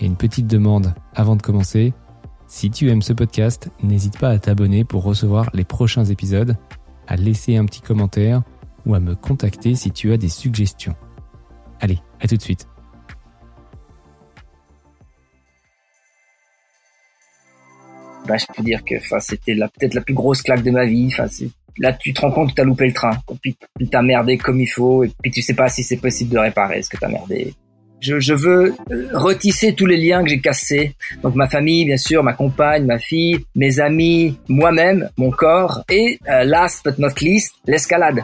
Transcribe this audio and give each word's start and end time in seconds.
Et 0.00 0.06
une 0.06 0.16
petite 0.16 0.46
demande 0.46 0.94
avant 1.14 1.36
de 1.36 1.42
commencer. 1.42 1.92
Si 2.46 2.70
tu 2.70 2.88
aimes 2.88 3.02
ce 3.02 3.12
podcast, 3.12 3.70
n'hésite 3.82 4.18
pas 4.18 4.30
à 4.30 4.38
t'abonner 4.38 4.84
pour 4.84 5.02
recevoir 5.02 5.50
les 5.52 5.64
prochains 5.64 6.04
épisodes, 6.04 6.56
à 7.06 7.16
laisser 7.16 7.56
un 7.56 7.64
petit 7.64 7.80
commentaire 7.80 8.42
ou 8.86 8.94
à 8.94 9.00
me 9.00 9.14
contacter 9.14 9.74
si 9.74 9.90
tu 9.90 10.12
as 10.12 10.16
des 10.16 10.28
suggestions. 10.28 10.94
Allez, 11.80 11.98
à 12.20 12.26
tout 12.26 12.36
de 12.36 12.42
suite. 12.42 12.66
Bah, 18.26 18.36
je 18.36 18.44
peux 18.54 18.62
dire 18.62 18.84
que 18.84 18.94
c'était 19.20 19.54
peut-être 19.54 19.94
la 19.94 20.02
plus 20.02 20.14
grosse 20.14 20.42
claque 20.42 20.62
de 20.62 20.70
ma 20.70 20.84
vie. 20.84 21.10
là, 21.78 21.92
tu 21.94 22.12
te 22.12 22.20
rends 22.20 22.30
compte 22.30 22.50
que 22.50 22.54
tu 22.54 22.60
as 22.60 22.64
loupé 22.64 22.86
le 22.86 22.92
train. 22.92 23.12
Puis, 23.42 23.56
puis 23.74 23.88
as 23.92 24.02
merdé 24.02 24.36
comme 24.36 24.60
il 24.60 24.66
faut. 24.66 25.04
Et 25.04 25.10
puis 25.22 25.30
tu 25.30 25.40
sais 25.40 25.54
pas 25.54 25.68
si 25.68 25.82
c'est 25.82 25.96
possible 25.96 26.30
de 26.30 26.38
réparer 26.38 26.82
ce 26.82 26.90
que 26.90 26.98
tu 26.98 27.04
as 27.04 27.08
merdé. 27.08 27.54
Je, 28.00 28.20
je, 28.20 28.34
veux 28.34 28.74
euh, 28.90 29.08
retisser 29.12 29.74
tous 29.74 29.86
les 29.86 29.96
liens 29.96 30.22
que 30.22 30.30
j'ai 30.30 30.40
cassés. 30.40 30.94
Donc 31.22 31.34
ma 31.34 31.48
famille, 31.48 31.84
bien 31.84 31.96
sûr, 31.96 32.22
ma 32.22 32.32
compagne, 32.32 32.84
ma 32.84 32.98
fille, 32.98 33.44
mes 33.54 33.80
amis, 33.80 34.38
moi-même, 34.48 35.08
mon 35.16 35.30
corps 35.30 35.82
et 35.88 36.18
euh, 36.28 36.44
last 36.44 36.84
but 36.84 36.98
not 36.98 37.14
least, 37.20 37.54
l'escalade. 37.66 38.22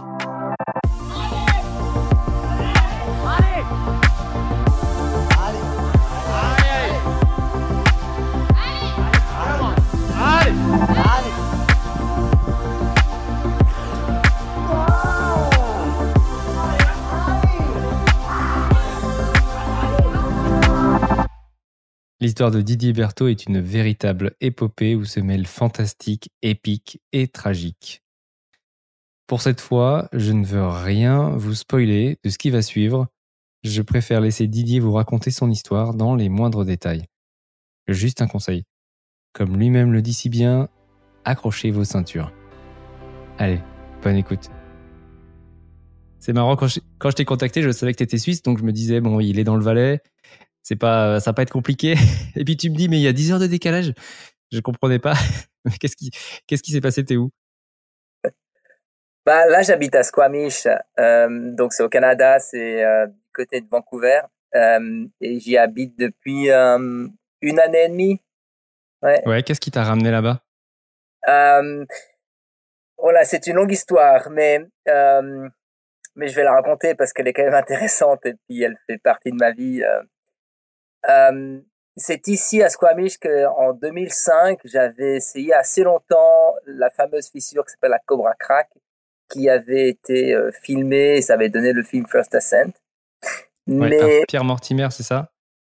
L'histoire 22.25 22.51
de 22.51 22.63
Didier 22.63 22.95
Berthaud 22.95 23.29
est 23.29 23.45
une 23.45 23.61
véritable 23.61 24.35
épopée 24.41 24.95
où 24.95 25.05
se 25.05 25.21
mêlent 25.21 25.47
fantastique, 25.47 26.31
épique 26.41 26.99
et 27.13 27.29
tragique. 27.29 28.03
Pour 29.27 29.43
cette 29.43 29.61
fois, 29.61 30.09
je 30.15 30.33
ne 30.33 30.43
veux 30.43 30.67
rien 30.67 31.37
vous 31.37 31.53
spoiler 31.53 32.19
de 32.25 32.31
ce 32.31 32.39
qui 32.39 32.49
va 32.49 32.63
suivre. 32.63 33.09
Je 33.63 33.83
préfère 33.83 34.23
laisser 34.23 34.47
Didier 34.47 34.81
vous 34.81 34.95
raconter 34.95 35.31
son 35.31 35.51
histoire 35.51 35.93
dans 35.93 36.15
les 36.15 36.31
moindres 36.31 36.65
détails. 36.65 37.05
Juste 37.89 38.23
un 38.23 38.27
conseil. 38.27 38.65
Comme 39.35 39.59
lui-même 39.59 39.93
le 39.93 40.01
dit 40.01 40.15
si 40.15 40.31
bien, 40.31 40.71
accrochez 41.27 41.71
vos 41.71 41.85
ceintures. 41.85 42.33
Allez, 43.37 43.61
bonne 44.03 44.17
écoute. 44.17 44.49
C'est 46.21 46.33
marrant, 46.33 46.57
quand 46.57 46.69
je, 46.69 46.81
t'ai 47.15 47.27
contacté, 47.27 47.61
je 47.61 47.71
savais 47.71 47.93
que 47.93 47.99
tu 47.99 48.05
étais 48.05 48.17
suisse, 48.17 48.41
donc 48.41 48.57
je 48.57 48.65
me 48.65 48.73
disais, 48.73 49.03
bon, 49.03 49.21
il 49.21 49.39
est 49.39 49.45
dans 49.45 49.57
le 49.57 49.63
Valais, 49.63 50.01
c'est 50.65 50.77
pas, 50.77 51.21
ça 51.21 51.31
va 51.31 51.35
pas 51.35 51.43
être 51.43 51.53
compliqué. 51.53 51.95
Et 52.37 52.45
puis 52.45 52.57
tu 52.57 52.71
me 52.71 52.75
dis, 52.75 52.89
mais 52.89 52.97
il 52.97 53.03
y 53.03 53.09
a 53.09 53.13
10 53.13 53.33
heures 53.33 53.39
de 53.39 53.47
décalage. 53.47 53.93
Je 54.51 54.59
comprenais 54.61 54.99
pas. 54.99 55.15
qu'est-ce 55.81 55.95
qui, 55.95 56.11
qu'est-ce 56.47 56.63
qui 56.63 56.73
s'est 56.73 56.81
passé? 56.81 57.05
T'es 57.05 57.17
où? 57.17 57.31
Bah 59.27 59.47
là, 59.47 59.63
j'habite 59.63 59.95
à 59.95 60.03
Squamish, 60.03 60.67
euh, 60.99 61.55
donc 61.55 61.73
c'est 61.73 61.83
au 61.83 61.89
Canada, 61.89 62.39
c'est 62.39 62.85
euh, 62.85 63.07
du 63.07 63.33
côté 63.33 63.63
de 63.63 63.67
Vancouver, 63.71 64.21
euh, 64.55 65.07
et 65.19 65.41
j'y 65.41 65.57
habite 65.57 65.99
depuis 65.99 66.51
euh, 66.51 67.09
une 67.41 67.59
année 67.59 67.85
et 67.85 67.89
demie. 67.89 68.21
Ouais. 69.01 69.23
ouais 69.27 69.43
qu'est-ce 69.43 69.61
qui 69.61 69.71
t'a 69.71 69.83
ramené 69.83 70.11
là-bas? 70.11 70.41
Voilà, 72.99 73.25
c'est 73.25 73.47
une 73.47 73.57
longue 73.57 73.73
histoire, 73.73 74.29
mais 74.31 74.61
mais 76.17 76.29
je 76.29 76.37
vais 76.37 76.45
la 76.45 76.53
raconter 76.53 76.95
parce 76.95 77.13
qu'elle 77.13 77.27
est 77.27 77.33
quand 77.33 77.45
même 77.45 77.55
intéressante 77.55 78.25
et 78.27 78.35
puis 78.47 78.63
elle 78.63 78.77
fait 78.87 78.99
partie 78.99 79.31
de 79.31 79.37
ma 79.37 79.53
vie. 79.53 79.83
Euh, 81.09 81.61
c'est 81.97 82.27
ici 82.29 82.63
à 82.63 82.69
Squamish 82.69 83.19
qu'en 83.19 83.73
2005, 83.73 84.61
j'avais 84.65 85.17
essayé 85.17 85.55
assez 85.55 85.83
longtemps 85.83 86.55
la 86.67 86.91
fameuse 86.91 87.29
fissure 87.29 87.65
qui 87.65 87.73
s'appelle 87.73 87.93
la 87.93 88.01
Cobra 88.01 88.35
Crack, 88.35 88.69
qui 89.29 89.49
avait 89.49 89.89
été 89.89 90.35
euh, 90.35 90.51
filmée, 90.63 91.21
ça 91.23 91.35
avait 91.35 91.49
donné 91.51 91.73
le 91.73 91.83
film 91.83 92.07
First 92.07 92.35
Ascent. 92.35 92.73
Mais 93.67 94.25
Pierre 94.29 94.45
Mortimer, 94.45 94.89
c'est 94.91 95.05
ça? 95.05 95.31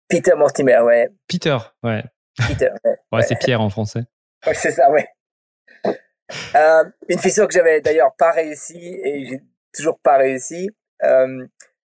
Peter 0.09 0.35
Mortimer, 0.35 0.81
ouais. 0.81 1.11
Peter, 1.27 1.57
ouais. 1.83 2.05
Peter, 2.49 2.71
ouais. 2.85 2.97
ouais, 3.13 3.23
c'est 3.23 3.39
Pierre 3.39 3.61
en 3.61 3.71
français. 3.71 4.05
Ouais, 4.47 4.55
c'est 4.55 4.73
ça, 4.73 4.91
ouais. 4.91 5.09
Euh, 6.55 6.85
une 7.09 7.19
fissure 7.19 7.47
que 7.47 7.55
j'avais 7.55 7.81
d'ailleurs 7.81 8.15
pas 8.17 8.33
réussi 8.33 8.79
et 9.03 9.27
j'ai 9.27 9.41
toujours 9.73 9.99
pas 10.01 10.19
réussi. 10.19 10.71
Euh, 11.03 11.47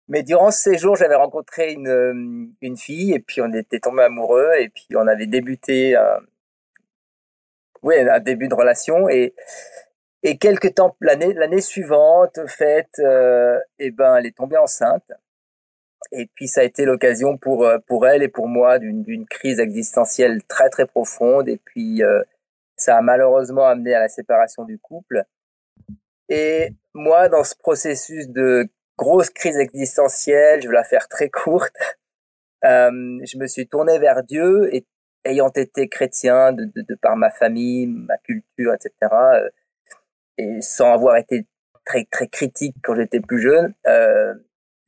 mais 0.09 0.23
durant 0.23 0.49
ce 0.49 0.71
séjour, 0.71 0.95
j'avais 0.95 1.15
rencontré 1.15 1.71
une, 1.73 1.87
euh, 1.87 2.47
une 2.61 2.77
fille 2.77 3.13
et 3.13 3.19
puis 3.19 3.41
on 3.41 3.53
était 3.53 3.79
tombé 3.79 4.03
amoureux 4.03 4.51
et 4.59 4.69
puis 4.69 4.87
on 4.95 5.07
avait 5.07 5.27
débuté 5.27 5.95
euh, 5.95 6.19
oui, 7.83 7.95
un 7.97 8.19
début 8.19 8.47
de 8.49 8.55
relation 8.55 9.07
et 9.07 9.33
et 10.23 10.37
quelques 10.37 10.75
temps 10.75 10.97
l'année 10.99 11.33
l'année 11.33 11.61
suivante, 11.61 12.39
fait, 12.47 12.89
euh, 12.99 13.59
eh 13.77 13.91
ben 13.91 14.17
elle 14.17 14.25
est 14.25 14.35
tombée 14.35 14.57
enceinte. 14.57 15.13
Et 16.11 16.27
puis 16.35 16.47
ça 16.47 16.61
a 16.61 16.63
été 16.63 16.85
l'occasion 16.85 17.37
pour 17.37 17.65
euh, 17.65 17.77
pour 17.87 18.07
elle 18.07 18.23
et 18.23 18.29
pour 18.29 18.47
moi 18.47 18.79
d'une 18.79 19.03
d'une 19.03 19.27
crise 19.27 19.59
existentielle 19.59 20.43
très 20.45 20.69
très 20.69 20.87
profonde 20.87 21.47
et 21.49 21.57
puis 21.57 22.01
ça 22.77 22.97
a 22.97 23.01
malheureusement 23.01 23.67
amené 23.67 23.93
à 23.93 23.99
la 23.99 24.09
séparation 24.09 24.65
du 24.65 24.79
couple. 24.79 25.23
Et 26.29 26.69
moi, 26.93 27.29
dans 27.29 27.43
ce 27.43 27.55
processus 27.55 28.29
de 28.29 28.69
grosse 28.99 29.29
crise 29.29 29.57
existentielle, 29.57 30.61
je 30.61 30.67
vais 30.67 30.75
la 30.75 30.83
faire 30.83 31.07
très 31.07 31.29
courte. 31.29 31.75
Euh, 32.65 32.91
je 33.23 33.37
me 33.37 33.47
suis 33.47 33.69
tourné 33.69 33.99
vers 33.99 34.21
Dieu 34.21 34.67
et 34.75 34.85
ayant 35.23 35.47
été 35.47 35.87
chrétien 35.87 36.51
de, 36.51 36.65
de, 36.65 36.81
de 36.81 36.95
par 36.95 37.15
ma 37.15 37.31
famille, 37.31 37.87
ma 37.87 38.17
culture, 38.17 38.73
etc. 38.73 38.91
Euh, 39.13 39.49
et 40.37 40.61
sans 40.61 40.91
avoir 40.91 41.15
été 41.15 41.47
très 41.85 42.03
très 42.11 42.27
critique 42.27 42.75
quand 42.83 42.95
j'étais 42.95 43.21
plus 43.21 43.39
jeune, 43.39 43.73
euh, 43.87 44.33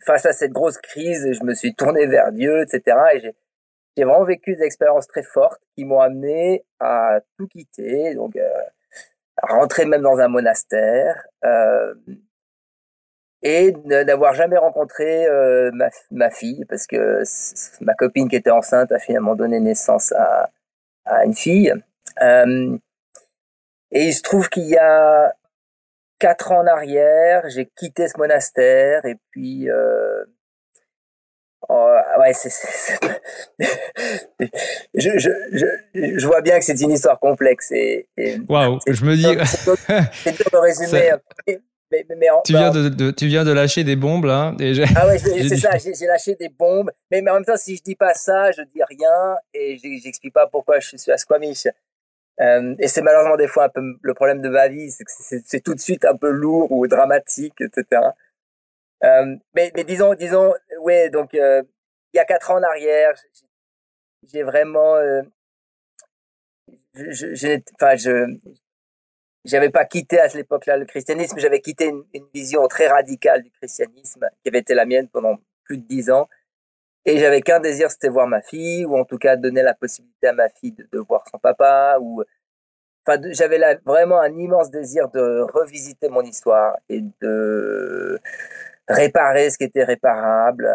face 0.06 0.26
à 0.26 0.34
cette 0.34 0.52
grosse 0.52 0.80
crise, 0.80 1.32
je 1.32 1.46
me 1.46 1.54
suis 1.54 1.74
tourné 1.74 2.08
vers 2.08 2.34
Dieu, 2.34 2.62
etc. 2.62 2.98
Et 3.14 3.20
j'ai 3.22 3.36
j'ai 3.98 4.06
vraiment 4.06 4.24
vécu 4.24 4.56
des 4.56 4.64
expériences 4.64 5.08
très 5.08 5.24
fortes 5.24 5.62
qui 5.76 5.84
m'ont 5.84 6.00
amené 6.00 6.66
à 6.80 7.20
tout 7.38 7.48
quitter, 7.48 8.16
donc 8.16 8.36
euh, 8.38 8.50
à 9.38 9.54
rentrer 9.54 9.86
même 9.86 10.02
dans 10.02 10.20
un 10.20 10.30
monastère, 10.30 11.24
euh, 11.44 11.94
et 13.44 13.72
d'avoir 13.72 14.34
jamais 14.34 14.58
rencontré 14.58 15.26
euh, 15.26 15.72
ma, 15.74 15.90
ma, 16.12 16.30
fille 16.30 16.64
parce 16.70 16.86
que 16.86 17.24
ma 17.82 17.94
copine 17.96 18.30
qui 18.30 18.36
était 18.36 18.52
enceinte 18.52 18.92
a 18.92 19.00
finalement 19.00 19.36
donné 19.36 19.60
naissance 19.60 20.12
à, 20.12 20.52
à 21.06 21.26
une 21.26 21.34
fille. 21.34 21.74
Euh, 22.22 22.78
et 23.92 24.08
il 24.08 24.14
se 24.14 24.22
trouve 24.22 24.50
qu'il 24.50 24.68
y 24.68 24.78
a 24.78 25.34
quatre 26.20 26.52
ans 26.52 26.60
en 26.60 26.68
arrière, 26.68 27.50
j'ai 27.50 27.66
quitté 27.66 28.08
ce 28.08 28.18
monastère 28.18 29.06
et 29.06 29.16
puis 29.32 29.70
euh, 29.72 30.24
oh, 31.68 31.96
ouais, 32.20 32.34
c'est, 32.34 32.52
je, 34.94 35.18
je, 35.18 35.30
je, 35.52 35.66
je, 35.94 36.28
vois 36.28 36.42
bien 36.42 36.60
que 36.60 36.66
c'est 36.66 36.80
une 36.80 36.92
histoire 36.92 37.20
complexe 37.20 37.72
et, 37.72 38.08
et 38.18 38.40
waouh, 38.48 38.78
je 38.86 39.04
me 39.04 39.16
dis 39.16 39.24
c'est 40.14 40.38
dur 40.38 40.50
de 40.54 40.58
résumer. 40.58 41.14
Mais, 41.92 42.06
mais 42.10 42.28
tu, 42.46 42.54
viens 42.54 42.72
de, 42.72 42.88
de, 42.88 43.12
tu 43.12 43.28
viens 43.28 43.44
de 43.44 43.52
lâcher 43.52 43.84
des 43.84 43.98
bombes 43.98 44.26
là. 44.26 44.56
Et 44.60 44.74
ah 44.96 45.08
ouais, 45.08 45.18
c'est 45.18 45.56
ça, 45.58 45.72
j'ai 45.78 46.06
lâché 46.06 46.36
des 46.36 46.48
bombes. 46.48 46.90
Mais, 47.12 47.22
mais, 47.22 47.32
en 47.32 47.36
même 47.36 47.46
temps, 47.46 47.58
si 47.58 47.76
je 47.76 47.84
dis 47.84 47.96
pas 47.96 48.14
ça, 48.14 48.52
je 48.52 48.62
dis 48.62 48.82
rien 48.82 49.36
et 49.54 49.78
j'explique 49.78 50.34
pas 50.34 50.48
pourquoi 50.48 50.80
je 50.80 50.96
suis 50.96 51.12
à 51.12 51.18
Squamish. 51.18 51.68
Euh, 52.40 52.76
et 52.80 52.88
c'est 52.88 53.02
malheureusement 53.02 53.36
des 53.36 53.48
fois 53.48 53.66
un 53.66 53.70
peu 53.70 53.82
le 54.02 54.14
problème 54.14 54.42
de 54.42 54.50
ma 54.50 54.70
vie, 54.70 54.90
c'est 54.90 55.04
que 55.04 55.12
c'est 55.46 55.60
tout 55.60 55.76
de 55.76 55.80
suite 55.80 56.06
un 56.06 56.16
peu 56.16 56.30
lourd 56.30 56.72
ou 56.72 56.88
dramatique, 56.88 57.60
etc. 57.60 58.02
Euh, 59.04 59.36
mais, 59.54 59.72
mais 59.76 59.84
disons, 59.84 60.14
disons, 60.14 60.54
ouais, 60.80 61.10
donc 61.10 61.34
euh, 61.36 61.62
il 62.14 62.18
y 62.18 62.20
a 62.20 62.26
quatre 62.26 62.52
ans 62.52 62.60
en 62.60 62.64
arrière, 62.64 63.14
j'ai 64.32 64.44
vraiment, 64.44 64.96
je, 66.94 67.36
je, 67.36 67.60
enfin, 67.76 67.96
je, 67.96 68.38
j'avais 69.46 69.70
pas 69.70 69.86
quitté 69.86 70.20
à 70.20 70.30
cette 70.30 70.42
époque-là 70.42 70.78
le 70.78 70.86
christianisme, 70.86 71.38
j'avais 71.40 71.62
quitté 71.62 71.88
une, 71.88 72.04
vision 72.34 72.68
très 72.68 72.88
radicale 72.88 73.44
du 73.44 73.52
christianisme 73.52 74.28
qui 74.44 74.50
avait 74.50 74.60
été 74.60 74.74
la 74.74 74.86
mienne 74.86 75.08
pendant 75.10 75.38
plus 75.64 75.78
de 75.78 75.86
dix 75.88 76.12
ans. 76.12 76.28
et 77.06 77.18
j'avais 77.18 77.42
qu'un 77.42 77.60
désir, 77.60 77.90
c'était 77.92 78.10
voir 78.10 78.28
ma 78.28 78.42
fille, 78.42 78.86
ou 78.86 78.96
en 78.98 79.06
tout 79.06 79.18
cas 79.18 79.36
donner 79.36 79.64
la 79.64 79.74
possibilité 79.74 80.28
à 80.28 80.34
ma 80.34 80.50
fille 80.50 80.74
de, 80.74 81.00
voir 81.00 81.24
son 81.32 81.40
papa, 81.40 81.98
ou 82.00 82.24
enfin, 83.06 83.20
j'avais 83.32 83.60
vraiment 83.86 84.20
un 84.20 84.36
immense 84.38 84.70
désir 84.72 85.10
de 85.10 85.42
revisiter 85.54 86.10
mon 86.10 86.22
histoire 86.22 86.78
et 86.90 87.02
de 87.22 88.20
réparer 88.88 89.50
ce 89.50 89.58
qui 89.58 89.64
était 89.66 89.84
réparable, 89.84 90.68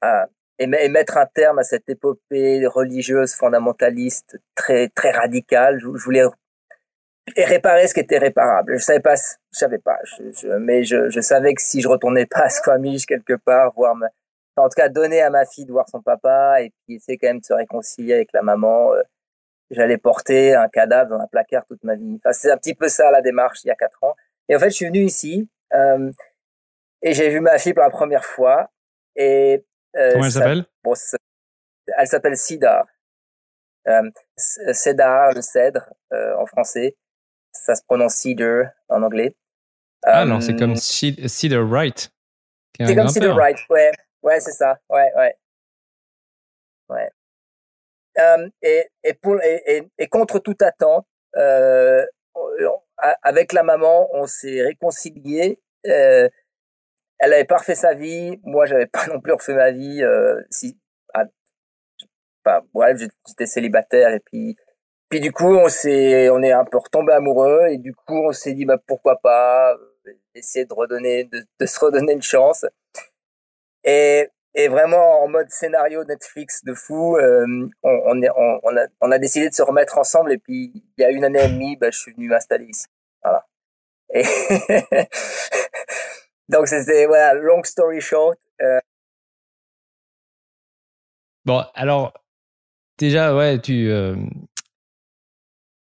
à, 0.00 0.28
et, 0.58 0.66
mettre 0.66 1.16
un 1.16 1.26
terme 1.26 1.58
à 1.58 1.64
cette 1.64 1.88
épopée 1.88 2.66
religieuse 2.66 3.34
fondamentaliste 3.34 4.38
très 4.54 4.88
très 4.88 5.10
radicale. 5.10 5.78
Je, 5.78 5.86
voulais 5.86 6.24
et 7.36 7.44
réparer 7.44 7.86
ce 7.86 7.94
qui 7.94 8.00
était 8.00 8.18
réparable. 8.18 8.78
Je 8.78 8.82
savais 8.82 9.00
pas, 9.00 9.14
je 9.16 9.58
savais 9.58 9.78
pas, 9.78 9.98
je, 10.04 10.48
mais 10.58 10.84
je, 10.84 11.10
je, 11.10 11.20
savais 11.20 11.54
que 11.54 11.62
si 11.62 11.80
je 11.80 11.88
retournais 11.88 12.26
pas 12.26 12.42
à 12.44 12.48
Squamish 12.48 13.06
quelque 13.06 13.34
part, 13.34 13.72
voir 13.74 13.94
ma, 13.94 14.08
en 14.56 14.68
tout 14.68 14.74
cas 14.76 14.88
donner 14.88 15.20
à 15.22 15.30
ma 15.30 15.44
fille 15.44 15.66
de 15.66 15.72
voir 15.72 15.88
son 15.88 16.02
papa 16.02 16.62
et 16.62 16.70
puis 16.70 16.96
essayer 16.96 17.18
quand 17.18 17.28
même 17.28 17.40
de 17.40 17.44
se 17.44 17.52
réconcilier 17.52 18.14
avec 18.14 18.30
la 18.32 18.42
maman. 18.42 18.92
Euh, 18.92 19.02
j'allais 19.70 19.98
porter 19.98 20.54
un 20.54 20.68
cadavre 20.68 21.10
dans 21.10 21.20
un 21.20 21.26
placard 21.26 21.64
toute 21.66 21.84
ma 21.84 21.94
vie. 21.94 22.16
Enfin, 22.16 22.32
c'est 22.32 22.50
un 22.50 22.56
petit 22.56 22.74
peu 22.74 22.88
ça 22.88 23.10
la 23.10 23.20
démarche 23.22 23.64
il 23.64 23.68
y 23.68 23.70
a 23.70 23.76
quatre 23.76 24.02
ans. 24.02 24.14
Et 24.48 24.56
en 24.56 24.58
fait, 24.58 24.70
je 24.70 24.76
suis 24.76 24.86
venu 24.86 25.00
ici 25.00 25.48
euh, 25.74 26.10
et 27.02 27.12
j'ai 27.12 27.28
vu 27.28 27.40
ma 27.40 27.58
fille 27.58 27.74
pour 27.74 27.82
la 27.82 27.90
première 27.90 28.24
fois. 28.24 28.70
Et 29.16 29.64
euh, 29.96 30.12
comment 30.12 30.24
elle 30.24 30.32
s'appelle? 30.32 30.64
bon, 30.82 30.94
Elle 31.98 32.06
s'appelle 32.06 32.36
Sidar. 32.36 32.86
Euh, 33.88 34.10
Cédar, 34.36 35.32
le 35.32 35.40
cèdre 35.40 35.88
euh, 36.12 36.36
en 36.36 36.46
français. 36.46 36.96
Ça 37.64 37.74
se 37.74 37.82
prononce 37.82 38.14
Cedar 38.14 38.66
en 38.88 39.02
anglais. 39.02 39.34
Ah 40.04 40.24
non, 40.24 40.40
c'est 40.40 40.56
comme 40.56 40.76
Cedar 40.76 41.64
Wright. 41.64 42.10
C'est 42.80 42.94
comme 42.94 43.08
Cedar 43.08 43.36
Wright, 43.36 43.58
ouais. 43.70 43.90
Ouais, 44.22 44.40
c'est 44.40 44.52
ça. 44.52 44.78
Ouais, 44.88 45.10
ouais. 45.16 45.34
Ouais. 46.88 47.10
Euh, 48.18 48.48
et, 48.62 48.88
et, 49.04 49.14
pour, 49.14 49.40
et, 49.42 49.88
et, 49.96 50.08
contre 50.08 50.38
toute 50.40 50.62
attente, 50.62 51.06
euh, 51.36 52.04
avec 53.22 53.52
la 53.52 53.62
maman, 53.62 54.08
on 54.12 54.26
s'est 54.26 54.62
réconcilié. 54.62 55.60
Euh, 55.86 56.28
elle 57.18 57.32
avait 57.32 57.44
pas 57.44 57.58
refait 57.58 57.74
sa 57.74 57.94
vie, 57.94 58.38
moi 58.44 58.66
j'avais 58.66 58.86
pas 58.86 59.06
non 59.12 59.20
plus 59.20 59.32
refait 59.32 59.54
ma 59.54 59.70
vie. 59.70 60.02
Euh, 60.02 60.40
si, 60.50 60.78
ah, 61.14 61.24
bah, 62.44 62.62
bref, 62.72 62.98
j'étais 63.26 63.46
célibataire 63.46 64.10
et 64.10 64.20
puis 64.20 64.56
puis 65.08 65.20
du 65.20 65.32
coup 65.32 65.56
on 65.56 65.68
s'est 65.68 66.28
on 66.30 66.42
est 66.42 66.52
un 66.52 66.64
peu 66.64 66.78
retombé 66.78 67.12
amoureux 67.12 67.68
et 67.70 67.78
du 67.78 67.94
coup 67.94 68.16
on 68.28 68.32
s'est 68.32 68.52
dit 68.52 68.64
bah 68.64 68.78
pourquoi 68.86 69.16
pas 69.20 69.72
euh, 69.74 70.12
essayer 70.34 70.64
de 70.64 70.74
redonner 70.74 71.24
de, 71.24 71.44
de 71.60 71.66
se 71.66 71.80
redonner 71.80 72.12
une 72.12 72.22
chance. 72.22 72.66
Et 73.84 74.28
et 74.54 74.66
vraiment 74.68 75.22
en 75.22 75.28
mode 75.28 75.48
scénario 75.50 76.04
Netflix 76.04 76.64
de 76.64 76.74
fou. 76.74 77.16
Euh, 77.16 77.68
on, 77.84 78.22
est, 78.22 78.30
on, 78.36 78.76
a, 78.76 78.86
on 79.00 79.12
a 79.12 79.18
décidé 79.18 79.48
de 79.48 79.54
se 79.54 79.62
remettre 79.62 79.98
ensemble 79.98 80.32
et 80.32 80.38
puis 80.38 80.72
il 80.74 81.02
y 81.02 81.04
a 81.04 81.10
une 81.10 81.24
année 81.24 81.44
et 81.44 81.48
demie, 81.48 81.76
bah, 81.76 81.90
je 81.92 81.98
suis 81.98 82.12
venu 82.12 82.28
m'installer 82.28 82.66
ici. 82.66 82.86
Voilà. 83.22 83.46
Et 84.12 84.22
donc 86.48 86.66
c'était 86.66 87.06
voilà, 87.06 87.34
long 87.34 87.62
story 87.62 88.00
short. 88.00 88.38
Euh... 88.60 88.80
Bon, 91.44 91.64
alors 91.74 92.12
déjà, 92.98 93.36
ouais, 93.36 93.60
tu 93.60 93.90
euh, 93.90 94.16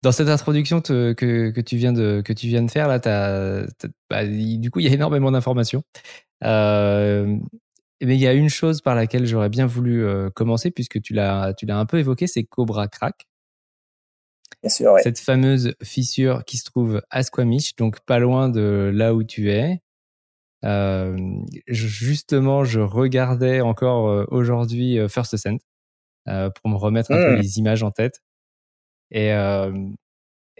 dans 0.04 0.12
cette 0.12 0.28
introduction 0.28 0.80
que, 0.80 1.12
que 1.14 1.60
tu 1.60 1.76
viens 1.76 1.92
de 1.92 2.22
que 2.24 2.32
tu 2.32 2.46
viens 2.46 2.62
de 2.62 2.70
faire 2.70 2.86
là, 2.88 3.00
as, 3.04 3.66
bah, 4.08 4.24
du 4.24 4.70
coup, 4.70 4.80
il 4.80 4.86
y 4.86 4.88
a 4.88 4.92
énormément 4.92 5.32
d'informations. 5.32 5.82
Euh, 6.44 7.36
mais 8.02 8.14
il 8.14 8.20
y 8.20 8.26
a 8.26 8.34
une 8.34 8.50
chose 8.50 8.82
par 8.82 8.94
laquelle 8.94 9.26
j'aurais 9.26 9.48
bien 9.48 9.66
voulu 9.66 10.04
euh, 10.04 10.30
commencer, 10.30 10.70
puisque 10.70 11.00
tu 11.00 11.14
l'as, 11.14 11.54
tu 11.54 11.66
l'as 11.66 11.78
un 11.78 11.86
peu 11.86 11.98
évoqué, 11.98 12.26
c'est 12.26 12.44
Cobra 12.44 12.86
Crack. 12.86 13.26
Bien 14.62 14.70
sûr, 14.70 14.92
ouais. 14.92 15.02
Cette 15.02 15.18
fameuse 15.18 15.74
fissure 15.82 16.44
qui 16.44 16.58
se 16.58 16.64
trouve 16.64 17.02
à 17.10 17.22
Squamish, 17.22 17.76
donc 17.76 18.00
pas 18.00 18.18
loin 18.18 18.48
de 18.48 18.90
là 18.94 19.14
où 19.14 19.24
tu 19.24 19.50
es. 19.50 19.80
Euh, 20.64 21.16
justement, 21.66 22.64
je 22.64 22.80
regardais 22.80 23.60
encore 23.60 24.08
euh, 24.08 24.24
aujourd'hui 24.28 24.98
euh, 24.98 25.08
First 25.08 25.34
Ascent 25.34 25.58
pour 26.26 26.70
me 26.70 26.76
remettre 26.76 27.12
un 27.12 27.16
peu 27.16 27.32
mmh. 27.34 27.40
les 27.40 27.58
images 27.58 27.82
en 27.82 27.90
tête. 27.90 28.22
Et, 29.10 29.28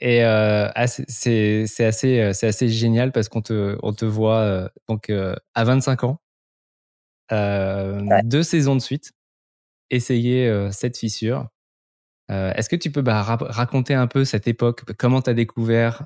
et 0.01 0.23
ah, 0.23 0.87
c'est, 0.87 1.67
c'est 1.67 1.85
assez, 1.85 2.33
c'est 2.33 2.47
assez 2.47 2.69
génial 2.69 3.13
parce 3.13 3.29
qu'on 3.29 3.43
te, 3.43 3.77
on 3.83 3.93
te 3.93 4.05
voit 4.05 4.71
donc 4.89 5.11
à 5.55 5.65
25 5.65 6.05
ans 6.05 6.19
euh, 7.33 8.21
deux 8.25 8.43
saisons 8.43 8.77
de 8.77 8.81
suite, 8.81 9.13
essayer 9.91 10.47
euh, 10.47 10.71
cette 10.71 10.97
fissure. 10.97 11.49
Euh, 12.31 12.53
est-ce 12.55 12.69
que 12.69 12.77
tu 12.77 12.91
peux 12.91 13.03
bah, 13.03 13.23
raconter 13.23 13.95
un 13.95 14.07
peu 14.07 14.25
cette 14.25 14.47
époque? 14.49 14.83
Comment 14.99 15.23
tu 15.23 15.31
as 15.31 15.35
découvert 15.35 16.05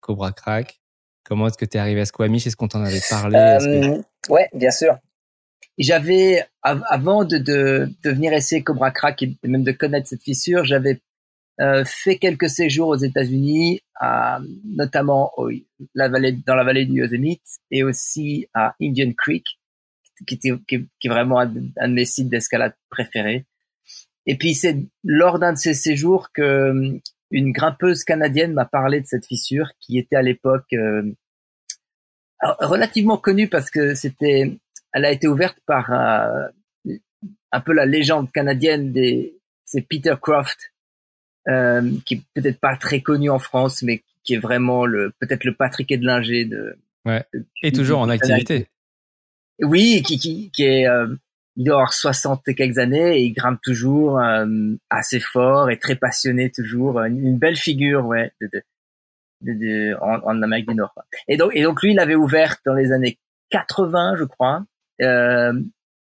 Cobra 0.00 0.32
Crack? 0.32 0.80
Comment 1.24 1.48
est-ce 1.48 1.58
que 1.58 1.64
tu 1.64 1.76
es 1.76 1.80
arrivé 1.80 2.00
à 2.00 2.04
Squamish? 2.04 2.46
Est-ce 2.46 2.56
qu'on 2.56 2.68
t'en 2.68 2.84
avait 2.84 3.00
parlé? 3.08 3.36
Que... 3.36 4.32
Ouais, 4.32 4.48
bien 4.54 4.70
sûr. 4.70 4.96
J'avais, 5.78 6.46
avant 6.62 7.24
de, 7.24 7.38
de, 7.38 7.90
de, 8.02 8.10
venir 8.10 8.32
essayer 8.32 8.62
Cobra 8.62 8.90
Crack 8.92 9.22
et 9.22 9.36
même 9.42 9.64
de 9.64 9.72
connaître 9.72 10.08
cette 10.08 10.22
fissure, 10.22 10.64
j'avais 10.64 11.00
euh, 11.60 11.84
fait 11.86 12.18
quelques 12.18 12.50
séjours 12.50 12.88
aux 12.88 12.96
États-Unis, 12.96 13.80
notamment 14.64 15.32
dans 15.36 16.54
la 16.54 16.64
vallée 16.64 16.84
du 16.84 17.00
Yosemite 17.00 17.46
et 17.70 17.82
aussi 17.82 18.46
à 18.52 18.74
Indian 18.80 19.12
Creek, 19.16 19.46
qui, 20.26 20.38
est 20.44 21.08
vraiment 21.08 21.40
un, 21.40 21.46
de 21.46 21.92
mes 21.92 22.04
sites 22.04 22.28
d'escalade 22.28 22.74
préférés. 22.90 23.46
Et 24.26 24.36
puis 24.36 24.54
c'est 24.54 24.76
lors 25.04 25.38
d'un 25.38 25.52
de 25.52 25.58
ces 25.58 25.72
séjours 25.74 26.30
que 26.32 26.42
euh, 26.42 27.00
une 27.30 27.52
grimpeuse 27.52 28.04
canadienne 28.04 28.52
m'a 28.52 28.66
parlé 28.66 29.00
de 29.00 29.06
cette 29.06 29.26
fissure 29.26 29.70
qui 29.80 29.98
était 29.98 30.16
à 30.16 30.22
l'époque 30.22 30.72
euh, 30.74 31.10
relativement 32.60 33.18
connue 33.18 33.48
parce 33.48 33.70
que 33.70 33.94
c'était, 33.94 34.58
elle 34.92 35.04
a 35.04 35.10
été 35.10 35.26
ouverte 35.26 35.58
par 35.66 35.90
un 35.90 37.60
peu 37.60 37.72
la 37.72 37.86
légende 37.86 38.30
canadienne 38.30 38.92
des, 38.92 39.40
c'est 39.64 39.82
Peter 39.82 40.14
Croft, 40.20 40.72
euh, 41.48 41.90
qui 42.04 42.14
est 42.14 42.22
peut-être 42.34 42.60
pas 42.60 42.76
très 42.76 43.00
connu 43.00 43.30
en 43.30 43.38
France, 43.38 43.82
mais 43.82 44.02
qui 44.24 44.34
est 44.34 44.38
vraiment 44.38 44.86
le 44.86 45.12
peut-être 45.20 45.44
le 45.44 45.54
Patrick 45.54 45.90
Edlinger 45.92 46.44
de. 46.44 46.76
Ouais. 47.04 47.24
Et 47.62 47.72
toujours 47.72 48.00
en 48.00 48.08
activité. 48.08 48.68
Oui, 49.60 50.02
qui, 50.04 50.18
qui, 50.18 50.50
qui 50.50 50.64
est, 50.64 50.88
euh, 50.88 51.06
il 51.56 51.64
doit 51.64 51.76
avoir 51.76 51.92
60 51.92 52.46
et 52.48 52.54
quelques 52.54 52.78
années 52.78 53.18
et 53.18 53.22
il 53.22 53.32
grimpe 53.32 53.60
toujours 53.62 54.18
euh, 54.20 54.46
assez 54.90 55.20
fort 55.20 55.70
et 55.70 55.78
très 55.78 55.96
passionné 55.96 56.50
toujours. 56.50 57.00
Une, 57.00 57.38
belle 57.38 57.56
figure, 57.56 58.04
ouais, 58.06 58.32
de, 58.40 58.50
de, 59.42 59.52
de, 59.52 59.96
en, 60.02 60.20
en, 60.24 60.42
Amérique 60.42 60.68
du 60.68 60.74
Nord. 60.74 60.94
Et 61.28 61.36
donc, 61.36 61.52
et 61.54 61.62
donc 61.62 61.82
lui, 61.82 61.92
il 61.92 61.98
avait 61.98 62.14
ouvert 62.14 62.56
dans 62.66 62.74
les 62.74 62.92
années 62.92 63.18
80, 63.50 64.16
je 64.18 64.24
crois. 64.24 64.64
Euh, 65.00 65.52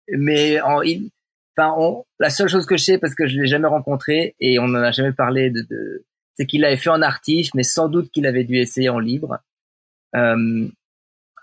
mais 0.09 0.61
en, 0.61 0.83
il, 0.83 1.11
on, 1.69 2.05
la 2.19 2.31
seule 2.31 2.49
chose 2.49 2.67
que 2.67 2.76
je 2.76 2.85
sais, 2.85 2.99
parce 2.99 3.14
que 3.14 3.26
je 3.26 3.38
l'ai 3.38 3.47
jamais 3.47 3.69
rencontré 3.69 4.35
et 4.40 4.59
on 4.59 4.69
n'en 4.69 4.81
a 4.81 4.93
jamais 4.93 5.12
parlé, 5.12 5.50
de, 5.50 6.05
c'est 6.37 6.47
qu'il 6.47 6.62
l'avait 6.62 6.76
fait 6.76 6.90
en 6.90 7.02
artif, 7.02 7.50
mais 7.55 7.62
sans 7.62 7.88
doute 7.88 8.11
qu'il 8.11 8.26
avait 8.26 8.45
dû 8.45 8.57
essayer 8.57 8.88
en 8.88 8.99
libre. 8.99 9.38
Euh, 10.17 10.69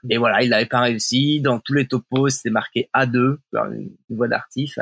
et 0.10 0.18
voilà, 0.18 0.44
il 0.44 0.50
n'avait 0.50 0.66
pas 0.66 0.82
réussi. 0.82 1.42
Dans 1.42 1.60
tous 1.60 1.74
les 1.74 1.88
topos, 1.88 2.30
c'était 2.30 2.50
marqué 2.50 2.90
A2, 2.96 3.38
une 3.54 3.96
voie 4.10 4.28
d'artif. 4.28 4.80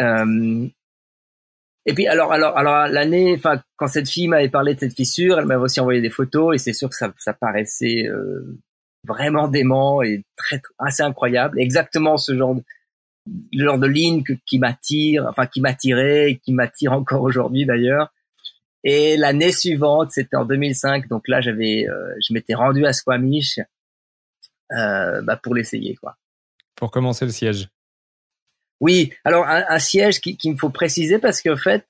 Euh, 0.00 0.68
et 1.84 1.94
puis 1.94 2.06
alors, 2.06 2.32
alors, 2.32 2.56
alors 2.56 2.86
l'année, 2.88 3.34
enfin, 3.36 3.60
quand 3.76 3.88
cette 3.88 4.08
fille 4.08 4.28
m'avait 4.28 4.48
parlé 4.48 4.74
de 4.74 4.80
cette 4.80 4.94
fissure, 4.94 5.38
elle 5.38 5.46
m'avait 5.46 5.62
aussi 5.62 5.80
envoyé 5.80 6.00
des 6.00 6.10
photos 6.10 6.54
et 6.54 6.58
c'est 6.58 6.72
sûr 6.72 6.88
que 6.88 6.94
ça, 6.94 7.12
ça 7.18 7.32
paraissait 7.32 8.06
euh, 8.06 8.58
vraiment 9.04 9.48
dément 9.48 10.02
et 10.02 10.24
très, 10.36 10.60
assez 10.78 11.02
incroyable. 11.02 11.60
Exactement 11.60 12.16
ce 12.16 12.36
genre 12.36 12.54
de, 12.54 12.62
le 13.26 13.64
genre 13.64 13.78
de 13.78 13.86
ligne 13.86 14.24
qui 14.46 14.58
m'attire, 14.58 15.26
enfin 15.28 15.46
qui 15.46 15.60
m'attirait 15.60 16.32
et 16.32 16.38
qui 16.38 16.52
m'attire 16.52 16.92
encore 16.92 17.22
aujourd'hui 17.22 17.66
d'ailleurs. 17.66 18.12
Et 18.84 19.16
l'année 19.16 19.52
suivante, 19.52 20.10
c'était 20.10 20.36
en 20.36 20.44
2005, 20.44 21.06
donc 21.08 21.28
là 21.28 21.40
j'avais, 21.40 21.86
euh, 21.88 22.14
je 22.26 22.34
m'étais 22.34 22.54
rendu 22.54 22.84
à 22.84 22.92
Squamish 22.92 23.60
euh, 24.72 25.22
bah, 25.22 25.38
pour 25.40 25.54
l'essayer. 25.54 25.94
quoi. 25.94 26.16
Pour 26.74 26.90
commencer 26.90 27.24
le 27.24 27.30
siège. 27.30 27.68
Oui, 28.80 29.12
alors 29.24 29.46
un, 29.46 29.78
siège 29.78 30.20
qu'il 30.20 30.36
qui 30.36 30.50
me 30.50 30.56
faut 30.56 30.70
préciser 30.70 31.20
parce 31.20 31.40
qu'en 31.40 31.56
fait, 31.56 31.86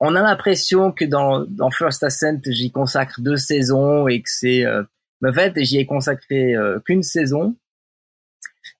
on 0.00 0.14
a 0.14 0.22
l'impression 0.22 0.90
que 0.90 1.04
dans, 1.04 1.44
dans 1.46 1.70
First 1.70 2.02
Ascent, 2.02 2.40
j'y 2.46 2.70
consacre 2.70 3.20
deux 3.20 3.36
saisons 3.36 4.08
et 4.08 4.22
que 4.22 4.30
c'est... 4.30 4.64
Euh, 4.64 4.82
en 5.22 5.32
fait, 5.32 5.52
j'y 5.62 5.78
ai 5.78 5.86
consacré 5.86 6.54
euh, 6.54 6.78
qu'une 6.80 7.02
saison. 7.02 7.56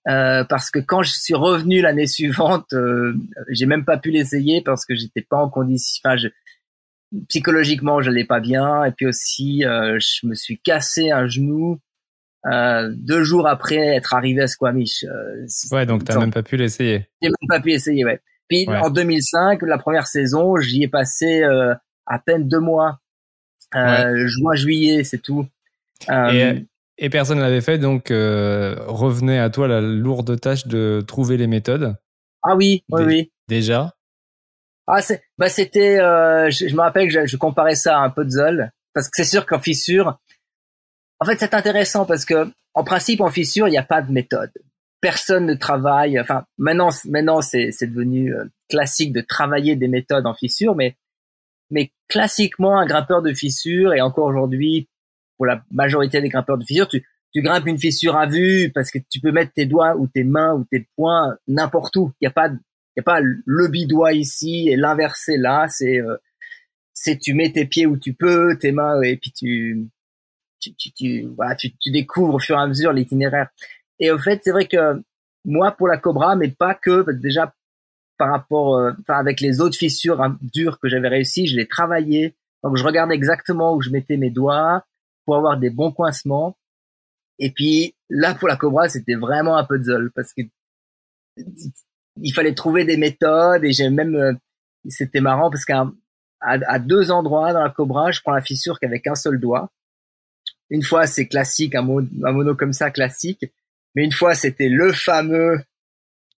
Euh, 0.08 0.44
parce 0.44 0.70
que 0.70 0.78
quand 0.78 1.02
je 1.02 1.12
suis 1.12 1.34
revenu 1.34 1.80
l'année 1.80 2.06
suivante, 2.06 2.72
euh, 2.72 3.14
j'ai 3.48 3.66
même 3.66 3.84
pas 3.84 3.98
pu 3.98 4.10
l'essayer 4.10 4.62
parce 4.62 4.84
que 4.84 4.94
j'étais 4.94 5.22
pas 5.22 5.38
en 5.38 5.48
condition. 5.48 6.00
Enfin, 6.04 6.16
je, 6.16 6.28
psychologiquement, 7.28 8.00
je 8.00 8.10
l'ai 8.10 8.25
pas 8.25 8.40
bien, 8.40 8.84
et 8.84 8.92
puis 8.92 9.06
aussi, 9.06 9.62
je 9.62 10.26
me 10.26 10.34
suis 10.34 10.58
cassé 10.58 11.10
un 11.10 11.26
genou 11.26 11.80
euh, 12.46 12.92
deux 12.94 13.25
jours 13.25 13.48
après 13.48 13.76
être 13.76 14.14
arrivé 14.14 14.42
à 14.42 14.46
Squamish. 14.46 15.04
Euh, 15.04 15.46
ouais, 15.72 15.86
donc 15.86 16.04
t'as 16.04 16.18
même 16.18 16.32
pas 16.32 16.42
pu 16.42 16.56
l'essayer. 16.56 17.06
J'ai 17.20 17.28
même 17.28 17.48
pas 17.48 17.60
pu 17.60 17.72
essayer, 17.72 18.04
ouais. 18.04 18.20
Puis 18.48 18.68
en 18.68 18.90
2005, 18.90 19.62
la 19.62 19.78
première 19.78 20.06
saison, 20.06 20.56
j'y 20.56 20.84
ai 20.84 20.88
passé 20.88 21.42
euh, 21.42 21.75
à 22.06 22.18
peine 22.20 22.46
deux 22.46 22.60
mois, 22.60 23.00
euh, 23.75 24.26
juin, 24.28 24.54
juillet, 24.54 25.02
c'est 25.02 25.18
tout. 25.18 25.46
Et, 26.08 26.64
et, 26.98 27.10
personne 27.10 27.40
l'avait 27.40 27.60
fait, 27.60 27.78
donc 27.78 28.08
revenait 28.08 29.38
à 29.38 29.50
toi 29.50 29.68
la 29.68 29.80
lourde 29.80 30.38
tâche 30.40 30.66
de 30.66 31.02
trouver 31.06 31.36
les 31.36 31.46
méthodes. 31.46 31.96
Ah 32.42 32.56
oui, 32.56 32.84
oui, 32.90 33.02
oui. 33.04 33.32
Déjà. 33.48 33.94
Ah, 34.86 35.02
c'est, 35.02 35.22
bah 35.36 35.48
c'était, 35.48 35.96
je, 35.96 36.74
me 36.74 36.80
rappelle 36.80 37.08
que 37.08 37.12
je, 37.12 37.26
je, 37.26 37.36
comparais 37.36 37.74
ça 37.74 37.98
à 37.98 38.02
un 38.02 38.10
puzzle, 38.10 38.70
parce 38.94 39.08
que 39.08 39.16
c'est 39.16 39.28
sûr 39.28 39.44
qu'en 39.44 39.58
fissure, 39.58 40.18
en 41.20 41.24
fait, 41.24 41.38
c'est 41.38 41.54
intéressant 41.54 42.04
parce 42.04 42.24
que, 42.24 42.50
en 42.74 42.84
principe, 42.84 43.20
en 43.20 43.30
fissure, 43.30 43.68
il 43.68 43.72
n'y 43.72 43.78
a 43.78 43.82
pas 43.82 44.02
de 44.02 44.12
méthode. 44.12 44.52
Personne 45.00 45.46
ne 45.46 45.54
travaille. 45.54 46.20
Enfin, 46.20 46.44
maintenant, 46.58 46.90
maintenant, 47.06 47.40
c'est, 47.40 47.70
c'est 47.72 47.86
devenu 47.86 48.34
euh, 48.34 48.44
classique 48.68 49.12
de 49.12 49.20
travailler 49.20 49.76
des 49.76 49.88
méthodes 49.88 50.26
en 50.26 50.34
fissure, 50.34 50.74
mais, 50.74 50.96
mais 51.70 51.92
classiquement, 52.08 52.78
un 52.78 52.86
grimpeur 52.86 53.22
de 53.22 53.32
fissure 53.32 53.94
et 53.94 54.00
encore 54.00 54.26
aujourd'hui, 54.26 54.88
pour 55.36 55.46
la 55.46 55.62
majorité 55.70 56.20
des 56.20 56.28
grimpeurs 56.28 56.58
de 56.58 56.64
fissure, 56.64 56.88
tu, 56.88 57.06
tu 57.32 57.42
grimpes 57.42 57.66
une 57.66 57.78
fissure 57.78 58.16
à 58.16 58.26
vue 58.26 58.70
parce 58.74 58.90
que 58.90 58.98
tu 59.10 59.20
peux 59.20 59.32
mettre 59.32 59.52
tes 59.52 59.66
doigts 59.66 59.96
ou 59.96 60.06
tes 60.06 60.24
mains 60.24 60.54
ou 60.54 60.64
tes 60.64 60.88
poings 60.96 61.36
n'importe 61.46 61.96
où. 61.96 62.12
Il 62.20 62.24
n'y 62.24 62.28
a 62.28 62.32
pas, 62.32 62.48
il 62.48 63.00
a 63.00 63.02
pas 63.02 63.20
le 63.20 63.68
bidois 63.68 64.12
ici 64.12 64.68
et 64.68 64.76
l'inversé 64.76 65.36
là. 65.36 65.66
C'est, 65.68 66.00
euh, 66.00 66.16
c'est 66.92 67.18
tu 67.18 67.34
mets 67.34 67.52
tes 67.52 67.66
pieds 67.66 67.86
où 67.86 67.98
tu 67.98 68.14
peux, 68.14 68.56
tes 68.58 68.72
mains 68.72 69.02
et 69.02 69.16
puis 69.16 69.32
tu, 69.32 69.88
tu, 70.60 70.74
tu, 70.74 71.28
voilà, 71.36 71.54
tu, 71.54 71.76
tu 71.76 71.90
découvres 71.90 72.34
au 72.34 72.38
fur 72.38 72.56
et 72.56 72.60
à 72.60 72.66
mesure 72.66 72.92
l'itinéraire. 72.92 73.48
Et 73.98 74.10
au 74.10 74.18
fait, 74.18 74.40
c'est 74.42 74.50
vrai 74.50 74.66
que 74.66 75.02
moi, 75.44 75.72
pour 75.72 75.88
la 75.88 75.96
Cobra, 75.96 76.36
mais 76.36 76.48
pas 76.48 76.74
que, 76.74 77.10
déjà 77.12 77.54
par 78.18 78.30
rapport, 78.30 78.76
euh, 78.76 78.92
avec 79.08 79.40
les 79.40 79.60
autres 79.60 79.76
fissures 79.76 80.22
hein, 80.22 80.38
dures 80.40 80.78
que 80.80 80.88
j'avais 80.88 81.08
réussi, 81.08 81.46
je 81.46 81.56
les 81.56 81.66
travaillais. 81.66 82.34
Donc, 82.62 82.76
je 82.76 82.84
regardais 82.84 83.14
exactement 83.14 83.74
où 83.74 83.82
je 83.82 83.90
mettais 83.90 84.16
mes 84.16 84.30
doigts 84.30 84.84
pour 85.26 85.37
avoir 85.37 85.59
des 85.59 85.68
bons 85.68 85.92
coincements. 85.92 86.56
Et 87.38 87.50
puis, 87.50 87.95
là, 88.09 88.35
pour 88.35 88.49
la 88.49 88.56
Cobra, 88.56 88.88
c'était 88.88 89.14
vraiment 89.14 89.59
un 89.59 89.64
puzzle 89.64 90.11
parce 90.14 90.33
que 90.33 90.42
il 92.23 92.33
fallait 92.33 92.54
trouver 92.54 92.87
des 92.87 92.97
méthodes 92.97 93.62
et 93.62 93.73
j'ai 93.73 93.90
même, 93.90 94.14
euh, 94.14 94.33
c'était 94.88 95.21
marrant 95.21 95.50
parce 95.50 95.66
qu'à 95.66 95.87
à, 96.40 96.78
deux 96.78 97.11
endroits 97.11 97.52
dans 97.52 97.62
la 97.62 97.68
Cobra, 97.68 98.11
je 98.11 98.23
prends 98.23 98.33
la 98.33 98.40
fissure 98.40 98.78
qu'avec 98.80 99.06
un 99.06 99.14
seul 99.14 99.38
doigt 99.38 99.71
une 100.71 100.83
fois, 100.83 101.06
c'est 101.06 101.26
classique, 101.26 101.75
un, 101.75 101.83
mono 101.83 102.54
comme 102.54 102.73
ça, 102.73 102.90
classique. 102.90 103.45
Mais 103.95 104.04
une 104.04 104.12
fois, 104.12 104.35
c'était 104.35 104.68
le 104.68 104.92
fameux 104.92 105.62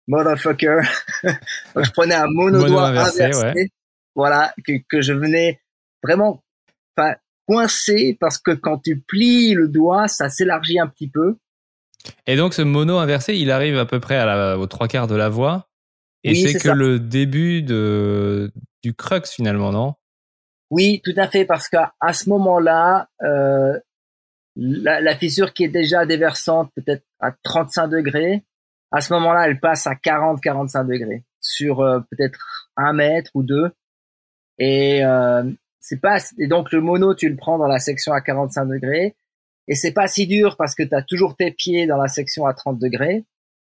motherfucker. 0.08 0.82
Donc, 1.76 1.86
je 1.86 1.92
prenais 1.92 2.16
un 2.16 2.28
mono, 2.28 2.66
doigt 2.66 2.88
inversé, 2.88 3.30
voilà, 4.16 4.54
que, 4.66 4.74
que 4.90 5.02
je 5.02 5.14
venais 5.14 5.62
vraiment 6.04 6.44
coincer 7.48 8.18
parce 8.20 8.38
que 8.38 8.52
quand 8.52 8.80
tu 8.80 9.00
plies 9.00 9.54
le 9.54 9.68
doigt, 9.68 10.08
ça 10.08 10.30
s'élargit 10.30 10.80
un 10.80 10.88
petit 10.88 11.10
peu. 11.10 11.38
Et 12.26 12.36
donc, 12.36 12.54
ce 12.54 12.62
mono 12.62 12.98
inversé, 12.98 13.36
il 13.36 13.52
arrive 13.52 13.78
à 13.78 13.86
peu 13.86 14.00
près 14.00 14.16
à 14.16 14.26
la, 14.26 14.58
aux 14.58 14.68
trois 14.68 14.88
quarts 14.88 15.08
de 15.08 15.16
la 15.16 15.30
voie. 15.30 15.68
Et 16.24 16.36
c'est 16.36 16.60
que 16.60 16.70
le 16.70 17.00
début 17.00 17.62
de, 17.62 18.52
du 18.84 18.94
crux 18.94 19.26
finalement, 19.26 19.72
non? 19.72 19.94
Oui, 20.70 21.02
tout 21.04 21.14
à 21.16 21.28
fait, 21.28 21.46
parce 21.46 21.70
qu'à 21.70 21.94
ce 22.12 22.28
moment-là, 22.30 23.10
euh, 23.22 23.80
la, 24.58 25.00
la, 25.00 25.16
fissure 25.16 25.54
qui 25.54 25.64
est 25.64 25.70
déjà 25.70 26.06
déversante 26.06 26.72
peut-être 26.76 27.06
à 27.22 27.32
35 27.32 27.88
degrés, 27.88 28.44
à 28.92 29.00
ce 29.00 29.14
moment-là, 29.14 29.48
elle 29.48 29.60
passe 29.60 29.88
à 29.88 29.94
40-45 29.94 30.88
degrés 30.88 31.24
sur 31.40 31.82
euh, 31.82 32.00
peut-être 32.12 32.70
un 32.76 32.94
mètre 32.94 33.32
ou 33.34 33.44
deux. 33.44 33.72
Et 34.58 35.06
euh, 35.06 35.44
c'est 35.80 36.02
pas 36.02 36.18
et 36.38 36.48
donc 36.48 36.72
le 36.72 36.82
mono, 36.82 37.16
tu 37.16 37.30
le 37.30 37.36
prends 37.36 37.58
dans 37.58 37.68
la 37.68 37.80
section 37.80 38.14
à 38.14 38.22
45 38.22 38.66
degrés 38.66 39.16
et 39.68 39.76
c'est 39.76 39.92
pas 39.92 40.08
si 40.08 40.28
dur 40.28 40.56
parce 40.58 40.76
que 40.76 40.84
tu 40.84 40.96
as 40.96 41.02
toujours 41.02 41.36
tes 41.36 41.52
pieds 41.52 41.88
dans 41.88 41.98
la 41.98 42.08
section 42.08 42.46
à 42.46 42.54
30 42.54 42.80
degrés. 42.80 43.26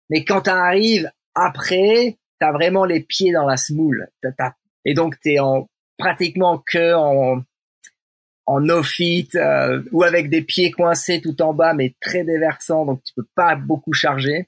Mais 0.10 0.24
quand 0.24 0.42
tu 0.42 0.50
arrives 0.50 1.10
après, 1.34 2.18
tu 2.40 2.46
as 2.46 2.52
vraiment 2.52 2.86
les 2.86 3.02
pieds 3.02 3.32
dans 3.32 3.46
la 3.46 3.58
smoule. 3.58 4.10
et 4.86 4.94
donc 4.94 5.20
tu 5.22 5.40
en 5.40 5.68
pratiquement 5.98 6.62
que 6.66 6.94
en 6.94 7.44
en 8.48 8.60
no 8.60 8.84
fit 8.84 9.30
euh, 9.36 9.82
ou 9.92 10.04
avec 10.04 10.30
des 10.30 10.42
pieds 10.42 10.70
coincés 10.72 11.22
tout 11.22 11.42
en 11.42 11.54
bas 11.54 11.74
mais 11.74 11.96
très 12.00 12.24
déversants 12.24 12.86
donc 12.86 13.02
tu 13.04 13.14
peux 13.16 13.26
pas 13.34 13.56
beaucoup 13.56 13.94
charger 13.94 14.48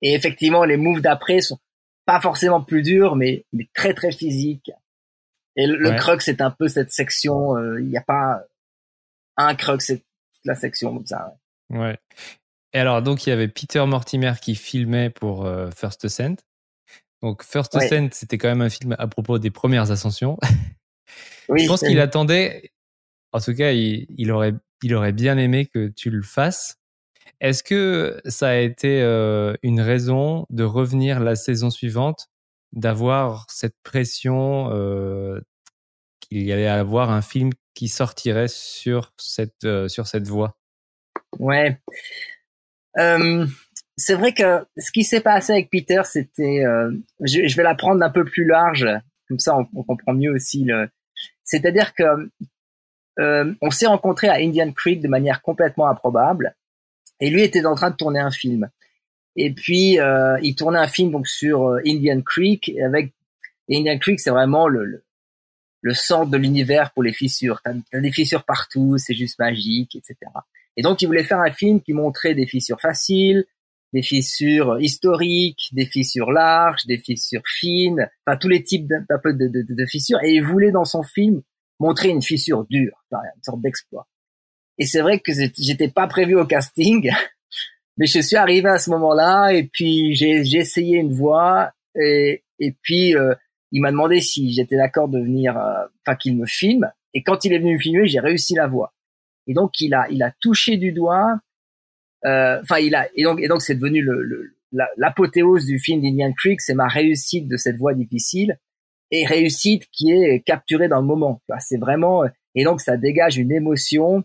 et 0.00 0.14
effectivement 0.14 0.64
les 0.64 0.78
moves 0.78 1.02
d'après 1.02 1.40
sont 1.42 1.58
pas 2.06 2.20
forcément 2.20 2.62
plus 2.62 2.82
durs 2.82 3.16
mais 3.16 3.44
mais 3.52 3.68
très 3.74 3.92
très 3.92 4.12
physiques 4.12 4.70
et 5.56 5.66
le, 5.66 5.96
crux 5.96 6.20
c'est 6.20 6.40
un 6.40 6.50
peu 6.50 6.68
cette 6.68 6.92
section 6.92 7.56
euh, 7.56 7.80
il 7.80 7.88
n'y 7.88 7.96
a 7.96 8.02
pas 8.02 8.42
un 9.36 9.54
crux 9.54 9.80
c'est 9.80 9.98
toute 9.98 10.44
la 10.44 10.54
section 10.54 10.94
comme 10.94 11.06
ça 11.06 11.34
ouais. 11.70 11.98
et 12.72 12.78
alors 12.78 13.02
donc 13.02 13.26
il 13.26 13.30
y 13.30 13.32
avait 13.32 13.48
Peter 13.48 13.84
Mortimer 13.86 14.34
qui 14.40 14.54
filmait 14.54 15.10
pour 15.10 15.44
euh, 15.46 15.70
First 15.70 16.04
Ascent. 16.04 16.36
Donc 17.22 17.42
First 17.42 17.74
Ascent 17.76 18.08
c'était 18.12 18.38
quand 18.38 18.48
même 18.48 18.62
un 18.62 18.70
film 18.70 18.96
à 18.98 19.06
propos 19.06 19.38
des 19.38 19.50
premières 19.50 19.90
ascensions. 19.90 20.38
Je 21.56 21.66
pense 21.66 21.80
qu'il 21.80 22.00
attendait, 22.00 22.70
en 23.32 23.40
tout 23.40 23.54
cas, 23.54 23.72
il, 23.72 24.30
aurait, 24.30 24.54
il 24.82 24.94
aurait 24.94 25.12
bien 25.12 25.36
aimé 25.38 25.66
que 25.66 25.88
tu 25.88 26.10
le 26.10 26.22
fasses. 26.22 26.76
Est-ce 27.40 27.62
que 27.62 28.20
ça 28.26 28.50
a 28.50 28.56
été 28.56 29.00
euh, 29.02 29.54
une 29.62 29.80
raison 29.80 30.46
de 30.50 30.62
revenir 30.62 31.20
la 31.20 31.36
saison 31.36 31.70
suivante, 31.70 32.28
d'avoir 32.72 33.46
cette 33.50 33.76
pression 33.82 34.70
euh, 34.72 35.40
qu'il 36.20 36.42
y 36.42 36.52
allait 36.52 36.68
avoir 36.68 37.10
un 37.10 37.22
film 37.22 37.50
qui 37.74 37.88
sortirait 37.88 38.48
sur 38.48 39.12
cette, 39.16 39.64
euh, 39.64 39.88
sur 39.88 40.06
cette 40.06 40.28
voie 40.28 40.56
Ouais. 41.38 41.80
c'est 42.96 44.14
vrai 44.14 44.34
que 44.34 44.66
ce 44.76 44.90
qui 44.90 45.04
s'est 45.04 45.20
passé 45.20 45.52
avec 45.52 45.70
Peter, 45.70 46.02
c'était, 46.04 46.64
je, 47.20 47.46
je, 47.46 47.56
vais 47.56 47.62
la 47.62 47.74
prendre 47.74 48.02
un 48.02 48.10
peu 48.10 48.24
plus 48.24 48.44
large, 48.44 48.86
comme 49.28 49.38
ça 49.38 49.56
on, 49.56 49.66
on 49.74 49.84
comprend 49.84 50.12
mieux 50.12 50.32
aussi 50.32 50.64
le, 50.64 50.88
c'est-à-dire 51.44 51.94
que 51.94 52.30
euh, 53.18 53.52
on 53.60 53.70
s'est 53.70 53.86
rencontré 53.86 54.28
à 54.28 54.34
Indian 54.34 54.72
Creek 54.72 55.00
de 55.02 55.08
manière 55.08 55.42
complètement 55.42 55.88
improbable, 55.88 56.54
et 57.18 57.28
lui 57.28 57.42
était 57.42 57.66
en 57.66 57.74
train 57.74 57.90
de 57.90 57.96
tourner 57.96 58.20
un 58.20 58.30
film. 58.30 58.70
Et 59.36 59.52
puis 59.52 60.00
euh, 60.00 60.38
il 60.42 60.54
tournait 60.54 60.78
un 60.78 60.88
film 60.88 61.10
donc 61.10 61.26
sur 61.26 61.68
euh, 61.68 61.80
Indian 61.86 62.20
Creek 62.20 62.72
avec 62.84 63.12
Indian 63.70 63.98
Creek, 63.98 64.18
c'est 64.18 64.30
vraiment 64.30 64.66
le, 64.66 65.04
le, 65.80 65.94
centre 65.94 66.30
de 66.30 66.36
l'univers 66.36 66.90
pour 66.92 67.02
les 67.02 67.12
fissures. 67.12 67.60
T'as 67.62 67.72
as 67.92 68.00
des 68.00 68.10
fissures 68.10 68.44
partout, 68.44 68.98
c'est 68.98 69.14
juste 69.14 69.38
magique, 69.38 69.94
etc. 69.94 70.16
Et 70.76 70.82
donc 70.82 71.00
il 71.02 71.06
voulait 71.06 71.24
faire 71.24 71.38
un 71.38 71.52
film 71.52 71.80
qui 71.80 71.92
montrait 71.92 72.34
des 72.34 72.46
fissures 72.46 72.80
faciles, 72.80 73.44
des 73.92 74.02
fissures 74.02 74.80
historiques, 74.80 75.68
des 75.72 75.86
fissures 75.86 76.32
larges, 76.32 76.86
des 76.86 76.98
fissures 76.98 77.42
fines, 77.46 78.08
enfin 78.26 78.36
tous 78.36 78.48
les 78.48 78.62
types 78.62 78.88
de, 78.88 78.96
de, 78.98 79.48
de, 79.48 79.74
de, 79.74 79.86
fissures. 79.86 80.18
Et 80.22 80.34
il 80.34 80.44
voulait 80.44 80.70
dans 80.70 80.84
son 80.84 81.02
film 81.02 81.42
montrer 81.78 82.08
une 82.08 82.22
fissure 82.22 82.66
dure, 82.68 83.04
une 83.12 83.42
sorte 83.42 83.60
d'exploit. 83.60 84.06
Et 84.78 84.86
c'est 84.86 85.00
vrai 85.00 85.20
que 85.20 85.32
j'étais 85.58 85.88
pas 85.88 86.06
prévu 86.06 86.36
au 86.36 86.46
casting, 86.46 87.10
mais 88.00 88.06
je 88.06 88.18
suis 88.18 88.36
arrivé 88.36 88.68
à 88.70 88.78
ce 88.78 88.88
moment-là 88.90 89.52
et 89.52 89.64
puis 89.64 90.14
j'ai 90.14 90.56
essayé 90.56 90.96
une 90.96 91.12
voix 91.12 91.70
et, 91.94 92.42
et 92.58 92.74
puis 92.82 93.14
euh, 93.14 93.34
il 93.72 93.82
m'a 93.82 93.90
demandé 93.90 94.22
si 94.22 94.52
j'étais 94.52 94.78
d'accord 94.78 95.08
de 95.08 95.18
venir, 95.18 95.56
euh, 95.58 95.84
enfin 96.06 96.16
qu'il 96.16 96.34
me 96.36 96.46
filme. 96.46 96.90
Et 97.12 97.22
quand 97.22 97.44
il 97.44 97.52
est 97.52 97.58
venu 97.58 97.74
me 97.74 97.78
filmer, 97.78 98.06
j'ai 98.06 98.20
réussi 98.20 98.54
la 98.54 98.66
voix. 98.66 98.94
Et 99.46 99.52
donc 99.52 99.78
il 99.80 99.92
a 99.92 100.08
il 100.10 100.22
a 100.22 100.32
touché 100.40 100.78
du 100.78 100.92
doigt 100.92 101.40
euh, 102.24 102.60
enfin, 102.62 102.78
il 102.78 102.94
a 102.94 103.06
et 103.14 103.22
donc 103.22 103.38
et 103.38 103.48
donc 103.48 103.60
c'est 103.60 103.74
devenu 103.74 104.00
le, 104.00 104.54
l'apothéose 104.96 105.66
du 105.66 105.78
film 105.78 106.00
d'Indian 106.00 106.32
Creek, 106.32 106.62
c'est 106.62 106.74
ma 106.74 106.88
réussite 106.88 107.48
de 107.48 107.58
cette 107.58 107.76
voie 107.76 107.92
difficile 107.92 108.58
et 109.10 109.26
réussite 109.26 109.84
qui 109.92 110.12
est 110.12 110.40
capturée 110.40 110.88
dans 110.88 111.00
le 111.00 111.06
moment. 111.06 111.42
C'est 111.58 111.78
vraiment 111.78 112.24
et 112.54 112.64
donc 112.64 112.80
ça 112.80 112.96
dégage 112.96 113.36
une 113.36 113.52
émotion 113.52 114.24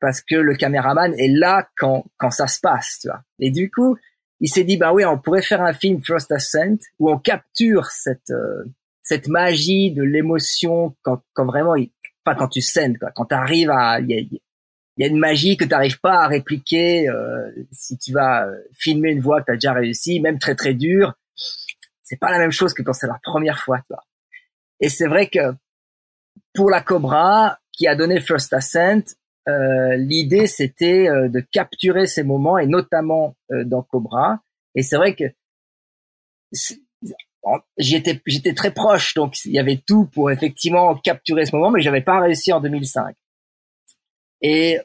parce 0.00 0.20
que 0.20 0.36
le 0.36 0.54
caméraman 0.54 1.14
est 1.18 1.28
là 1.28 1.68
quand 1.76 2.04
quand 2.18 2.30
ça 2.30 2.46
se 2.46 2.60
passe, 2.60 2.98
tu 3.00 3.08
vois. 3.08 3.22
Et 3.38 3.50
du 3.50 3.70
coup, 3.70 3.96
il 4.40 4.48
s'est 4.48 4.64
dit 4.64 4.76
bah 4.76 4.92
oui, 4.92 5.04
on 5.04 5.18
pourrait 5.18 5.42
faire 5.42 5.62
un 5.62 5.72
film 5.72 6.02
First 6.02 6.30
Ascent 6.32 6.78
où 6.98 7.10
on 7.10 7.18
capture 7.18 7.86
cette 7.86 8.30
euh, 8.30 8.64
cette 9.02 9.28
magie 9.28 9.92
de 9.92 10.02
l'émotion 10.02 10.94
quand 11.02 11.22
quand 11.32 11.44
vraiment 11.44 11.76
il, 11.76 11.90
enfin 12.24 12.36
quand 12.36 12.48
tu 12.48 12.60
scènes 12.60 12.98
quoi, 12.98 13.10
quand 13.14 13.26
tu 13.26 13.34
arrives 13.34 13.70
à 13.70 14.00
il 14.96 15.02
y 15.02 15.04
a 15.04 15.08
une 15.08 15.18
magie 15.18 15.56
que 15.56 15.64
tu 15.64 15.70
n'arrives 15.70 16.00
pas 16.00 16.22
à 16.22 16.28
répliquer 16.28 17.08
euh, 17.08 17.50
si 17.72 17.98
tu 17.98 18.12
vas 18.12 18.46
euh, 18.46 18.54
filmer 18.72 19.10
une 19.10 19.20
voix 19.20 19.40
que 19.40 19.46
tu 19.46 19.52
as 19.52 19.56
déjà 19.56 19.72
réussi, 19.72 20.20
même 20.20 20.38
très 20.38 20.54
très 20.54 20.74
dur. 20.74 21.14
C'est 22.02 22.18
pas 22.18 22.30
la 22.30 22.38
même 22.38 22.52
chose 22.52 22.74
que 22.74 22.82
quand 22.82 22.92
c'est 22.92 23.08
la 23.08 23.18
première 23.22 23.58
fois. 23.58 23.80
Toi. 23.88 24.04
Et 24.80 24.88
c'est 24.88 25.08
vrai 25.08 25.28
que 25.28 25.54
pour 26.54 26.70
la 26.70 26.80
Cobra, 26.80 27.58
qui 27.72 27.88
a 27.88 27.96
donné 27.96 28.20
First 28.20 28.52
Ascent, 28.52 29.16
l'idée 29.46 30.46
c'était 30.46 31.08
euh, 31.08 31.28
de 31.28 31.40
capturer 31.40 32.06
ces 32.06 32.22
moments 32.22 32.58
et 32.58 32.66
notamment 32.66 33.36
euh, 33.52 33.64
dans 33.64 33.82
Cobra. 33.82 34.40
Et 34.74 34.82
c'est 34.82 34.96
vrai 34.96 35.14
que 35.14 35.24
j'étais 37.78 38.20
j'étais 38.26 38.54
très 38.54 38.72
proche, 38.72 39.14
donc 39.14 39.44
il 39.44 39.52
y 39.52 39.58
avait 39.58 39.82
tout 39.86 40.06
pour 40.06 40.30
effectivement 40.30 40.94
capturer 40.96 41.46
ce 41.46 41.54
moment, 41.54 41.70
mais 41.70 41.82
j'avais 41.82 42.00
pas 42.00 42.20
réussi 42.20 42.52
en 42.52 42.60
2005. 42.60 43.14
Et 44.40 44.78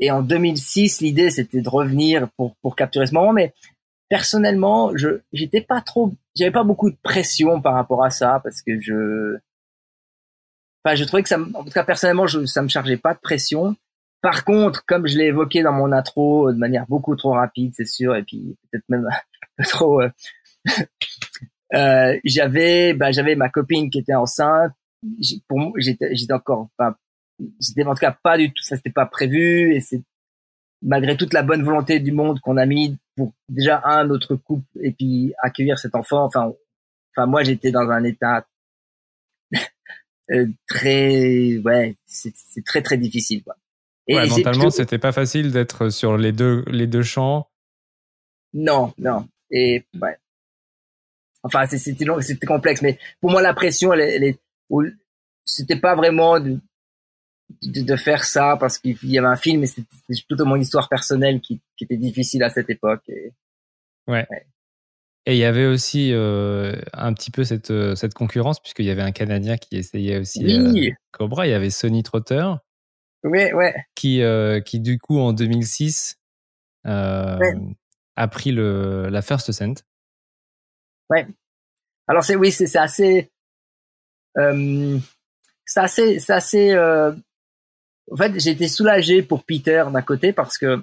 et 0.00 0.10
en 0.10 0.22
2006, 0.22 1.00
l'idée 1.00 1.30
c'était 1.30 1.62
de 1.62 1.68
revenir 1.68 2.28
pour 2.36 2.56
pour 2.56 2.76
capturer 2.76 3.06
ce 3.06 3.14
moment, 3.14 3.32
mais 3.32 3.54
personnellement, 4.08 4.96
je 4.96 5.20
j'étais 5.32 5.60
pas 5.60 5.80
trop, 5.80 6.12
j'avais 6.34 6.50
pas 6.50 6.64
beaucoup 6.64 6.90
de 6.90 6.96
pression 7.02 7.60
par 7.60 7.74
rapport 7.74 8.04
à 8.04 8.10
ça 8.10 8.40
parce 8.42 8.62
que 8.62 8.80
je 8.80 9.38
Enfin, 10.88 10.94
je 10.94 11.04
trouvais 11.04 11.22
que 11.22 11.28
ça, 11.28 11.38
en 11.38 11.64
tout 11.64 11.70
cas 11.70 11.84
personnellement, 11.84 12.26
je, 12.26 12.46
ça 12.46 12.62
me 12.62 12.68
chargeait 12.68 12.96
pas 12.96 13.12
de 13.12 13.18
pression. 13.18 13.76
Par 14.22 14.42
contre, 14.46 14.86
comme 14.86 15.06
je 15.06 15.18
l'ai 15.18 15.26
évoqué 15.26 15.62
dans 15.62 15.74
mon 15.74 15.92
intro 15.92 16.50
de 16.50 16.56
manière 16.56 16.86
beaucoup 16.88 17.14
trop 17.14 17.32
rapide, 17.32 17.74
c'est 17.76 17.86
sûr, 17.86 18.16
et 18.16 18.22
puis 18.22 18.56
peut-être 18.70 18.88
même 18.88 19.06
trop, 19.64 20.00
euh, 20.00 20.08
euh, 21.74 22.18
j'avais, 22.24 22.94
bah, 22.94 23.12
j'avais 23.12 23.36
ma 23.36 23.50
copine 23.50 23.90
qui 23.90 23.98
était 23.98 24.14
enceinte. 24.14 24.72
Pour 25.46 25.58
moi, 25.58 25.72
j'étais, 25.76 26.16
j'étais 26.16 26.32
encore, 26.32 26.68
pas, 26.78 26.96
j'étais 27.60 27.84
en 27.84 27.92
tout 27.92 28.00
cas 28.00 28.16
pas 28.22 28.38
du 28.38 28.48
tout, 28.48 28.62
ça 28.62 28.76
c'était 28.76 28.88
pas 28.88 29.04
prévu, 29.04 29.74
et 29.74 29.80
c'est 29.80 30.02
malgré 30.80 31.18
toute 31.18 31.34
la 31.34 31.42
bonne 31.42 31.64
volonté 31.64 32.00
du 32.00 32.12
monde 32.12 32.40
qu'on 32.40 32.56
a 32.56 32.64
mis 32.64 32.96
pour 33.14 33.34
déjà 33.50 33.82
un 33.84 34.04
notre 34.04 34.36
couple 34.36 34.64
et 34.80 34.92
puis 34.92 35.34
accueillir 35.42 35.78
cet 35.78 35.94
enfant. 35.94 36.24
Enfin, 36.24 36.50
enfin 37.14 37.26
moi 37.26 37.42
j'étais 37.42 37.72
dans 37.72 37.90
un 37.90 38.04
état 38.04 38.38
euh, 38.38 38.57
très, 40.66 41.58
ouais, 41.58 41.96
c'est 42.06 42.32
très 42.64 42.82
très 42.82 42.96
difficile 42.98 43.42
quoi. 43.42 43.56
Et 44.06 44.14
ouais, 44.14 44.26
mentalement, 44.26 44.70
c'était 44.70 44.98
pas 44.98 45.12
facile 45.12 45.52
d'être 45.52 45.90
sur 45.90 46.16
les 46.16 46.32
deux 46.32 46.64
les 46.66 46.86
deux 46.86 47.02
champs. 47.02 47.48
Non, 48.54 48.94
non. 48.98 49.28
Et 49.50 49.84
ouais. 50.00 50.16
Enfin, 51.42 51.66
c'était 51.66 52.06
c'était 52.22 52.46
complexe, 52.46 52.82
mais 52.82 52.98
pour 53.20 53.30
moi 53.30 53.42
la 53.42 53.54
pression, 53.54 53.92
elle, 53.92 54.00
elle 54.00 54.24
est, 54.24 54.38
c'était 55.44 55.78
pas 55.78 55.94
vraiment 55.94 56.40
de, 56.40 56.58
de, 57.62 57.82
de, 57.82 57.96
faire 57.96 58.24
ça 58.24 58.56
parce 58.58 58.78
qu'il 58.78 58.96
y 59.04 59.18
avait 59.18 59.28
un 59.28 59.36
film, 59.36 59.60
mais 59.60 59.66
c'était 59.66 59.86
plutôt 60.26 60.44
mon 60.44 60.56
histoire 60.56 60.88
personnelle 60.88 61.40
qui, 61.40 61.60
qui 61.76 61.84
était 61.84 61.96
difficile 61.96 62.42
à 62.42 62.50
cette 62.50 62.70
époque. 62.70 63.02
Et, 63.08 63.32
ouais. 64.06 64.26
ouais. 64.30 64.46
Et 65.28 65.32
il 65.32 65.38
y 65.38 65.44
avait 65.44 65.66
aussi 65.66 66.10
euh, 66.14 66.74
un 66.94 67.12
petit 67.12 67.30
peu 67.30 67.44
cette, 67.44 67.70
euh, 67.70 67.94
cette 67.94 68.14
concurrence, 68.14 68.60
puisqu'il 68.60 68.86
y 68.86 68.90
avait 68.90 69.02
un 69.02 69.12
Canadien 69.12 69.58
qui 69.58 69.76
essayait 69.76 70.18
aussi 70.18 70.42
oui. 70.42 70.88
euh, 70.88 70.94
Cobra. 71.12 71.46
Il 71.46 71.50
y 71.50 71.52
avait 71.52 71.68
Sonny 71.68 72.02
Trotter. 72.02 72.46
Oui, 73.24 73.52
ouais. 73.52 73.74
Qui, 73.94 74.22
euh, 74.22 74.62
qui, 74.62 74.80
du 74.80 74.98
coup, 74.98 75.18
en 75.18 75.34
2006, 75.34 76.16
euh, 76.86 77.36
ouais. 77.36 77.54
a 78.16 78.28
pris 78.28 78.52
le, 78.52 79.10
la 79.10 79.20
First 79.20 79.50
Ascent. 79.50 79.74
Ouais. 81.10 81.26
Alors, 82.06 82.24
c'est, 82.24 82.36
oui, 82.36 82.50
c'est 82.50 82.74
assez. 82.76 83.30
C'est 84.34 85.00
assez. 85.76 86.20
C'est 86.20 86.32
assez 86.32 86.74
en 88.10 88.16
fait, 88.16 88.40
j'étais 88.40 88.68
soulagé 88.68 89.22
pour 89.22 89.44
Peter 89.44 89.84
d'un 89.92 90.00
côté 90.00 90.32
parce 90.32 90.56
que 90.56 90.82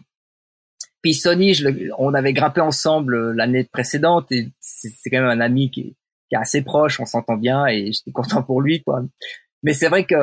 puis 1.05 1.13
Sony, 1.13 1.55
on 1.99 2.15
avait 2.15 2.33
grimpé 2.33 2.61
ensemble 2.61 3.13
euh, 3.13 3.31
l'année 3.31 3.63
précédente 3.63 4.31
et 4.31 4.49
c'est 4.59 5.11
quand 5.11 5.21
même 5.21 5.29
un 5.29 5.39
ami 5.39 5.69
qui 5.69 5.95
est, 6.31 6.35
assez 6.35 6.63
proche, 6.63 6.99
on 6.99 7.05
s'entend 7.05 7.37
bien 7.37 7.67
et 7.67 7.91
j'étais 7.91 8.11
content 8.11 8.41
pour 8.41 8.59
lui 8.59 8.81
quoi. 8.81 9.05
Mais 9.61 9.75
c'est 9.75 9.87
vrai 9.87 10.05
que 10.05 10.15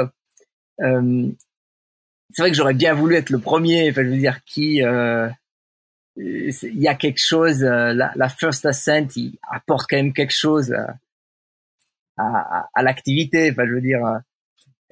euh, 0.81 1.31
c'est 2.31 2.43
vrai 2.43 2.51
que 2.51 2.57
j'aurais 2.57 2.75
bien 2.75 2.95
voulu 2.95 3.15
être 3.15 3.31
le 3.31 3.39
premier. 3.39 3.89
Enfin, 3.91 4.03
je 4.03 4.09
veux 4.09 4.19
dire, 4.19 4.43
qui 4.45 4.83
euh, 4.83 5.29
il 6.17 6.81
y 6.81 6.89
a 6.89 6.97
quelque 6.97 7.21
chose. 7.21 7.63
Euh, 7.63 7.95
la, 7.95 8.29
first 8.29 8.67
ascent, 8.67 9.07
il 9.15 9.39
apporte 9.53 9.89
quand 9.89 9.99
même 9.99 10.13
quelque 10.13 10.35
chose 10.35 10.73
à, 10.73 10.97
à, 12.17 12.69
à 12.75 12.83
l'activité. 12.83 13.53
Enfin, 13.53 13.67
je 13.69 13.73
veux 13.73 13.81
dire, 13.81 14.01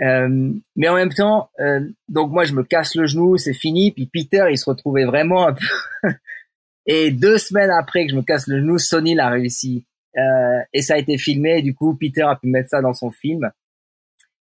euh, 0.02 0.52
mais 0.76 0.88
en 0.88 0.94
même 0.94 1.12
temps, 1.12 1.50
euh, 1.60 1.80
donc 2.08 2.30
moi 2.30 2.44
je 2.44 2.54
me 2.54 2.64
casse 2.64 2.94
le 2.94 3.06
genou, 3.06 3.36
c'est 3.36 3.54
fini. 3.54 3.92
Puis 3.92 4.06
Peter, 4.06 4.46
il 4.50 4.58
se 4.58 4.68
retrouvait 4.68 5.04
vraiment 5.04 5.48
un 5.48 5.54
peu. 5.54 6.08
et 6.86 7.10
deux 7.10 7.38
semaines 7.38 7.70
après 7.70 8.06
que 8.06 8.12
je 8.12 8.16
me 8.16 8.22
casse 8.22 8.46
le 8.46 8.58
genou, 8.58 8.78
Sony 8.78 9.14
l'a 9.14 9.28
réussi. 9.28 9.84
Euh, 10.16 10.60
et 10.72 10.82
ça 10.82 10.94
a 10.94 10.98
été 10.98 11.18
filmé. 11.18 11.62
Du 11.62 11.74
coup, 11.74 11.94
Peter 11.94 12.22
a 12.22 12.36
pu 12.36 12.48
mettre 12.48 12.70
ça 12.70 12.80
dans 12.80 12.94
son 12.94 13.10
film. 13.10 13.50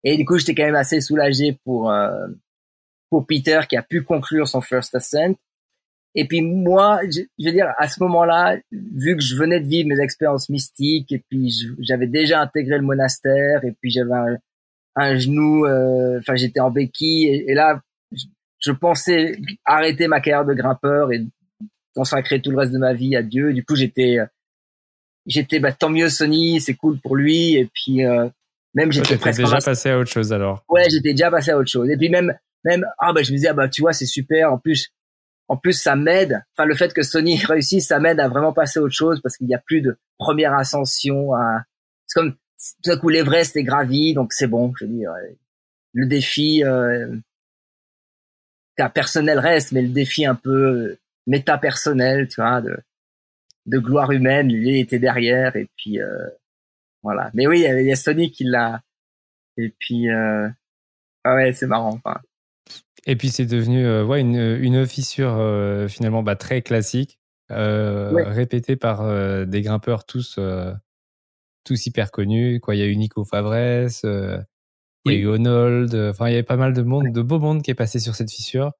Et 0.04 0.16
du 0.16 0.26
coup, 0.26 0.38
j'étais 0.38 0.54
quand 0.54 0.66
même 0.66 0.76
assez 0.76 1.02
soulagé 1.02 1.58
pour 1.66 1.92
euh, 1.92 2.28
pour 3.10 3.26
Peter 3.26 3.62
qui 3.68 3.78
a 3.78 3.82
pu 3.82 4.04
conclure 4.04 4.48
son 4.48 4.62
first 4.62 4.94
ascent. 4.94 5.36
Et 6.14 6.28
puis 6.28 6.42
moi, 6.42 7.02
je, 7.06 7.22
je 7.40 7.46
veux 7.46 7.52
dire, 7.52 7.74
à 7.78 7.88
ce 7.88 8.02
moment-là, 8.04 8.58
vu 8.72 9.16
que 9.16 9.22
je 9.22 9.36
venais 9.36 9.60
de 9.60 9.68
vivre 9.68 9.90
mes 9.90 10.02
expériences 10.02 10.50
mystiques, 10.50 11.12
et 11.12 11.24
puis 11.30 11.54
j'avais 11.80 12.08
déjà 12.08 12.42
intégré 12.42 12.78
le 12.78 12.84
monastère, 12.84 13.64
et 13.64 13.72
puis 13.72 13.92
j'avais 13.92 14.14
un, 14.14 14.38
un 14.98 15.16
genou, 15.16 15.66
euh, 15.66 16.20
enfin 16.20 16.36
j'étais 16.36 16.60
en 16.60 16.72
béquille 16.72 17.28
et, 17.48 17.54
là 17.54 17.80
je, 18.60 18.72
pensais 18.72 19.38
arrêter 19.64 20.08
ma 20.08 20.20
carrière 20.20 20.46
de 20.46 20.54
grimpeur 20.54 21.14
et 21.14 21.24
consacrer 21.96 22.42
tout 22.42 22.52
le 22.52 22.58
reste 22.58 22.74
de 22.74 22.80
ma 22.80 22.94
vie 22.94 23.16
à 23.16 23.22
Dieu. 23.22 23.54
Du 23.54 23.64
coup 23.64 23.76
j'étais 23.76 24.18
j'étais 25.26 25.60
bah, 25.60 25.72
tant 25.72 25.90
mieux 25.90 26.10
Sony, 26.10 26.60
c'est 26.60 26.74
cool 26.74 27.00
pour 27.00 27.16
lui 27.16 27.56
et 27.56 27.70
puis 27.74 28.04
euh, 28.04 28.28
même 28.74 28.92
j'étais 28.92 29.18
presque 29.18 29.40
déjà 29.40 29.60
passé 29.60 29.92
à 29.92 30.00
autre 30.00 30.12
chose 30.12 30.34
alors. 30.34 30.64
Ouais, 30.68 30.90
j'étais 30.90 31.12
déjà 31.12 31.30
passé 31.30 31.52
à 31.52 31.58
autre 31.58 31.70
chose. 31.70 31.90
Et 31.90 31.98
puis 31.98 32.10
même 32.10 32.34
même 32.66 32.86
ah 32.98 33.14
bah 33.14 33.22
je 33.22 33.32
me 33.32 33.38
disais 33.38 33.50
ah 33.50 33.54
bah 33.54 33.70
tu 33.70 33.82
vois 33.82 33.94
c'est 33.94 34.08
super 34.08 34.52
en 34.52 34.58
plus 34.58 34.92
en 35.48 35.58
plus 35.58 35.74
ça 35.74 35.96
m'aide 35.96 36.42
enfin 36.58 36.66
le 36.66 36.76
fait 36.76 36.92
que 36.92 37.04
Sony 37.04 37.38
réussisse 37.46 37.88
ça 37.88 38.00
m'aide 38.00 38.20
à 38.20 38.28
vraiment 38.28 38.52
passer 38.52 38.80
à 38.80 38.82
autre 38.82 38.96
chose 38.96 39.22
parce 39.22 39.38
qu'il 39.38 39.48
n'y 39.48 39.56
a 39.56 39.62
plus 39.64 39.82
de 39.82 39.98
première 40.18 40.54
ascension 40.54 41.34
à 41.34 41.62
c'est 42.08 42.20
comme 42.20 42.36
tout 42.84 42.92
à 42.92 42.98
coup 42.98 43.10
l'Everest 43.10 43.56
est 43.56 43.64
gravi, 43.64 44.14
donc 44.14 44.34
c'est 44.34 44.48
bon. 44.48 44.74
Je 44.80 44.86
veux 44.86 44.92
dire, 44.92 45.12
le 45.94 46.06
défi 46.06 46.64
euh, 46.64 47.16
personnel 48.94 49.40
reste, 49.40 49.72
mais 49.72 49.82
le 49.82 49.90
défi 49.90 50.26
un 50.26 50.36
peu 50.36 50.98
méta 51.26 51.58
personnel, 51.58 52.28
tu 52.28 52.42
vois, 52.42 52.62
de, 52.62 52.78
de 53.66 53.80
gloire 53.80 54.12
humaine, 54.12 54.52
lui 54.52 54.80
était 54.80 55.00
derrière 55.00 55.56
et 55.56 55.68
puis 55.76 56.02
euh, 56.02 56.28
voilà. 57.04 57.30
Mais 57.34 57.48
oui, 57.48 57.66
il 57.68 57.86
y 57.86 57.92
a 57.92 57.96
Sony 57.96 58.32
qui 58.32 58.44
l'a. 58.44 58.82
Et 59.58 59.74
puis 59.80 60.10
euh, 60.10 60.48
ah 61.24 61.36
ouais, 61.36 61.54
c'est 61.54 61.68
marrant. 61.68 61.94
Enfin. 61.94 62.20
Et 63.06 63.16
puis 63.16 63.30
c'est 63.30 63.46
devenu 63.46 63.86
euh, 63.86 64.06
ouais 64.06 64.22
une, 64.22 64.36
une 64.36 64.86
fissure 64.86 65.36
euh, 65.38 65.88
finalement 65.88 66.24
bah, 66.24 66.36
très 66.36 66.62
classique, 66.62 67.20
euh, 67.52 68.12
ouais. 68.12 68.24
répétée 68.24 68.76
par 68.76 69.04
des 69.46 69.62
grimpeurs 69.62 70.06
tous 70.06 70.40
tous 71.68 71.86
hyper 71.86 72.12
connus. 72.12 72.60
Quoi, 72.62 72.76
il 72.76 72.80
y 72.80 72.82
a 72.82 72.86
eu 72.86 72.96
Nico 72.96 73.26
Favres, 73.26 73.90
euh, 74.06 74.40
il 75.06 75.12
y 75.12 75.16
a 75.16 75.18
eu 75.20 75.28
Honold. 75.28 75.94
Euh, 75.94 76.12
enfin, 76.12 76.28
il 76.30 76.32
y 76.32 76.34
avait 76.36 76.44
pas 76.44 76.58
mal 76.58 76.74
de 76.74 76.82
monde, 76.82 77.12
de 77.12 77.22
beau 77.22 77.40
monde 77.40 77.62
qui 77.62 77.72
est 77.72 77.76
passé 77.76 78.00
sur 78.00 78.16
cette 78.16 78.32
fissure. 78.32 78.72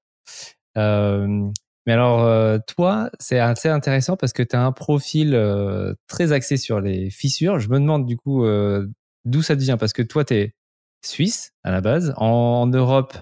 Euh, 0.78 1.46
mais 1.86 1.94
alors, 1.94 2.24
euh, 2.24 2.58
toi, 2.68 3.10
c'est 3.20 3.40
assez 3.40 3.70
intéressant 3.70 4.18
parce 4.18 4.34
que 4.34 4.44
tu 4.44 4.56
as 4.56 4.66
un 4.66 4.72
profil 4.72 5.36
euh, 5.36 5.94
très 6.08 6.32
axé 6.32 6.58
sur 6.58 6.82
les 6.82 7.10
fissures. 7.10 7.60
Je 7.60 7.70
me 7.70 7.80
demande 7.80 8.06
du 8.06 8.18
coup 8.18 8.46
d'où 9.26 9.42
ça 9.42 9.56
te 9.56 9.62
vient? 9.62 9.78
Parce 9.78 9.94
que 9.94 10.02
toi, 10.02 10.24
tu 10.24 10.36
es 10.36 10.54
suisse 11.06 11.52
à 11.64 11.72
la 11.72 11.82
base. 11.82 12.14
En, 12.18 12.62
en 12.64 12.68
Europe, 12.68 13.18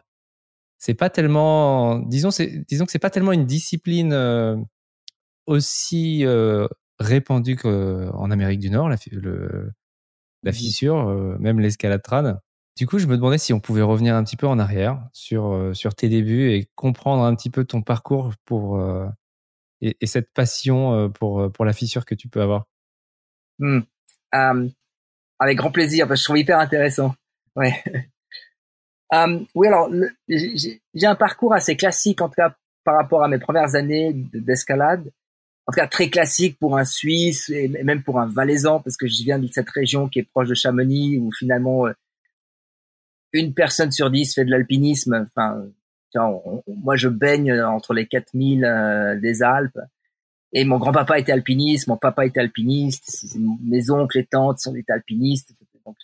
c'est 0.78 0.94
pas 0.94 1.10
tellement, 1.10 2.00
disons, 2.00 2.30
disons 2.68 2.86
que 2.86 2.92
c'est 2.92 3.00
pas 3.00 3.10
tellement 3.10 3.32
une 3.32 3.46
discipline 3.46 4.66
aussi 5.48 6.26
répandu 7.00 7.56
qu'en 7.56 8.32
Amérique 8.32 8.60
du 8.60 8.70
Nord, 8.70 8.90
la, 8.90 8.98
le, 9.12 9.72
la 10.44 10.52
mmh 10.52 10.54
fissure, 10.54 11.08
euh, 11.08 11.38
même 11.40 11.60
l'escalade 11.60 12.02
trad. 12.02 12.40
Du 12.78 12.88
coup, 12.88 13.00
je 13.00 13.08
me 13.08 13.16
demandais 13.16 13.38
si 13.38 13.54
on 13.54 13.60
pouvait 13.60 13.82
revenir 13.82 14.16
un 14.16 14.24
petit 14.24 14.36
peu 14.36 14.48
en 14.48 14.60
arrière 14.60 15.02
sur, 15.14 15.54
euh, 15.54 15.74
sur 15.74 15.96
tes 15.96 16.10
débuts 16.10 16.52
et 16.52 16.70
comprendre 16.76 17.24
un 17.24 17.36
petit 17.36 17.50
peu 17.50 17.64
ton 17.64 17.82
parcours 17.82 18.34
pour, 18.46 18.78
euh, 18.78 19.08
et, 19.82 19.98
et, 20.02 20.08
cette 20.08 20.32
passion 20.34 21.10
pour, 21.12 21.52
pour 21.52 21.66
la 21.66 21.74
fissure 21.74 22.06
que 22.06 22.16
tu 22.16 22.28
peux 22.28 22.42
avoir. 22.42 22.66
Mmh. 23.60 23.80
Um, 24.34 24.72
avec 25.40 25.58
grand 25.58 25.72
plaisir, 25.72 26.08
parce 26.08 26.20
que 26.20 26.22
je 26.22 26.26
trouve 26.26 26.38
hyper 26.38 26.60
intéressant. 26.60 27.16
Ouais. 27.56 27.82
um, 29.12 29.46
oui, 29.56 29.68
alors, 29.68 29.90
j'ai 30.28 31.06
un 31.06 31.16
parcours 31.16 31.54
assez 31.54 31.76
classique, 31.78 32.22
en 32.22 32.28
tout 32.28 32.36
cas, 32.36 32.56
par 32.84 32.96
rapport 32.96 33.24
à 33.24 33.28
mes 33.28 33.40
premières 33.40 33.76
années 33.76 34.12
d'escalade 34.34 35.12
en 35.68 35.72
tout 35.72 35.80
cas 35.80 35.88
très 35.88 36.10
classique 36.10 36.60
pour 36.60 36.78
un 36.78 36.86
Suisse 36.86 37.50
et 37.50 37.68
même 37.68 38.04
pour 38.04 38.20
un 38.20 38.28
Valaisan, 38.28 38.82
parce 38.82 38.98
que 38.98 39.08
je 39.08 39.24
viens 39.24 39.40
de 39.40 39.48
cette 39.48 39.70
région 39.70 40.08
qui 40.08 40.20
est 40.20 40.24
proche 40.24 40.48
de 40.48 40.54
Chamonix, 40.54 41.18
où 41.18 41.32
finalement 41.32 41.88
euh, 41.88 41.94
une 43.34 43.54
personne 43.54 43.92
sur 43.92 44.12
dix 44.12 44.34
fait 44.36 44.46
de 44.46 44.52
l'alpinisme. 44.52 45.26
Enfin, 45.26 45.66
moi 46.68 46.96
je 46.96 47.10
baigne 47.10 47.52
entre 47.62 47.94
les 47.94 48.06
4000 48.06 48.64
euh, 48.64 49.20
des 49.20 49.42
Alpes. 49.42 49.80
Et 50.54 50.64
mon 50.64 50.78
grand-papa 50.78 51.20
était 51.20 51.34
alpiniste, 51.34 51.88
mon 51.88 51.98
papa 51.98 52.26
était 52.26 52.40
alpiniste, 52.40 53.36
mes 53.36 53.90
oncles 53.90 54.20
et 54.20 54.26
tantes 54.26 54.60
sont 54.60 54.72
des 54.72 54.86
alpinistes. 54.88 55.52
Donc, 55.86 55.98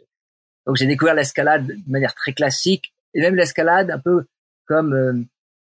donc 0.65 0.76
j'ai 0.76 0.88
découvert 0.88 1.13
l'escalade 1.13 1.67
de 1.67 1.91
manière 1.91 2.13
très 2.15 2.34
classique, 2.34 2.93
et 3.13 3.21
même 3.21 3.36
l'escalade 3.36 3.91
un 3.91 4.00
peu 4.00 4.26
comme 4.65 5.26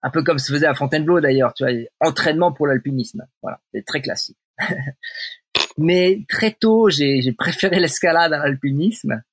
un 0.06 0.12
peu 0.12 0.22
comme 0.22 0.38
se 0.38 0.54
faisait 0.54 0.68
à 0.68 0.76
Fontainebleau 0.76 1.20
d'ailleurs, 1.20 1.52
tu 1.56 1.64
vois, 1.64 1.74
entraînement 2.00 2.52
pour 2.52 2.68
l'alpinisme. 2.68 3.26
Voilà, 3.42 3.60
c'est 3.74 3.84
très 3.84 4.02
classique. 4.02 4.38
Mais 5.80 6.24
très 6.30 6.52
tôt, 6.52 6.90
j'ai 6.90 7.34
préféré 7.36 7.80
l'escalade 7.80 8.32
à 8.32 8.38
l'alpinisme. 8.38 9.24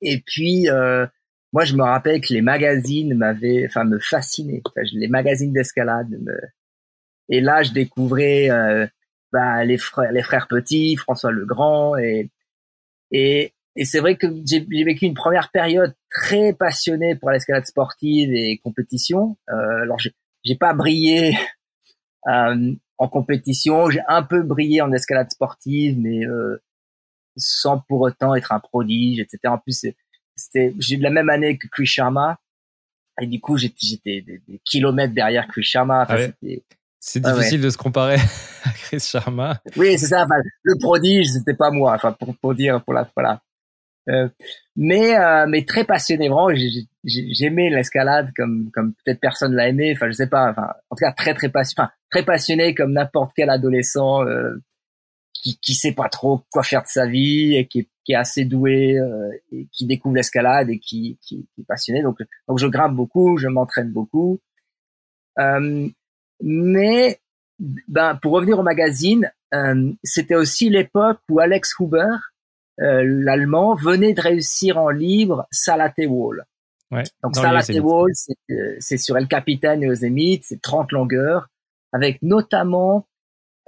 Et 0.00 0.22
puis, 0.24 0.70
euh, 0.70 1.08
moi, 1.52 1.64
je 1.64 1.74
me 1.74 1.82
rappelle 1.82 2.20
que 2.20 2.32
les 2.32 2.40
magazines 2.40 3.14
m'avaient, 3.14 3.66
enfin, 3.66 3.82
me 3.82 3.98
fascinaient. 3.98 4.62
les 4.92 5.08
magazines 5.08 5.52
d'escalade. 5.52 6.10
Me... 6.10 6.38
Et 7.28 7.40
là, 7.40 7.64
je 7.64 7.72
découvrais 7.72 8.48
euh, 8.48 8.86
bah, 9.32 9.64
les 9.64 9.76
frères, 9.76 10.12
les 10.12 10.22
frères 10.22 10.46
petits, 10.46 10.94
François 10.94 11.32
Legrand, 11.32 11.96
et 11.96 12.30
et, 13.10 13.52
et 13.76 13.84
c'est 13.84 14.00
vrai 14.00 14.16
que 14.16 14.26
j'ai 14.44 14.66
vécu 14.84 15.06
une 15.06 15.14
première 15.14 15.50
période 15.50 15.94
très 16.10 16.52
passionnée 16.52 17.14
pour 17.14 17.30
l'escalade 17.30 17.66
sportive 17.66 18.32
et 18.34 18.58
compétition. 18.58 19.36
Euh, 19.48 19.82
alors, 19.82 19.98
j'ai 20.44 20.56
pas 20.56 20.74
brillé 20.74 21.36
euh, 22.28 22.72
en 22.98 23.08
compétition. 23.08 23.88
J'ai 23.90 24.00
un 24.08 24.22
peu 24.22 24.42
brillé 24.42 24.82
en 24.82 24.92
escalade 24.92 25.30
sportive, 25.30 25.98
mais 25.98 26.26
euh, 26.26 26.60
sans 27.36 27.78
pour 27.78 28.00
autant 28.00 28.34
être 28.34 28.52
un 28.52 28.60
prodige, 28.60 29.20
etc. 29.20 29.38
En 29.44 29.58
plus, 29.58 29.86
c'était, 30.34 30.74
j'ai 30.78 30.96
eu 30.96 31.00
la 31.00 31.10
même 31.10 31.28
année 31.28 31.56
que 31.56 31.68
Chris 31.68 31.86
Sharma. 31.86 32.38
Et 33.20 33.26
du 33.26 33.38
coup, 33.38 33.56
j'étais 33.56 33.98
des, 34.04 34.42
des, 34.48 34.60
kilomètres 34.64 35.14
derrière 35.14 35.46
Chris 35.46 35.62
Sharma. 35.62 36.06
Ah 36.08 36.16
c'est 37.02 37.20
difficile 37.20 37.60
de 37.60 37.70
se 37.70 37.78
comparer 37.78 38.16
à 38.64 38.70
Chris 38.72 39.00
Sharma. 39.00 39.60
Oui, 39.76 39.98
c'est 39.98 40.06
ça. 40.06 40.26
le 40.62 40.78
prodige, 40.78 41.28
c'était 41.28 41.54
pas 41.54 41.70
moi. 41.70 41.94
Enfin, 41.94 42.12
pour, 42.12 42.36
pour 42.36 42.54
dire, 42.54 42.82
pour 42.82 42.94
la, 42.94 43.08
voilà. 43.14 43.40
Euh, 44.08 44.28
mais 44.76 45.14
euh, 45.18 45.46
mais 45.46 45.64
très 45.66 45.84
passionné 45.84 46.30
vraiment 46.30 46.48
j'aimais 47.04 47.68
l'escalade 47.68 48.30
comme 48.34 48.70
comme 48.72 48.94
peut-être 49.04 49.20
personne 49.20 49.54
l'a 49.54 49.68
aimé 49.68 49.92
enfin 49.94 50.06
je 50.06 50.12
sais 50.12 50.26
pas 50.26 50.48
enfin 50.48 50.68
en 50.88 50.96
tout 50.96 51.04
cas 51.04 51.12
très 51.12 51.34
très 51.34 51.50
passionné 51.50 51.88
très 52.10 52.24
passionné 52.24 52.74
comme 52.74 52.92
n'importe 52.94 53.32
quel 53.36 53.50
adolescent 53.50 54.24
euh, 54.24 54.54
qui 55.34 55.58
qui 55.60 55.74
sait 55.74 55.92
pas 55.92 56.08
trop 56.08 56.40
quoi 56.50 56.62
faire 56.62 56.82
de 56.82 56.88
sa 56.88 57.06
vie 57.06 57.56
et 57.56 57.66
qui 57.66 57.80
est, 57.80 57.88
qui 58.04 58.12
est 58.12 58.16
assez 58.16 58.46
doué 58.46 58.98
euh, 58.98 59.30
et 59.52 59.66
qui 59.70 59.84
découvre 59.84 60.16
l'escalade 60.16 60.70
et 60.70 60.78
qui, 60.78 61.18
qui, 61.20 61.46
qui 61.54 61.60
est 61.60 61.66
passionné. 61.66 62.02
Donc 62.02 62.16
donc 62.48 62.58
je 62.58 62.66
grimpe 62.68 62.94
beaucoup 62.94 63.36
je 63.36 63.48
m'entraîne 63.48 63.92
beaucoup. 63.92 64.40
Euh, 65.38 65.88
mais 66.42 67.20
ben 67.58 68.18
pour 68.22 68.32
revenir 68.32 68.58
au 68.58 68.62
magazine 68.62 69.30
c'était 70.04 70.36
aussi 70.36 70.70
l'époque 70.70 71.18
où 71.28 71.38
Alex 71.38 71.74
Huber 71.78 72.06
euh, 72.06 72.29
l'allemand, 72.80 73.74
venait 73.74 74.14
de 74.14 74.20
réussir 74.20 74.78
en 74.78 74.88
libre 74.88 75.46
Salate 75.50 76.00
Wall. 76.06 76.44
Ouais, 76.90 77.04
Donc 77.22 77.36
Salate 77.36 77.68
Wall, 77.80 78.10
euh, 78.50 78.76
c'est 78.80 78.98
sur 78.98 79.16
El 79.16 79.28
Capitan 79.28 79.80
et 79.80 79.86
Yosemite, 79.86 80.44
c'est 80.44 80.60
30 80.60 80.90
longueurs, 80.92 81.48
avec 81.92 82.20
notamment 82.22 83.06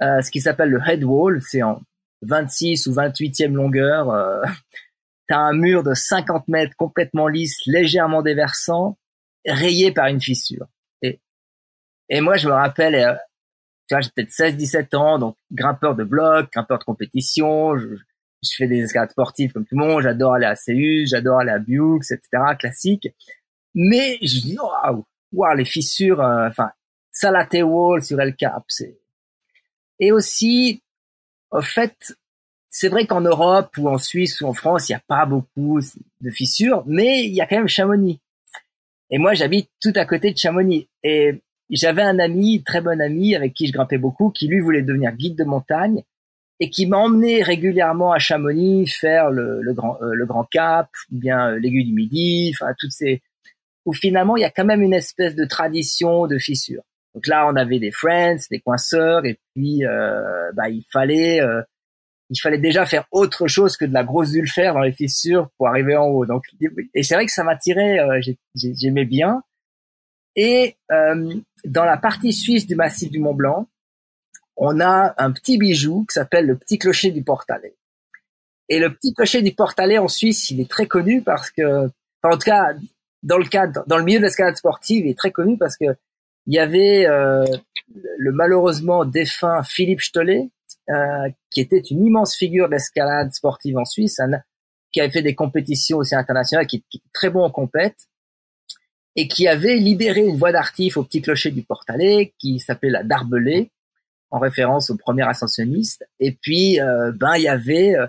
euh, 0.01 0.21
ce 0.21 0.31
qui 0.31 0.41
s'appelle 0.41 0.69
le 0.69 0.81
Head 0.85 1.03
Wall, 1.03 1.41
c'est 1.41 1.63
en 1.63 1.81
26 2.23 2.87
ou 2.87 2.93
28e 2.93 3.53
longueur. 3.53 4.09
Euh, 4.09 4.41
T'as 5.29 5.37
un 5.37 5.53
mur 5.53 5.83
de 5.83 5.93
50 5.93 6.49
mètres 6.49 6.75
complètement 6.75 7.29
lisse, 7.29 7.57
légèrement 7.65 8.21
déversant, 8.21 8.97
rayé 9.45 9.93
par 9.93 10.07
une 10.07 10.19
fissure. 10.19 10.67
Et, 11.01 11.21
et 12.09 12.19
moi, 12.19 12.35
je 12.35 12.49
me 12.49 12.53
rappelle, 12.53 12.95
euh, 12.95 13.15
tu 13.87 13.95
vois, 13.95 14.01
j'ai 14.01 14.09
peut-être 14.13 14.31
16-17 14.31 14.97
ans, 14.97 15.19
donc 15.19 15.37
grimpeur 15.51 15.95
de 15.95 16.03
bloc, 16.03 16.51
grimpeur 16.51 16.77
de 16.77 16.83
compétition, 16.83 17.77
je, 17.77 17.95
je 18.43 18.55
fais 18.55 18.67
des 18.67 18.79
escalades 18.79 19.11
sportives 19.11 19.53
comme 19.53 19.65
tout 19.65 19.75
le 19.77 19.85
monde, 19.85 20.01
j'adore 20.03 20.33
aller 20.33 20.45
à 20.45 20.55
Céus, 20.55 21.07
j'adore 21.07 21.39
aller 21.39 21.51
à 21.51 21.59
Bux, 21.59 21.99
etc., 22.11 22.43
classique. 22.59 23.07
Mais 23.73 24.17
je 24.21 24.41
dis, 24.41 24.57
waouh, 24.59 25.05
wow, 25.31 25.55
les 25.55 25.65
fissures, 25.65 26.21
euh, 26.21 26.47
enfin, 26.47 26.71
Salate 27.11 27.55
Wall 27.63 28.03
sur 28.03 28.19
El 28.19 28.35
Cap. 28.35 28.65
Et 29.99 30.11
aussi, 30.11 30.83
en 31.51 31.61
fait, 31.61 32.15
c'est 32.69 32.89
vrai 32.89 33.05
qu'en 33.05 33.21
Europe 33.21 33.77
ou 33.77 33.87
en 33.87 33.97
Suisse 33.97 34.41
ou 34.41 34.47
en 34.47 34.53
France, 34.53 34.89
il 34.89 34.93
n'y 34.93 34.97
a 34.97 35.03
pas 35.07 35.25
beaucoup 35.25 35.79
de 36.21 36.29
fissures, 36.31 36.83
mais 36.87 37.23
il 37.25 37.33
y 37.33 37.41
a 37.41 37.45
quand 37.45 37.57
même 37.57 37.67
Chamonix. 37.67 38.19
Et 39.09 39.19
moi, 39.19 39.35
j'habite 39.35 39.69
tout 39.79 39.93
à 39.95 40.05
côté 40.05 40.31
de 40.31 40.37
Chamonix. 40.37 40.89
Et 41.03 41.41
j'avais 41.69 42.01
un 42.01 42.17
ami, 42.19 42.63
très 42.63 42.81
bon 42.81 42.99
ami, 42.99 43.35
avec 43.35 43.53
qui 43.53 43.67
je 43.67 43.73
grimpais 43.73 43.99
beaucoup, 43.99 44.31
qui 44.31 44.47
lui 44.47 44.59
voulait 44.59 44.81
devenir 44.81 45.11
guide 45.11 45.37
de 45.37 45.43
montagne 45.43 46.03
et 46.59 46.69
qui 46.69 46.85
m'a 46.85 46.97
emmené 46.97 47.41
régulièrement 47.41 48.11
à 48.11 48.19
Chamonix 48.19 48.87
faire 48.87 49.31
le, 49.31 49.61
le 49.61 49.73
grand 49.73 49.97
euh, 50.01 50.13
le 50.13 50.25
grand 50.25 50.43
cap 50.43 50.89
ou 51.11 51.17
bien 51.17 51.49
euh, 51.49 51.59
l'aiguille 51.59 51.85
du 51.85 51.93
midi 51.93 52.53
enfin 52.53 52.73
toutes 52.77 52.91
ces 52.91 53.21
où 53.85 53.93
finalement 53.93 54.37
il 54.37 54.41
y 54.41 54.45
a 54.45 54.49
quand 54.49 54.65
même 54.65 54.81
une 54.81 54.93
espèce 54.93 55.35
de 55.35 55.45
tradition 55.45 56.27
de 56.27 56.37
fissure. 56.37 56.83
Donc 57.15 57.27
là 57.27 57.47
on 57.47 57.55
avait 57.55 57.79
des 57.79 57.91
friends 57.91 58.37
des 58.51 58.59
coinceurs 58.59 59.25
et 59.25 59.39
puis 59.53 59.85
euh, 59.85 60.51
bah 60.53 60.69
il 60.69 60.83
fallait 60.91 61.41
euh, 61.41 61.61
il 62.29 62.39
fallait 62.39 62.59
déjà 62.59 62.85
faire 62.85 63.05
autre 63.11 63.47
chose 63.47 63.75
que 63.75 63.85
de 63.85 63.93
la 63.93 64.03
grosse 64.03 64.33
ulfère 64.33 64.73
dans 64.73 64.81
les 64.81 64.93
fissures 64.93 65.49
pour 65.57 65.67
arriver 65.67 65.95
en 65.95 66.05
haut. 66.05 66.25
Donc 66.25 66.45
et 66.93 67.03
c'est 67.03 67.15
vrai 67.15 67.25
que 67.25 67.31
ça 67.31 67.43
m'attirait 67.43 67.99
j'aimais 68.55 69.05
bien. 69.05 69.43
Et 70.35 70.77
dans 70.89 71.85
la 71.85 71.97
partie 71.97 72.33
suisse 72.33 72.65
du 72.65 72.75
massif 72.75 73.11
du 73.11 73.19
Mont 73.19 73.35
Blanc 73.35 73.67
on 74.55 74.79
a 74.79 75.13
un 75.17 75.31
petit 75.31 75.57
bijou 75.57 76.05
qui 76.09 76.13
s'appelle 76.13 76.45
le 76.45 76.57
petit 76.57 76.77
clocher 76.77 77.11
du 77.11 77.23
Portalet. 77.23 77.75
Et 78.69 78.79
le 78.79 78.93
petit 78.93 79.13
clocher 79.13 79.41
du 79.41 79.53
Portalet 79.53 79.97
en 79.97 80.07
Suisse, 80.07 80.49
il 80.51 80.61
est 80.61 80.69
très 80.69 80.87
connu 80.87 81.21
parce 81.21 81.51
que, 81.51 81.87
en 82.23 82.31
tout 82.31 82.45
cas, 82.45 82.73
dans 83.23 83.37
le 83.37 83.45
cadre, 83.45 83.83
dans 83.87 83.97
le 83.97 84.03
milieu 84.03 84.19
de 84.19 84.23
l'escalade 84.23 84.55
sportive, 84.55 85.05
il 85.05 85.11
est 85.11 85.17
très 85.17 85.31
connu 85.31 85.57
parce 85.57 85.77
que 85.77 85.85
il 86.45 86.53
y 86.53 86.59
avait 86.59 87.05
euh, 87.07 87.45
le 88.17 88.31
malheureusement 88.31 89.05
défunt 89.05 89.63
Philippe 89.63 90.01
Stollet, 90.01 90.49
euh, 90.89 91.29
qui 91.49 91.61
était 91.61 91.79
une 91.79 92.05
immense 92.05 92.35
figure 92.35 92.67
d'escalade 92.67 93.33
sportive 93.33 93.77
en 93.77 93.85
Suisse, 93.85 94.19
qui 94.91 94.99
avait 94.99 95.11
fait 95.11 95.21
des 95.21 95.35
compétitions 95.35 95.99
aussi 95.99 96.15
internationales, 96.15 96.67
qui, 96.67 96.83
qui 96.89 96.97
était 96.97 97.09
très 97.13 97.29
bon 97.29 97.43
en 97.43 97.49
compète, 97.49 97.95
et 99.15 99.27
qui 99.27 99.47
avait 99.47 99.75
libéré 99.75 100.21
une 100.21 100.37
voie 100.37 100.51
d'artif 100.51 100.97
au 100.97 101.03
petit 101.03 101.21
clocher 101.21 101.51
du 101.51 101.63
Portalet, 101.63 102.33
qui 102.39 102.59
s'appelait 102.59 102.89
la 102.89 103.03
Darbelée, 103.03 103.71
en 104.33 104.39
référence 104.39 104.89
au 104.89 104.97
premier 104.97 105.21
ascensionniste. 105.21 106.05
Et 106.19 106.31
puis, 106.31 106.81
euh, 106.81 107.11
ben, 107.15 107.35
il 107.35 107.43
y 107.43 107.47
avait, 107.47 107.95
euh, 107.95 108.07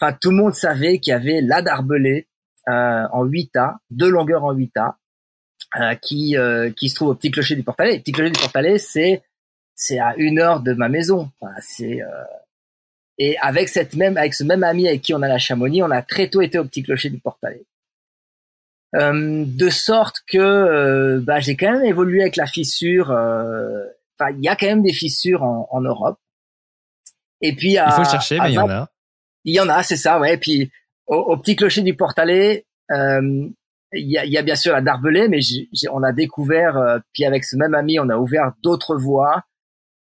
enfin, 0.00 0.16
tout 0.20 0.30
le 0.30 0.36
monde 0.36 0.54
savait 0.54 0.98
qu'il 0.98 1.10
y 1.10 1.14
avait 1.14 1.42
la 1.42 1.60
Darbelé 1.60 2.26
euh, 2.68 3.06
en 3.12 3.26
8A, 3.26 3.76
deux 3.90 4.08
longueurs 4.08 4.44
en 4.44 4.54
8A, 4.54 4.94
qui 6.00 6.36
qui 6.76 6.88
se 6.88 6.94
trouve 6.94 7.08
au 7.08 7.14
petit 7.14 7.30
clocher 7.30 7.54
du 7.54 7.62
Portalet. 7.62 7.96
Le 7.96 8.00
petit 8.00 8.12
clocher 8.12 8.30
du 8.30 8.40
Portalet, 8.40 8.78
c'est 8.78 9.22
c'est 9.74 9.98
à 9.98 10.14
une 10.16 10.38
heure 10.38 10.60
de 10.60 10.72
ma 10.72 10.88
maison. 10.88 11.30
Enfin, 11.38 11.52
c'est 11.60 12.00
et 13.18 13.36
avec 13.38 13.68
cette 13.68 13.94
même 13.94 14.16
avec 14.16 14.32
ce 14.32 14.44
même 14.44 14.64
ami 14.64 14.88
avec 14.88 15.02
qui 15.02 15.12
on 15.12 15.20
a 15.20 15.28
la 15.28 15.38
Chamonix, 15.38 15.82
on 15.82 15.90
a 15.90 16.00
très 16.00 16.30
tôt 16.30 16.40
été 16.40 16.58
au 16.58 16.64
petit 16.64 16.82
clocher 16.82 17.10
du 17.10 17.18
Portalet. 17.18 17.66
Euh, 18.94 19.44
de 19.46 19.68
sorte 19.68 20.22
que 20.26 21.18
bah, 21.18 21.40
j'ai 21.40 21.56
quand 21.56 21.72
même 21.72 21.84
évolué 21.84 22.22
avec 22.22 22.36
la 22.36 22.46
fissure 22.46 23.14
enfin, 24.18 24.32
il 24.36 24.42
y 24.42 24.48
a 24.48 24.56
quand 24.56 24.66
même 24.66 24.82
des 24.82 24.92
fissures 24.92 25.42
en, 25.42 25.68
en 25.70 25.80
Europe. 25.80 26.18
Et 27.40 27.54
puis, 27.54 27.72
il 27.72 27.92
faut 27.92 28.04
chercher, 28.04 28.38
mais 28.40 28.52
il 28.52 28.54
y 28.54 28.58
en 28.58 28.70
a. 28.70 28.88
Il 29.44 29.54
y 29.54 29.60
en 29.60 29.68
a, 29.68 29.82
c'est 29.82 29.96
ça, 29.96 30.18
ouais. 30.18 30.34
Et 30.34 30.38
puis, 30.38 30.70
au, 31.06 31.36
petit 31.36 31.54
clocher 31.54 31.82
du 31.82 31.94
Portalet, 31.94 32.66
euh, 32.90 33.48
il 33.92 34.10
y, 34.10 34.18
a, 34.18 34.24
y, 34.24 34.36
a, 34.36 34.42
bien 34.42 34.56
sûr 34.56 34.72
la 34.72 34.80
Darbelée, 34.80 35.28
mais 35.28 35.40
on 35.92 36.02
a 36.02 36.12
découvert, 36.12 36.76
euh, 36.76 36.98
puis 37.12 37.24
avec 37.24 37.44
ce 37.44 37.56
même 37.56 37.74
ami, 37.74 38.00
on 38.00 38.08
a 38.08 38.16
ouvert 38.16 38.52
d'autres 38.62 38.96
voies, 38.96 39.44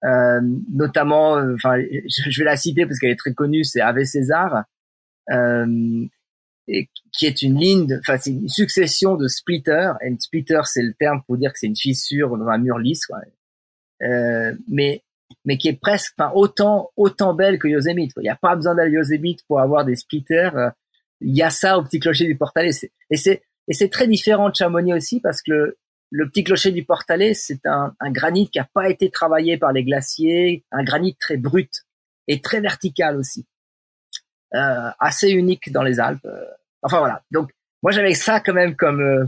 euh, 0.06 0.40
notamment, 0.72 1.38
euh, 1.38 1.56
enfin, 1.56 1.78
je, 1.80 2.40
vais 2.40 2.46
la 2.46 2.58
citer 2.58 2.86
parce 2.86 3.00
qu'elle 3.00 3.12
est 3.12 3.20
très 3.20 3.34
connue, 3.34 3.64
c'est 3.64 3.82
Ave 3.82 4.04
César, 4.04 4.66
euh, 5.32 6.06
et, 6.68 6.90
qui 7.12 7.26
est 7.26 7.42
une 7.42 7.60
ligne, 7.60 8.00
enfin, 8.00 8.18
c'est 8.18 8.32
une 8.32 8.50
succession 8.50 9.16
de 9.16 9.28
splitters. 9.28 9.94
Et 10.04 10.08
une 10.08 10.20
splitter, 10.20 10.62
c'est 10.66 10.84
le 10.84 10.94
terme 10.94 11.22
pour 11.26 11.38
dire 11.38 11.52
que 11.54 11.60
c'est 11.60 11.68
une 11.68 11.76
fissure 11.76 12.38
dans 12.38 12.48
un 12.48 12.58
mur 12.58 12.78
lisse, 12.78 13.06
quoi. 13.06 13.20
Euh, 14.04 14.54
mais 14.68 15.02
mais 15.46 15.58
qui 15.58 15.70
est 15.70 15.80
presque 15.80 16.14
enfin, 16.18 16.32
autant 16.34 16.92
autant 16.98 17.34
belle 17.34 17.60
que 17.60 17.68
Yosemite. 17.68 18.12
Il 18.18 18.24
n'y 18.24 18.30
a 18.30 18.36
pas 18.36 18.56
besoin 18.56 18.76
d'aller 18.76 18.92
Yosemite 18.92 19.46
pour 19.48 19.60
avoir 19.60 19.86
des 19.86 19.96
splitters. 19.96 20.56
Euh, 20.56 20.70
il 21.22 21.36
y 21.36 21.44
a 21.44 21.50
ça 21.50 21.78
au 21.78 21.84
petit 21.84 22.00
clocher 22.00 22.26
du 22.26 22.36
Portalet. 22.36 22.72
Et 23.10 23.18
c'est 23.18 23.44
et 23.68 23.74
c'est 23.74 23.90
très 23.90 24.08
différent 24.08 24.50
de 24.50 24.56
Chamonix 24.56 24.94
aussi 24.94 25.20
parce 25.20 25.42
que 25.42 25.78
le, 26.12 26.30
petit 26.30 26.44
clocher 26.44 26.72
du 26.72 26.86
Portalet, 26.86 27.34
c'est 27.34 27.66
un, 27.66 27.96
un, 28.00 28.12
granit 28.12 28.50
qui 28.50 28.60
n'a 28.60 28.70
pas 28.74 28.90
été 28.90 29.10
travaillé 29.10 29.58
par 29.58 29.72
les 29.72 29.84
glaciers, 29.84 30.64
un 30.72 30.84
granit 30.84 31.16
très 31.16 31.38
brut 31.38 31.72
et 32.28 32.42
très 32.42 32.62
vertical 32.62 33.18
aussi, 33.18 33.46
euh, 34.54 34.90
assez 35.00 35.32
unique 35.32 35.72
dans 35.72 35.84
les 35.84 36.00
Alpes. 36.00 36.26
Euh, 36.26 36.46
enfin 36.82 37.00
voilà. 37.00 37.24
Donc 37.32 37.52
moi 37.86 37.92
j'avais 37.92 38.16
ça 38.16 38.40
quand 38.40 38.54
même 38.54 38.76
comme 38.76 39.00
euh, 39.00 39.26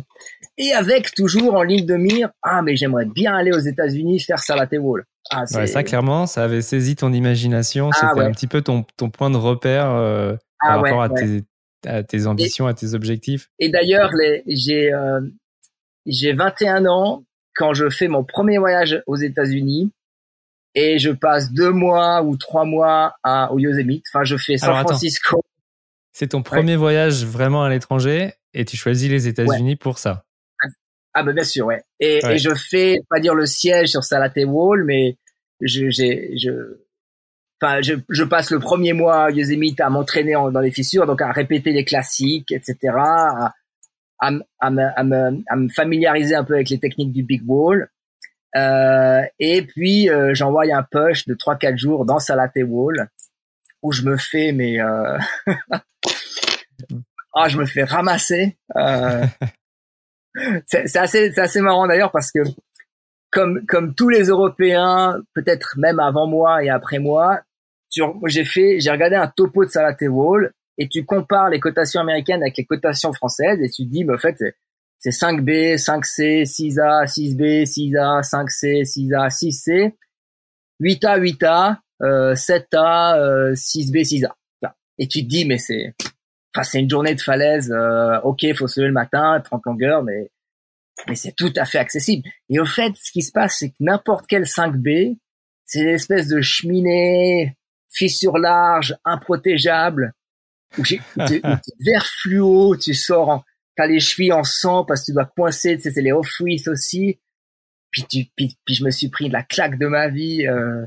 et 0.58 0.74
avec 0.74 1.14
toujours 1.14 1.54
en 1.54 1.62
ligne 1.62 1.86
de 1.86 1.94
mire 1.94 2.30
ah 2.42 2.64
mais 2.64 2.76
j'aimerais 2.76 3.06
bien 3.06 3.36
aller 3.36 3.52
aux 3.52 3.60
États-Unis 3.60 4.20
faire 4.20 4.40
Salate 4.40 4.74
Wall. 4.80 5.06
Ah, 5.30 5.44
ouais, 5.54 5.68
ça 5.68 5.84
clairement 5.84 6.26
ça 6.26 6.44
avait 6.44 6.64
saisi 6.64 6.96
ton 6.96 7.14
imagination, 7.14 7.92
ah, 7.94 8.10
c'était 8.10 8.26
un 8.26 8.32
petit 8.32 8.48
peu 8.48 8.64
ton, 8.64 8.84
ton 8.98 9.12
point 9.12 9.30
de 9.30 9.38
repère 9.38 9.92
euh, 9.92 10.34
par 10.60 10.72
ah, 10.72 10.82
rapport 10.82 11.04
à, 11.04 11.10
tes, 11.10 11.44
à, 11.86 12.02
tes, 12.02 12.26
ambitions, 12.26 12.66
à 12.66 12.74
tes 12.74 12.96
objectifs. 12.96 13.52
Et 13.60 13.70
d'ailleurs 13.70 14.10
j'ai 14.48 14.92
euh, 14.92 15.22
j'ai 16.08 16.34
21 16.34 16.88
ans 16.88 17.26
quand 17.56 17.76
je 17.76 17.92
fais 17.92 18.08
mon 18.08 18.24
premier 18.24 18.58
voyage 18.58 19.04
aux 19.06 19.18
États-Unis 19.18 19.92
et 20.74 20.98
je 20.98 21.12
passe 21.12 21.52
deux 21.52 21.72
mois 21.72 22.24
ou 22.24 22.38
trois 22.38 22.66
mois 22.66 23.14
à, 23.22 23.54
au 23.54 23.60
Yosemite. 23.60 24.06
Enfin, 24.12 24.24
je 24.24 24.36
fais 24.38 24.58
San 24.58 24.76
Francisco. 24.84 25.44
C'est 26.14 26.30
ton 26.30 26.42
premier 26.42 26.76
voyage 26.76 27.24
vraiment 27.26 27.64
à 27.64 27.70
l'étranger 27.70 28.34
et 28.58 28.66
tu 28.66 28.76
choisis 28.76 29.10
les 29.10 29.28
États-Unis 29.28 29.76
pour 29.76 30.00
ça. 30.00 30.24
Ah 31.14 31.24
bah 31.24 31.32
bien 31.32 31.44
sûr, 31.44 31.68
ouais. 31.68 31.84
Et, 32.00 32.20
et, 32.28 32.38
je 32.38 32.54
fais 32.54 33.00
pas 33.10 33.20
dire 33.20 33.36
le 33.36 33.46
siège 33.46 33.90
sur 33.90 34.04
Salate 34.04 34.38
Wall, 34.46 34.84
mais 34.84 35.18
je 35.62 35.90
je 35.90 36.78
enfin 37.62 37.82
je, 37.82 37.94
je 38.10 38.24
passe 38.24 38.52
le 38.52 38.60
premier 38.60 38.94
mois 38.94 39.26
à 39.26 39.32
Yosemite 39.32 39.80
à 39.80 39.90
m'entraîner 39.90 40.34
dans 40.34 40.60
les 40.60 40.72
fissures, 40.72 41.06
donc 41.06 41.22
à 41.22 41.32
répéter 41.32 41.72
les 41.72 41.86
classiques, 41.86 42.52
etc. 42.52 42.78
À, 42.98 43.54
à, 44.20 44.32
à, 44.60 44.72
me, 44.72 44.84
à, 44.96 45.04
me, 45.04 45.44
à 45.48 45.56
me 45.56 45.70
familiariser 45.70 46.36
un 46.36 46.44
peu 46.44 46.56
avec 46.56 46.70
les 46.70 46.80
techniques 46.80 47.14
du 47.14 47.24
big 47.24 47.42
wall. 47.48 47.90
Euh, 48.56 49.22
et 49.40 49.62
puis 49.62 50.10
euh, 50.10 50.34
j'envoie 50.34 50.64
un 50.74 50.84
push 50.84 51.28
de 51.28 51.36
3-4 51.36 51.78
jours 51.78 52.06
dans 52.06 52.18
Salate 52.18 52.54
Wall 52.66 53.10
où 53.84 53.92
je 53.92 54.04
me 54.04 54.18
fais 54.18 54.52
mais 54.52 54.80
euh... 54.80 55.18
ah 57.38 57.50
je 57.50 57.58
me 57.58 57.66
fais 57.66 57.84
ramasser. 57.84 58.58
Euh, 58.76 59.24
c'est 60.68 60.96
assez, 60.96 61.32
c'est 61.32 61.42
assez 61.42 61.62
marrant 61.62 61.88
d'ailleurs 61.88 62.12
parce 62.12 62.32
que 62.32 62.40
comme 63.32 63.66
comme 63.66 63.94
tous 63.94 64.10
les 64.10 64.26
Européens, 64.26 65.22
peut-être 65.34 65.76
même 65.78 66.00
avant 66.00 66.28
moi 66.28 66.64
et 66.64 66.70
après 66.70 67.00
moi, 67.00 67.42
j'ai 68.26 68.46
fait, 68.46 68.80
j'ai 68.80 68.92
regardé 68.92 69.16
un 69.16 69.28
topo 69.28 69.66
de 69.66 69.70
Salate 69.70 70.02
Wall 70.02 70.52
et 70.78 70.88
tu 70.88 71.06
compares 71.06 71.50
les 71.50 71.60
cotations 71.60 72.02
américaines 72.02 72.42
avec 72.42 72.58
les 72.58 72.66
cotations 72.66 73.14
françaises 73.14 73.60
et 73.62 73.70
tu 73.70 73.86
dis, 73.86 74.04
mais 74.04 74.14
en 74.14 74.20
fait, 74.20 74.38
c'est 75.00 75.10
5B, 75.10 75.78
5C, 75.78 76.44
6A, 76.44 77.06
6B, 77.06 77.66
6A, 77.66 78.22
5C, 78.24 78.84
6A, 78.84 79.30
6C, 79.30 79.94
8A, 80.80 81.20
8A, 81.20 81.78
euh, 82.04 82.36
7A, 82.36 83.18
euh, 83.18 83.54
6B, 83.54 84.04
6A. 84.04 84.32
Et 85.00 85.08
tu 85.08 85.24
te 85.24 85.28
dis, 85.28 85.46
mais 85.46 85.60
c'est, 85.60 85.94
enfin, 86.58 86.64
c'est 86.64 86.80
une 86.80 86.90
journée 86.90 87.16
de 87.16 87.22
falaise. 87.22 87.72
Euh, 87.72 88.20
ok, 88.22 88.46
faut 88.56 88.68
se 88.68 88.80
lever 88.80 88.88
le 88.88 88.94
matin, 88.94 89.40
30 89.44 89.62
longueurs, 89.66 90.04
mais 90.04 90.32
mais 91.08 91.16
c'est 91.16 91.34
tout 91.36 91.54
à 91.56 91.66
fait 91.66 91.78
accessible. 91.78 92.28
Et 92.50 92.60
au 92.60 92.66
fait, 92.66 92.92
ce 92.96 93.12
qui 93.12 93.22
se 93.22 93.32
passe, 93.32 93.58
c'est 93.60 93.70
que 93.70 93.76
n'importe 93.80 94.26
quel 94.28 94.44
5B, 94.44 95.18
c'est 95.66 95.82
une 95.82 95.90
espèce 95.90 96.28
de 96.28 96.42
cheminée, 96.42 97.56
fissure 97.90 98.38
large, 98.40 98.96
improtégeable, 99.06 100.14
où 100.78 100.84
j'ai 100.84 101.02
vert 101.16 102.08
fluo, 102.22 102.76
tu 102.78 102.94
sors, 102.96 103.30
en, 103.30 103.44
t'as 103.76 103.86
les 103.86 104.00
chevilles 104.00 104.34
en 104.34 104.44
sang 104.44 104.86
parce 104.86 105.02
que 105.02 105.06
tu 105.08 105.14
dois 105.14 105.26
coincer, 105.26 105.78
tu 105.78 105.84
sais, 105.84 105.92
c'est 105.92 106.02
les 106.02 106.12
off 106.12 106.28
aussi. 106.68 107.20
Puis, 107.92 108.04
tu, 108.10 108.26
puis, 108.36 108.58
puis, 108.66 108.76
je 108.76 108.84
me 108.84 108.92
suis 108.92 109.10
pris 109.10 109.28
de 109.28 109.34
la 109.34 109.44
claque 109.44 109.78
de 109.78 109.88
ma 109.88 110.08
vie. 110.08 110.48
Euh. 110.48 110.86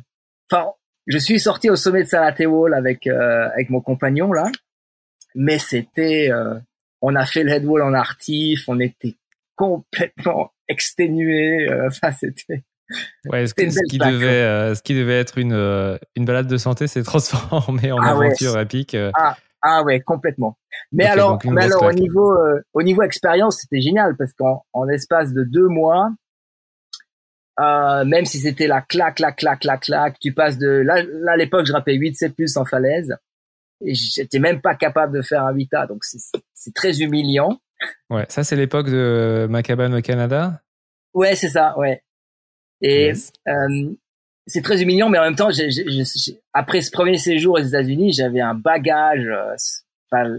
Enfin, 0.50 0.72
je 1.06 1.18
suis 1.18 1.40
sorti 1.40 1.70
au 1.70 1.76
sommet 1.76 2.02
de 2.02 2.08
Salate 2.08 2.40
Wall 2.40 2.74
avec 2.74 3.06
euh, 3.06 3.48
avec 3.52 3.70
mon 3.70 3.80
compagnon 3.80 4.32
là 4.32 4.50
mais 5.34 5.58
c'était, 5.58 6.30
euh, 6.30 6.58
on 7.00 7.14
a 7.14 7.24
fait 7.26 7.42
le 7.42 7.52
headwall 7.52 7.82
en 7.82 7.94
artif, 7.94 8.68
on 8.68 8.80
était 8.80 9.16
complètement 9.56 10.52
exténué. 10.68 11.68
Euh, 11.68 11.86
enfin, 11.88 12.12
c'était. 12.12 12.64
Ouais, 13.26 13.46
ce, 13.46 13.54
qui 13.54 13.98
devait, 13.98 14.26
euh, 14.26 14.74
ce 14.74 14.82
qui 14.82 14.94
devait 14.94 15.20
être 15.20 15.38
une, 15.38 15.54
une 16.16 16.24
balade 16.24 16.48
de 16.48 16.56
santé 16.56 16.88
s'est 16.88 17.02
transformé 17.04 17.92
en 17.92 17.98
ah 17.98 18.10
aventure 18.10 18.58
épique. 18.58 18.96
Ah, 19.14 19.36
ah 19.62 19.84
ouais, 19.84 20.00
complètement. 20.00 20.58
Mais 20.90 21.06
alors, 21.06 21.38
mais 21.44 21.64
alors 21.64 21.84
au 21.84 21.92
niveau, 21.92 22.36
au 22.72 22.82
niveau 22.82 23.02
expérience, 23.02 23.58
c'était 23.60 23.80
génial 23.80 24.16
parce 24.16 24.32
qu'en 24.32 24.64
en 24.72 24.88
espace 24.88 25.32
de 25.32 25.44
deux 25.44 25.68
mois, 25.68 26.10
même 27.58 28.24
si 28.24 28.38
c'était 28.40 28.66
la 28.66 28.80
claque, 28.80 29.20
la 29.20 29.30
claque, 29.30 29.62
la 29.62 29.76
claque, 29.76 30.18
tu 30.18 30.32
passes 30.32 30.58
de 30.58 30.66
là, 30.66 31.00
là 31.04 31.32
à 31.32 31.36
l'époque 31.36 31.66
je 31.66 31.72
rappelais 31.72 31.94
8 31.94 32.16
7 32.16 32.34
plus 32.34 32.56
en 32.56 32.64
falaise 32.64 33.14
et 33.84 33.94
j'étais 33.94 34.38
même 34.38 34.60
pas 34.60 34.74
capable 34.74 35.16
de 35.16 35.22
faire 35.22 35.44
un 35.44 35.52
vita, 35.52 35.86
donc 35.86 36.04
c'est 36.04 36.74
très 36.74 37.00
humiliant. 37.00 37.60
Ouais, 38.10 38.26
ça 38.28 38.44
c'est 38.44 38.56
l'époque 38.56 38.90
de 38.90 39.46
ma 39.48 39.62
cabane 39.62 39.94
au 39.94 40.02
Canada? 40.02 40.60
Ouais, 41.14 41.34
c'est 41.34 41.48
ça, 41.48 41.76
ouais. 41.78 42.02
Et 42.82 43.12
euh, 43.48 43.94
c'est 44.46 44.62
très 44.62 44.82
humiliant, 44.82 45.08
mais 45.08 45.18
en 45.18 45.24
même 45.24 45.36
temps, 45.36 45.50
j 45.50 46.38
après 46.52 46.82
ce 46.82 46.90
premier 46.90 47.18
séjour 47.18 47.54
aux 47.54 47.62
États-Unis, 47.62 48.12
j'avais 48.12 48.40
un 48.40 48.54
bagage. 48.54 49.26
Euh, 49.26 50.38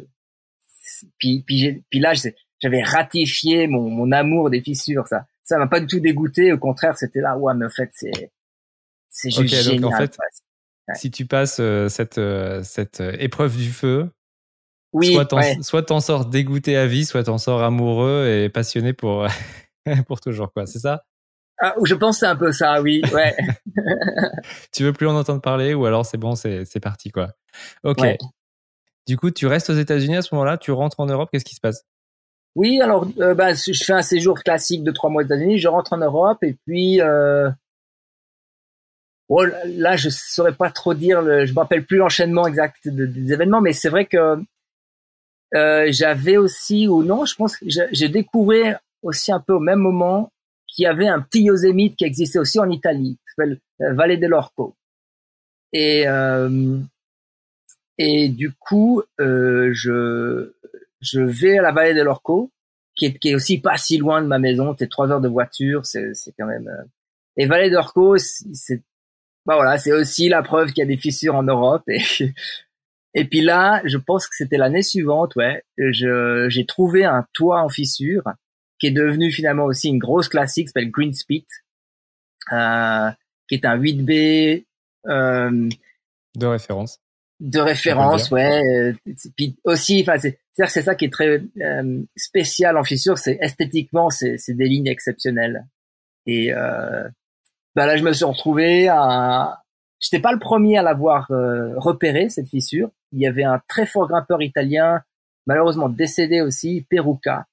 puis, 1.17 1.43
puis, 1.45 1.83
puis 1.89 1.99
là, 1.99 2.13
j'avais 2.59 2.83
ratifié 2.83 3.67
mon, 3.67 3.89
mon 3.89 4.11
amour 4.11 4.49
des 4.49 4.61
fissures. 4.61 5.07
Ça, 5.07 5.25
ça 5.43 5.57
m'a 5.57 5.67
pas 5.67 5.79
du 5.79 5.87
tout 5.87 5.99
dégoûté. 5.99 6.51
Au 6.51 6.57
contraire, 6.57 6.97
c'était 6.97 7.21
là, 7.21 7.37
ouais, 7.37 7.53
mais 7.55 7.65
en 7.65 7.69
fait, 7.69 7.89
c'est 7.93 8.31
c'est 9.09 9.29
juste 9.29 9.53
génial. 9.53 9.93
en 9.93 9.97
fait, 9.97 10.17
si 10.95 11.11
tu 11.11 11.25
passes 11.25 11.57
euh, 11.59 11.89
cette, 11.89 12.17
euh, 12.17 12.61
cette 12.63 13.01
épreuve 13.19 13.57
du 13.57 13.69
feu, 13.69 14.09
oui, 14.93 15.17
soit 15.61 15.83
t'en 15.83 15.99
sors 15.99 16.25
dégoûté 16.25 16.75
à 16.75 16.85
vie, 16.85 17.05
soit 17.05 17.23
t'en 17.23 17.37
sors 17.37 17.63
amoureux 17.63 18.27
et 18.27 18.49
passionné 18.49 18.93
pour, 18.93 19.25
pour 20.07 20.19
toujours, 20.19 20.51
quoi. 20.51 20.65
C'est 20.65 20.79
ça? 20.79 21.03
Ah, 21.59 21.75
Je 21.83 21.95
pense 21.95 22.19
c'est 22.19 22.25
un 22.25 22.35
peu 22.35 22.51
ça, 22.51 22.81
oui. 22.81 23.01
Ouais. 23.13 23.35
tu 24.73 24.83
veux 24.83 24.93
plus 24.93 25.07
en 25.07 25.15
entendre 25.15 25.41
parler 25.41 25.73
ou 25.73 25.85
alors 25.85 26.05
c'est 26.05 26.17
bon, 26.17 26.35
c'est 26.35 26.79
parti, 26.81 27.11
quoi. 27.11 27.29
Ok. 27.83 28.05
Du 29.07 29.17
coup, 29.17 29.31
tu 29.31 29.47
restes 29.47 29.69
aux 29.69 29.75
États-Unis 29.75 30.17
à 30.17 30.21
ce 30.21 30.33
moment-là, 30.35 30.57
tu 30.57 30.71
rentres 30.71 30.99
en 30.99 31.05
Europe, 31.05 31.29
qu'est-ce 31.31 31.45
qui 31.45 31.55
se 31.55 31.61
passe? 31.61 31.85
Oui, 32.55 32.81
alors 32.81 33.05
bah, 33.05 33.53
je 33.53 33.83
fais 33.83 33.93
un 33.93 34.01
séjour 34.01 34.39
classique 34.43 34.83
de 34.83 34.91
trois 34.91 35.09
mois 35.09 35.23
aux 35.23 35.25
États-Unis, 35.25 35.57
je 35.57 35.67
rentre 35.69 35.93
en 35.93 35.97
Europe 35.97 36.43
et 36.43 36.57
puis 36.65 36.99
Oh, 39.33 39.45
là, 39.45 39.95
je 39.95 40.09
saurais 40.09 40.53
pas 40.53 40.69
trop 40.69 40.93
dire. 40.93 41.21
Le, 41.21 41.45
je 41.45 41.53
me 41.53 41.59
rappelle 41.59 41.85
plus 41.85 41.95
l'enchaînement 41.95 42.47
exact 42.47 42.85
des 42.85 43.31
événements, 43.31 43.61
mais 43.61 43.71
c'est 43.71 43.87
vrai 43.87 44.05
que 44.05 44.43
euh, 45.55 45.87
j'avais 45.89 46.35
aussi, 46.35 46.89
ou 46.89 47.01
non, 47.01 47.23
je 47.23 47.35
pense 47.35 47.55
que 47.55 47.65
j'ai 47.69 48.09
découvert 48.09 48.81
aussi 49.03 49.31
un 49.31 49.39
peu 49.39 49.53
au 49.53 49.61
même 49.61 49.79
moment 49.79 50.33
qu'il 50.67 50.83
y 50.83 50.85
avait 50.85 51.07
un 51.07 51.21
petit 51.21 51.43
Yosemite 51.43 51.95
qui 51.95 52.03
existait 52.03 52.39
aussi 52.39 52.59
en 52.59 52.69
Italie, 52.69 53.17
qui 53.23 53.33
s'appelle 53.33 53.59
euh, 53.79 53.93
Valle 53.93 54.19
dell'Orco. 54.19 54.75
Et 55.71 56.05
euh, 56.09 56.79
et 57.97 58.27
du 58.27 58.51
coup, 58.51 59.01
euh, 59.21 59.69
je 59.71 60.51
je 60.99 61.21
vais 61.21 61.57
à 61.57 61.61
la 61.61 61.71
Valle 61.71 61.95
dell'Orco, 61.95 62.51
qui 62.95 63.05
est 63.05 63.17
qui 63.17 63.29
est 63.29 63.35
aussi 63.35 63.61
pas 63.61 63.77
si 63.77 63.97
loin 63.97 64.21
de 64.21 64.27
ma 64.27 64.39
maison. 64.39 64.75
C'est 64.77 64.89
trois 64.89 65.09
heures 65.09 65.21
de 65.21 65.29
voiture, 65.29 65.85
c'est 65.85 66.13
c'est 66.15 66.33
quand 66.37 66.47
même. 66.47 66.67
Euh, 66.67 66.83
et 67.37 67.45
Valle 67.45 67.71
d'Orco, 67.71 68.17
c'est 68.17 68.81
bah 69.45 69.55
voilà, 69.55 69.77
c'est 69.77 69.91
aussi 69.91 70.29
la 70.29 70.43
preuve 70.43 70.69
qu'il 70.69 70.79
y 70.79 70.83
a 70.83 70.87
des 70.87 70.97
fissures 70.97 71.35
en 71.35 71.43
Europe. 71.43 71.83
Et, 71.87 72.01
et 73.13 73.25
puis 73.25 73.41
là, 73.41 73.81
je 73.85 73.97
pense 73.97 74.27
que 74.27 74.35
c'était 74.35 74.57
l'année 74.57 74.83
suivante, 74.83 75.35
ouais, 75.35 75.63
je, 75.77 76.47
j'ai 76.49 76.65
trouvé 76.65 77.05
un 77.05 77.25
toit 77.33 77.61
en 77.61 77.69
fissure 77.69 78.23
qui 78.79 78.87
est 78.87 78.91
devenu 78.91 79.31
finalement 79.31 79.65
aussi 79.65 79.89
une 79.89 79.99
grosse 79.99 80.27
classique, 80.27 80.69
s'appelle 80.69 80.89
Green 80.89 81.13
Spit, 81.13 81.45
euh, 82.51 83.11
qui 83.47 83.55
est 83.55 83.65
un 83.65 83.77
8B 83.77 84.65
euh, 85.07 85.69
de 86.35 86.45
référence. 86.45 86.99
De 87.39 87.59
référence, 87.59 88.29
ouais. 88.31 88.61
Euh, 88.75 88.93
puis 89.35 89.55
aussi, 89.63 90.01
enfin, 90.01 90.19
c'est 90.19 90.39
c'est 90.67 90.83
ça 90.83 90.95
qui 90.95 91.05
est 91.05 91.13
très 91.13 91.41
euh, 91.61 92.03
spécial 92.15 92.77
en 92.77 92.83
fissure, 92.83 93.17
c'est 93.17 93.37
esthétiquement, 93.41 94.09
c'est 94.09 94.37
des 94.49 94.65
lignes 94.65 94.87
exceptionnelles. 94.87 95.65
Et 96.27 96.53
euh, 96.53 97.07
bah 97.75 97.85
là 97.85 97.95
je 97.95 98.03
me 98.03 98.13
suis 98.13 98.25
retrouvé 98.25 98.87
à 98.87 99.61
j'étais 99.99 100.19
pas 100.19 100.33
le 100.33 100.39
premier 100.39 100.77
à 100.77 100.83
l'avoir 100.83 101.31
euh, 101.31 101.73
repéré 101.77 102.29
cette 102.29 102.49
fissure. 102.49 102.89
Il 103.13 103.19
y 103.19 103.27
avait 103.27 103.43
un 103.43 103.61
très 103.67 103.85
fort 103.85 104.07
grimpeur 104.07 104.41
italien 104.41 105.01
malheureusement 105.45 105.89
décédé 105.89 106.41
aussi 106.41 106.85
Peruca. 106.89 107.47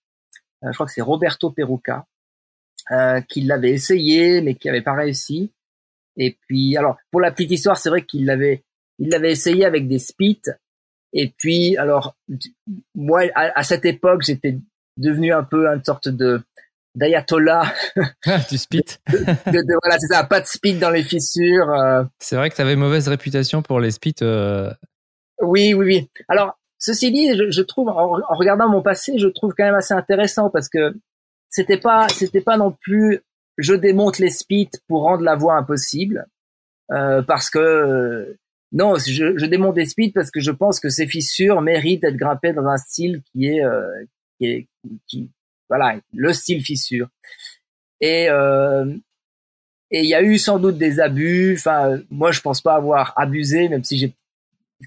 Euh, 0.65 0.69
je 0.71 0.75
crois 0.75 0.87
que 0.87 0.93
c'est 0.93 1.03
Roberto 1.03 1.51
Peruca 1.51 2.07
euh, 2.91 3.21
qui 3.23 3.43
l'avait 3.43 3.71
essayé 3.71 4.41
mais 4.41 4.55
qui 4.55 4.69
avait 4.69 4.83
pas 4.83 4.95
réussi. 4.95 5.53
Et 6.17 6.37
puis 6.47 6.77
alors 6.77 6.97
pour 7.11 7.21
la 7.21 7.31
petite 7.31 7.53
histoire 7.53 7.77
c'est 7.77 7.91
vrai 7.91 8.03
qu'il 8.03 8.27
l'avait 8.27 8.65
il 8.99 9.11
l'avait 9.11 9.31
essayé 9.31 9.65
avec 9.65 9.87
des 9.87 10.01
spits. 10.01 10.43
Et 11.13 11.33
puis 11.37 11.77
alors 11.77 12.17
moi 12.95 13.23
à, 13.35 13.59
à 13.59 13.63
cette 13.63 13.85
époque 13.85 14.23
j'étais 14.23 14.59
devenu 14.97 15.33
un 15.33 15.45
peu 15.45 15.69
une 15.69 15.85
sorte 15.85 16.09
de 16.09 16.43
d'ayatollah. 16.99 17.73
Ah, 18.27 18.39
du 18.51 18.59
speed. 18.59 18.85
voilà, 19.07 19.99
c'est 19.99 20.09
ça, 20.09 20.25
pas 20.25 20.41
de 20.41 20.47
speed 20.47 20.79
dans 20.79 20.91
les 20.91 21.03
fissures. 21.03 21.71
Euh. 21.71 22.05
C'est 22.19 22.37
vrai 22.37 22.51
que 22.51 22.57
tu 22.57 22.61
avais 22.61 22.77
mauvaise 22.77 23.09
réputation 23.09 23.63
pour 23.63 23.81
les 23.81 23.93
speeds. 23.93 24.23
Euh. 24.23 24.73
Oui, 25.41 25.75
oui, 25.75 25.87
oui. 25.87 26.11
Alors, 26.29 26.59
ceci 26.79 27.13
dit, 27.13 27.31
je, 27.51 27.63
trouve, 27.63 27.89
en, 27.89 28.21
regardant 28.31 28.69
mon 28.69 28.83
passé, 28.83 29.19
je 29.19 29.29
trouve 29.29 29.55
quand 29.57 29.65
même 29.65 29.75
assez 29.75 29.95
intéressant 29.95 30.51
parce 30.51 30.69
que 30.69 30.95
c'était 31.49 31.79
pas, 31.79 32.09
c'était 32.09 32.41
pas 32.41 32.57
non 32.57 32.73
plus, 32.73 33.23
je 33.57 33.75
démonte 33.75 34.19
les 34.19 34.31
speeds 34.31 34.81
pour 34.89 35.03
rendre 35.03 35.23
la 35.23 35.37
voie 35.37 35.55
impossible, 35.55 36.27
euh, 36.91 37.23
parce 37.23 37.51
que 37.51 38.37
non, 38.73 38.97
je, 38.97 39.39
je, 39.39 39.47
démonte 39.47 39.77
les 39.77 39.87
speeds 39.87 40.13
parce 40.13 40.31
que 40.31 40.41
je 40.41 40.51
pense 40.51 40.81
que 40.81 40.91
ces 40.91 41.07
fissures 41.07 41.63
méritent 41.63 42.03
d'être 42.03 42.17
grimpées 42.17 42.53
dans 42.53 42.67
un 42.67 42.77
style 42.77 43.23
qui 43.33 43.47
est, 43.47 43.63
qui 44.39 44.47
est, 44.47 44.69
qui, 45.07 45.31
voilà, 45.69 45.97
le 46.15 46.33
style 46.33 46.63
fissure. 46.63 47.09
Et 48.01 48.29
euh, 48.31 48.87
et 49.91 50.01
il 50.01 50.07
y 50.07 50.15
a 50.15 50.23
eu 50.23 50.39
sans 50.39 50.59
doute 50.59 50.77
des 50.77 51.01
abus. 51.01 51.55
Enfin, 51.57 51.99
moi, 52.11 52.31
je 52.31 52.41
pense 52.41 52.61
pas 52.61 52.75
avoir 52.75 53.15
abusé, 53.17 53.69
même 53.69 53.85
si 53.85 53.99
j'ai 53.99 54.15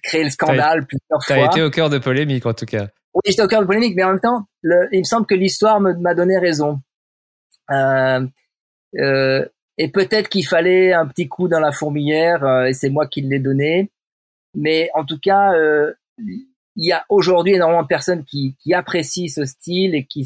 créé 0.04 0.24
le 0.24 0.30
scandale 0.30 0.86
plusieurs 0.86 1.24
fois. 1.24 1.36
Tu 1.36 1.42
as 1.42 1.46
été 1.46 1.62
au 1.64 1.70
cœur 1.70 1.90
de 1.90 1.98
polémique, 1.98 2.46
en 2.46 2.54
tout 2.54 2.66
cas. 2.66 2.88
Oui, 3.14 3.22
j'étais 3.26 3.42
au 3.42 3.48
cœur 3.48 3.62
de 3.62 3.66
polémique, 3.66 3.96
mais 3.96 4.04
en 4.04 4.10
même 4.10 4.20
temps, 4.20 4.46
le, 4.62 4.88
il 4.92 5.00
me 5.00 5.04
semble 5.04 5.26
que 5.26 5.36
l'histoire 5.36 5.80
m'a 5.80 6.14
donné 6.14 6.38
raison. 6.38 6.80
Euh, 7.72 8.26
euh, 9.00 9.46
et 9.78 9.90
peut-être 9.90 10.30
qu'il 10.30 10.46
fallait 10.46 10.94
un 10.94 11.08
petit 11.08 11.28
coup 11.28 11.48
dans 11.48 11.60
la 11.60 11.72
fourmilière, 11.72 12.44
euh, 12.44 12.66
et 12.66 12.74
c'est 12.74 12.90
moi 12.90 13.08
qui 13.08 13.22
l'ai 13.22 13.40
donné. 13.40 13.90
Mais 14.54 14.90
en 14.94 15.04
tout 15.04 15.18
cas, 15.20 15.52
il 16.18 16.46
y 16.76 16.92
a 16.92 17.06
aujourd'hui 17.10 17.54
énormément 17.54 17.84
de 17.84 17.88
personnes 17.88 18.24
qui, 18.26 18.56
qui 18.60 18.74
apprécient 18.74 19.30
ce 19.30 19.46
style 19.46 19.96
et 19.96 20.06
qui 20.06 20.26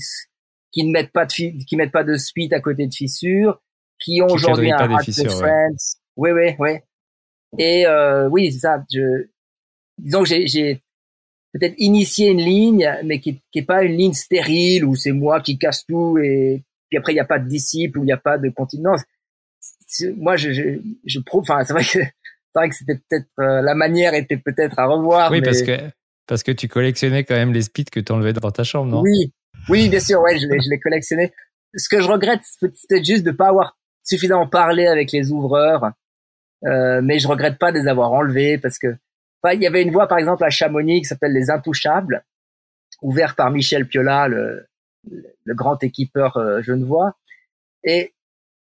qui 0.76 0.84
ne 0.84 0.92
mettent 0.92 1.12
pas 1.12 1.26
de 1.26 1.32
qui 1.32 1.76
mettent 1.78 1.92
pas 1.92 2.04
de 2.04 2.18
speed 2.18 2.54
à 2.54 2.60
côté 2.60 2.86
de 2.86 2.94
fissures, 2.94 3.62
qui 3.98 4.22
ont 4.22 4.28
aujourd'hui 4.28 4.72
un 4.72 4.78
Hack 4.78 5.10
Friends. 5.10 5.98
Oui, 6.18 6.32
oui, 6.32 6.56
oui. 6.60 6.72
Et 7.58 7.88
euh, 7.88 8.28
oui, 8.30 8.52
c'est 8.52 8.60
ça. 8.60 8.84
Je, 8.92 9.28
disons 9.98 10.24
que 10.24 10.30
j'ai 10.46 10.82
peut-être 11.54 11.76
initié 11.78 12.32
une 12.32 12.42
ligne, 12.42 12.92
mais 13.06 13.22
qui, 13.22 13.40
qui 13.52 13.60
est 13.60 13.66
pas 13.66 13.84
une 13.84 13.96
ligne 13.96 14.14
stérile 14.14 14.84
où 14.84 14.96
c'est 14.96 15.14
moi 15.14 15.40
qui 15.40 15.58
casse 15.58 15.86
tout 15.86 16.18
et 16.18 16.62
puis 16.90 16.98
après 16.98 17.14
il 17.14 17.16
n'y 17.16 17.22
a 17.22 17.26
pas 17.26 17.40
de 17.40 17.48
disciple 17.48 18.00
ou 18.00 18.04
il 18.04 18.08
n'y 18.08 18.12
a 18.12 18.18
pas 18.18 18.38
de 18.38 18.50
continuance. 18.50 19.02
Moi, 20.18 20.36
je, 20.36 20.52
je, 20.52 20.64
je 21.06 21.20
prouve. 21.20 21.44
Enfin, 21.44 21.64
c'est 21.64 21.72
vrai 21.72 21.84
que 21.84 21.90
c'est 22.00 22.12
vrai 22.54 22.70
que 22.70 22.76
c'était 22.76 22.96
peut-être 22.96 23.30
euh, 23.40 23.62
la 23.62 23.76
manière 23.76 24.14
était 24.14 24.38
peut-être 24.38 24.78
à 24.78 24.88
revoir. 24.88 25.32
Oui, 25.32 25.42
parce 25.42 25.62
que 25.62 25.78
parce 26.28 26.44
que 26.44 26.52
tu 26.52 26.68
collectionnais 26.68 27.24
quand 27.24 27.36
même 27.36 27.54
les 27.54 27.62
speeds 27.62 27.92
que 27.92 28.00
tu 28.02 28.12
enlevais 28.12 28.34
dans 28.34 28.52
ta 28.52 28.64
chambre, 28.64 28.92
non? 28.92 29.02
Oui, 29.02 29.32
oui, 29.70 29.90
bien 29.90 30.00
sûr, 30.00 30.22
ouais, 30.22 30.38
je 30.38 30.48
les, 30.48 30.62
je 30.62 30.70
les 30.70 30.80
collectionnais. 30.80 31.34
Ce 31.76 31.90
que 31.90 32.02
je 32.02 32.08
regrette, 32.08 32.42
c'est 32.74 33.04
juste 33.04 33.24
de 33.24 33.32
pas 33.32 33.50
avoir 33.50 33.78
suffisamment 34.04 34.48
parlé 34.48 34.88
avec 34.88 35.12
les 35.12 35.32
ouvreurs, 35.32 35.92
euh, 36.66 37.02
mais 37.04 37.20
je 37.20 37.28
regrette 37.28 37.58
pas 37.58 37.72
de 37.72 37.80
les 37.80 37.88
avoir 37.88 38.12
enlevés 38.12 38.58
parce 38.58 38.78
que 38.78 38.96
il 39.54 39.62
y 39.62 39.68
avait 39.68 39.84
une 39.84 39.92
voie 39.92 40.08
par 40.08 40.18
exemple 40.18 40.44
à 40.44 40.50
Chamonix 40.50 41.02
qui 41.02 41.06
s'appelle 41.06 41.34
les 41.34 41.52
Intouchables, 41.52 42.26
ouvert 43.02 43.36
par 43.36 43.52
Michel 43.52 43.88
Piola, 43.88 44.28
le, 44.28 44.66
le 45.44 45.54
grand 45.54 45.82
équipeur 45.84 46.38
euh, 46.38 46.62
genevois. 46.62 47.16
Et 47.84 48.14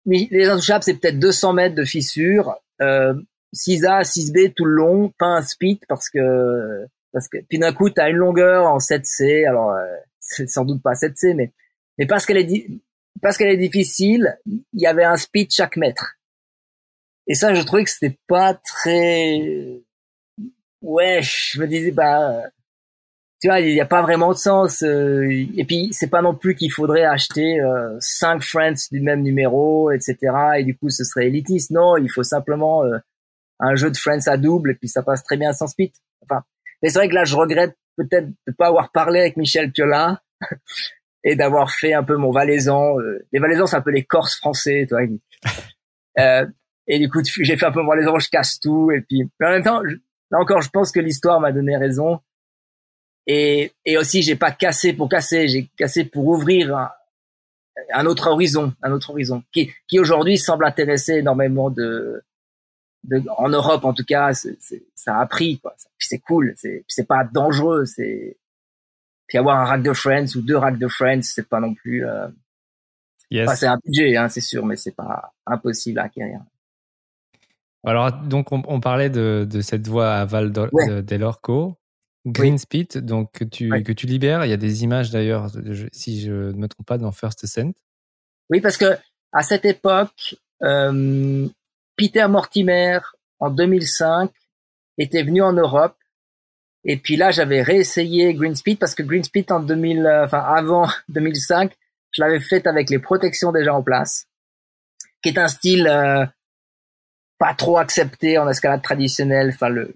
les 0.05 0.47
Intouchables, 0.47 0.83
c'est 0.83 0.95
peut-être 0.95 1.19
200 1.19 1.53
mètres 1.53 1.75
de 1.75 1.83
fissure, 1.83 2.55
euh, 2.81 3.13
6A, 3.53 4.03
6B 4.03 4.53
tout 4.53 4.65
le 4.65 4.73
long, 4.73 5.13
pas 5.17 5.27
un 5.27 5.41
speed 5.41 5.79
parce 5.87 6.09
que 6.09 6.85
parce 7.11 7.27
que 7.27 7.37
puis 7.49 7.57
d'un 7.57 7.73
coup 7.73 7.89
tu 7.89 7.99
as 7.99 8.09
une 8.09 8.17
longueur 8.17 8.67
en 8.67 8.77
7C, 8.77 9.47
alors 9.47 9.71
euh, 9.71 9.85
c'est 10.29 10.49
sans 10.49 10.65
doute 10.65 10.81
pas 10.81 10.93
7C, 10.93 11.33
mais 11.35 11.53
mais 11.97 12.05
parce 12.05 12.25
qu'elle 12.25 12.37
est 12.37 12.67
parce 13.21 13.37
qu'elle 13.37 13.49
est 13.49 13.57
difficile, 13.57 14.37
il 14.45 14.81
y 14.81 14.87
avait 14.87 15.03
un 15.03 15.17
speed 15.17 15.51
chaque 15.51 15.77
mètre. 15.77 16.15
Et 17.27 17.35
ça, 17.35 17.53
je 17.53 17.61
trouvais 17.61 17.83
que 17.83 17.89
c'était 17.89 18.17
pas 18.27 18.53
très 18.53 19.81
ouais, 20.81 21.19
je 21.21 21.59
me 21.59 21.67
disais 21.67 21.91
bah 21.91 22.43
tu 23.41 23.47
vois, 23.47 23.61
il 23.61 23.73
n'y 23.73 23.79
a 23.79 23.85
pas 23.85 24.01
vraiment 24.01 24.31
de 24.31 24.37
sens. 24.37 24.83
Euh, 24.83 25.29
et 25.55 25.63
puis 25.63 25.89
c'est 25.93 26.09
pas 26.09 26.21
non 26.21 26.35
plus 26.35 26.55
qu'il 26.55 26.71
faudrait 26.71 27.05
acheter 27.05 27.59
euh, 27.61 27.95
cinq 27.99 28.43
Friends 28.43 28.87
du 28.91 28.99
même 28.99 29.21
numéro, 29.21 29.91
etc. 29.91 30.17
Et 30.57 30.63
du 30.65 30.77
coup, 30.77 30.89
ce 30.89 31.05
serait 31.05 31.27
élitiste. 31.27 31.71
Non, 31.71 31.95
il 31.97 32.09
faut 32.09 32.23
simplement 32.23 32.83
euh, 32.83 32.97
un 33.59 33.75
jeu 33.75 33.91
de 33.91 33.97
Friends 33.97 34.27
à 34.27 34.37
double 34.37 34.71
et 34.71 34.75
puis 34.75 34.89
ça 34.89 35.03
passe 35.03 35.23
très 35.23 35.37
bien 35.37 35.53
sans 35.53 35.67
speed. 35.67 35.91
Enfin, 36.23 36.43
mais 36.81 36.89
c'est 36.89 36.99
vrai 36.99 37.09
que 37.09 37.15
là, 37.15 37.23
je 37.23 37.35
regrette 37.35 37.75
peut-être 38.03 38.27
de 38.47 38.53
pas 38.57 38.67
avoir 38.67 38.91
parlé 38.91 39.19
avec 39.19 39.37
Michel 39.37 39.71
Piola 39.71 40.21
et 41.23 41.35
d'avoir 41.35 41.71
fait 41.71 41.93
un 41.93 42.03
peu 42.03 42.15
mon 42.15 42.31
valaisan. 42.31 42.95
les 43.31 43.39
valaisans, 43.39 43.67
c'est 43.67 43.75
un 43.75 43.81
peu 43.81 43.91
les 43.91 44.03
Corses 44.03 44.37
français, 44.37 44.87
toi. 44.87 45.01
et 46.87 46.99
du 46.99 47.09
coup, 47.09 47.21
j'ai 47.23 47.57
fait 47.57 47.65
un 47.65 47.71
peu 47.71 47.81
mon 47.81 47.89
valaisan, 47.89 48.17
je 48.19 48.29
casse 48.29 48.59
tout. 48.59 48.91
Et 48.91 49.01
puis, 49.01 49.29
mais 49.39 49.47
en 49.47 49.51
même 49.51 49.63
temps, 49.63 49.81
là 49.83 50.39
encore, 50.39 50.61
je 50.61 50.69
pense 50.69 50.91
que 50.91 50.99
l'histoire 50.99 51.39
m'a 51.39 51.51
donné 51.51 51.77
raison. 51.77 52.19
Et, 53.27 53.73
et 53.85 53.97
aussi, 53.97 54.23
j'ai 54.23 54.35
pas 54.35 54.51
cassé 54.51 54.93
pour 54.93 55.09
casser, 55.09 55.47
j'ai 55.47 55.69
cassé 55.77 56.03
pour 56.03 56.25
ouvrir 56.25 56.75
un, 56.75 56.89
un, 57.93 58.05
autre 58.07 58.27
horizon, 58.27 58.73
un 58.81 58.91
autre 58.91 59.11
horizon, 59.11 59.43
qui, 59.51 59.71
qui 59.87 59.99
aujourd'hui 59.99 60.37
semble 60.37 60.65
intéresser 60.65 61.17
énormément 61.17 61.69
de, 61.69 62.23
de, 63.03 63.23
en 63.37 63.49
Europe 63.49 63.85
en 63.85 63.93
tout 63.93 64.03
cas, 64.05 64.33
ça 64.33 65.19
a 65.19 65.25
pris 65.25 65.59
quoi. 65.59 65.75
c'est 65.97 66.19
cool, 66.19 66.53
c'est, 66.57 66.83
c'est 66.87 67.07
pas 67.07 67.23
dangereux, 67.23 67.85
c'est, 67.85 68.37
puis 69.29 69.37
avoir 69.37 69.59
un 69.59 69.65
rack 69.65 69.83
de 69.83 69.93
Friends 69.93 70.35
ou 70.35 70.41
deux 70.41 70.57
racks 70.57 70.79
de 70.79 70.87
Friends, 70.87 71.21
c'est 71.21 71.47
pas 71.47 71.59
non 71.59 71.75
plus. 71.75 72.05
Euh... 72.05 72.27
c'est 73.29 73.67
un 73.67 73.77
budget, 73.85 74.17
hein, 74.17 74.27
c'est 74.27 74.41
sûr, 74.41 74.65
mais 74.65 74.75
c'est 74.75 74.95
pas 74.95 75.33
impossible 75.45 75.99
à 75.99 76.03
acquérir. 76.05 76.41
Alors, 77.85 78.11
donc, 78.11 78.51
on, 78.51 78.63
on 78.67 78.79
parlait 78.81 79.11
de, 79.11 79.47
de, 79.49 79.61
cette 79.61 79.87
voie 79.87 80.15
à 80.15 80.25
Val 80.25 80.51
d'Elorco. 80.51 81.77
Green 82.25 82.57
Speed, 82.57 82.97
donc 82.97 83.31
que 83.31 83.43
tu, 83.45 83.69
que 83.83 83.93
tu 83.93 84.05
libères. 84.05 84.43
Il 84.45 84.49
y 84.49 84.53
a 84.53 84.57
des 84.57 84.83
images 84.83 85.09
d'ailleurs, 85.09 85.49
si 85.93 86.21
je 86.21 86.31
ne 86.31 86.53
me 86.53 86.67
trompe 86.67 86.85
pas, 86.85 86.97
dans 86.97 87.11
First 87.11 87.43
Ascent. 87.43 87.71
Oui, 88.49 88.59
parce 88.61 88.77
que 88.77 88.97
à 89.31 89.43
cette 89.43 89.63
époque, 89.63 90.35
euh, 90.63 91.47
Peter 91.99 92.27
Mortimer, 92.29 92.99
en 93.39 93.49
2005, 93.49 94.31
était 94.97 95.23
venu 95.23 95.41
en 95.41 95.53
Europe. 95.53 95.97
Et 96.85 96.97
puis 96.97 97.17
là, 97.17 97.31
j'avais 97.31 97.61
réessayé 97.61 98.33
Green 98.33 98.55
Speed 98.55 98.79
parce 98.79 98.95
que 98.95 99.03
Green 99.03 99.23
Speed 99.23 99.51
en 99.51 99.59
2000, 99.59 100.05
euh, 100.05 100.23
enfin 100.25 100.39
avant 100.39 100.87
2005, 101.09 101.73
je 102.11 102.23
l'avais 102.23 102.39
fait 102.39 102.65
avec 102.67 102.89
les 102.89 102.99
protections 102.99 103.51
déjà 103.51 103.73
en 103.73 103.83
place, 103.83 104.27
qui 105.21 105.29
est 105.29 105.37
un 105.37 105.49
style 105.49 105.87
euh, 105.87 106.25
pas 107.37 107.53
trop 107.53 107.77
accepté 107.77 108.37
en 108.37 108.47
escalade 108.47 108.81
traditionnelle. 108.81 109.51
Enfin, 109.53 109.69
le, 109.69 109.93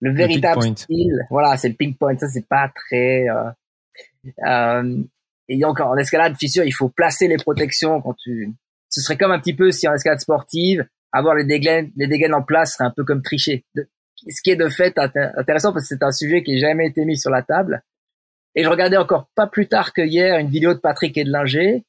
le 0.00 0.12
véritable 0.12 0.62
style, 0.76 1.26
voilà, 1.30 1.56
c'est 1.56 1.68
le 1.68 1.74
ping 1.74 1.94
point. 1.94 2.16
Ça, 2.16 2.28
c'est 2.28 2.46
pas 2.46 2.70
très. 2.74 3.28
Euh, 3.28 3.50
euh, 4.46 5.02
et 5.48 5.58
donc 5.58 5.80
en 5.80 5.96
escalade 5.96 6.36
fissure, 6.38 6.64
il 6.64 6.72
faut 6.72 6.88
placer 6.88 7.26
les 7.26 7.36
protections 7.36 8.00
quand 8.00 8.14
tu. 8.14 8.54
Ce 8.88 9.00
serait 9.00 9.16
comme 9.16 9.32
un 9.32 9.40
petit 9.40 9.54
peu 9.54 9.70
si 9.72 9.86
en 9.88 9.94
escalade 9.94 10.20
sportive, 10.20 10.86
avoir 11.12 11.34
les 11.34 11.44
dégaines, 11.44 11.90
les 11.96 12.06
dégaines 12.06 12.34
en 12.34 12.42
place 12.42 12.74
serait 12.74 12.84
un 12.84 12.92
peu 12.94 13.04
comme 13.04 13.22
tricher. 13.22 13.64
ce 14.28 14.42
qui 14.42 14.50
est 14.50 14.56
de 14.56 14.68
fait 14.68 14.98
intéressant 14.98 15.72
parce 15.72 15.88
que 15.88 15.94
c'est 15.96 16.04
un 16.04 16.12
sujet 16.12 16.42
qui 16.42 16.54
n'a 16.54 16.60
jamais 16.60 16.86
été 16.86 17.04
mis 17.04 17.16
sur 17.16 17.30
la 17.30 17.42
table. 17.42 17.82
Et 18.54 18.64
je 18.64 18.68
regardais 18.68 18.96
encore 18.96 19.28
pas 19.34 19.46
plus 19.46 19.68
tard 19.68 19.92
que 19.92 20.02
hier 20.02 20.38
une 20.38 20.48
vidéo 20.48 20.74
de 20.74 20.78
Patrick 20.78 21.16
Edlinger. 21.16 21.84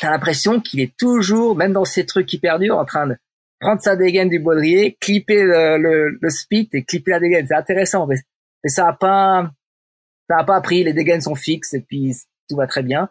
T'as 0.00 0.10
l'impression 0.10 0.60
qu'il 0.60 0.80
est 0.80 0.96
toujours, 0.96 1.56
même 1.56 1.72
dans 1.72 1.84
ces 1.84 2.06
trucs 2.06 2.32
hyper 2.32 2.58
durs, 2.58 2.78
en 2.78 2.84
train 2.84 3.06
de 3.06 3.16
prendre 3.58 3.80
sa 3.82 3.96
dégaine 3.96 4.28
du 4.28 4.38
baudrier, 4.38 4.96
clipper 5.00 5.42
le, 5.42 5.78
le, 5.78 6.18
le 6.20 6.30
speed 6.30 6.68
et 6.74 6.84
clipper 6.84 7.10
la 7.12 7.20
dégaine. 7.20 7.46
C'est 7.46 7.54
intéressant, 7.54 8.06
mais, 8.06 8.16
ça 8.64 8.88
a 8.88 8.92
pas, 8.92 9.50
ça 10.28 10.38
a 10.38 10.44
pas 10.44 10.56
appris. 10.56 10.84
Les 10.84 10.92
dégaines 10.92 11.20
sont 11.20 11.34
fixes 11.34 11.74
et 11.74 11.80
puis 11.80 12.14
tout 12.48 12.56
va 12.56 12.66
très 12.66 12.82
bien. 12.82 13.08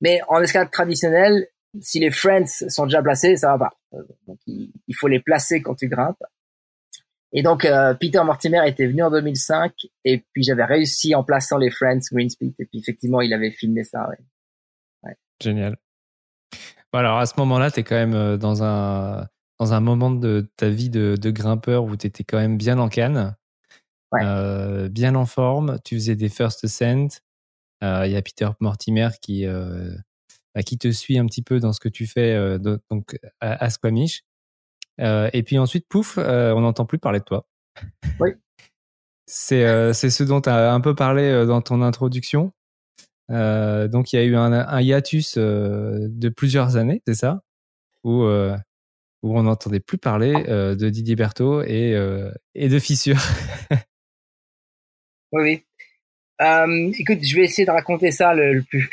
Mais 0.00 0.20
en 0.28 0.40
escalade 0.40 0.70
traditionnelle, 0.70 1.46
si 1.80 2.00
les 2.00 2.10
friends 2.10 2.46
sont 2.46 2.84
déjà 2.84 3.02
placés, 3.02 3.36
ça 3.36 3.56
va 3.56 3.58
pas. 3.58 3.70
Euh, 3.94 4.02
donc 4.26 4.38
il, 4.46 4.94
faut 4.94 5.08
les 5.08 5.20
placer 5.20 5.62
quand 5.62 5.74
tu 5.74 5.88
grimpes. 5.88 6.22
Et 7.32 7.42
donc 7.42 7.64
euh, 7.64 7.94
Peter 7.94 8.22
Mortimer 8.24 8.66
était 8.66 8.86
venu 8.86 9.02
en 9.02 9.10
2005 9.10 9.72
et 10.04 10.24
puis 10.32 10.42
j'avais 10.42 10.64
réussi 10.64 11.14
en 11.14 11.22
plaçant 11.22 11.58
les 11.58 11.70
friends 11.70 12.00
green 12.10 12.28
speed 12.28 12.54
et 12.58 12.64
puis 12.64 12.80
effectivement 12.80 13.20
il 13.20 13.32
avait 13.32 13.52
filmé 13.52 13.84
ça. 13.84 14.08
Ouais. 14.08 14.18
ouais. 15.04 15.16
Génial. 15.40 15.76
alors 16.92 17.18
à 17.18 17.26
ce 17.26 17.34
moment-là, 17.38 17.70
tu 17.70 17.80
es 17.80 17.84
quand 17.84 17.94
même 17.94 18.14
euh, 18.14 18.36
dans 18.36 18.64
un 18.64 19.28
dans 19.60 19.74
un 19.74 19.80
moment 19.80 20.10
de 20.10 20.50
ta 20.56 20.70
vie 20.70 20.88
de, 20.88 21.30
grimpeur 21.30 21.84
où 21.84 21.94
tu 21.94 22.06
étais 22.06 22.24
quand 22.24 22.38
même 22.38 22.56
bien 22.56 22.78
en 22.78 22.88
canne, 22.88 23.36
euh, 24.14 24.88
bien 24.88 25.14
en 25.14 25.26
forme, 25.26 25.78
tu 25.84 25.96
faisais 25.96 26.16
des 26.16 26.30
first 26.30 26.64
ascent. 26.64 27.20
Euh, 27.84 28.06
il 28.06 28.12
y 28.12 28.16
a 28.16 28.22
Peter 28.22 28.48
Mortimer 28.60 29.10
qui, 29.20 29.46
bah, 30.54 30.62
qui 30.62 30.78
te 30.78 30.90
suit 30.90 31.18
un 31.18 31.26
petit 31.26 31.42
peu 31.42 31.60
dans 31.60 31.72
ce 31.72 31.80
que 31.80 31.88
tu 31.88 32.06
fais 32.06 32.58
donc 32.58 33.18
à, 33.40 33.70
Squamish. 33.70 34.24
et 34.98 35.42
puis 35.44 35.58
ensuite, 35.58 35.86
pouf, 35.88 36.18
on 36.18 36.60
n'entend 36.60 36.86
plus 36.86 36.98
parler 36.98 37.20
de 37.20 37.24
toi. 37.24 37.46
Oui. 38.18 38.30
C'est 39.26 39.92
ce 39.92 40.22
dont 40.24 40.40
tu 40.40 40.48
as 40.48 40.72
un 40.72 40.80
peu 40.80 40.94
parlé 40.94 41.46
dans 41.46 41.62
ton 41.62 41.82
introduction. 41.82 42.52
donc 43.28 44.12
il 44.12 44.16
y 44.16 44.18
a 44.18 44.24
eu 44.24 44.36
un, 44.36 44.52
un 44.52 44.80
hiatus 44.80 45.38
de 45.38 46.28
plusieurs 46.28 46.76
années, 46.76 47.02
c'est 47.06 47.14
ça? 47.14 47.42
Où 48.02 48.24
où 49.22 49.38
on 49.38 49.42
n'entendait 49.42 49.80
plus 49.80 49.98
parler 49.98 50.32
euh, 50.48 50.74
de 50.74 50.88
Didier 50.88 51.16
Berthaud 51.16 51.62
et, 51.62 51.94
euh, 51.94 52.30
et 52.54 52.68
de 52.68 52.78
fissures. 52.78 53.20
oui, 55.32 55.42
oui. 55.42 55.64
Euh, 56.40 56.90
écoute, 56.98 57.18
je 57.22 57.36
vais 57.36 57.44
essayer 57.44 57.66
de 57.66 57.70
raconter 57.70 58.12
ça 58.12 58.32
le, 58.34 58.62
plus 58.62 58.88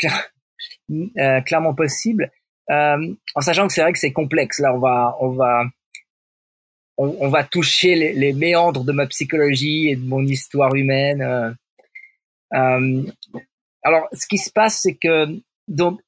euh, 0.90 1.42
clairement 1.42 1.74
possible, 1.74 2.32
euh, 2.70 3.14
en 3.36 3.42
sachant 3.42 3.68
que 3.68 3.74
c'est 3.74 3.82
vrai 3.82 3.94
que 3.94 4.00
c'est 4.00 4.12
complexe. 4.12 4.60
Là, 4.60 4.74
on 4.74 4.80
va, 4.80 5.16
on 5.20 5.30
va, 5.30 5.66
on, 6.98 7.30
va 7.30 7.44
toucher 7.44 7.96
les, 7.96 8.34
méandres 8.34 8.84
de 8.84 8.92
ma 8.92 9.06
psychologie 9.08 9.90
et 9.90 9.96
de 9.96 10.06
mon 10.06 10.26
histoire 10.26 10.74
humaine. 10.76 11.22
alors, 12.52 14.08
ce 14.14 14.28
qui 14.28 14.38
se 14.38 14.52
passe, 14.52 14.82
c'est 14.82 14.96
que 14.96 15.28
donc, 15.68 16.00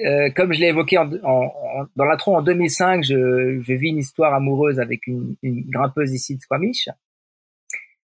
euh, 0.00 0.30
comme 0.30 0.52
je 0.52 0.60
l'ai 0.60 0.68
évoqué 0.68 0.98
en, 0.98 1.10
en, 1.24 1.86
dans 1.96 2.04
l'intro 2.04 2.36
en 2.36 2.42
2005, 2.42 3.04
je, 3.04 3.60
je 3.60 3.72
vis 3.72 3.88
une 3.88 3.98
histoire 3.98 4.34
amoureuse 4.34 4.78
avec 4.78 5.06
une, 5.06 5.36
une 5.42 5.68
grimpeuse 5.68 6.12
ici 6.12 6.36
de 6.36 6.40
Squamish. 6.40 6.88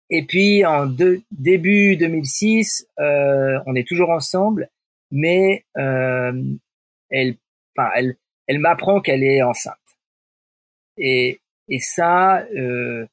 Et 0.10 0.26
puis 0.26 0.66
en 0.66 0.88
de, 0.88 1.22
début 1.32 1.95
2006, 1.95 2.88
euh, 3.00 3.60
on 3.66 3.76
est 3.76 3.88
toujours 3.88 4.10
ensemble, 4.10 4.70
mais 5.12 5.66
euh, 5.78 6.34
elle, 7.10 7.36
enfin, 7.78 7.89
elle, 7.95 8.16
elle 8.47 8.60
m'apprend 8.60 9.01
qu'elle 9.01 9.24
est 9.24 9.41
enceinte. 9.41 9.76
Et, 10.97 11.39
et 11.68 11.80
ça, 11.80 12.45
euh, 12.55 13.05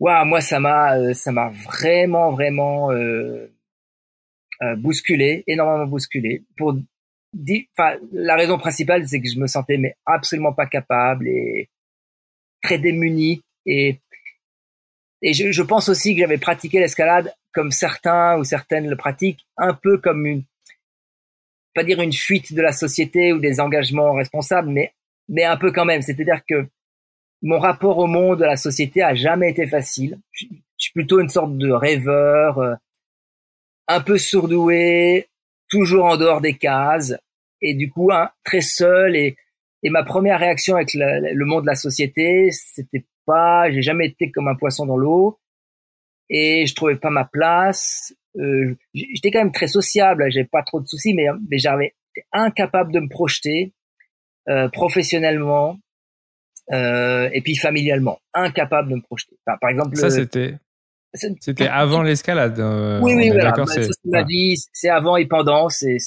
waouh, 0.00 0.24
moi 0.24 0.40
ça 0.40 0.60
m'a, 0.60 0.96
euh, 0.96 1.14
ça 1.14 1.32
m'a 1.32 1.50
vraiment, 1.50 2.30
vraiment 2.32 2.90
euh, 2.92 3.52
euh, 4.62 4.76
bousculé, 4.76 5.44
énormément 5.46 5.86
bousculé. 5.86 6.44
Pour, 6.56 6.74
enfin, 7.76 7.96
la 8.12 8.36
raison 8.36 8.58
principale, 8.58 9.06
c'est 9.06 9.20
que 9.20 9.28
je 9.28 9.38
me 9.38 9.46
sentais 9.46 9.76
mais 9.76 9.96
absolument 10.06 10.52
pas 10.52 10.66
capable 10.66 11.28
et 11.28 11.68
très 12.62 12.78
démuni 12.78 13.42
et 13.66 14.00
et 15.22 15.32
je, 15.32 15.52
je 15.52 15.62
pense 15.62 15.88
aussi 15.88 16.14
que 16.14 16.20
j'avais 16.20 16.36
pratiqué 16.38 16.80
l'escalade 16.80 17.34
comme 17.52 17.70
certains 17.70 18.36
ou 18.38 18.44
certaines 18.44 18.88
le 18.88 18.96
pratiquent, 18.96 19.46
un 19.56 19.72
peu 19.72 19.96
comme 19.96 20.26
une, 20.26 20.44
pas 21.74 21.84
dire 21.84 22.00
une 22.00 22.12
fuite 22.12 22.52
de 22.52 22.62
la 22.62 22.72
société 22.72 23.32
ou 23.32 23.38
des 23.38 23.60
engagements 23.60 24.12
responsables, 24.12 24.68
mais, 24.68 24.92
mais 25.28 25.44
un 25.44 25.56
peu 25.56 25.72
quand 25.72 25.84
même. 25.84 26.02
C'est-à-dire 26.02 26.42
que 26.48 26.66
mon 27.42 27.58
rapport 27.58 27.98
au 27.98 28.06
monde, 28.06 28.38
de 28.40 28.44
la 28.44 28.56
société 28.56 29.02
a 29.02 29.14
jamais 29.14 29.50
été 29.50 29.66
facile. 29.66 30.18
Je, 30.32 30.46
suis 30.76 30.92
plutôt 30.92 31.20
une 31.20 31.28
sorte 31.28 31.56
de 31.56 31.70
rêveur, 31.70 32.58
euh, 32.58 32.74
un 33.88 34.00
peu 34.00 34.18
surdoué, 34.18 35.28
toujours 35.68 36.04
en 36.04 36.16
dehors 36.16 36.40
des 36.40 36.54
cases, 36.54 37.14
et 37.60 37.74
du 37.74 37.90
coup, 37.90 38.10
hein, 38.12 38.30
très 38.44 38.60
seul. 38.60 39.16
Et, 39.16 39.36
et 39.82 39.90
ma 39.90 40.02
première 40.04 40.40
réaction 40.40 40.76
avec 40.76 40.94
le, 40.94 41.32
le 41.32 41.44
monde 41.44 41.62
de 41.62 41.68
la 41.68 41.74
société, 41.74 42.50
c'était 42.50 43.04
pas, 43.24 43.70
j'ai 43.70 43.82
jamais 43.82 44.06
été 44.06 44.30
comme 44.30 44.48
un 44.48 44.54
poisson 44.54 44.86
dans 44.86 44.96
l'eau 44.96 45.38
et 46.30 46.66
je 46.66 46.74
trouvais 46.74 46.96
pas 46.96 47.10
ma 47.10 47.24
place. 47.24 48.14
Euh, 48.36 48.74
j'étais 48.94 49.30
quand 49.30 49.40
même 49.40 49.52
très 49.52 49.68
sociable, 49.68 50.24
j'avais 50.30 50.48
pas 50.50 50.62
trop 50.62 50.80
de 50.80 50.86
soucis, 50.86 51.14
mais, 51.14 51.26
mais 51.50 51.58
j'avais 51.58 51.94
incapable 52.32 52.92
de 52.92 53.00
me 53.00 53.08
projeter 53.08 53.72
euh, 54.48 54.68
professionnellement 54.68 55.78
euh, 56.72 57.28
et 57.32 57.40
puis 57.42 57.56
familialement, 57.56 58.20
incapable 58.32 58.90
de 58.90 58.96
me 58.96 59.02
projeter. 59.02 59.36
Enfin, 59.46 59.58
par 59.60 59.70
exemple, 59.70 59.96
ça 59.96 60.10
c'était 60.10 60.56
c'était 61.40 61.68
avant 61.68 62.02
l'escalade. 62.02 62.58
Euh, 62.58 63.00
oui, 63.00 63.14
oui, 63.14 63.30
voilà. 63.30 63.52
Bah, 63.52 63.64
c'est 63.66 63.88
ma 64.04 64.24
vie, 64.24 64.56
c'est 64.72 64.88
avant 64.88 65.16
et 65.16 65.26
pendant. 65.26 65.68
C'est 65.68 65.98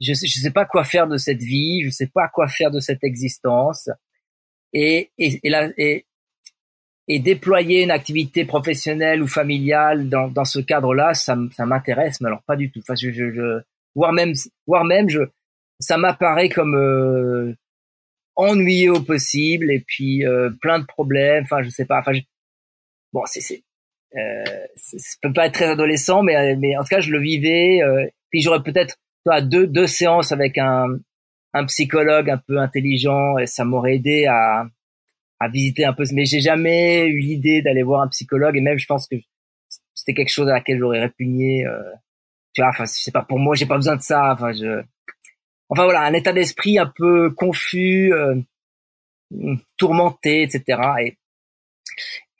je 0.00 0.12
sais, 0.12 0.26
je 0.26 0.40
sais 0.40 0.50
pas 0.50 0.66
quoi 0.66 0.84
faire 0.84 1.06
de 1.06 1.16
cette 1.16 1.40
vie, 1.40 1.82
je 1.84 1.90
sais 1.90 2.08
pas 2.12 2.28
quoi 2.28 2.48
faire 2.48 2.70
de 2.70 2.80
cette 2.80 3.02
existence 3.04 3.88
et, 4.72 5.10
et, 5.18 5.40
et, 5.42 5.50
la, 5.50 5.70
et, 5.78 6.04
et 7.08 7.18
déployer 7.18 7.82
une 7.82 7.90
activité 7.90 8.44
professionnelle 8.44 9.22
ou 9.22 9.26
familiale 9.26 10.08
dans, 10.08 10.28
dans 10.28 10.44
ce 10.44 10.58
cadre-là, 10.58 11.14
ça, 11.14 11.36
ça 11.52 11.66
m'intéresse, 11.66 12.20
mais 12.20 12.28
alors 12.28 12.42
pas 12.42 12.56
du 12.56 12.70
tout. 12.70 12.80
Enfin, 12.80 12.94
je, 12.94 13.10
je, 13.10 13.30
je 13.32 13.60
voire 13.94 14.12
même, 14.12 14.32
voire 14.66 14.84
même, 14.84 15.08
je, 15.08 15.20
ça 15.80 15.98
m'apparaît 15.98 16.48
comme 16.48 16.74
euh, 16.76 17.54
ennuyeux 18.36 18.92
au 18.92 19.02
possible 19.02 19.70
et 19.70 19.80
puis 19.80 20.24
euh, 20.24 20.50
plein 20.60 20.78
de 20.78 20.86
problèmes. 20.86 21.44
Enfin, 21.44 21.62
je 21.62 21.68
sais 21.68 21.84
pas. 21.84 21.98
Enfin, 21.98 22.12
bon, 23.12 23.22
c'est, 23.26 23.40
c'est, 23.40 23.62
euh, 24.16 24.44
ça 24.76 25.18
peut 25.22 25.32
pas 25.32 25.46
être 25.46 25.54
très 25.54 25.68
adolescent, 25.68 26.22
mais, 26.22 26.56
mais 26.56 26.76
en 26.76 26.82
tout 26.82 26.88
cas, 26.88 27.00
je 27.00 27.10
le 27.10 27.20
vivais. 27.20 27.82
Euh, 27.82 28.06
puis 28.30 28.40
j'aurais 28.40 28.62
peut-être 28.62 28.96
deux, 29.42 29.66
deux 29.66 29.86
séances 29.86 30.32
avec 30.32 30.56
un, 30.58 30.86
un 31.52 31.64
psychologue 31.66 32.30
un 32.30 32.38
peu 32.38 32.58
intelligent 32.58 33.38
et 33.38 33.46
ça 33.46 33.64
m'aurait 33.64 33.96
aidé 33.96 34.26
à, 34.26 34.66
à 35.40 35.48
visiter 35.48 35.84
un 35.84 35.92
peu. 35.92 36.04
Mais 36.12 36.24
j'ai 36.24 36.40
jamais 36.40 37.06
eu 37.06 37.18
l'idée 37.18 37.62
d'aller 37.62 37.82
voir 37.82 38.02
un 38.02 38.08
psychologue 38.08 38.56
et 38.56 38.60
même 38.60 38.78
je 38.78 38.86
pense 38.86 39.06
que 39.08 39.16
c'était 39.94 40.14
quelque 40.14 40.32
chose 40.32 40.48
à 40.48 40.54
laquelle 40.54 40.78
j'aurais 40.78 41.00
répugné. 41.00 41.66
Euh, 41.66 41.82
tu 42.54 42.62
vois, 42.62 42.70
enfin, 42.70 42.86
c'est 42.86 43.12
pas 43.12 43.22
pour 43.22 43.38
moi, 43.38 43.54
j'ai 43.56 43.66
pas 43.66 43.76
besoin 43.76 43.96
de 43.96 44.02
ça. 44.02 44.32
Enfin, 44.32 44.52
je, 44.52 44.82
enfin 45.68 45.84
voilà, 45.84 46.02
un 46.02 46.12
état 46.14 46.32
d'esprit 46.32 46.78
un 46.78 46.92
peu 46.94 47.30
confus, 47.30 48.12
euh, 48.12 48.36
tourmenté, 49.76 50.42
etc. 50.42 50.80
Et 51.00 51.18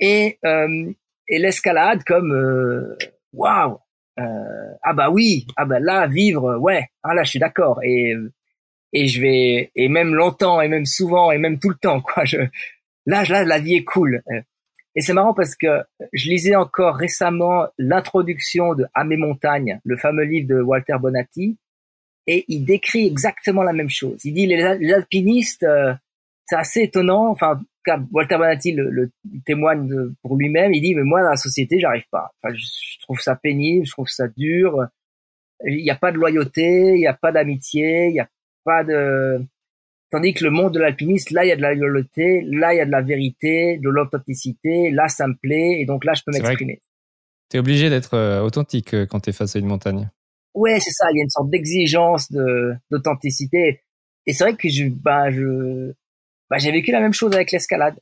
et, 0.01 0.39
euh, 0.45 0.93
et 1.29 1.39
l'escalade 1.39 2.05
comme 2.05 2.33
euh, 2.33 2.97
waouh. 3.33 3.79
Euh, 4.21 4.75
ah 4.83 4.93
bah 4.93 5.11
oui, 5.11 5.47
ah 5.57 5.65
bah 5.65 5.81
là 5.81 6.07
vivre, 6.07 6.57
ouais, 6.59 6.89
ah 7.03 7.15
là 7.15 7.25
je 7.25 7.31
suis 7.31 7.39
d'accord 7.41 7.83
et 7.83 8.15
et 8.93 9.09
je 9.09 9.21
vais 9.21 9.73
et 9.75 9.89
même 9.89 10.15
longtemps 10.15 10.61
et 10.61 10.69
même 10.69 10.87
souvent 10.87 11.33
et 11.33 11.39
même 11.39 11.59
tout 11.59 11.71
le 11.71 11.75
temps 11.77 12.01
quoi 12.01 12.25
je 12.25 12.39
là 13.07 13.25
là 13.25 13.45
la 13.45 13.59
vie 13.59 13.75
est 13.75 13.85
cool. 13.85 14.23
Et 14.97 15.01
c'est 15.01 15.13
marrant 15.13 15.35
parce 15.35 15.57
que 15.57 15.83
je 16.13 16.29
lisais 16.29 16.55
encore 16.55 16.95
récemment 16.95 17.67
l'introduction 17.79 18.75
de 18.75 18.87
À 18.95 19.05
mes 19.05 19.17
montagnes 19.17 19.81
le 19.85 19.97
fameux 19.97 20.25
livre 20.25 20.47
de 20.49 20.61
Walter 20.61 20.97
Bonatti 21.01 21.59
et 22.27 22.45
il 22.49 22.65
décrit 22.65 23.07
exactement 23.07 23.63
la 23.63 23.73
même 23.73 23.91
chose. 23.91 24.25
Il 24.25 24.35
dit 24.35 24.47
les, 24.47 24.63
alpinistes 24.93 25.65
euh, 25.65 25.95
c'est 26.47 26.57
assez 26.57 26.83
étonnant 26.83 27.29
enfin 27.29 27.61
Walter 28.13 28.37
Bonatti 28.37 28.73
le, 28.73 29.11
témoigne 29.45 29.91
pour 30.23 30.37
lui-même 30.37 30.73
il 30.73 30.81
dit 30.81 30.95
mais 30.95 31.03
moi 31.03 31.23
dans 31.23 31.31
la 31.31 31.37
société 31.37 31.81
j'arrive 31.81 32.09
pas. 32.11 32.33
Enfin 32.39 32.55
je 32.55 33.01
trouve 33.01 33.21
ça 33.21 33.35
pénible 33.35 33.87
je 33.87 33.93
trouve 33.93 34.09
ça 34.09 34.29
dur. 34.29 34.87
Il 35.67 35.83
n'y 35.83 35.91
a 35.91 35.97
pas 35.97 36.13
de 36.13 36.19
loyauté 36.19 36.95
il 36.95 37.01
n'y 37.01 37.07
a 37.07 37.15
pas 37.15 37.33
d'amitié 37.33 38.09
il 38.09 38.15
y 38.15 38.21
a 38.21 38.29
pas 38.65 38.85
de 38.85 39.45
tandis 40.15 40.33
que 40.33 40.45
le 40.45 40.51
monde 40.51 40.73
de 40.73 40.79
l'alpiniste 40.79 41.33
là 41.33 41.45
il 41.45 41.49
y 41.49 41.51
a 41.51 41.57
de 41.57 41.63
la 41.63 41.75
loyauté 41.75 42.43
là 42.47 42.73
il 42.73 42.77
y 42.77 42.81
a 42.81 42.87
de 42.87 42.91
la 42.93 43.03
vérité 43.03 43.79
de 43.79 43.89
l'authenticité 43.89 44.93
là 44.93 45.09
ça 45.09 45.27
me 45.27 45.35
plaît 45.35 45.81
et 45.81 45.87
donc 45.87 46.05
là 46.05 46.13
je 46.15 46.23
peux 46.25 46.31
m'exprimer. 46.31 46.81
Tu 47.51 47.57
es 47.57 47.61
obligé 47.61 47.91
d'être 47.91 48.15
euh, 48.15 48.41
authentique 48.41 48.95
euh, 48.95 49.07
quand 49.07 49.19
tu 49.19 49.31
es 49.31 49.33
face 49.33 49.57
à 49.57 49.59
une 49.59 49.67
montagne. 49.67 50.09
Ouais 50.55 50.79
c'est 50.79 50.93
ça 50.93 51.07
il 51.13 51.17
y 51.17 51.21
a 51.21 51.25
une 51.25 51.31
sorte 51.31 51.51
d'exigence 51.51 52.31
de 52.31 52.75
d'authenticité. 52.93 53.81
Et 54.27 54.33
c'est 54.33 54.45
vrai 54.45 54.55
que 54.55 54.69
je 54.69 54.85
bah 54.89 55.33
je 55.33 55.93
bah, 56.49 56.59
j'ai 56.59 56.71
vécu 56.71 56.93
la 56.93 57.01
même 57.01 57.13
chose 57.13 57.35
avec 57.35 57.51
l'escalade. 57.51 57.97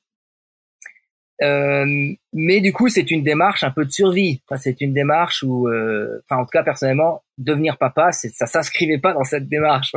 Euh, 1.42 1.86
mais 2.32 2.60
du 2.60 2.72
coup, 2.72 2.88
c'est 2.88 3.10
une 3.10 3.24
démarche 3.24 3.64
un 3.64 3.70
peu 3.70 3.84
de 3.84 3.90
survie. 3.90 4.42
Enfin, 4.46 4.60
c'est 4.62 4.80
une 4.80 4.92
démarche 4.92 5.42
où, 5.42 5.66
euh, 5.66 6.20
enfin, 6.24 6.42
en 6.42 6.44
tout 6.44 6.50
cas, 6.50 6.62
personnellement, 6.62 7.24
devenir 7.38 7.78
papa, 7.78 8.12
ça 8.12 8.46
s'inscrivait 8.46 8.98
pas 8.98 9.12
dans 9.14 9.24
cette 9.24 9.48
démarche 9.48 9.92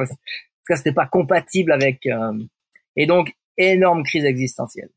cas, 0.68 0.78
c'était 0.78 0.93
pas 0.93 1.07
compatible 1.07 1.72
avec. 1.72 2.05
Euh, 2.05 2.38
et 2.95 3.05
donc, 3.05 3.34
énorme 3.57 4.03
crise 4.03 4.26
existentielle. 4.26 4.89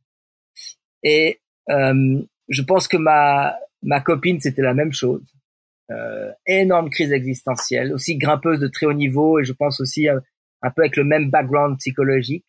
Et 1.03 1.41
euh, 1.71 2.23
je 2.49 2.63
pense 2.63 2.89
que 2.89 2.97
ma 2.97 3.57
ma 3.83 4.01
copine, 4.01 4.41
c'était 4.41 4.63
la 4.63 4.75
même 4.75 4.93
chose. 4.93 5.23
Euh, 5.91 6.31
énorme 6.47 6.91
crise 6.91 7.13
existentielle, 7.13 7.95
aussi 7.95 8.19
grimpeuse 8.19 8.61
de 8.61 8.69
très 8.69 8.87
haut 8.87 8.93
niveau, 8.93 9.39
et 9.39 9.45
je 9.45 9.53
pense 9.53 9.81
aussi 9.81 10.09
euh, 10.09 10.21
un 10.63 10.71
peu 10.71 10.83
avec 10.83 10.97
le 10.97 11.05
même 11.05 11.31
background 11.31 11.79
psychologique. 11.79 12.45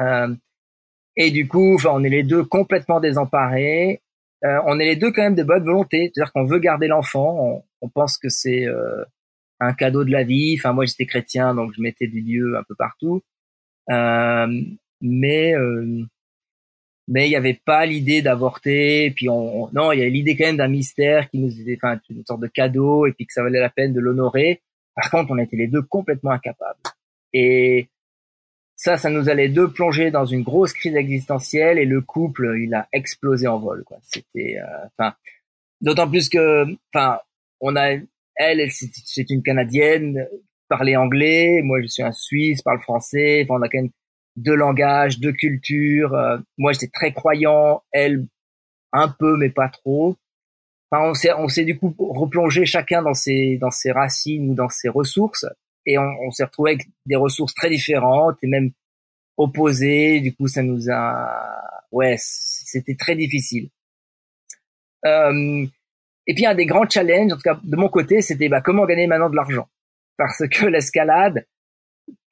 Euh, 0.00 0.34
et 1.16 1.30
du 1.30 1.48
coup, 1.48 1.74
enfin, 1.76 1.90
on 1.94 2.04
est 2.04 2.10
les 2.10 2.22
deux 2.24 2.44
complètement 2.44 3.00
désemparés. 3.00 4.02
Euh, 4.44 4.60
on 4.66 4.78
est 4.80 4.84
les 4.84 4.96
deux 4.96 5.12
quand 5.12 5.22
même 5.22 5.34
de 5.34 5.42
bonne 5.42 5.64
volonté, 5.64 6.10
c'est-à-dire 6.12 6.32
qu'on 6.32 6.44
veut 6.44 6.58
garder 6.58 6.88
l'enfant. 6.88 7.62
On, 7.80 7.86
on, 7.86 7.88
pense 7.88 8.18
que 8.18 8.28
c'est 8.28 8.66
un 9.62 9.74
cadeau 9.74 10.04
de 10.04 10.10
la 10.10 10.24
vie. 10.24 10.56
Enfin, 10.58 10.72
moi, 10.72 10.84
j'étais 10.84 11.06
chrétien, 11.06 11.54
donc 11.54 11.72
je 11.76 11.80
mettais 11.80 12.06
du 12.06 12.22
Dieu 12.22 12.56
un 12.56 12.62
peu 12.64 12.74
partout. 12.74 13.22
Euh, 13.90 14.62
mais 15.00 15.54
euh, 15.54 16.04
mais 17.08 17.26
il 17.26 17.30
n'y 17.30 17.36
avait 17.36 17.60
pas 17.64 17.84
l'idée 17.86 18.22
d'avorter. 18.22 19.10
Puis 19.12 19.28
on, 19.28 19.68
non, 19.72 19.92
il 19.92 19.98
y 19.98 20.02
avait 20.02 20.10
l'idée 20.10 20.36
quand 20.36 20.46
même 20.46 20.56
d'un 20.56 20.68
mystère 20.68 21.28
qui 21.30 21.38
nous 21.38 21.60
était, 21.60 21.78
enfin, 21.82 22.00
une 22.10 22.24
sorte 22.24 22.40
de 22.40 22.46
cadeau, 22.48 23.06
et 23.06 23.12
puis 23.12 23.26
que 23.26 23.32
ça 23.32 23.42
valait 23.42 23.60
la 23.60 23.70
peine 23.70 23.92
de 23.92 24.00
l'honorer. 24.00 24.62
Par 24.94 25.10
contre, 25.10 25.30
on 25.30 25.38
était 25.38 25.56
les 25.56 25.68
deux 25.68 25.82
complètement 25.82 26.30
incapables. 26.30 26.78
Et 27.32 27.88
ça, 28.76 28.96
ça 28.96 29.10
nous 29.10 29.28
allait 29.28 29.48
deux 29.48 29.70
plonger 29.72 30.10
dans 30.10 30.26
une 30.26 30.42
grosse 30.42 30.72
crise 30.72 30.96
existentielle, 30.96 31.78
et 31.78 31.84
le 31.86 32.00
couple, 32.00 32.56
il 32.58 32.74
a 32.74 32.88
explosé 32.92 33.46
en 33.46 33.58
vol. 33.58 33.84
Quoi. 33.84 33.98
C'était, 34.02 34.58
euh, 34.58 34.86
enfin, 34.98 35.14
d'autant 35.80 36.08
plus 36.08 36.28
que, 36.28 36.64
enfin, 36.92 37.20
on 37.60 37.76
a 37.76 37.96
elle, 38.36 38.70
c'est 38.70 39.30
une 39.30 39.42
Canadienne, 39.42 40.26
parlait 40.68 40.96
anglais. 40.96 41.60
Moi, 41.62 41.82
je 41.82 41.86
suis 41.86 42.02
un 42.02 42.12
Suisse, 42.12 42.62
parle 42.62 42.80
français. 42.80 43.42
Enfin, 43.44 43.60
on 43.60 43.62
a 43.62 43.68
quand 43.68 43.82
même 43.82 43.90
deux 44.36 44.54
langages, 44.54 45.18
deux 45.18 45.32
cultures. 45.32 46.14
Euh, 46.14 46.38
moi, 46.58 46.72
j'étais 46.72 46.88
très 46.88 47.12
croyant. 47.12 47.82
Elle, 47.92 48.26
un 48.92 49.08
peu, 49.08 49.36
mais 49.36 49.50
pas 49.50 49.68
trop. 49.68 50.16
Enfin, 50.90 51.10
on 51.10 51.14
s'est, 51.14 51.32
on 51.32 51.48
s'est 51.48 51.64
du 51.64 51.78
coup 51.78 51.94
replongé 51.98 52.66
chacun 52.66 53.02
dans 53.02 53.14
ses, 53.14 53.56
dans 53.58 53.70
ses 53.70 53.92
racines 53.92 54.50
ou 54.50 54.54
dans 54.54 54.68
ses 54.68 54.88
ressources. 54.88 55.46
Et 55.86 55.98
on, 55.98 56.08
on 56.26 56.30
s'est 56.30 56.44
retrouvé 56.44 56.72
avec 56.72 56.86
des 57.06 57.16
ressources 57.16 57.54
très 57.54 57.70
différentes 57.70 58.38
et 58.42 58.46
même 58.46 58.72
opposées. 59.36 60.20
Du 60.20 60.34
coup, 60.34 60.48
ça 60.48 60.62
nous 60.62 60.90
a, 60.90 61.28
ouais, 61.90 62.16
c'était 62.18 62.94
très 62.94 63.16
difficile. 63.16 63.68
Euh, 65.04 65.66
et 66.26 66.34
puis 66.34 66.46
un 66.46 66.54
des 66.54 66.66
grands 66.66 66.88
challenges, 66.88 67.32
en 67.32 67.36
tout 67.36 67.42
cas 67.42 67.60
de 67.62 67.76
mon 67.76 67.88
côté, 67.88 68.20
c'était 68.20 68.48
bah, 68.48 68.60
comment 68.60 68.86
gagner 68.86 69.06
maintenant 69.06 69.30
de 69.30 69.36
l'argent. 69.36 69.68
parce 70.16 70.42
que 70.48 70.66
l'escalade, 70.66 71.46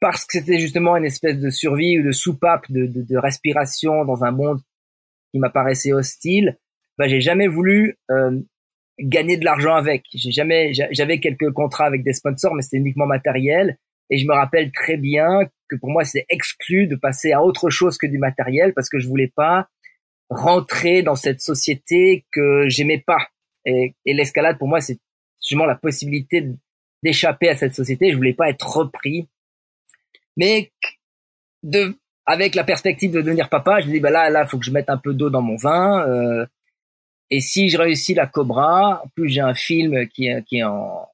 parce 0.01 0.25
que 0.25 0.39
c'était 0.39 0.59
justement 0.59 0.97
une 0.97 1.05
espèce 1.05 1.39
de 1.39 1.51
survie 1.51 1.99
ou 1.99 2.05
de 2.05 2.13
soupape 2.13 2.71
de, 2.71 2.87
de, 2.87 3.03
de 3.03 3.17
respiration 3.17 4.05
dans 4.05 4.25
un 4.25 4.31
monde 4.31 4.61
qui 5.33 5.39
m'apparaissait 5.39 5.93
hostile, 5.93 6.59
bah, 6.99 7.09
j'ai 7.09 7.21
jamais 7.21 7.49
voulu 7.49 7.97
euh, 8.11 8.39
gagner 8.99 9.37
de 9.37 9.45
l'argent 9.45 9.75
avec. 9.75 10.05
J'ai 10.15 10.31
jamais, 10.31 10.73
j'avais 10.73 11.19
quelques 11.19 11.51
contrats 11.53 11.87
avec 11.87 12.03
des 12.03 12.13
sponsors, 12.13 12.55
mais 12.55 12.63
c'était 12.63 12.79
uniquement 12.79 13.07
matériel. 13.07 13.79
Et 14.11 14.19
je 14.19 14.27
me 14.27 14.35
rappelle 14.35 14.73
très 14.73 14.97
bien 14.97 15.27
que 15.69 15.77
pour 15.77 15.91
moi, 15.91 16.05
c'était 16.05 16.27
exclu 16.29 16.87
de 16.87 16.97
passer 16.97 17.33
à 17.33 17.43
autre 17.43 17.71
chose 17.71 17.97
que 17.97 18.07
du 18.07 18.19
matériel 18.19 18.73
parce 18.75 18.89
que 18.89 18.99
je 18.99 19.09
voulais 19.09 19.33
pas 19.35 19.69
rentrer 20.29 21.03
dans 21.03 21.15
cette 21.15 21.41
société 21.41 22.25
que 22.33 22.69
j'aimais 22.69 23.03
pas. 23.05 23.29
Et, 23.65 23.95
et 24.05 24.15
l'escalade, 24.15 24.59
pour 24.59 24.69
moi, 24.69 24.81
c'est 24.81 24.99
justement 25.41 25.67
la 25.67 25.75
possibilité 25.75 26.49
d'échapper 27.03 27.49
à 27.49 27.57
cette 27.57 27.75
société. 27.75 28.11
Je 28.11 28.17
voulais 28.17 28.35
pas 28.35 28.49
être 28.49 28.67
repris. 28.67 29.29
Mais 30.37 30.73
de, 31.63 31.97
avec 32.27 32.55
la 32.55 32.65
perspective 32.65 33.11
de 33.11 33.21
devenir 33.21 33.49
papa, 33.49 33.81
je 33.81 33.89
me 33.89 33.93
dis, 33.93 34.01
bah 34.01 34.11
là, 34.11 34.31
là, 34.31 34.47
faut 34.47 34.59
que 34.59 34.65
je 34.65 34.71
mette 34.71 34.89
un 34.89 34.97
peu 34.97 35.13
d'eau 35.13 35.29
dans 35.29 35.43
mon 35.43 35.57
vin. 35.57 36.07
Euh, 36.09 36.47
et 37.29 37.41
si 37.41 37.69
je 37.69 37.77
réussis 37.77 38.15
la 38.15 38.27
Cobra, 38.27 39.03
plus 39.15 39.29
j'ai 39.29 39.41
un 39.41 39.55
film 39.55 40.09
qui 40.09 40.29
qui 40.47 40.59
est 40.59 40.65
en, 40.65 41.07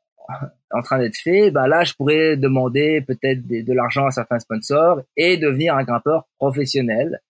en 0.70 0.82
train 0.82 0.98
d'être 0.98 1.16
fait, 1.16 1.50
bah 1.50 1.66
là, 1.66 1.82
je 1.82 1.94
pourrais 1.94 2.36
demander 2.36 3.00
peut-être 3.00 3.46
de, 3.46 3.62
de 3.62 3.72
l'argent 3.72 4.06
à 4.06 4.10
certains 4.10 4.38
sponsors 4.38 5.00
et 5.16 5.36
devenir 5.36 5.74
un 5.74 5.82
grimpeur 5.82 6.26
professionnel 6.38 7.20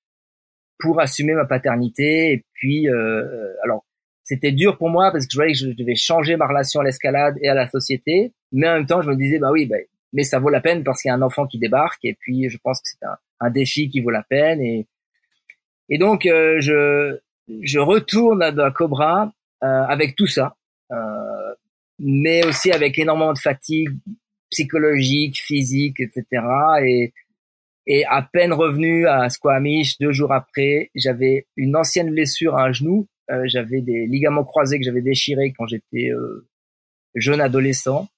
pour 0.79 1.01
assumer 1.01 1.33
ma 1.33 1.47
paternité. 1.47 2.33
Et 2.33 2.45
puis, 2.53 2.89
euh, 2.91 3.55
alors, 3.65 3.86
c'était 4.27 4.51
dur 4.51 4.77
pour 4.77 4.91
moi 4.91 5.13
parce 5.13 5.25
que 5.25 5.33
je 5.33 5.39
voyais 5.39 5.53
que 5.53 5.59
je 5.61 5.67
devais 5.69 5.95
changer 5.95 6.37
ma 6.37 6.49
relation 6.49 6.81
à 6.81 6.85
l'escalade 6.85 7.37
et 7.41 7.49
à 7.49 7.55
la 7.55 7.69
société, 7.69 8.33
mais 8.51 8.69
en 8.69 8.75
même 8.75 8.87
temps, 8.87 9.01
je 9.01 9.09
me 9.09 9.15
disais, 9.17 9.39
bah 9.39 9.53
oui, 9.53 9.67
bah, 9.67 9.77
mais 10.13 10.25
ça 10.25 10.41
vaut 10.41 10.51
la 10.51 10.61
peine 10.61 10.83
parce 10.83 11.01
qu'il 11.01 11.09
y 11.09 11.13
a 11.13 11.15
un 11.15 11.23
enfant 11.23 11.47
qui 11.47 11.59
débarque 11.61 12.05
et 12.05 12.15
puis 12.19 12.49
je 12.49 12.59
pense 12.59 12.81
que 12.81 12.89
c'est 12.89 13.07
un, 13.07 13.17
un, 13.41 13.51
défi 13.51 13.89
qui 13.89 14.01
vaut 14.01 14.11
la 14.11 14.25
peine 14.25 14.61
et 14.61 14.87
et 15.89 15.99
donc 15.99 16.27
euh, 16.27 16.57
je 16.59 17.19
je 17.63 17.79
retourne 17.79 18.43
à, 18.43 18.71
Cobra 18.73 19.33
euh, 19.63 19.67
avec 19.67 20.17
tout 20.17 20.27
ça, 20.27 20.57
euh, 20.91 21.55
mais 22.01 22.45
aussi 22.45 22.73
avec 22.73 22.99
énormément 22.99 23.33
de 23.33 23.39
fatigue 23.39 23.91
psychologique, 24.51 25.39
physique, 25.39 26.01
etc. 26.01 26.43
Et 26.85 27.13
et 27.87 28.05
à 28.07 28.23
peine 28.23 28.53
revenu 28.53 29.07
à 29.07 29.31
Squamish 29.31 29.99
deux 29.99 30.11
jours 30.11 30.33
après, 30.33 30.91
j'avais 30.97 31.47
une 31.57 31.77
ancienne 31.77 32.11
blessure 32.11 32.57
à 32.57 32.65
un 32.65 32.73
genou. 32.73 33.07
Euh, 33.31 33.43
j'avais 33.47 33.81
des 33.81 34.07
ligaments 34.07 34.45
croisés 34.45 34.79
que 34.79 34.85
j'avais 34.85 35.03
déchirés 35.03 35.53
quand 35.57 35.67
j'étais 35.67 36.11
euh, 36.11 36.49
jeune 37.15 37.41
adolescent. 37.41 38.09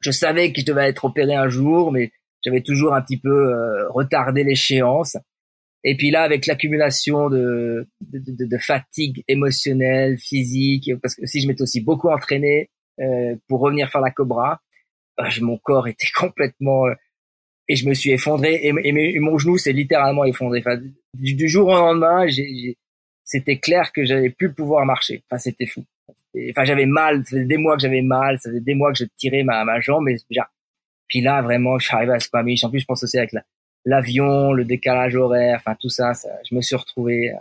Je 0.00 0.10
savais 0.10 0.52
que 0.52 0.60
je 0.60 0.66
devais 0.66 0.88
être 0.88 1.04
opéré 1.04 1.34
un 1.34 1.48
jour, 1.48 1.90
mais 1.90 2.12
j'avais 2.44 2.60
toujours 2.60 2.94
un 2.94 3.02
petit 3.02 3.18
peu 3.18 3.30
euh, 3.30 3.88
retardé 3.90 4.44
l'échéance. 4.44 5.16
Et 5.82 5.96
puis 5.96 6.10
là, 6.10 6.22
avec 6.22 6.46
l'accumulation 6.46 7.28
de, 7.28 7.86
de, 8.00 8.46
de, 8.46 8.58
fatigue 8.58 9.22
émotionnelle, 9.28 10.18
physique, 10.18 10.90
parce 11.02 11.14
que 11.14 11.26
si 11.26 11.40
je 11.40 11.48
m'étais 11.48 11.62
aussi 11.62 11.80
beaucoup 11.80 12.08
entraîné 12.08 12.70
euh, 13.00 13.36
pour 13.48 13.60
revenir 13.60 13.90
faire 13.90 14.00
la 14.00 14.10
Cobra, 14.10 14.60
bah, 15.16 15.28
mon 15.40 15.58
corps 15.58 15.88
était 15.88 16.08
complètement 16.16 16.86
et 17.68 17.76
je 17.76 17.88
me 17.88 17.94
suis 17.94 18.10
effondré 18.10 18.60
et, 18.62 19.20
mon 19.20 19.38
genou 19.38 19.56
s'est 19.56 19.72
littéralement 19.72 20.24
effondré. 20.24 20.60
Enfin, 20.60 20.78
du, 21.14 21.48
jour 21.48 21.68
au 21.68 21.74
lendemain, 21.74 22.26
c'était 23.24 23.58
clair 23.58 23.92
que 23.92 24.04
j'allais 24.04 24.30
plus 24.30 24.52
pouvoir 24.52 24.84
marcher. 24.84 25.22
Enfin, 25.26 25.38
c'était 25.38 25.66
fou. 25.66 25.84
enfin, 26.50 26.64
j'avais 26.64 26.86
mal. 26.86 27.24
Ça 27.24 27.30
faisait 27.30 27.44
des 27.44 27.56
mois 27.56 27.76
que 27.76 27.82
j'avais 27.82 28.02
mal. 28.02 28.38
Ça 28.38 28.50
faisait 28.50 28.60
des 28.60 28.74
mois 28.74 28.92
que 28.92 28.98
je 28.98 29.04
tirais 29.16 29.42
ma, 29.42 29.64
ma 29.64 29.80
jambe. 29.80 30.08
Et 30.08 30.16
puis 31.08 31.20
là, 31.20 31.42
vraiment, 31.42 31.78
je 31.78 31.86
suis 31.86 31.96
arrivé 31.96 32.12
à 32.12 32.20
Squamish. 32.20 32.64
En 32.64 32.70
plus, 32.70 32.80
je 32.80 32.86
pense 32.86 33.02
aussi 33.02 33.18
avec 33.18 33.32
l'avion, 33.84 34.52
le 34.52 34.64
décalage 34.64 35.16
horaire, 35.16 35.56
enfin 35.58 35.76
tout 35.78 35.90
ça, 35.90 36.12
je 36.48 36.54
me 36.54 36.60
suis 36.60 36.76
retrouvé. 36.76 37.32
Euh, 37.32 37.36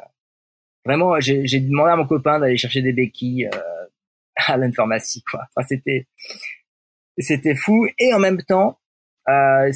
vraiment, 0.86 1.20
j'ai 1.20 1.60
demandé 1.60 1.92
à 1.92 1.96
mon 1.96 2.06
copain 2.06 2.40
d'aller 2.40 2.58
chercher 2.58 2.82
des 2.82 2.94
béquilles 2.94 3.50
euh, 3.54 3.86
à 4.48 4.58
l'informatie, 4.58 5.24
quoi. 5.24 5.48
Enfin, 5.56 5.66
c'était 5.68 6.08
c'était 7.18 7.56
fou. 7.56 7.88
Et 8.00 8.14
en 8.14 8.20
même 8.20 8.42
temps, 8.42 8.80
euh, 9.30 9.72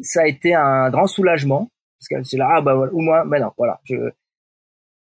ça 0.00 0.22
a 0.22 0.26
été 0.26 0.54
un 0.54 0.90
grand 0.90 1.06
soulagement 1.06 1.70
parce 1.98 2.22
que 2.22 2.28
c'est 2.28 2.36
là 2.36 2.48
ah 2.56 2.60
bah 2.60 2.74
voilà 2.74 2.92
ou 2.92 3.00
moi 3.00 3.24
ben 3.24 3.40
non 3.40 3.52
voilà 3.56 3.80
je 3.84 3.94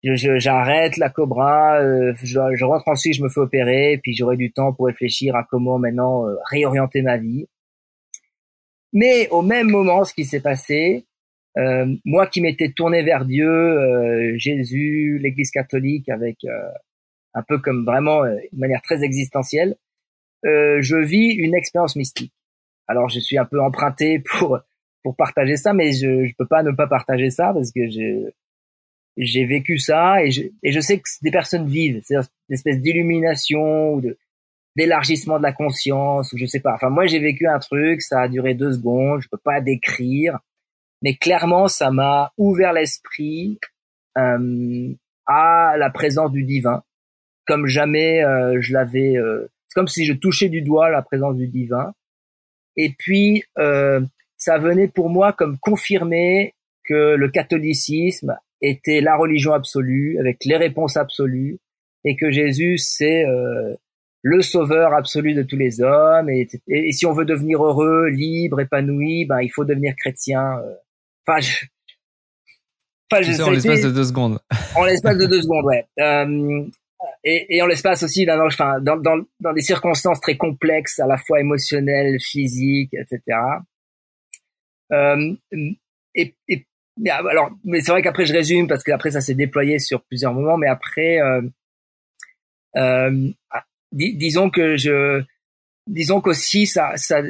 j'arrête 0.03 0.97
la 0.97 1.09
Cobra, 1.09 1.79
euh, 1.81 2.13
je, 2.23 2.39
je, 2.55 2.65
rentre 2.65 2.87
en 2.87 2.95
Suisse, 2.95 3.17
je 3.17 3.23
me 3.23 3.29
fais 3.29 3.41
opérer, 3.41 3.99
puis 4.01 4.13
j'aurai 4.13 4.37
du 4.37 4.51
temps 4.51 4.73
pour 4.73 4.85
réfléchir 4.85 5.35
à 5.35 5.43
comment 5.43 5.77
maintenant 5.77 6.27
euh, 6.27 6.35
réorienter 6.49 7.01
ma 7.01 7.17
vie. 7.17 7.47
Mais 8.93 9.29
au 9.29 9.41
même 9.41 9.69
moment, 9.69 10.03
ce 10.03 10.13
qui 10.13 10.25
s'est 10.25 10.41
passé, 10.41 11.05
euh, 11.57 11.85
moi 12.05 12.27
qui 12.27 12.41
m'étais 12.41 12.71
tourné 12.71 13.03
vers 13.03 13.25
Dieu, 13.25 13.49
euh, 13.49 14.37
Jésus, 14.37 15.19
l'Église 15.21 15.51
catholique, 15.51 16.09
avec 16.09 16.37
un 17.33 17.43
peu 17.43 17.59
comme 17.59 17.85
vraiment 17.85 18.25
une 18.25 18.59
manière 18.59 18.81
très 18.81 19.03
existentielle, 19.03 19.75
je 20.43 20.95
vis 20.95 21.33
une 21.33 21.53
expérience 21.53 21.95
mystique. 21.95 22.33
Alors 22.87 23.09
je 23.09 23.19
suis 23.19 23.37
un 23.37 23.45
peu 23.45 23.61
emprunté 23.61 24.19
pour 24.19 24.59
pour 25.03 25.15
partager 25.15 25.57
ça, 25.57 25.73
mais 25.73 25.91
je 25.91 26.25
je 26.25 26.33
peux 26.37 26.47
pas 26.47 26.63
ne 26.63 26.71
pas 26.71 26.87
partager 26.87 27.29
ça 27.29 27.51
parce 27.53 27.71
que 27.71 27.87
j'ai 27.87 28.33
j'ai 29.19 29.45
vécu 29.45 29.77
ça 29.77 30.23
et 30.23 30.31
je 30.31 30.43
et 30.63 30.71
je 30.71 30.79
sais 30.79 30.99
que 30.99 31.07
des 31.21 31.31
personnes 31.31 31.67
vivent, 31.67 32.01
c'est 32.03 32.15
une 32.15 32.23
espèce 32.49 32.79
d'illumination 32.79 33.93
ou 33.93 34.01
de 34.01 34.17
d'élargissement 34.75 35.37
de 35.37 35.43
la 35.43 35.51
conscience 35.51 36.31
ou 36.31 36.37
je 36.37 36.45
sais 36.45 36.61
pas. 36.61 36.73
Enfin 36.73 36.89
moi 36.89 37.05
j'ai 37.05 37.19
vécu 37.19 37.47
un 37.47 37.59
truc, 37.59 38.01
ça 38.01 38.21
a 38.21 38.27
duré 38.29 38.53
deux 38.53 38.73
secondes, 38.73 39.21
je 39.21 39.27
peux 39.29 39.37
pas 39.37 39.61
décrire, 39.61 40.39
mais 41.01 41.15
clairement 41.15 41.67
ça 41.67 41.91
m'a 41.91 42.31
ouvert 42.37 42.71
l'esprit 42.71 43.59
euh, 44.17 44.93
à 45.27 45.75
la 45.77 45.89
présence 45.89 46.31
du 46.31 46.43
divin, 46.43 46.83
comme 47.45 47.67
jamais 47.67 48.23
euh, 48.23 48.61
je 48.61 48.73
l'avais. 48.73 49.17
Euh, 49.17 49.51
c'est 49.67 49.75
comme 49.75 49.87
si 49.87 50.05
je 50.05 50.13
touchais 50.13 50.49
du 50.49 50.61
doigt 50.61 50.89
la 50.89 51.01
présence 51.01 51.35
du 51.35 51.47
divin. 51.47 51.93
Et 52.77 52.95
puis 52.97 53.43
euh, 53.57 54.01
ça 54.37 54.57
venait 54.57 54.87
pour 54.87 55.09
moi 55.09 55.33
comme 55.33 55.57
confirmer 55.59 56.53
que 56.85 57.15
le 57.15 57.27
catholicisme 57.29 58.37
était 58.61 59.01
la 59.01 59.15
religion 59.15 59.53
absolue, 59.53 60.17
avec 60.19 60.43
les 60.45 60.57
réponses 60.57 60.97
absolues, 60.97 61.59
et 62.05 62.15
que 62.15 62.31
Jésus, 62.31 62.77
c'est 62.77 63.25
euh, 63.25 63.75
le 64.21 64.41
sauveur 64.41 64.93
absolu 64.93 65.33
de 65.33 65.43
tous 65.43 65.57
les 65.57 65.81
hommes. 65.81 66.29
Et, 66.29 66.47
et, 66.67 66.91
si 66.91 67.05
on 67.05 67.13
veut 67.13 67.25
devenir 67.25 67.63
heureux, 67.63 68.07
libre, 68.09 68.61
épanoui, 68.61 69.25
ben, 69.25 69.41
il 69.41 69.49
faut 69.49 69.65
devenir 69.65 69.93
chrétien. 69.95 70.59
Euh. 70.59 70.75
Enfin, 71.27 71.39
je, 71.39 71.65
enfin, 73.11 73.21
je, 73.21 73.41
en 73.41 73.51
l'espace 73.51 73.81
de 73.81 73.91
deux 73.91 74.03
secondes. 74.03 74.39
En 74.75 74.85
l'espace 74.85 75.17
de 75.17 75.25
deux 75.25 75.41
secondes, 75.41 75.65
ouais. 75.65 75.85
Euh, 75.99 76.65
et, 77.23 77.57
et 77.57 77.61
en 77.61 77.65
l'espace 77.65 78.03
aussi, 78.03 78.25
dans, 78.25 78.45
enfin, 78.45 78.79
dans, 78.81 78.97
dans, 78.97 79.23
dans 79.39 79.53
des 79.53 79.61
circonstances 79.61 80.19
très 80.19 80.35
complexes, 80.35 80.99
à 80.99 81.07
la 81.07 81.17
fois 81.17 81.39
émotionnelles, 81.39 82.17
physiques, 82.19 82.93
etc. 82.93 83.37
Euh, 84.91 85.33
et, 86.15 86.35
et 86.47 86.65
alors, 87.07 87.51
mais 87.63 87.81
c'est 87.81 87.91
vrai 87.91 88.01
qu'après 88.01 88.25
je 88.25 88.33
résume 88.33 88.67
parce 88.67 88.83
qu'après 88.83 89.11
ça 89.11 89.21
s'est 89.21 89.35
déployé 89.35 89.79
sur 89.79 90.01
plusieurs 90.03 90.33
moments, 90.33 90.57
mais 90.57 90.67
après, 90.67 91.21
euh, 91.21 91.41
euh, 92.75 93.31
ah, 93.51 93.65
disons 93.91 94.49
que 94.49 94.77
je, 94.77 95.23
disons 95.87 96.21
qu'aussi 96.21 96.67
ça, 96.67 96.95
ça, 96.97 97.21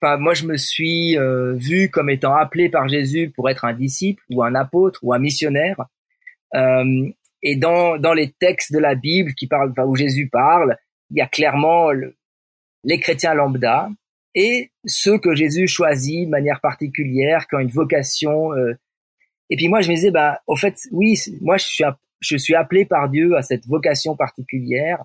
enfin 0.00 0.16
moi 0.18 0.34
je 0.34 0.44
me 0.44 0.56
suis 0.56 1.18
euh, 1.18 1.54
vu 1.54 1.90
comme 1.90 2.10
étant 2.10 2.34
appelé 2.34 2.68
par 2.68 2.88
Jésus 2.88 3.30
pour 3.34 3.48
être 3.50 3.64
un 3.64 3.72
disciple 3.72 4.22
ou 4.30 4.42
un 4.42 4.54
apôtre 4.54 5.00
ou 5.02 5.12
un 5.12 5.18
missionnaire. 5.18 5.84
Euh, 6.54 7.08
et 7.42 7.56
dans 7.56 7.98
dans 7.98 8.14
les 8.14 8.32
textes 8.32 8.72
de 8.72 8.78
la 8.78 8.94
Bible 8.94 9.34
qui 9.34 9.46
parlent, 9.46 9.70
enfin, 9.70 9.84
où 9.84 9.96
Jésus 9.96 10.28
parle, 10.28 10.76
il 11.10 11.18
y 11.18 11.20
a 11.20 11.26
clairement 11.26 11.90
les 12.84 13.00
chrétiens 13.00 13.34
lambda 13.34 13.88
et 14.34 14.70
ceux 14.84 15.18
que 15.18 15.34
Jésus 15.34 15.66
choisit 15.66 16.26
de 16.26 16.30
manière 16.30 16.60
particulière, 16.60 17.46
qui 17.48 17.56
ont 17.56 17.60
une 17.60 17.70
vocation. 17.70 18.52
Et 19.50 19.56
puis 19.56 19.68
moi, 19.68 19.80
je 19.80 19.90
me 19.90 19.94
disais, 19.94 20.10
bah, 20.10 20.40
au 20.46 20.56
fait, 20.56 20.74
oui, 20.92 21.14
moi, 21.40 21.56
je 21.56 21.64
suis, 21.64 21.84
je 22.20 22.36
suis 22.36 22.54
appelé 22.54 22.84
par 22.84 23.08
Dieu 23.08 23.36
à 23.36 23.42
cette 23.42 23.66
vocation 23.66 24.16
particulière 24.16 25.04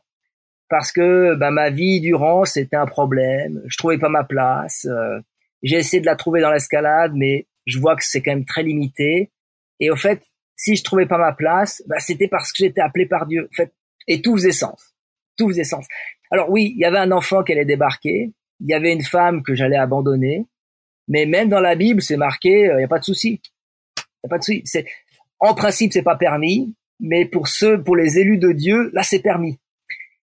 parce 0.70 0.91
que 0.91 1.36
bah, 1.36 1.52
ma 1.52 1.70
vie 1.70 2.02
durant, 2.02 2.46
c'était 2.46 2.76
un 2.76 2.86
problème. 2.86 3.62
Je 3.68 3.78
trouvais 3.78 3.98
pas 3.98 4.10
ma 4.10 4.24
place. 4.24 4.86
Euh, 4.86 5.20
j'ai 5.62 5.78
essayé 5.78 6.02
de 6.02 6.06
la 6.06 6.16
trouver 6.16 6.41
dans 6.41 6.52
l'escalade, 6.52 7.14
mais 7.16 7.48
je 7.66 7.80
vois 7.80 7.96
que 7.96 8.04
c'est 8.04 8.22
quand 8.22 8.32
même 8.32 8.46
très 8.46 8.64
limité. 8.64 9.32
Et 9.80 9.91
au 9.91 9.96
fait, 9.96 10.24
si 10.56 10.76
je 10.76 10.84
trouvais 10.84 11.06
pas 11.06 11.18
ma 11.18 11.34
place, 11.34 11.84
bah, 11.88 12.00
c'était 12.00 12.28
parce 12.28 12.52
que 12.52 12.64
j'étais 12.64 12.82
appelé 12.82 13.06
par 13.06 13.28
Dieu. 13.28 13.48
En 13.52 13.56
fait, 13.56 13.74
et 14.08 14.22
tout 14.22 14.36
faisait 14.36 14.52
sens. 14.52 14.94
Tout 15.38 15.48
faisait 15.48 15.64
sens. 15.64 15.86
Alors 16.32 16.50
oui, 16.50 16.74
il 16.76 16.80
y 16.80 16.86
avait 16.86 16.98
un 16.98 17.12
enfant 17.12 17.44
qui 17.44 17.52
allait 17.52 17.66
débarquer 17.66 18.34
il 18.64 18.70
y 18.70 18.74
avait 18.74 18.94
une 18.94 19.04
femme 19.04 19.44
que 19.44 19.56
j'allais 19.56 19.78
abandonner, 19.78 20.46
mais 21.08 21.26
même 21.26 21.50
dans 21.50 21.60
la 21.60 21.76
Bible, 21.76 22.02
c'est 22.02 22.18
marqué, 22.18 22.62
il 22.62 22.70
euh, 22.70 22.78
n'y 22.78 22.84
a 22.84 22.88
pas 22.88 23.00
de 23.00 23.04
souci. 23.04 23.41
En 24.24 25.53
principe, 25.53 25.93
c'est 25.93 26.03
pas 26.03 26.15
permis, 26.15 26.74
mais 26.99 27.26
pour 27.26 27.47
ceux, 27.47 27.82
pour 27.84 27.95
les 27.95 28.19
élus 28.19 28.38
de 28.38 28.51
Dieu, 28.51 28.89
là, 28.93 29.03
c'est 29.03 29.21
permis. 29.21 29.59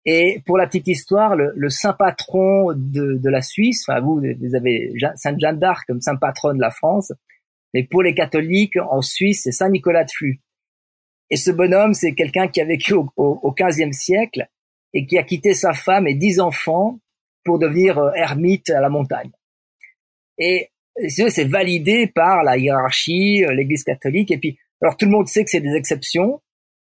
Et 0.06 0.42
pour 0.44 0.58
la 0.58 0.66
petite 0.66 0.88
histoire, 0.88 1.34
le, 1.34 1.68
saint 1.70 1.94
patron 1.94 2.72
de, 2.74 3.28
la 3.28 3.40
Suisse, 3.40 3.84
enfin 3.88 4.00
vous, 4.00 4.20
vous 4.20 4.54
avez 4.54 4.92
Sainte 5.16 5.40
Jeanne 5.40 5.58
d'Arc 5.58 5.86
comme 5.86 6.00
saint 6.00 6.16
patron 6.16 6.54
de 6.54 6.60
la 6.60 6.70
France, 6.70 7.12
mais 7.72 7.84
pour 7.84 8.02
les 8.02 8.14
catholiques 8.14 8.76
en 8.76 9.00
Suisse, 9.00 9.42
c'est 9.44 9.52
Saint 9.52 9.70
Nicolas 9.70 10.04
de 10.04 10.10
Flux. 10.10 10.40
Et 11.30 11.36
ce 11.36 11.50
bonhomme, 11.50 11.94
c'est 11.94 12.14
quelqu'un 12.14 12.48
qui 12.48 12.60
a 12.60 12.66
vécu 12.66 12.92
au, 12.92 13.10
au, 13.16 13.52
15e 13.52 13.92
siècle 13.92 14.46
et 14.92 15.06
qui 15.06 15.16
a 15.16 15.22
quitté 15.22 15.54
sa 15.54 15.72
femme 15.72 16.06
et 16.06 16.14
dix 16.14 16.38
enfants 16.38 17.00
pour 17.42 17.58
devenir 17.58 17.98
euh, 17.98 18.12
ermite 18.12 18.70
à 18.70 18.80
la 18.80 18.90
montagne. 18.90 19.30
Et 20.38 20.70
c'est 21.08 21.48
validé 21.48 22.06
par 22.06 22.42
la 22.44 22.56
hiérarchie, 22.56 23.44
euh, 23.44 23.52
l'Église 23.52 23.84
catholique. 23.84 24.30
Et 24.30 24.38
puis, 24.38 24.58
alors 24.80 24.96
tout 24.96 25.06
le 25.06 25.12
monde 25.12 25.28
sait 25.28 25.44
que 25.44 25.50
c'est 25.50 25.60
des 25.60 25.74
exceptions, 25.74 26.40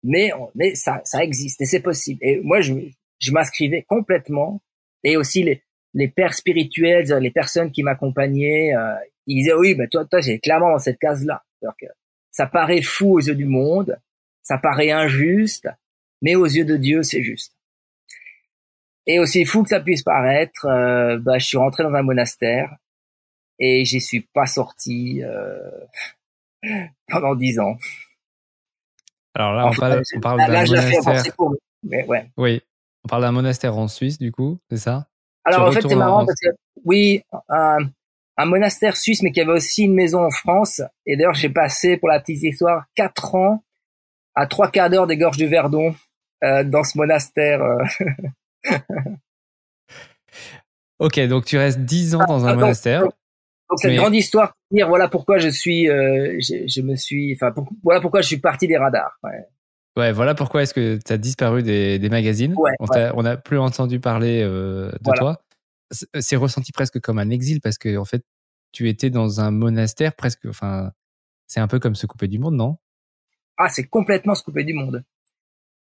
mais 0.03 0.31
mais 0.55 0.75
ça 0.75 1.01
ça 1.05 1.23
existe 1.23 1.61
et 1.63 1.67
c'est 1.67 1.81
possible. 1.81 2.19
Et 2.23 2.41
moi, 2.41 2.61
je 2.61 3.33
m'inscrivais 3.33 3.83
complètement. 3.83 4.61
Et 5.03 5.17
aussi 5.17 5.43
les, 5.43 5.63
les 5.95 6.09
pères 6.09 6.35
spirituels, 6.35 7.07
les 7.21 7.31
personnes 7.31 7.71
qui 7.71 7.83
m'accompagnaient, 7.83 8.75
euh, 8.75 8.95
ils 9.27 9.37
disaient 9.37 9.55
oui, 9.55 9.75
mais 9.77 9.89
toi, 9.89 10.05
toi, 10.05 10.21
j'ai 10.21 10.39
clairement 10.39 10.73
dans 10.73 10.79
cette 10.79 10.99
case-là. 10.99 11.43
Que 11.79 11.87
ça 12.31 12.47
paraît 12.47 12.83
fou 12.83 13.15
aux 13.15 13.21
yeux 13.21 13.35
du 13.35 13.47
monde, 13.47 13.99
ça 14.43 14.59
paraît 14.59 14.91
injuste, 14.91 15.69
mais 16.21 16.35
aux 16.35 16.45
yeux 16.45 16.65
de 16.65 16.77
Dieu, 16.77 17.03
c'est 17.03 17.23
juste. 17.23 17.55
Et 19.07 19.19
aussi 19.19 19.45
fou 19.45 19.63
que 19.63 19.69
ça 19.71 19.81
puisse 19.81 20.03
paraître, 20.03 20.67
euh, 20.67 21.19
bah, 21.19 21.39
je 21.39 21.47
suis 21.47 21.57
rentré 21.57 21.85
dans 21.85 21.95
un 21.95 22.03
monastère 22.03 22.77
et 23.59 23.85
j'y 23.85 24.01
suis 24.01 24.21
pas 24.21 24.47
sorti 24.47 25.23
euh, 25.23 25.71
pendant 27.09 27.35
dix 27.35 27.59
ans. 27.59 27.77
Alors 29.35 29.53
là, 29.53 29.67
on 29.67 29.75
parle, 29.75 30.03
on 30.17 30.21
parle 30.21 30.39
d'un 30.39 30.65
monastère. 30.65 31.23
mais 31.83 32.05
ouais. 32.07 32.31
Oui, 32.37 32.63
on 33.05 33.09
parle 33.09 33.23
d'un 33.23 33.33
monastère 33.33 33.77
en 33.77 33.89
Suisse, 33.89 34.19
du 34.19 34.31
coup, 34.31 34.59
c'est 34.71 34.79
ça? 34.79 35.09
Alors 35.45 35.69
en 35.69 35.73
fait, 35.73 35.83
c'est 35.83 35.95
marrant 35.95 36.25
parce 36.25 36.41
que 36.41 36.49
oui, 36.85 37.23
un, 37.49 37.79
un, 38.37 38.45
monastère 38.47 38.97
suisse, 38.97 39.23
mais 39.23 39.31
qui 39.31 39.41
avait 39.41 39.53
aussi 39.53 39.85
une 39.85 39.95
maison 39.95 40.25
en 40.25 40.31
France. 40.31 40.81
Et 41.05 41.17
d'ailleurs, 41.17 41.35
j'ai 41.35 41.51
passé, 41.51 41.97
pour 41.97 42.09
la 42.09 42.21
petite 42.21 42.43
histoire, 42.43 42.85
quatre 42.95 43.35
ans 43.35 43.63
à 44.35 44.47
trois 44.47 44.71
quarts 44.71 44.91
d'heure 44.91 45.07
des 45.07 45.17
gorges 45.17 45.37
du 45.37 45.47
Verdon 45.47 45.95
euh, 46.43 46.65
dans 46.65 46.83
ce 46.83 46.97
monastère. 46.97 47.63
Euh. 47.63 47.85
ok, 50.99 51.21
donc 51.21 51.45
tu 51.45 51.59
restes 51.59 51.81
dix 51.81 52.15
ans 52.15 52.25
dans 52.27 52.47
un 52.47 52.55
monastère. 52.55 53.05
Donc, 53.71 53.81
cette 53.81 53.97
grande 53.97 54.15
histoire, 54.15 54.55
dire 54.71 54.89
voilà 54.89 55.09
pourquoi 55.09 55.39
je 55.39 55.49
suis, 55.49 55.89
euh, 55.89 56.37
je, 56.39 56.67
je, 56.67 56.83
me 56.83 56.97
suis, 56.97 57.35
enfin 57.35 57.55
voilà 57.83 58.01
pourquoi 58.01 58.21
je 58.21 58.27
suis 58.27 58.39
parti 58.39 58.67
des 58.67 58.77
radars. 58.77 59.19
Ouais. 59.23 59.47
Ouais, 59.97 60.13
voilà 60.13 60.35
pourquoi 60.35 60.63
est-ce 60.63 60.75
que 60.75 60.99
tu 61.05 61.13
as 61.13 61.19
disparu 61.19 61.63
des, 61.63 61.99
des 61.99 62.09
magazines. 62.09 62.55
on 62.81 63.23
n'a 63.23 63.37
plus 63.37 63.59
entendu 63.59 64.01
parler 64.01 64.43
euh, 64.43 64.91
de 65.01 65.13
toi. 65.17 65.41
C'est 66.19 66.37
ressenti 66.37 66.73
presque 66.73 67.01
comme 67.01 67.19
un 67.19 67.31
exil 67.31 67.61
parce 67.61 67.79
que 67.79 67.97
en 67.97 68.05
fait, 68.05 68.25
tu 68.73 68.89
étais 68.89 69.11
dans 69.11 69.41
un 69.41 69.53
monastère 69.53 70.15
presque. 70.15 70.47
Enfin, 70.49 70.91
c'est 71.47 71.61
un 71.61 71.69
peu 71.69 71.79
comme 71.79 71.95
se 71.95 72.07
couper 72.07 72.27
du 72.27 72.41
monde, 72.41 72.55
non? 72.55 72.79
Ah, 73.57 73.69
c'est 73.69 73.85
complètement 73.85 74.35
se 74.35 74.43
couper 74.43 74.65
du 74.65 74.75
monde. 74.75 75.05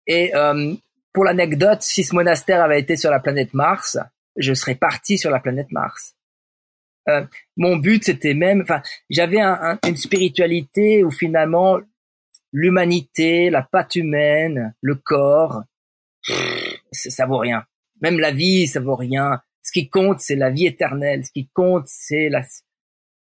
Et 0.06 0.32
euh, 0.36 0.74
pour 1.12 1.24
l'anecdote, 1.24 1.82
si 1.82 2.04
ce 2.04 2.14
monastère 2.14 2.62
avait 2.62 2.78
été 2.78 2.96
sur 2.96 3.10
la 3.10 3.18
planète 3.18 3.52
Mars, 3.52 3.98
je 4.36 4.54
serais 4.54 4.76
parti 4.76 5.18
sur 5.18 5.30
la 5.32 5.40
planète 5.40 5.72
Mars. 5.72 6.14
Euh, 7.08 7.24
mon 7.56 7.76
but, 7.76 8.04
c'était 8.04 8.34
même, 8.34 8.62
enfin, 8.62 8.82
j'avais 9.10 9.40
un, 9.40 9.78
une 9.86 9.96
spiritualité 9.96 11.04
où 11.04 11.10
finalement 11.10 11.78
l'humanité, 12.52 13.50
la 13.50 13.62
patte 13.62 13.96
humaine, 13.96 14.74
le 14.80 14.94
corps, 14.94 15.62
ça 16.92 17.26
vaut 17.26 17.38
rien. 17.38 17.64
Même 18.00 18.18
la 18.18 18.30
vie, 18.30 18.66
ça 18.66 18.80
vaut 18.80 18.96
rien. 18.96 19.40
Ce 19.62 19.72
qui 19.72 19.88
compte, 19.88 20.20
c'est 20.20 20.36
la 20.36 20.50
vie 20.50 20.66
éternelle. 20.66 21.24
Ce 21.24 21.30
qui 21.32 21.48
compte, 21.48 21.84
c'est 21.86 22.28
la... 22.28 22.40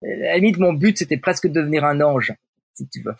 À 0.04 0.08
la 0.08 0.36
limite, 0.38 0.58
mon 0.58 0.74
but, 0.74 0.98
c'était 0.98 1.18
presque 1.18 1.48
de 1.48 1.54
devenir 1.54 1.84
un 1.86 2.02
ange, 2.02 2.34
si 2.74 2.88
tu 2.90 3.02
veux. 3.02 3.16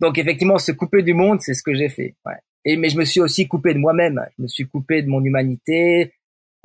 Donc, 0.00 0.18
effectivement, 0.18 0.58
se 0.58 0.72
couper 0.72 1.02
du 1.02 1.14
monde, 1.14 1.40
c'est 1.40 1.54
ce 1.54 1.62
que 1.62 1.74
j'ai 1.74 1.88
fait. 1.88 2.16
Et 2.64 2.76
mais 2.76 2.90
je 2.90 2.98
me 2.98 3.04
suis 3.04 3.20
aussi 3.20 3.46
coupé 3.48 3.72
de 3.72 3.78
moi-même. 3.78 4.20
Je 4.36 4.42
me 4.42 4.48
suis 4.48 4.66
coupé 4.66 5.02
de 5.02 5.08
mon 5.08 5.22
humanité, 5.22 6.12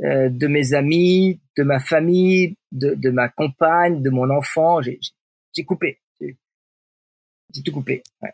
euh, 0.03 0.29
de 0.29 0.47
mes 0.47 0.73
amis, 0.73 1.39
de 1.57 1.63
ma 1.63 1.79
famille, 1.79 2.55
de, 2.71 2.93
de 2.93 3.09
ma 3.09 3.29
compagne, 3.29 4.01
de 4.03 4.09
mon 4.09 4.29
enfant. 4.29 4.81
J'ai 4.81 5.65
coupé. 5.65 5.99
J'ai 6.19 7.63
tout 7.63 7.71
coupé. 7.71 8.03
Ouais. 8.21 8.33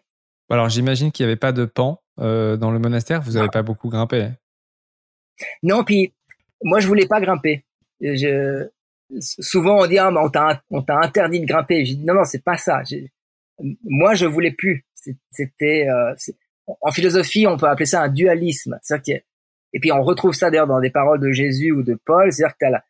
Alors 0.50 0.70
j'imagine 0.70 1.12
qu'il 1.12 1.26
n'y 1.26 1.32
avait 1.32 1.40
pas 1.40 1.52
de 1.52 1.66
pan 1.66 2.02
euh, 2.20 2.58
dans 2.58 2.72
le 2.72 2.80
monastère. 2.80 3.22
Vous 3.22 3.34
n'avez 3.34 3.50
pas 3.50 3.64
beaucoup 3.64 3.90
grimpé. 3.90 4.30
Non, 5.64 5.84
puis 5.84 6.14
moi 6.64 6.80
je 6.80 6.88
voulais 6.88 7.08
pas 7.08 7.22
grimper. 7.22 7.66
Je, 8.02 8.68
souvent 9.20 9.84
on 9.84 9.88
dit 9.88 9.98
ah, 9.98 10.12
on 10.70 10.82
t'a 10.82 11.00
interdit 11.00 11.40
de 11.40 11.46
grimper. 11.46 11.86
Je 11.86 11.94
dis 11.94 12.06
non 12.06 12.14
non 12.14 12.26
c'est 12.26 12.44
pas 12.44 12.58
ça. 12.58 12.84
moi 13.84 14.16
je 14.16 14.26
voulais 14.26 14.52
plus. 14.52 14.86
C'était 15.32 15.88
euh, 15.88 16.14
en 16.82 16.92
philosophie 16.92 17.48
on 17.48 17.58
peut 17.58 17.68
appeler 17.68 17.86
ça 17.86 18.04
un 18.04 18.10
dualisme. 18.10 18.78
Et 19.74 19.80
puis 19.80 19.92
on 19.92 20.02
retrouve 20.02 20.34
ça 20.34 20.50
d'ailleurs 20.50 20.68
dans 20.68 20.80
des 20.80 20.90
paroles 20.90 21.20
de 21.20 21.32
Jésus 21.32 21.72
ou 21.72 21.84
de 21.84 21.98
Paul. 22.06 22.32
C'est-à-dire 22.32 22.54
que 22.54 22.60
t'as 22.60 22.70
la 22.70 22.84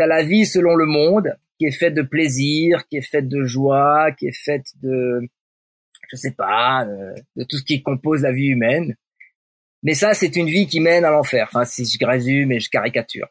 as 0.00 0.06
la 0.06 0.22
vie 0.22 0.46
selon 0.46 0.76
le 0.76 0.86
monde 0.86 1.36
qui 1.58 1.66
est 1.66 1.72
faite 1.72 1.94
de 1.94 2.02
plaisir, 2.02 2.86
qui 2.86 2.98
est 2.98 3.08
faite 3.08 3.26
de 3.28 3.44
joie, 3.44 4.12
qui 4.12 4.28
est 4.28 4.44
faite 4.44 4.66
de 4.80 5.20
je 6.10 6.16
sais 6.16 6.32
pas, 6.32 6.86
euh, 6.86 7.14
de 7.36 7.44
tout 7.44 7.58
ce 7.58 7.64
qui 7.64 7.82
compose 7.82 8.22
la 8.22 8.32
vie 8.32 8.46
humaine. 8.46 8.94
Mais 9.82 9.94
ça, 9.94 10.14
c'est 10.14 10.36
une 10.36 10.46
vie 10.46 10.66
qui 10.66 10.80
mène 10.80 11.04
à 11.04 11.10
l'enfer. 11.10 11.48
Enfin, 11.48 11.64
si 11.64 11.84
je 11.84 12.06
résume 12.06 12.52
et 12.52 12.60
je 12.60 12.70
caricature. 12.70 13.28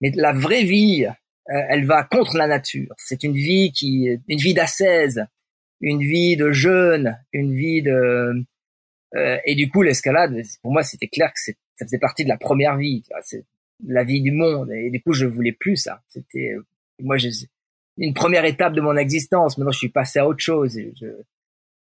Mais 0.00 0.10
la 0.16 0.32
vraie 0.32 0.64
vie, 0.64 1.06
euh, 1.06 1.62
elle 1.68 1.86
va 1.86 2.02
contre 2.02 2.36
la 2.36 2.46
nature. 2.46 2.92
C'est 2.98 3.22
une 3.22 3.34
vie 3.34 3.70
qui, 3.72 4.08
une 4.26 4.38
vie 4.38 4.54
d'ascèse, 4.54 5.24
une 5.80 6.00
vie 6.00 6.36
de 6.36 6.50
jeûne, 6.50 7.18
une 7.32 7.54
vie 7.54 7.82
de, 7.82 8.44
euh, 9.16 9.38
et 9.44 9.54
du 9.54 9.68
coup, 9.68 9.82
l'escalade, 9.82 10.42
pour 10.62 10.72
moi, 10.72 10.82
c'était 10.82 11.08
clair 11.08 11.32
que 11.32 11.52
ça 11.76 11.86
faisait 11.86 11.98
partie 11.98 12.24
de 12.24 12.28
la 12.28 12.36
première 12.36 12.76
vie. 12.76 13.02
C'est 13.22 13.44
la 13.86 14.04
vie 14.04 14.20
du 14.20 14.32
monde. 14.32 14.70
Et 14.72 14.90
du 14.90 15.00
coup, 15.00 15.12
je 15.12 15.26
voulais 15.26 15.52
plus 15.52 15.76
ça. 15.76 16.02
C'était, 16.08 16.54
moi, 17.00 17.16
j'ai 17.16 17.30
une 17.98 18.14
première 18.14 18.44
étape 18.44 18.74
de 18.74 18.80
mon 18.80 18.96
existence. 18.96 19.58
Maintenant, 19.58 19.72
je 19.72 19.78
suis 19.78 19.88
passé 19.88 20.18
à 20.18 20.26
autre 20.26 20.40
chose. 20.40 20.78
Je, 21.00 21.06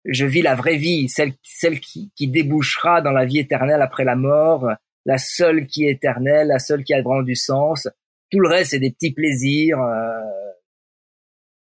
je 0.05 0.25
vis 0.25 0.41
la 0.41 0.55
vraie 0.55 0.77
vie, 0.77 1.09
celle, 1.09 1.33
celle 1.43 1.79
qui, 1.79 2.11
qui 2.15 2.27
débouchera 2.27 3.01
dans 3.01 3.11
la 3.11 3.25
vie 3.25 3.39
éternelle 3.39 3.81
après 3.81 4.03
la 4.03 4.15
mort, 4.15 4.69
la 5.05 5.17
seule 5.17 5.67
qui 5.67 5.85
est 5.85 5.91
éternelle, 5.91 6.47
la 6.47 6.59
seule 6.59 6.83
qui 6.83 6.93
a 6.93 7.01
vraiment 7.01 7.23
du 7.23 7.35
sens. 7.35 7.87
Tout 8.29 8.39
le 8.39 8.47
reste, 8.47 8.71
c'est 8.71 8.79
des 8.79 8.91
petits 8.91 9.11
plaisirs. 9.11 9.79
Euh, 9.79 10.19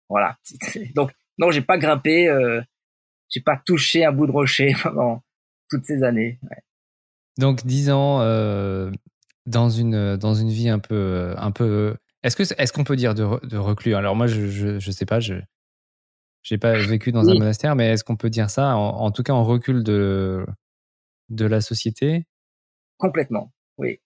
voilà. 0.09 0.37
Donc, 0.95 1.11
non, 1.37 1.51
j'ai 1.51 1.61
pas 1.61 1.77
grimpé, 1.77 2.27
euh, 2.27 2.61
j'ai 3.29 3.41
pas 3.41 3.61
touché 3.65 4.03
un 4.03 4.11
bout 4.11 4.27
de 4.27 4.31
rocher 4.31 4.73
pendant 4.83 5.23
toutes 5.69 5.85
ces 5.85 6.03
années. 6.03 6.39
Donc, 7.39 7.65
dix 7.65 7.89
ans 7.89 8.19
euh, 8.21 8.91
dans 9.45 9.69
une 9.69 10.17
dans 10.17 10.35
une 10.35 10.49
vie 10.49 10.69
un 10.69 10.79
peu 10.79 11.33
un 11.37 11.51
peu. 11.51 11.95
Est-ce 12.21 12.35
que 12.35 12.43
est-ce 12.61 12.71
qu'on 12.73 12.83
peut 12.83 12.95
dire 12.95 13.15
de, 13.15 13.45
de 13.47 13.57
reclus? 13.57 13.95
Alors 13.95 14.15
moi, 14.15 14.27
je, 14.27 14.47
je, 14.47 14.77
je 14.77 14.91
sais 14.91 15.05
pas. 15.05 15.19
Je 15.19 15.35
j'ai 16.41 16.57
pas 16.57 16.73
vécu 16.73 17.11
dans 17.11 17.29
un 17.29 17.33
monastère, 17.33 17.75
mais 17.75 17.89
est-ce 17.89 18.03
qu'on 18.03 18.15
peut 18.15 18.29
dire 18.29 18.49
ça, 18.49 18.75
en, 18.75 19.11
tout 19.11 19.23
cas 19.23 19.33
en 19.33 19.43
recul 19.43 19.83
de, 19.83 20.45
de 21.29 21.45
la 21.45 21.61
société? 21.61 22.27
Complètement, 22.97 23.51
oui. 23.77 23.99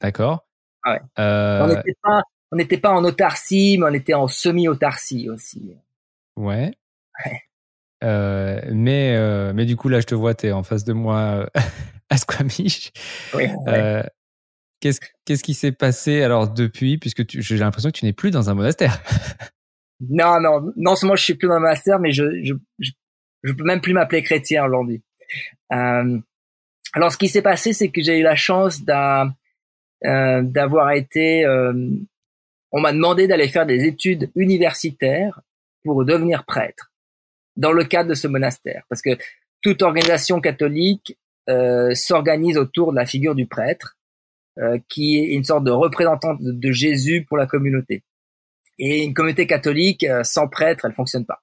D'accord. 0.00 0.46
Ah 0.84 0.94
ouais. 0.94 1.00
euh... 1.18 1.62
On 2.50 2.56
n'était 2.56 2.78
pas, 2.78 2.90
en 2.90 3.04
autarcie, 3.04 3.78
mais 3.78 3.86
on 3.88 3.94
était 3.94 4.14
en 4.14 4.26
semi-autarcie 4.26 5.30
aussi. 5.30 5.74
Ouais. 6.36 6.72
ouais. 7.24 7.42
Euh, 8.02 8.60
mais, 8.70 9.14
euh, 9.16 9.52
mais 9.54 9.64
du 9.64 9.76
coup, 9.76 9.88
là, 9.88 10.00
je 10.00 10.06
te 10.06 10.14
vois, 10.14 10.34
tu 10.34 10.46
es 10.46 10.52
en 10.52 10.62
face 10.62 10.84
de 10.84 10.92
moi 10.92 11.48
à 12.10 12.16
Squamish. 12.16 12.92
Oui. 13.34 13.44
Euh, 13.68 14.02
qu'est-ce, 14.80 15.00
qu'est-ce 15.24 15.42
qui 15.42 15.54
s'est 15.54 15.72
passé 15.72 16.22
alors 16.22 16.48
depuis, 16.48 16.98
puisque 16.98 17.24
j'ai 17.28 17.56
l'impression 17.56 17.90
que 17.90 17.98
tu 17.98 18.04
n'es 18.04 18.12
plus 18.12 18.30
dans 18.30 18.50
un 18.50 18.54
monastère 18.54 19.02
Non, 20.10 20.40
non, 20.40 20.72
non 20.76 20.96
seulement 20.96 21.14
je 21.14 21.22
suis 21.22 21.34
plus 21.34 21.46
dans 21.46 21.54
le 21.54 21.60
master, 21.60 22.00
mais 22.00 22.12
je, 22.12 22.24
je, 22.42 22.54
je, 23.42 23.52
peux 23.52 23.62
même 23.62 23.80
plus 23.80 23.92
m'appeler 23.92 24.22
chrétien 24.22 24.64
aujourd'hui. 24.64 25.00
Euh, 25.72 26.18
alors, 26.92 27.12
ce 27.12 27.16
qui 27.16 27.28
s'est 27.28 27.42
passé, 27.42 27.72
c'est 27.72 27.90
que 27.90 28.02
j'ai 28.02 28.18
eu 28.18 28.22
la 28.22 28.34
chance 28.34 28.82
euh, 28.88 30.42
d'avoir 30.42 30.90
été. 30.90 31.44
Euh, 31.44 31.72
on 32.72 32.80
m'a 32.80 32.92
demandé 32.92 33.28
d'aller 33.28 33.48
faire 33.48 33.64
des 33.64 33.84
études 33.84 34.30
universitaires 34.34 35.40
pour 35.84 36.04
devenir 36.04 36.44
prêtre 36.44 36.91
dans 37.56 37.72
le 37.72 37.84
cadre 37.84 38.10
de 38.10 38.14
ce 38.14 38.28
monastère, 38.28 38.84
parce 38.88 39.02
que 39.02 39.16
toute 39.60 39.82
organisation 39.82 40.40
catholique 40.40 41.18
euh, 41.48 41.94
s'organise 41.94 42.56
autour 42.56 42.92
de 42.92 42.96
la 42.96 43.06
figure 43.06 43.34
du 43.34 43.46
prêtre, 43.46 43.96
euh, 44.58 44.78
qui 44.88 45.18
est 45.18 45.32
une 45.32 45.44
sorte 45.44 45.64
de 45.64 45.70
représentant 45.70 46.36
de 46.38 46.72
Jésus 46.72 47.24
pour 47.26 47.36
la 47.36 47.46
communauté. 47.46 48.02
Et 48.78 49.04
une 49.04 49.14
communauté 49.14 49.46
catholique 49.46 50.04
euh, 50.04 50.22
sans 50.24 50.48
prêtre, 50.48 50.84
elle 50.84 50.92
fonctionne 50.92 51.26
pas. 51.26 51.40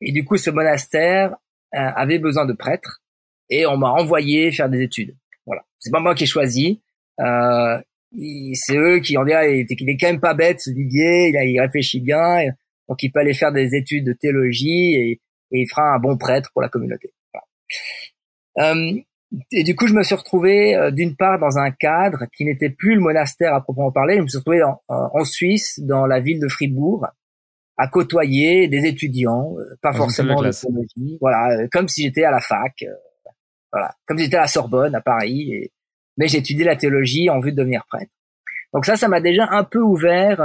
Et 0.00 0.12
du 0.12 0.24
coup, 0.24 0.36
ce 0.36 0.50
monastère 0.50 1.32
euh, 1.74 1.78
avait 1.78 2.18
besoin 2.18 2.44
de 2.44 2.52
prêtres 2.52 3.02
et 3.48 3.66
on 3.66 3.76
m'a 3.76 3.90
envoyé 3.90 4.50
faire 4.52 4.68
des 4.68 4.82
études. 4.82 5.14
Voilà, 5.46 5.62
c'est 5.78 5.90
pas 5.90 6.00
moi 6.00 6.14
qui 6.14 6.24
ai 6.24 6.26
choisi. 6.26 6.80
Euh, 7.20 7.78
c'est 8.54 8.76
eux 8.76 9.00
qui 9.00 9.16
ont 9.16 9.24
dit 9.24 9.32
il, 9.32 9.90
est, 9.90 9.96
quand 9.96 10.08
même 10.08 10.20
pas 10.20 10.34
bête 10.34 10.60
ce 10.60 10.70
Didier, 10.70 11.28
il 11.28 11.60
réfléchit 11.60 12.00
bien, 12.00 12.40
donc 12.88 13.02
il 13.02 13.10
peut 13.10 13.20
aller 13.20 13.34
faire 13.34 13.52
des 13.52 13.74
études 13.74 14.06
de 14.06 14.12
théologie 14.12 14.94
et, 14.94 15.10
et 15.52 15.60
il 15.60 15.66
fera 15.68 15.94
un 15.94 15.98
bon 15.98 16.16
prêtre 16.16 16.50
pour 16.52 16.62
la 16.62 16.68
communauté. 16.68 17.12
Voilà. 17.32 18.72
Euh, 18.72 19.00
et 19.50 19.64
du 19.64 19.74
coup, 19.74 19.86
je 19.86 19.94
me 19.94 20.02
suis 20.02 20.14
retrouvé 20.14 20.76
euh, 20.76 20.90
d'une 20.90 21.16
part 21.16 21.38
dans 21.38 21.58
un 21.58 21.70
cadre 21.70 22.26
qui 22.36 22.44
n'était 22.44 22.70
plus 22.70 22.94
le 22.94 23.00
monastère 23.00 23.54
à 23.54 23.62
proprement 23.62 23.90
parler. 23.90 24.16
Je 24.16 24.22
me 24.22 24.26
suis 24.28 24.38
retrouvé 24.38 24.62
en, 24.62 24.80
en 24.88 25.24
Suisse, 25.24 25.80
dans 25.80 26.06
la 26.06 26.20
ville 26.20 26.38
de 26.38 26.48
Fribourg, 26.48 27.06
à 27.78 27.88
côtoyer 27.88 28.68
des 28.68 28.84
étudiants, 28.84 29.54
euh, 29.58 29.76
pas 29.80 29.92
forcément 29.92 30.42
de 30.42 30.50
théologie, 30.50 31.18
voilà, 31.20 31.66
comme 31.72 31.88
si 31.88 32.02
j'étais 32.02 32.24
à 32.24 32.30
la 32.30 32.40
fac, 32.40 32.84
voilà, 33.72 33.94
comme 34.06 34.18
si 34.18 34.24
j'étais 34.24 34.36
à 34.36 34.42
la 34.42 34.46
Sorbonne 34.48 34.94
à 34.94 35.00
Paris. 35.00 35.52
Et, 35.52 35.72
mais 36.18 36.30
étudié 36.30 36.64
la 36.64 36.76
théologie 36.76 37.30
en 37.30 37.40
vue 37.40 37.52
de 37.52 37.56
devenir 37.56 37.84
prêtre. 37.88 38.12
Donc 38.74 38.84
ça, 38.84 38.96
ça 38.96 39.08
m'a 39.08 39.22
déjà 39.22 39.48
un 39.50 39.64
peu 39.64 39.80
ouvert. 39.80 40.42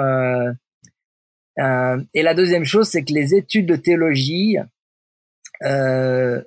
Euh, 1.59 2.01
et 2.13 2.21
la 2.21 2.33
deuxième 2.33 2.65
chose, 2.65 2.87
c'est 2.89 3.03
que 3.03 3.13
les 3.13 3.33
études 3.33 3.65
de 3.65 3.75
théologie 3.75 4.57
euh, 5.63 6.41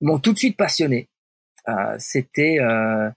m'ont 0.00 0.18
tout 0.18 0.32
de 0.32 0.38
suite 0.38 0.56
passionné. 0.56 1.08
Euh, 1.68 1.94
C'était 1.98 2.58
euh, 2.60 3.10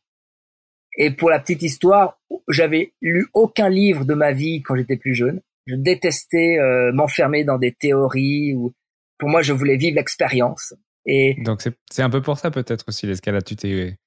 et 0.98 1.12
pour 1.12 1.30
la 1.30 1.40
petite 1.40 1.64
histoire, 1.64 2.20
j'avais 2.50 2.94
lu 3.02 3.28
aucun 3.34 3.70
livre 3.70 4.06
de 4.06 4.14
ma 4.14 4.32
vie 4.32 4.62
quand 4.62 4.76
j'étais 4.76 4.98
plus 4.98 5.16
jeune. 5.16 5.42
Je 5.66 5.76
détestais 5.76 6.58
euh, 6.60 6.92
m'enfermer 6.92 7.44
dans 7.44 7.58
des 7.58 7.72
théories 7.72 8.54
ou 8.54 8.74
pour 9.18 9.30
moi, 9.30 9.42
je 9.42 9.54
voulais 9.54 9.78
vivre 9.78 9.96
l'expérience. 9.96 10.74
Et 11.06 11.36
donc 11.44 11.62
c'est 11.90 12.02
un 12.02 12.10
peu 12.10 12.22
pour 12.22 12.38
ça 12.38 12.52
peut-être 12.52 12.86
aussi 12.88 13.08
l'escalade. 13.08 13.44
Tu 13.44 13.56
t'es 13.56 13.98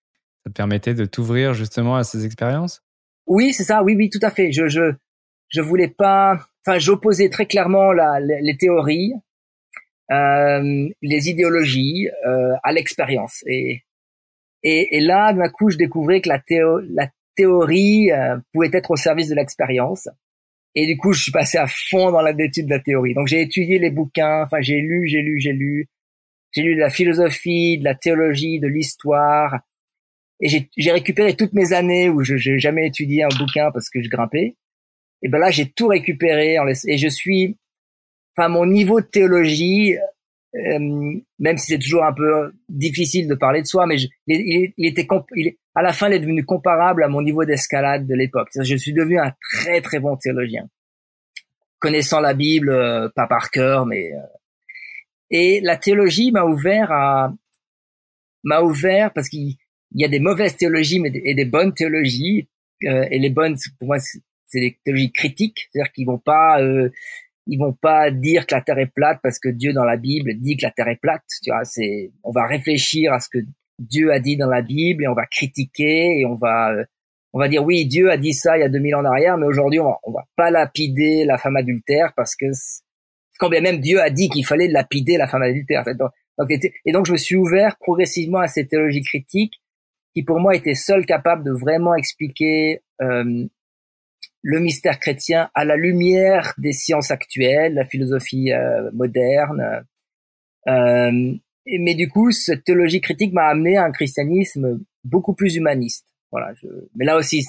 ça 0.45 0.51
te 0.51 0.55
permettait 0.55 0.95
de 0.95 1.07
t'ouvrir 1.07 1.55
justement 1.55 1.97
à 1.97 2.05
ces 2.05 2.25
expériences? 2.25 2.83
Oui, 3.27 3.53
c'est 3.53 3.65
ça. 3.65 3.83
Oui, 3.83 3.97
oui, 3.97 4.11
tout 4.11 4.21
à 4.23 4.31
fait. 4.31 4.53
Je, 4.53 4.69
je, 4.69 4.95
je 5.49 5.61
voulais 5.61 5.89
pas. 5.89 6.47
Enfin, 6.67 6.79
j'opposais 6.79 7.29
très 7.29 7.47
clairement 7.47 7.93
la, 7.93 8.19
les, 8.21 8.57
théories, 8.57 9.13
euh, 10.11 10.89
les 11.01 11.29
idéologies 11.29 12.09
euh, 12.27 12.55
à 12.63 12.73
l'expérience. 12.73 13.45
Et, 13.47 13.85
et, 14.63 15.01
là, 15.01 15.33
d'un 15.33 15.49
coup, 15.49 15.71
je 15.71 15.77
découvrais 15.77 16.21
que 16.21 16.29
la, 16.29 16.43
la 16.91 17.09
théorie 17.37 18.11
euh, 18.11 18.37
pouvait 18.53 18.71
être 18.73 18.91
au 18.91 18.97
service 18.97 19.29
de 19.29 19.37
l'expérience. 19.37 20.09
Et 20.75 20.87
du 20.87 20.97
coup, 20.97 21.13
je 21.13 21.23
suis 21.23 21.33
passé 21.33 21.57
à 21.57 21.67
fond 21.69 22.11
dans 22.11 22.21
l'étude 22.23 22.67
de 22.67 22.71
la 22.71 22.81
théorie. 22.81 23.15
Donc, 23.15 23.29
j'ai 23.29 23.43
étudié 23.43 23.79
les 23.79 23.91
bouquins. 23.91 24.43
Enfin, 24.43 24.61
j'ai 24.61 24.81
lu, 24.81 25.07
j'ai 25.07 25.23
lu, 25.23 25.39
j'ai 25.39 25.53
lu. 25.53 25.89
J'ai 26.53 26.63
lu 26.63 26.75
de 26.75 26.81
la 26.81 26.91
philosophie, 26.91 27.79
de 27.79 27.85
la 27.85 27.95
théologie, 27.95 28.59
de 28.61 28.67
l'histoire, 28.67 29.61
et 30.41 30.69
j'ai 30.77 30.93
récupéré 30.93 31.35
toutes 31.35 31.55
mes 31.55 31.73
années 31.73 32.09
où 32.09 32.23
je 32.23 32.35
n'ai 32.35 32.59
jamais 32.59 32.87
étudié 32.87 33.25
un 33.25 33.29
bouquin 33.39 33.71
parce 33.73 33.89
que 33.89 34.03
je 34.03 34.09
grimpais. 34.09 34.55
Et 35.27 35.29
ben 35.29 35.39
là, 35.39 35.51
j'ai 35.51 35.69
tout 35.73 35.89
récupéré 35.89 36.57
et 36.87 36.99
je 36.99 37.09
suis, 37.09 37.57
enfin, 38.37 38.49
mon 38.49 38.65
niveau 38.65 39.01
de 39.01 39.07
théologie, 39.07 39.97
euh, 40.55 41.19
même 41.41 41.59
si 41.59 41.67
c'est 41.67 41.81
toujours 41.81 42.05
un 42.05 42.13
peu 42.13 42.53
difficile 42.69 43.27
de 43.27 43.35
parler 43.35 43.61
de 43.61 43.67
soi, 43.67 43.89
mais 43.89 43.97
il, 44.29 44.73
était, 44.79 45.09
à 45.75 45.83
la 45.83 45.93
fin, 45.93 46.09
il 46.09 46.15
est 46.15 46.21
devenu 46.21 46.45
comparable 46.45 47.03
à 47.03 47.09
mon 47.09 47.23
niveau 47.23 47.45
d'escalade 47.45 48.07
de 48.07 48.15
l'époque. 48.15 48.51
Je 48.55 48.77
suis 48.77 48.93
devenu 48.93 49.19
un 49.19 49.33
très 49.51 49.81
très 49.81 49.99
bon 49.99 50.17
théologien, 50.17 50.69
connaissant 51.81 52.21
la 52.21 52.33
Bible, 52.33 52.71
euh, 52.71 53.09
pas 53.17 53.27
par 53.27 53.51
cœur, 53.51 53.85
mais 53.85 54.13
euh, 54.13 54.21
et 55.31 55.61
la 55.61 55.77
théologie 55.77 56.31
m'a 56.31 56.45
ouvert 56.45 56.93
à 56.93 57.35
m'a 58.45 58.61
ouvert 58.61 59.13
parce 59.13 59.29
qu'il 59.29 59.57
il 59.91 60.03
y 60.03 60.05
a 60.05 60.09
des 60.09 60.21
mauvaises 60.21 60.57
théologies 60.57 61.01
mais 61.01 61.11
et 61.13 61.35
des 61.35 61.47
bonnes 61.47 61.75
théologies. 61.75 62.49
Euh, 62.85 63.07
et 63.11 63.19
les 63.19 63.31
bonnes, 63.31 63.57
pour 63.79 63.89
moi, 63.89 63.97
c'est 64.47 64.61
des 64.61 64.79
théologies 64.85 65.13
critiques, 65.13 65.69
c'est-à-dire 65.71 65.93
qu'ils 65.93 66.07
vont 66.07 66.19
pas, 66.19 66.61
euh, 66.61 66.91
ils 67.47 67.59
vont 67.59 67.73
pas 67.73 68.11
dire 68.11 68.47
que 68.47 68.55
la 68.55 68.61
terre 68.61 68.79
est 68.79 68.93
plate 68.93 69.21
parce 69.23 69.39
que 69.39 69.49
Dieu 69.49 69.73
dans 69.73 69.85
la 69.85 69.97
Bible 69.97 70.35
dit 70.35 70.57
que 70.57 70.65
la 70.65 70.71
terre 70.71 70.89
est 70.89 71.01
plate. 71.01 71.23
Tu 71.43 71.51
vois, 71.51 71.65
c'est, 71.65 72.11
on 72.23 72.33
va 72.33 72.47
réfléchir 72.47 73.13
à 73.13 73.21
ce 73.21 73.29
que 73.29 73.39
Dieu 73.79 74.13
a 74.13 74.19
dit 74.21 74.37
dans 74.37 74.49
la 74.49 74.63
Bible 74.63 75.05
et 75.05 75.09
on 75.09 75.15
va 75.15 75.27
critiquer 75.27 76.21
et 76.21 76.27
on 76.27 76.35
va, 76.35 76.73
euh, 76.73 76.85
on 77.33 77.39
va 77.39 77.49
dire 77.49 77.65
oui, 77.65 77.87
Dieu 77.87 78.11
a 78.11 78.17
dit 78.17 78.33
ça 78.33 78.57
il 78.57 78.61
y 78.61 78.65
a 78.65 78.69
2000 78.69 78.95
ans 78.95 79.01
en 79.01 79.05
arrière, 79.05 79.37
mais 79.37 79.47
aujourd'hui 79.47 79.81
on 79.81 79.95
on 80.05 80.13
va 80.13 80.25
pas 80.37 80.51
lapider 80.51 81.25
la 81.25 81.39
femme 81.39 81.57
adultère 81.57 82.13
parce 82.17 82.35
que 82.35 82.47
quand 83.39 83.51
bien 83.51 83.61
même 83.61 83.81
Dieu 83.81 84.01
a 84.01 84.11
dit 84.11 84.29
qu'il 84.29 84.47
fallait 84.47 84.69
lapider 84.69 85.17
la 85.19 85.27
femme 85.27 85.43
adultère. 85.43 85.85
et 85.89 86.93
donc 86.93 87.07
je 87.07 87.13
me 87.13 87.19
suis 87.19 87.37
ouvert 87.37 87.77
progressivement 87.79 88.39
à 88.39 88.49
ces 88.49 88.67
théologies 88.67 89.03
critiques 89.03 89.61
qui 90.15 90.23
pour 90.23 90.41
moi 90.41 90.55
était 90.55 90.75
seul 90.75 91.05
capable 91.05 91.45
de 91.45 91.51
vraiment 91.51 91.95
expliquer 91.95 92.81
euh, 93.03 93.47
le 94.43 94.61
mystère 94.61 94.99
chrétien 94.99 95.51
à 95.55 95.65
la 95.65 95.77
lumière 95.77 96.55
des 96.59 96.73
sciences 96.73 97.11
actuelles, 97.11 97.75
la 97.75 97.85
philosophie 97.85 98.53
euh, 98.53 98.91
moderne. 98.93 99.85
Euh, 100.69 101.35
mais 101.67 101.95
du 101.95 102.09
coup, 102.09 102.31
cette 102.31 102.65
théologie 102.65 103.01
critique 103.01 103.33
m'a 103.33 103.49
amené 103.49 103.77
à 103.77 103.85
un 103.85 103.93
christianisme 103.93 104.81
beaucoup 105.05 105.35
plus 105.35 105.57
humaniste. 105.57 106.07
Voilà. 106.31 106.55
Je, 106.55 106.69
mais 106.95 107.05
là 107.05 107.17
aussi, 107.17 107.45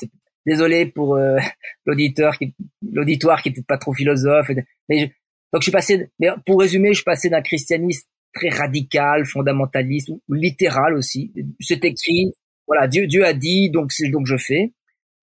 désolé 0.45 0.88
pour 0.88 1.15
euh, 1.15 1.38
l'auditeur, 1.85 2.38
qui, 2.38 2.55
l'auditoire 2.81 3.41
qui 3.41 3.49
était 3.49 3.61
pas 3.61 3.77
trop 3.77 3.93
philosophe. 3.93 4.49
Mais 4.89 5.13
donc 5.53 5.61
je 5.61 5.63
suis 5.63 5.71
passé. 5.71 6.09
Mais 6.19 6.29
pour 6.45 6.59
résumer, 6.59 6.89
je 6.89 6.95
suis 6.95 7.03
passé 7.03 7.29
d'un 7.29 7.41
christianisme 7.41 8.07
très 8.33 8.49
radical, 8.49 9.25
fondamentaliste 9.25 10.09
ou, 10.09 10.21
littéral 10.33 10.95
aussi. 10.95 11.31
C'est 11.59 11.83
écrit, 11.85 12.33
voilà, 12.65 12.88
Dieu, 12.88 13.07
Dieu 13.07 13.25
a 13.25 13.33
dit, 13.33 13.69
donc 13.69 13.91
c'est 13.91 14.09
donc 14.09 14.25
je 14.25 14.38
fais. 14.38 14.73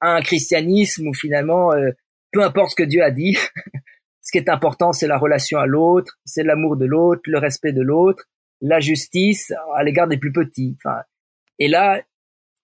Un 0.06 0.20
christianisme 0.20 1.08
où 1.08 1.14
finalement, 1.14 1.72
euh, 1.72 1.90
peu 2.30 2.42
importe 2.42 2.72
ce 2.72 2.76
que 2.76 2.82
Dieu 2.82 3.02
a 3.02 3.10
dit, 3.10 3.36
ce 4.20 4.30
qui 4.30 4.38
est 4.38 4.48
important, 4.48 4.92
c'est 4.92 5.06
la 5.06 5.18
relation 5.18 5.58
à 5.58 5.66
l'autre, 5.66 6.18
c'est 6.24 6.42
l'amour 6.42 6.76
de 6.76 6.84
l'autre, 6.84 7.22
le 7.26 7.38
respect 7.38 7.72
de 7.72 7.82
l'autre, 7.82 8.24
la 8.60 8.80
justice 8.80 9.52
à 9.74 9.82
l'égard 9.82 10.08
des 10.08 10.18
plus 10.18 10.32
petits. 10.32 10.76
Enfin, 10.78 11.02
et 11.58 11.68
là, 11.68 12.02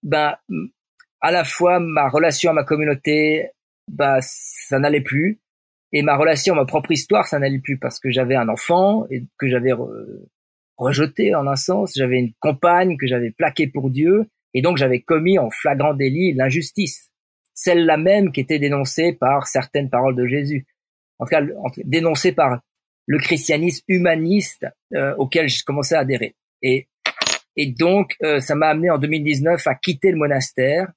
ben, 0.03 0.36
à 1.20 1.30
la 1.30 1.45
fois 1.45 1.80
ma 1.80 2.09
relation 2.09 2.51
à 2.51 2.55
ma 2.55 2.64
communauté, 2.64 3.51
bah, 3.88 4.18
ça 4.20 4.78
n'allait 4.78 5.01
plus, 5.01 5.41
et 5.93 6.03
ma 6.03 6.16
relation 6.16 6.55
à 6.55 6.59
ma 6.59 6.64
propre 6.64 6.93
histoire, 6.93 7.26
ça 7.26 7.38
n'allait 7.38 7.59
plus 7.59 7.78
parce 7.78 7.99
que 7.99 8.11
j'avais 8.11 8.36
un 8.36 8.49
enfant 8.49 9.07
et 9.11 9.24
que 9.38 9.49
j'avais 9.49 9.72
rejeté 10.76 11.34
en 11.34 11.47
un 11.47 11.57
sens, 11.57 11.93
j'avais 11.97 12.18
une 12.18 12.32
compagne 12.38 12.97
que 12.97 13.07
j'avais 13.07 13.30
plaquée 13.30 13.66
pour 13.66 13.91
Dieu, 13.91 14.26
et 14.55 14.62
donc 14.62 14.76
j'avais 14.76 15.01
commis 15.01 15.38
en 15.38 15.51
flagrant 15.51 15.95
délit 15.95 16.32
l'injustice, 16.32 17.10
celle-là 17.55 17.96
même 17.96 18.32
qui 18.32 18.40
était 18.40 18.59
dénoncée 18.59 19.12
par 19.12 19.46
certaines 19.46 19.90
paroles 19.90 20.16
de 20.16 20.26
Jésus, 20.26 20.66
en 21.18 21.26
tout 21.26 21.30
cas 21.30 21.42
dénoncée 21.84 22.32
par 22.32 22.61
le 23.07 23.18
christianisme 23.18 23.84
humaniste 23.88 24.66
euh, 24.94 25.14
auquel 25.16 25.48
je 25.48 25.64
commençais 25.64 25.96
à 25.96 26.01
adhérer. 26.01 26.36
Et, 26.62 26.88
et 27.57 27.66
donc 27.66 28.16
euh, 28.22 28.40
ça 28.40 28.55
m'a 28.55 28.68
amené 28.68 28.90
en 28.90 28.98
2019 28.98 29.66
à 29.66 29.74
quitter 29.74 30.11
le 30.11 30.16
monastère 30.16 30.92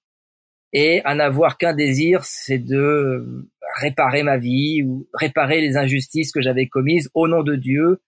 et 0.74 1.02
à 1.06 1.14
n'avoir 1.14 1.58
qu'un 1.58 1.74
désir, 1.74 2.26
c'est 2.26 2.58
de 2.58 3.48
réparer 3.80 4.24
ma 4.24 4.38
vie 4.38 4.84
ou 4.84 5.08
réparer 5.14 5.62
les 5.62 5.78
injustices 5.78 6.32
que 6.32 6.42
j'avais 6.42 6.68
commises 6.68 7.10
au 7.14 7.28
nom 7.28 7.44
de 7.44 7.56
Dieu, 7.56 8.02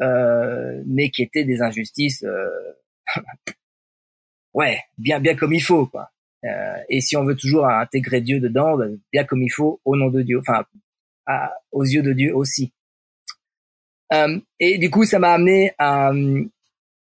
euh, 0.00 0.82
mais 0.86 1.10
qui 1.10 1.22
étaient 1.22 1.44
des 1.44 1.60
injustices 1.60 2.24
euh, 2.24 2.48
ouais, 4.54 4.80
bien 4.98 5.20
bien 5.20 5.36
comme 5.36 5.52
il 5.52 5.62
faut 5.62 5.86
quoi. 5.86 6.10
Euh, 6.46 6.76
et 6.88 7.00
si 7.00 7.16
on 7.16 7.24
veut 7.24 7.36
toujours 7.36 7.66
intégrer 7.66 8.20
Dieu 8.20 8.40
dedans, 8.40 8.76
ben, 8.76 8.98
bien 9.12 9.24
comme 9.24 9.42
il 9.42 9.48
faut 9.48 9.80
au 9.84 9.96
nom 9.96 10.08
de 10.08 10.22
Dieu, 10.22 10.38
enfin 10.38 10.64
aux 11.72 11.84
yeux 11.84 12.02
de 12.02 12.12
Dieu 12.12 12.34
aussi. 12.34 12.72
Euh, 14.12 14.38
et 14.60 14.78
du 14.78 14.90
coup, 14.90 15.04
ça 15.04 15.18
m'a 15.18 15.32
amené 15.32 15.72
à, 15.78 16.12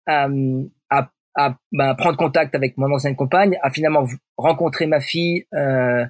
ben, 0.07 1.95
prendre 1.95 2.17
contact 2.17 2.55
avec 2.55 2.77
mon 2.77 2.93
ancienne 2.93 3.15
compagne, 3.15 3.57
à 3.61 3.71
finalement 3.71 4.05
rencontrer 4.37 4.87
ma 4.87 4.99
fille 4.99 5.45
euh, 5.53 6.05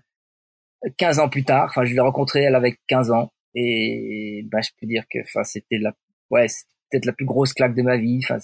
15 0.98 1.20
ans 1.20 1.30
plus 1.30 1.44
tard. 1.44 1.68
Enfin, 1.70 1.86
je 1.86 1.94
l'ai 1.94 2.00
rencontrée, 2.00 2.42
elle 2.42 2.56
avait 2.56 2.78
15 2.88 3.12
ans. 3.12 3.32
Et 3.54 4.44
ben, 4.50 4.62
je 4.62 4.70
peux 4.80 4.88
dire 4.88 5.04
que 5.10 5.20
enfin, 5.20 5.44
c'était 5.44 5.78
la, 5.78 5.94
ouais, 6.32 6.48
peut-être 6.90 7.06
la 7.06 7.14
plus 7.14 7.26
grosse 7.26 7.54
claque 7.54 7.76
de 7.76 7.84
ma 7.84 7.98
vie. 7.98 8.22
Enfin, 8.24 8.38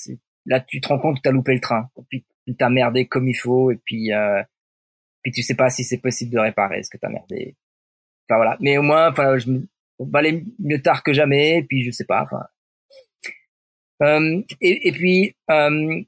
là, 0.46 0.60
tu 0.60 0.82
te 0.82 0.88
rends 0.88 1.00
compte 1.00 1.18
que 1.18 1.22
tu 1.24 1.30
as 1.30 1.32
loupé 1.32 1.54
le 1.54 1.62
train. 1.62 1.90
Puis, 2.10 2.26
tu 2.46 2.56
t'as 2.56 2.70
merdé 2.70 3.08
comme 3.08 3.28
il 3.28 3.34
faut 3.36 3.72
et 3.72 3.80
puis 3.84 4.14
euh, 4.14 4.42
puis 5.28 5.34
tu 5.34 5.44
sais 5.44 5.56
pas 5.56 5.70
si 5.70 5.84
c'est 5.84 5.98
possible 5.98 6.32
de 6.32 6.40
réparer 6.40 6.82
ce 6.84 6.90
que 6.90 6.96
t'as 6.96 7.10
merdé. 7.10 7.58
Enfin 8.30 8.38
voilà, 8.38 8.58
mais 8.62 8.78
au 8.78 8.82
moins 8.82 9.10
enfin 9.10 9.38
je 9.38 9.52
valait 10.00 10.42
mieux 10.58 10.82
tard 10.82 11.04
que 11.04 11.12
jamais 11.12 11.58
et 11.58 11.64
puis 11.64 11.84
je 11.84 11.92
sais 11.92 12.06
pas 12.06 12.24
enfin 12.24 12.46
euh, 14.04 14.42
et, 14.62 14.88
et 14.88 14.92
puis 14.94 15.36
euh, 15.52 16.02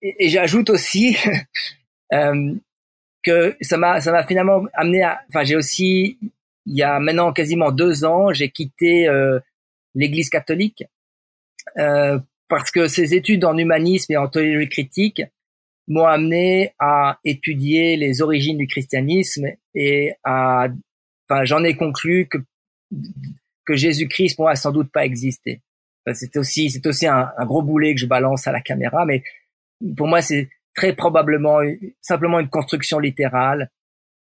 et, 0.00 0.28
j'ajoute 0.30 0.70
aussi 0.70 1.18
euh, 2.14 2.54
que 3.22 3.54
ça 3.60 3.76
m'a 3.76 4.00
ça 4.00 4.10
m'a 4.10 4.26
finalement 4.26 4.64
amené 4.72 5.02
à 5.02 5.20
enfin 5.28 5.44
j'ai 5.44 5.56
aussi 5.56 6.18
il 6.64 6.76
y 6.76 6.82
a 6.82 6.98
maintenant 6.98 7.34
quasiment 7.34 7.72
deux 7.72 8.06
ans 8.06 8.32
j'ai 8.32 8.48
quitté 8.48 9.06
l'Église 9.94 10.30
catholique 10.30 10.84
parce 11.74 12.70
que 12.70 12.88
ces 12.88 13.14
études 13.14 13.44
en 13.44 13.58
humanisme 13.58 14.12
et 14.12 14.16
en 14.16 14.28
théologie 14.28 14.70
critique 14.70 15.22
m'ont 15.88 16.06
amené 16.06 16.74
à 16.78 17.18
étudier 17.24 17.96
les 17.96 18.22
origines 18.22 18.58
du 18.58 18.66
christianisme 18.66 19.46
et 19.74 20.14
à, 20.24 20.68
enfin, 21.28 21.44
j'en 21.44 21.62
ai 21.64 21.76
conclu 21.76 22.26
que 22.26 22.38
que 23.66 23.74
Jésus-Christ, 23.74 24.38
moi, 24.38 24.54
sans 24.54 24.72
doute 24.72 24.90
pas 24.90 25.04
existé. 25.04 25.60
c'est 26.14 26.36
aussi, 26.36 26.70
c'est 26.70 26.86
aussi 26.86 27.06
un, 27.06 27.30
gros 27.44 27.62
boulet 27.62 27.94
que 27.94 28.00
je 28.00 28.06
balance 28.06 28.46
à 28.46 28.52
la 28.52 28.60
caméra, 28.60 29.04
mais 29.04 29.22
pour 29.96 30.06
moi, 30.06 30.22
c'est 30.22 30.48
très 30.74 30.94
probablement 30.94 31.58
simplement 32.00 32.38
une 32.38 32.48
construction 32.48 32.98
littérale, 32.98 33.70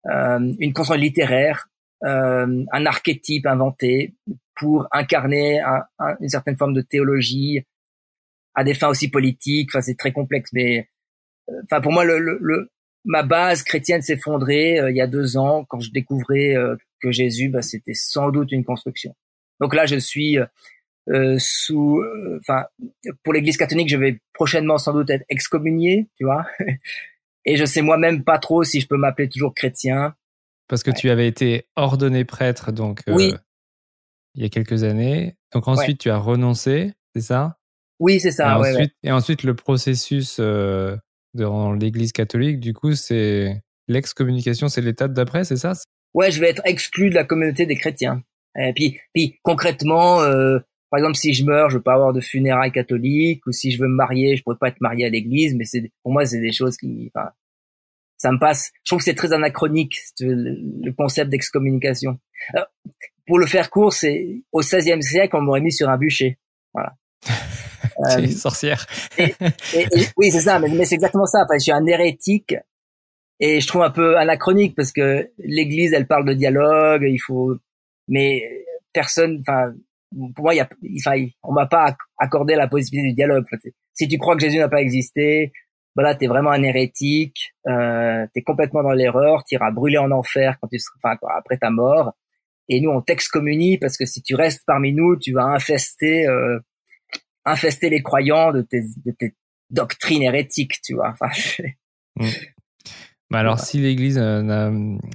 euh, 0.06 0.54
une 0.60 0.74
construction 0.74 1.02
littéraire, 1.02 1.68
euh, 2.04 2.64
un 2.72 2.86
archétype 2.86 3.48
inventé 3.48 4.14
pour 4.56 4.88
incarner 4.92 5.60
un, 5.60 5.84
une 6.20 6.30
certaine 6.30 6.58
forme 6.58 6.74
de 6.74 6.82
théologie 6.82 7.66
à 8.54 8.64
des 8.64 8.74
fins 8.74 8.90
aussi 8.90 9.10
politiques. 9.10 9.70
Enfin, 9.72 9.82
c'est 9.82 9.98
très 9.98 10.12
complexe, 10.12 10.52
mais 10.54 10.88
enfin 11.64 11.82
pour 11.82 11.92
moi, 11.92 12.04
le, 12.04 12.20
le, 12.20 12.70
ma 13.06 13.24
base 13.24 13.64
chrétienne 13.64 14.02
s'effondrait 14.02 14.80
euh, 14.80 14.92
il 14.92 14.98
y 14.98 15.02
a 15.02 15.08
deux 15.08 15.38
ans 15.38 15.66
quand 15.66 15.80
je 15.80 15.92
découvrais 15.92 16.56
euh, 16.56 16.76
que 17.02 17.12
Jésus, 17.12 17.50
bah, 17.50 17.62
c'était 17.62 17.94
sans 17.94 18.30
doute 18.30 18.52
une 18.52 18.64
construction. 18.64 19.16
Donc 19.60 19.76
là, 19.76 19.86
je 19.86 19.98
suis 19.98 20.38
euh, 21.10 21.36
sous, 21.40 22.00
euh, 22.00 22.40
enfin, 22.40 22.66
pour 23.24 23.34
l'Église 23.34 23.58
catholique, 23.58 23.90
je 23.90 23.98
vais 23.98 24.20
prochainement 24.34 24.78
sans 24.78 24.94
doute 24.94 25.10
être 25.10 25.26
excommunié, 25.30 26.10
tu 26.18 26.26
vois. 26.26 26.46
Et 27.46 27.58
je 27.58 27.66
sais 27.66 27.82
moi-même 27.82 28.24
pas 28.24 28.38
trop 28.38 28.64
si 28.64 28.82
je 28.82 28.88
peux 28.88 28.98
m'appeler 28.98 29.28
toujours 29.28 29.54
chrétien. 29.56 30.14
Parce 30.68 30.84
que 30.84 30.92
tu 30.92 31.10
avais 31.10 31.28
été 31.28 31.66
ordonné 31.76 32.24
prêtre, 32.24 32.72
donc 32.72 33.02
euh, 33.08 33.14
oui. 33.14 33.34
il 34.36 34.44
y 34.44 34.46
a 34.46 34.50
quelques 34.50 34.84
années. 34.84 35.36
Donc 35.54 35.68
ensuite, 35.68 36.00
tu 36.00 36.10
as 36.12 36.18
renoncé, 36.18 36.94
c'est 37.16 37.24
ça? 37.24 37.58
Oui, 38.00 38.20
c'est 38.20 38.32
ça. 38.32 38.56
Et, 38.56 38.62
ouais, 38.62 38.72
ensuite, 38.74 38.94
et 39.04 39.12
ensuite, 39.12 39.44
le 39.44 39.56
processus 39.56 40.38
euh, 40.40 40.96
dans 41.34 41.74
l'Église 41.74 42.12
catholique, 42.12 42.60
du 42.60 42.74
coup, 42.74 42.94
c'est 42.94 43.62
l'excommunication, 43.88 44.68
c'est 44.68 44.82
l'étape 44.82 45.14
d'après, 45.14 45.44
c'est 45.44 45.58
ça? 45.58 45.74
Ouais, 46.14 46.32
je 46.32 46.40
vais 46.40 46.50
être 46.50 46.62
exclu 46.66 47.10
de 47.10 47.16
la 47.16 47.24
communauté 47.24 47.66
des 47.66 47.76
chrétiens. 47.76 48.24
Et 48.60 48.74
puis, 48.74 49.00
puis 49.14 49.40
concrètement, 49.44 50.22
euh, 50.22 50.60
par 50.90 51.00
exemple, 51.00 51.16
si 51.16 51.34
je 51.34 51.46
meurs, 51.46 51.70
je 51.70 51.78
veux 51.78 51.82
pas 51.82 51.94
avoir 51.94 52.12
de 52.12 52.20
funérailles 52.20 52.72
catholiques, 52.72 53.46
ou 53.48 53.52
si 53.52 53.72
je 53.72 53.82
veux 53.82 53.88
me 53.88 53.96
marier, 53.96 54.36
je 54.36 54.44
pourrais 54.44 54.58
pas 54.58 54.68
être 54.68 54.82
marié 54.82 55.06
à 55.06 55.10
l'église, 55.10 55.56
mais 55.56 55.64
c'est, 55.64 55.90
pour 56.04 56.12
moi, 56.12 56.26
c'est 56.26 56.42
des 56.42 56.52
choses 56.52 56.76
qui, 56.76 57.10
enfin, 57.14 57.30
ça 58.18 58.32
me 58.32 58.40
passe. 58.40 58.72
Je 58.84 58.92
trouve 58.92 59.00
que 59.00 59.06
c'est 59.06 59.16
très 59.16 59.32
anachronique, 59.32 59.96
le 60.20 60.92
concept 60.92 61.30
d'excommunication. 61.30 62.20
Pour 63.26 63.40
le 63.40 63.46
faire 63.46 63.70
court, 63.70 63.94
c'est, 63.94 64.44
au 64.52 64.60
XVIe 64.60 65.02
siècle, 65.02 65.36
on 65.36 65.42
m'aurait 65.42 65.62
mis 65.62 65.72
sur 65.72 65.90
un 65.90 65.98
bûcher. 65.98 66.38
Voilà. 66.74 66.96
c'est 68.10 68.24
euh, 68.24 68.28
sorcière. 68.28 68.86
et, 69.18 69.34
et, 69.74 69.88
oui, 70.18 70.32
c'est 70.32 70.42
ça, 70.42 70.60
mais, 70.60 70.70
mais 70.70 70.86
c'est 70.86 70.96
exactement 70.96 71.26
ça. 71.26 71.40
Enfin, 71.44 71.56
je 71.56 71.64
suis 71.64 71.72
un 71.72 71.86
hérétique 71.86 72.56
et 73.40 73.60
je 73.60 73.68
trouve 73.68 73.82
un 73.82 73.90
peu 73.90 74.18
anachronique 74.18 74.76
parce 74.76 74.92
que 74.92 75.30
l'Église, 75.40 75.94
elle 75.94 76.08
parle 76.08 76.26
de 76.26 76.34
dialogue, 76.34 77.04
il 77.04 77.18
faut, 77.18 77.56
mais 78.08 78.42
personne, 78.94 79.40
enfin, 79.42 79.74
pour 80.36 80.44
moi, 80.46 80.54
il 80.54 80.58
y 80.58 80.62
a, 80.62 80.70
enfin, 81.00 81.26
on 81.44 81.54
m'a 81.54 81.66
pas 81.66 81.96
accordé 82.18 82.56
la 82.56 82.68
possibilité 82.68 83.10
du 83.10 83.16
dialogue. 83.16 83.46
Si 83.94 84.08
tu 84.08 84.18
crois 84.18 84.36
que 84.36 84.42
Jésus 84.42 84.60
n'a 84.60 84.70
pas 84.70 84.82
existé, 84.82 85.52
voilà, 85.96 86.16
t'es 86.16 86.28
vraiment 86.28 86.52
un 86.52 86.64
hérétique, 86.64 87.54
euh, 87.68 88.26
t'es 88.34 88.42
complètement 88.42 88.84
dans 88.84 88.92
l'erreur, 88.92 89.44
t'iras 89.44 89.72
brûler 89.72 89.98
en 89.98 90.12
enfer 90.12 90.58
quand 90.62 90.68
tu 90.68 90.80
seras, 90.80 90.98
enfin, 91.04 91.18
après 91.38 91.58
ta 91.58 91.70
mort. 91.70 92.14
Et 92.70 92.80
nous, 92.80 92.92
on 92.92 93.02
t'excommunie 93.02 93.78
parce 93.78 93.98
que 93.98 94.06
si 94.06 94.22
tu 94.22 94.36
restes 94.36 94.64
parmi 94.66 94.94
nous, 94.94 95.18
tu 95.18 95.34
vas 95.34 95.46
infester, 95.46 96.28
euh, 96.28 96.60
infester 97.46 97.90
les 97.90 98.02
croyants 98.02 98.52
de 98.52 98.62
tes, 98.62 98.82
de 99.06 99.12
tes 99.12 99.36
doctrines 99.70 100.22
hérétiques, 100.22 100.82
tu 100.84 100.96
vois. 100.96 101.10
Enfin, 101.10 101.30
mm. 102.18 102.28
bah 103.30 103.40
alors, 103.40 103.60
si 103.60 103.80
l'Église 103.80 104.18
euh, 104.18 104.42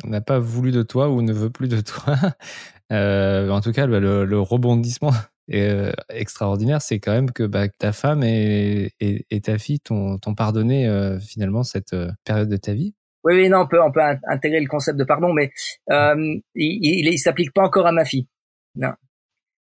n'a 0.04 0.20
pas 0.20 0.38
voulu 0.38 0.72
de 0.72 0.82
toi 0.82 1.10
ou 1.10 1.22
ne 1.22 1.32
veut 1.32 1.50
plus 1.50 1.68
de 1.68 1.80
toi, 1.80 2.16
euh, 2.92 3.50
en 3.50 3.60
tout 3.60 3.72
cas, 3.72 3.86
bah, 3.86 4.00
le, 4.00 4.24
le, 4.24 4.40
rebondissement 4.40 5.12
euh, 5.54 5.92
extraordinaire, 6.08 6.82
c'est 6.82 6.98
quand 6.98 7.12
même 7.12 7.30
que 7.30 7.44
bah, 7.44 7.68
ta 7.68 7.92
femme 7.92 8.22
et, 8.22 8.92
et, 9.00 9.26
et 9.30 9.40
ta 9.40 9.58
fille 9.58 9.80
t'ont 9.80 10.18
pardonné 10.36 10.86
euh, 10.88 11.18
finalement 11.20 11.62
cette 11.62 11.94
période 12.24 12.48
de 12.48 12.56
ta 12.56 12.72
vie. 12.74 12.94
Oui, 13.26 13.34
oui, 13.34 13.48
non, 13.48 13.62
on 13.62 13.66
peut, 13.66 13.82
on 13.82 13.90
peut 13.90 14.00
intégrer 14.28 14.60
le 14.60 14.68
concept 14.68 14.96
de 14.96 15.02
pardon, 15.02 15.32
mais 15.32 15.50
euh, 15.90 16.14
il, 16.54 16.78
il, 16.80 17.08
il 17.08 17.18
s'applique 17.18 17.52
pas 17.52 17.62
encore 17.62 17.88
à 17.88 17.90
ma 17.90 18.04
fille. 18.04 18.28
Non. 18.76 18.92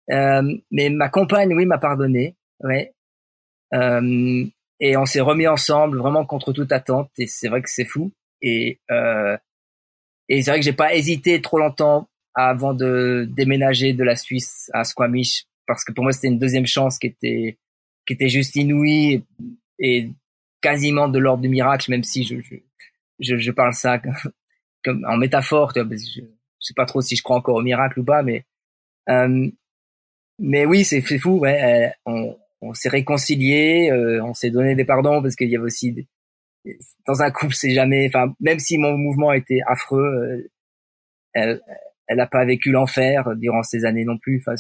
Mais 0.09 0.91
ma 0.91 1.09
compagne, 1.09 1.55
oui, 1.55 1.67
m'a 1.67 1.79
pardonné. 1.79 2.37
Ouais. 2.61 2.93
et 3.73 4.97
on 4.97 5.07
s'est 5.07 5.21
remis 5.21 5.47
ensemble 5.47 5.99
vraiment 5.99 6.25
contre 6.25 6.53
toute 6.53 6.73
attente. 6.73 7.11
Et 7.19 7.27
c'est 7.27 7.49
vrai 7.49 7.63
que 7.63 7.71
c'est 7.71 7.85
fou. 7.85 8.13
Et 8.43 8.81
et 10.29 10.43
c'est 10.43 10.51
vrai 10.51 10.61
que 10.61 10.65
j'ai 10.65 10.73
pas 10.73 10.95
hésité 10.95 11.41
trop 11.41 11.59
longtemps 11.59 12.09
avant 12.35 12.75
de 12.75 13.27
déménager 13.31 13.93
de 13.93 14.05
la 14.05 14.17
Suisse 14.17 14.71
à 14.75 14.85
Squamish 14.85 15.45
parce 15.67 15.85
que 15.85 15.93
pour 15.93 16.05
moi 16.05 16.13
c'était 16.13 16.29
une 16.29 16.39
deuxième 16.39 16.67
chance 16.67 16.99
qui 16.99 17.07
était 17.07 17.59
qui 18.07 18.13
était 18.13 18.29
juste 18.29 18.55
inouïe 18.57 19.25
et, 19.79 20.11
quasiment 20.63 21.09
de 21.09 21.19
l'ordre 21.19 21.43
du 21.43 21.49
miracle 21.49 21.91
même 21.91 22.03
si 22.03 22.25
je 22.25 22.37
je, 23.21 23.37
je, 23.39 23.51
parle 23.53 23.73
ça 23.73 24.01
comme 24.85 25.05
en 25.09 25.17
métaphore 25.17 25.73
tu 25.73 25.81
vois, 25.81 25.97
je, 25.97 26.23
sais 26.61 26.75
pas 26.75 26.87
trop 26.87 27.01
si 27.01 27.15
je 27.15 27.23
crois 27.23 27.37
encore 27.37 27.57
au 27.57 27.63
miracle 27.63 28.01
ou 28.01 28.05
pas 28.05 28.23
mais 28.23 28.45
euh, 29.09 29.49
mais 30.39 30.67
oui 30.67 30.85
c'est 30.85 31.01
fou 31.19 31.39
ouais 31.39 31.95
euh, 32.07 32.33
on, 32.61 32.75
s'est 32.75 32.89
réconcilié 32.89 33.91
euh, 33.91 34.23
on 34.25 34.35
s'est 34.35 34.51
donné 34.51 34.75
des 34.75 34.85
pardons 34.85 35.23
parce 35.23 35.37
qu'il 35.37 35.49
y 35.49 35.57
avait 35.57 35.65
aussi 35.65 35.93
des, 35.93 36.07
dans 37.07 37.23
un 37.23 37.31
couple 37.31 37.55
c'est 37.55 37.71
jamais 37.71 38.07
enfin 38.09 38.35
même 38.41 38.59
si 38.59 38.79
mon 38.79 38.97
mouvement 38.97 39.33
était 39.33 39.61
affreux 39.67 40.05
euh, 40.05 40.51
elle, 41.33 41.61
elle 42.09 42.19
n'a 42.19 42.27
pas 42.27 42.45
vécu 42.45 42.71
l'enfer 42.71 43.35
durant 43.37 43.63
ces 43.63 43.85
années 43.85 44.05
non 44.05 44.19
plus. 44.19 44.43
Enfin, 44.47 44.55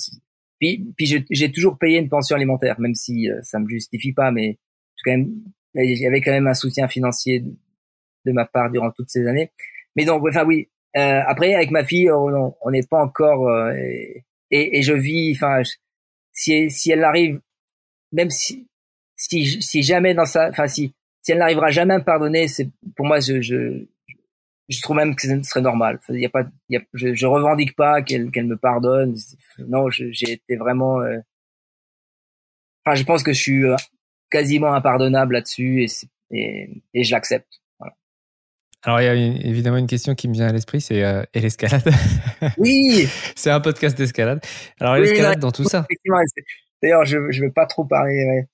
puis, 0.58 0.84
puis 0.96 1.24
j'ai 1.30 1.52
toujours 1.52 1.78
payé 1.78 1.98
une 1.98 2.08
pension 2.08 2.36
alimentaire, 2.36 2.80
même 2.80 2.94
si 2.94 3.30
euh, 3.30 3.38
ça 3.42 3.58
me 3.58 3.68
justifie 3.68 4.12
pas, 4.12 4.30
mais 4.30 4.58
quand 5.04 5.12
même, 5.12 5.30
il 5.74 5.98
y 5.98 6.06
avait 6.06 6.20
quand 6.20 6.32
même 6.32 6.46
un 6.46 6.54
soutien 6.54 6.88
financier 6.88 7.40
de, 8.24 8.32
ma 8.32 8.44
part 8.44 8.70
durant 8.70 8.90
toutes 8.90 9.10
ces 9.10 9.26
années. 9.26 9.52
Mais 9.94 10.04
donc, 10.04 10.26
enfin 10.26 10.44
oui. 10.44 10.68
Euh, 10.96 11.20
après, 11.26 11.54
avec 11.54 11.70
ma 11.70 11.84
fille, 11.84 12.10
on 12.10 12.70
n'est 12.70 12.82
pas 12.82 13.04
encore 13.04 13.50
et, 14.50 14.78
et, 14.78 14.82
je 14.82 14.92
vis. 14.92 15.32
Enfin, 15.34 15.62
si 16.32 16.70
si 16.70 16.90
elle 16.90 17.04
arrive, 17.04 17.40
même 18.12 18.30
si 18.30 18.68
si 19.16 19.62
si 19.62 19.82
jamais 19.82 20.14
dans 20.14 20.26
sa, 20.26 20.48
enfin 20.50 20.68
si 20.68 20.94
si 21.22 21.32
elle 21.32 21.38
n'arrivera 21.38 21.70
jamais 21.70 21.94
à 21.94 21.98
me 21.98 22.04
pardonner, 22.04 22.48
c'est 22.48 22.68
pour 22.96 23.06
moi 23.06 23.20
je, 23.20 23.40
je 23.40 23.86
je 24.68 24.82
trouve 24.82 24.96
même 24.96 25.14
que 25.14 25.22
ce 25.22 25.42
serait 25.42 25.60
normal. 25.60 26.00
Il 26.08 26.20
y 26.20 26.26
a 26.26 26.28
pas, 26.28 26.44
y 26.68 26.76
a, 26.76 26.80
je, 26.92 27.14
je 27.14 27.26
revendique 27.26 27.76
pas 27.76 28.02
qu'elle 28.02 28.30
qu'elle 28.30 28.46
me 28.46 28.56
pardonne. 28.56 29.16
Non, 29.58 29.88
j'ai 29.90 30.32
été 30.32 30.56
vraiment. 30.56 31.00
Euh... 31.00 31.18
Enfin, 32.84 32.94
je 32.96 33.04
pense 33.04 33.22
que 33.22 33.32
je 33.32 33.40
suis 33.40 33.64
euh, 33.64 33.76
quasiment 34.30 34.72
impardonnable 34.72 35.34
là-dessus 35.34 35.84
et, 35.84 35.88
et, 36.30 36.82
et, 36.94 37.04
je 37.04 37.12
l'accepte. 37.12 37.60
Alors, 38.86 39.00
il 39.00 39.04
y 39.04 39.08
a 39.08 39.14
évidemment 39.14 39.78
une 39.78 39.88
question 39.88 40.14
qui 40.14 40.28
me 40.28 40.32
vient 40.32 40.46
à 40.46 40.52
l'esprit, 40.52 40.80
c'est 40.80 41.04
euh, 41.04 41.22
et 41.34 41.40
l'escalade 41.40 41.82
Oui 42.56 43.08
C'est 43.34 43.50
un 43.50 43.60
podcast 43.60 43.98
d'escalade. 43.98 44.40
Alors, 44.80 44.94
l'escalade 44.94 45.40
dans 45.40 45.52
tout 45.52 45.64
ça 45.64 45.86
D'ailleurs, 46.82 47.04
je 47.04 47.18
ne 47.18 47.46
veux 47.46 47.52
pas 47.52 47.66
trop 47.66 47.84
parler. 47.84 48.44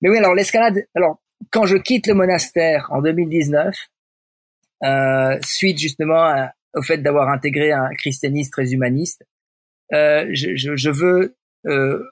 Mais 0.00 0.08
oui, 0.08 0.18
alors 0.18 0.34
l'escalade, 0.34 0.86
alors 0.94 1.20
quand 1.50 1.66
je 1.66 1.76
quitte 1.76 2.06
le 2.06 2.14
monastère 2.14 2.88
en 2.90 3.02
2019, 3.02 3.74
euh, 4.84 5.38
suite 5.44 5.78
justement 5.78 6.48
au 6.74 6.82
fait 6.82 6.98
d'avoir 6.98 7.28
intégré 7.28 7.72
un 7.72 7.90
christianisme 7.98 8.50
très 8.50 8.72
humaniste. 8.72 9.24
Euh, 9.92 10.26
je, 10.32 10.56
je, 10.56 10.74
je, 10.76 10.90
veux 10.90 11.36
euh, 11.66 12.02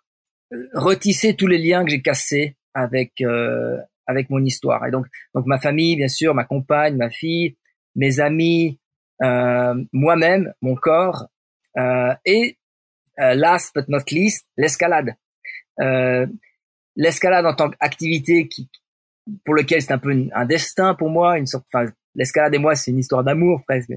retisser 0.74 1.34
tous 1.34 1.46
les 1.46 1.58
liens 1.58 1.84
que 1.84 1.90
j'ai 1.90 2.02
cassés 2.02 2.56
avec 2.72 3.20
euh, 3.20 3.78
avec 4.06 4.30
mon 4.30 4.44
histoire. 4.44 4.86
Et 4.86 4.90
donc 4.90 5.06
donc 5.34 5.46
ma 5.46 5.58
famille, 5.58 5.96
bien 5.96 6.08
sûr, 6.08 6.34
ma 6.34 6.44
compagne, 6.44 6.96
ma 6.96 7.10
fille, 7.10 7.56
mes 7.94 8.20
amis, 8.20 8.78
euh, 9.22 9.74
moi-même, 9.92 10.52
mon 10.62 10.74
corps, 10.74 11.26
euh, 11.76 12.14
et 12.24 12.56
last 13.16 13.72
but 13.74 13.88
not 13.88 14.04
least, 14.10 14.46
l'escalade. 14.56 15.14
l'escalade 16.96 17.46
en 17.46 17.54
tant 17.54 17.70
qu'activité 17.70 18.48
qui 18.48 18.68
pour 19.44 19.54
lequel 19.54 19.82
c'est 19.82 19.92
un 19.92 19.98
peu 19.98 20.14
un 20.32 20.44
destin 20.44 20.94
pour 20.94 21.10
moi, 21.10 21.38
une 21.38 21.46
sorte, 21.46 21.66
enfin, 21.72 21.90
l'escalade 22.14 22.54
et 22.54 22.58
moi, 22.58 22.74
c'est 22.74 22.90
une 22.90 22.98
histoire 22.98 23.24
d'amour 23.24 23.62
presque, 23.66 23.90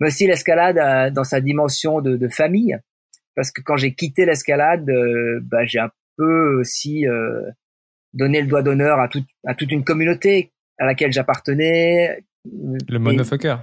mais 0.00 0.08
aussi 0.08 0.26
l'escalade 0.26 0.78
euh, 0.78 1.10
dans 1.10 1.24
sa 1.24 1.40
dimension 1.40 2.00
de, 2.00 2.16
de, 2.16 2.28
famille, 2.28 2.76
parce 3.34 3.50
que 3.50 3.60
quand 3.62 3.76
j'ai 3.76 3.94
quitté 3.94 4.24
l'escalade, 4.24 4.88
euh, 4.88 5.40
bah, 5.42 5.64
j'ai 5.64 5.80
un 5.80 5.90
peu 6.16 6.60
aussi 6.60 7.06
donné 8.12 8.40
le 8.40 8.46
doigt 8.46 8.62
d'honneur 8.62 8.98
à, 8.98 9.08
tout, 9.08 9.24
à 9.46 9.54
toute 9.54 9.70
une 9.72 9.84
communauté 9.84 10.50
à 10.78 10.86
laquelle 10.86 11.12
j'appartenais. 11.12 12.24
Le 12.44 12.98
monofucker. 12.98 13.56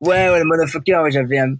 Ouais, 0.00 0.28
ouais, 0.28 0.38
le 0.38 0.44
monofucker, 0.44 1.00
ouais, 1.02 1.10
j'avais 1.10 1.38
un... 1.38 1.54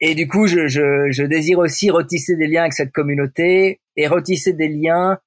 Et 0.00 0.14
du 0.14 0.28
coup, 0.28 0.46
je, 0.46 0.68
je, 0.68 1.10
je 1.10 1.22
désire 1.24 1.58
aussi 1.58 1.90
retisser 1.90 2.36
des 2.36 2.46
liens 2.46 2.62
avec 2.62 2.74
cette 2.74 2.92
communauté 2.92 3.80
et 3.96 4.06
retisser 4.06 4.52
des 4.52 4.68
liens 4.68 5.18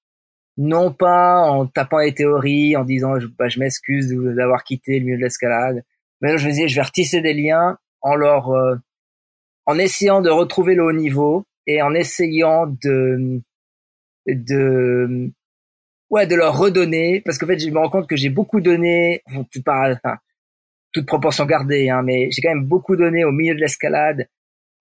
non 0.60 0.92
pas 0.92 1.50
en 1.50 1.66
tapant 1.66 2.00
les 2.00 2.14
théories, 2.14 2.76
en 2.76 2.84
disant 2.84 3.18
je, 3.18 3.28
bah, 3.28 3.48
je 3.48 3.60
m'excuse 3.60 4.14
d'avoir 4.14 4.64
quitté 4.64 5.00
le 5.00 5.06
milieu 5.06 5.18
de 5.18 5.24
l'escalade, 5.24 5.84
mais 6.22 6.38
je 6.38 6.46
me 6.46 6.52
disais 6.52 6.68
je 6.68 6.76
vais 6.76 6.82
retisser 6.82 7.22
des 7.22 7.34
liens 7.34 7.78
en 8.02 8.16
leur 8.16 8.50
euh, 8.52 8.76
en 9.66 9.80
essayant 9.80 10.22
de 10.22 10.30
retrouver 10.30 10.76
le 10.76 10.84
haut 10.84 10.92
niveau 10.92 11.46
et 11.66 11.82
en 11.82 11.94
essayant 11.94 12.68
de 12.68 13.40
de 14.28 15.32
ouais 16.10 16.28
de 16.28 16.36
leur 16.36 16.58
redonner 16.58 17.22
parce 17.22 17.38
qu'en 17.38 17.48
fait 17.48 17.60
je 17.60 17.70
me 17.70 17.78
rends 17.78 17.90
compte 17.90 18.08
que 18.08 18.16
j'ai 18.16 18.30
beaucoup 18.30 18.62
donné 18.62 19.22
enfin, 19.28 20.18
toute 20.92 21.06
proportion 21.06 21.46
gardée 21.46 21.90
hein, 21.90 22.02
mais 22.04 22.30
j'ai 22.32 22.42
quand 22.42 22.50
même 22.50 22.66
beaucoup 22.66 22.96
donné 22.96 23.24
au 23.24 23.32
milieu 23.32 23.56
de 23.56 23.60
l'escalade 23.60 24.28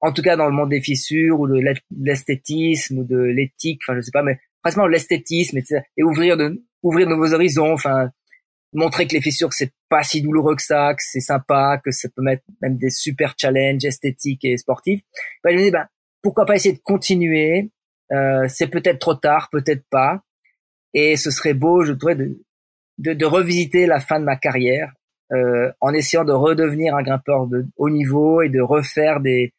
en 0.01 0.13
tout 0.13 0.23
cas 0.23 0.37
dans 0.37 0.47
le 0.47 0.53
monde 0.53 0.71
des 0.71 0.81
fissures 0.81 1.41
ou 1.41 1.49
de 1.49 1.61
l'esthétisme 1.91 2.99
ou 2.99 3.05
de 3.05 3.19
l'éthique 3.19 3.81
enfin 3.87 3.97
je 3.97 4.03
sais 4.03 4.11
pas 4.13 4.23
mais 4.23 4.39
pratiquement 4.63 4.87
l'esthétisme 4.87 5.59
et, 5.59 5.65
et, 5.97 6.03
ouvrir 6.03 6.37
de 6.37 6.63
ouvrir 6.83 7.07
de 7.07 7.13
nouveaux 7.13 7.35
horizons 7.35 7.73
enfin 7.73 8.11
montrer 8.73 9.07
que 9.07 9.15
les 9.15 9.21
fissures 9.21 9.53
c'est 9.53 9.73
pas 9.89 10.03
si 10.03 10.23
douloureux 10.23 10.57
que 10.57 10.63
ça 10.63 10.95
que 10.95 11.03
c'est 11.03 11.21
sympa 11.21 11.81
que 11.85 11.91
ça 11.91 12.09
peut 12.15 12.23
mettre 12.23 12.43
même 12.61 12.77
des 12.77 12.91
super 12.91 13.35
challenges 13.39 13.85
esthétiques 13.85 14.45
et 14.45 14.57
sportifs. 14.59 15.01
Ben, 15.43 15.53
je 15.53 15.57
me 15.57 15.63
dis 15.65 15.71
ben 15.71 15.87
pourquoi 16.23 16.47
pas 16.47 16.57
essayer 16.57 16.75
de 16.75 16.81
continuer 16.81 17.71
euh, 18.13 18.47
c'est 18.49 18.69
peut-être 18.69 18.99
trop 18.99 19.15
tard 19.15 19.49
peut-être 19.51 19.85
pas 19.91 20.23
et 20.99 21.17
ce 21.17 21.31
serait 21.31 21.55
beau 21.55 21.85
je 21.85 21.93
trouvais 21.93 22.15
de, 22.15 22.41
de, 22.99 23.13
de 23.13 23.25
revisiter 23.25 23.87
la 23.87 24.01
fin 24.01 24.21
de 24.21 24.25
ma 24.25 24.37
carrière 24.37 24.93
euh, 25.33 25.71
en 25.81 25.93
essayant 25.93 26.25
de 26.25 26.33
redevenir 26.33 26.95
un 26.95 27.03
grimpeur 27.03 27.47
de 27.47 27.67
haut 27.77 27.91
niveau 27.91 28.43
et 28.43 28.49
de 28.49 28.61
refaire 28.61 29.21
des 29.21 29.53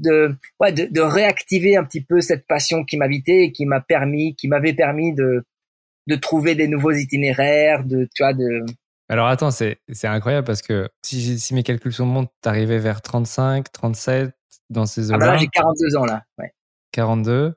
de 0.00 0.34
ouais 0.60 0.72
de, 0.72 0.86
de 0.86 1.00
réactiver 1.00 1.76
un 1.76 1.84
petit 1.84 2.00
peu 2.00 2.20
cette 2.20 2.46
passion 2.46 2.84
qui 2.84 2.96
m'habitait 2.96 3.44
et 3.44 3.52
qui 3.52 3.66
m'a 3.66 3.80
permis 3.80 4.34
qui 4.36 4.48
m'avait 4.48 4.72
permis 4.72 5.14
de 5.14 5.44
de 6.06 6.14
trouver 6.14 6.54
des 6.54 6.68
nouveaux 6.68 6.92
itinéraires 6.92 7.84
de 7.84 8.08
tu 8.14 8.22
vois 8.22 8.32
de 8.32 8.64
alors 9.08 9.26
attends 9.26 9.50
c'est 9.50 9.78
c'est 9.92 10.06
incroyable 10.06 10.46
parce 10.46 10.62
que 10.62 10.88
si 11.02 11.38
si 11.38 11.54
mes 11.54 11.62
calculs 11.62 11.92
sont 11.92 12.06
bons 12.06 12.26
t'arrivais 12.42 12.78
vers 12.78 13.02
35 13.02 13.70
37 13.72 14.32
dans 14.70 14.86
ces 14.86 15.10
eaux 15.10 15.14
ah 15.14 15.18
bah 15.18 15.26
là 15.26 15.36
j'ai 15.36 15.48
42 15.48 15.96
ans 15.96 16.04
là 16.04 16.24
ouais. 16.38 16.52
42 16.92 17.54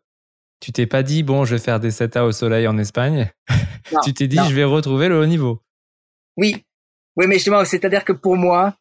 tu 0.62 0.72
t'es 0.72 0.86
pas 0.86 1.03
dit 1.03 1.24
bon 1.24 1.43
je 1.43 1.55
vais 1.55 1.62
faire 1.62 1.80
des 1.80 1.91
7A 1.91 2.22
au 2.22 2.32
soleil 2.32 2.68
en 2.68 2.78
Espagne 2.78 3.30
tu 4.03 4.14
t'es 4.14 4.28
dit 4.28 4.38
je 4.49 4.55
vais 4.55 4.64
retrouver 4.64 5.09
le 5.09 5.20
haut 5.20 5.26
niveau 5.26 5.62
oui 6.38 6.64
oui 7.18 7.26
mais 7.28 7.36
justement 7.36 7.66
c'est 7.66 7.84
à 7.84 7.89
dire 7.89 8.05
que 8.05 8.14
pour 8.14 8.38
moi 8.38 8.78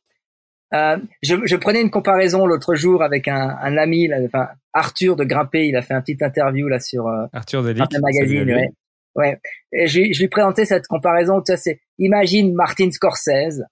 euh, 0.73 0.99
je, 1.23 1.35
je, 1.45 1.57
prenais 1.57 1.81
une 1.81 1.91
comparaison 1.91 2.47
l'autre 2.47 2.77
jour 2.77 3.03
avec 3.03 3.27
un, 3.27 3.57
un 3.61 3.77
ami, 3.77 4.07
là, 4.07 4.19
enfin 4.25 4.51
Arthur 4.73 5.17
de 5.17 5.25
Grimper, 5.25 5.67
il 5.67 5.75
a 5.75 5.83
fait 5.83 5.95
un 5.95 6.01
petit 6.01 6.17
interview 6.21 6.69
là 6.69 6.79
sur 6.79 7.09
euh, 7.09 7.27
Arthur 7.33 7.65
de 7.65 7.73
magazine, 8.01 8.49
ouais. 8.55 8.69
ouais. 9.17 9.41
Et 9.73 9.89
je, 9.89 10.13
je 10.13 10.21
lui 10.21 10.29
présentais 10.29 10.67
cette 10.67 10.87
comparaison. 10.87 11.41
Tu 11.41 11.47
sais, 11.47 11.57
c'est 11.57 11.81
imagine 11.99 12.55
Martin 12.55 12.89
Scorsese 12.93 13.65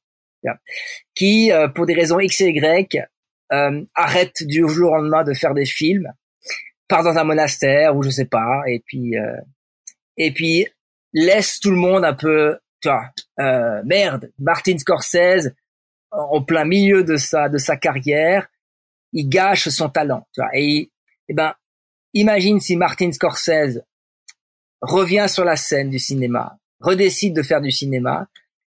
qui, 1.14 1.52
euh, 1.52 1.68
pour 1.68 1.86
des 1.86 1.94
raisons 1.94 2.20
X 2.20 2.40
et 2.40 2.50
Y, 2.50 2.98
euh, 3.52 3.82
arrête 3.94 4.42
du 4.42 4.68
jour 4.68 4.92
au 4.92 4.96
lendemain 4.96 5.24
de 5.24 5.34
faire 5.34 5.54
des 5.54 5.66
films, 5.66 6.12
part 6.88 7.04
dans 7.04 7.16
un 7.18 7.24
monastère 7.24 7.96
ou 7.96 8.02
je 8.02 8.10
sais 8.10 8.24
pas, 8.24 8.62
et 8.66 8.82
puis 8.84 9.16
euh, 9.16 9.40
et 10.16 10.32
puis 10.32 10.66
laisse 11.12 11.60
tout 11.60 11.70
le 11.70 11.76
monde 11.76 12.04
un 12.04 12.14
peu, 12.14 12.58
tu 12.82 12.88
vois, 12.88 13.10
merde, 13.84 14.30
Martin 14.38 14.76
Scorsese 14.78 15.50
en 16.10 16.42
plein 16.42 16.64
milieu 16.64 17.04
de 17.04 17.16
sa 17.16 17.48
de 17.48 17.58
sa 17.58 17.76
carrière, 17.76 18.48
il 19.12 19.28
gâche 19.28 19.68
son 19.68 19.88
talent. 19.88 20.26
Tu 20.34 20.40
vois, 20.40 20.50
et, 20.54 20.90
et 21.28 21.34
ben, 21.34 21.54
imagine 22.14 22.60
si 22.60 22.76
Martin 22.76 23.12
Scorsese 23.12 23.80
revient 24.80 25.26
sur 25.28 25.44
la 25.44 25.56
scène 25.56 25.90
du 25.90 25.98
cinéma, 25.98 26.58
redécide 26.80 27.34
de 27.34 27.42
faire 27.42 27.60
du 27.60 27.70
cinéma, 27.70 28.28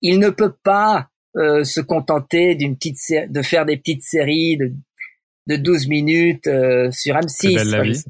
il 0.00 0.18
ne 0.18 0.30
peut 0.30 0.54
pas 0.62 1.08
euh, 1.36 1.64
se 1.64 1.80
contenter 1.80 2.54
d'une 2.54 2.76
petite 2.76 2.98
de 3.30 3.42
faire 3.42 3.66
des 3.66 3.76
petites 3.76 4.02
séries 4.02 4.56
de 4.56 4.72
de 5.48 5.56
12 5.56 5.88
minutes 5.88 6.46
euh, 6.46 6.90
sur 6.92 7.16
M6. 7.16 8.04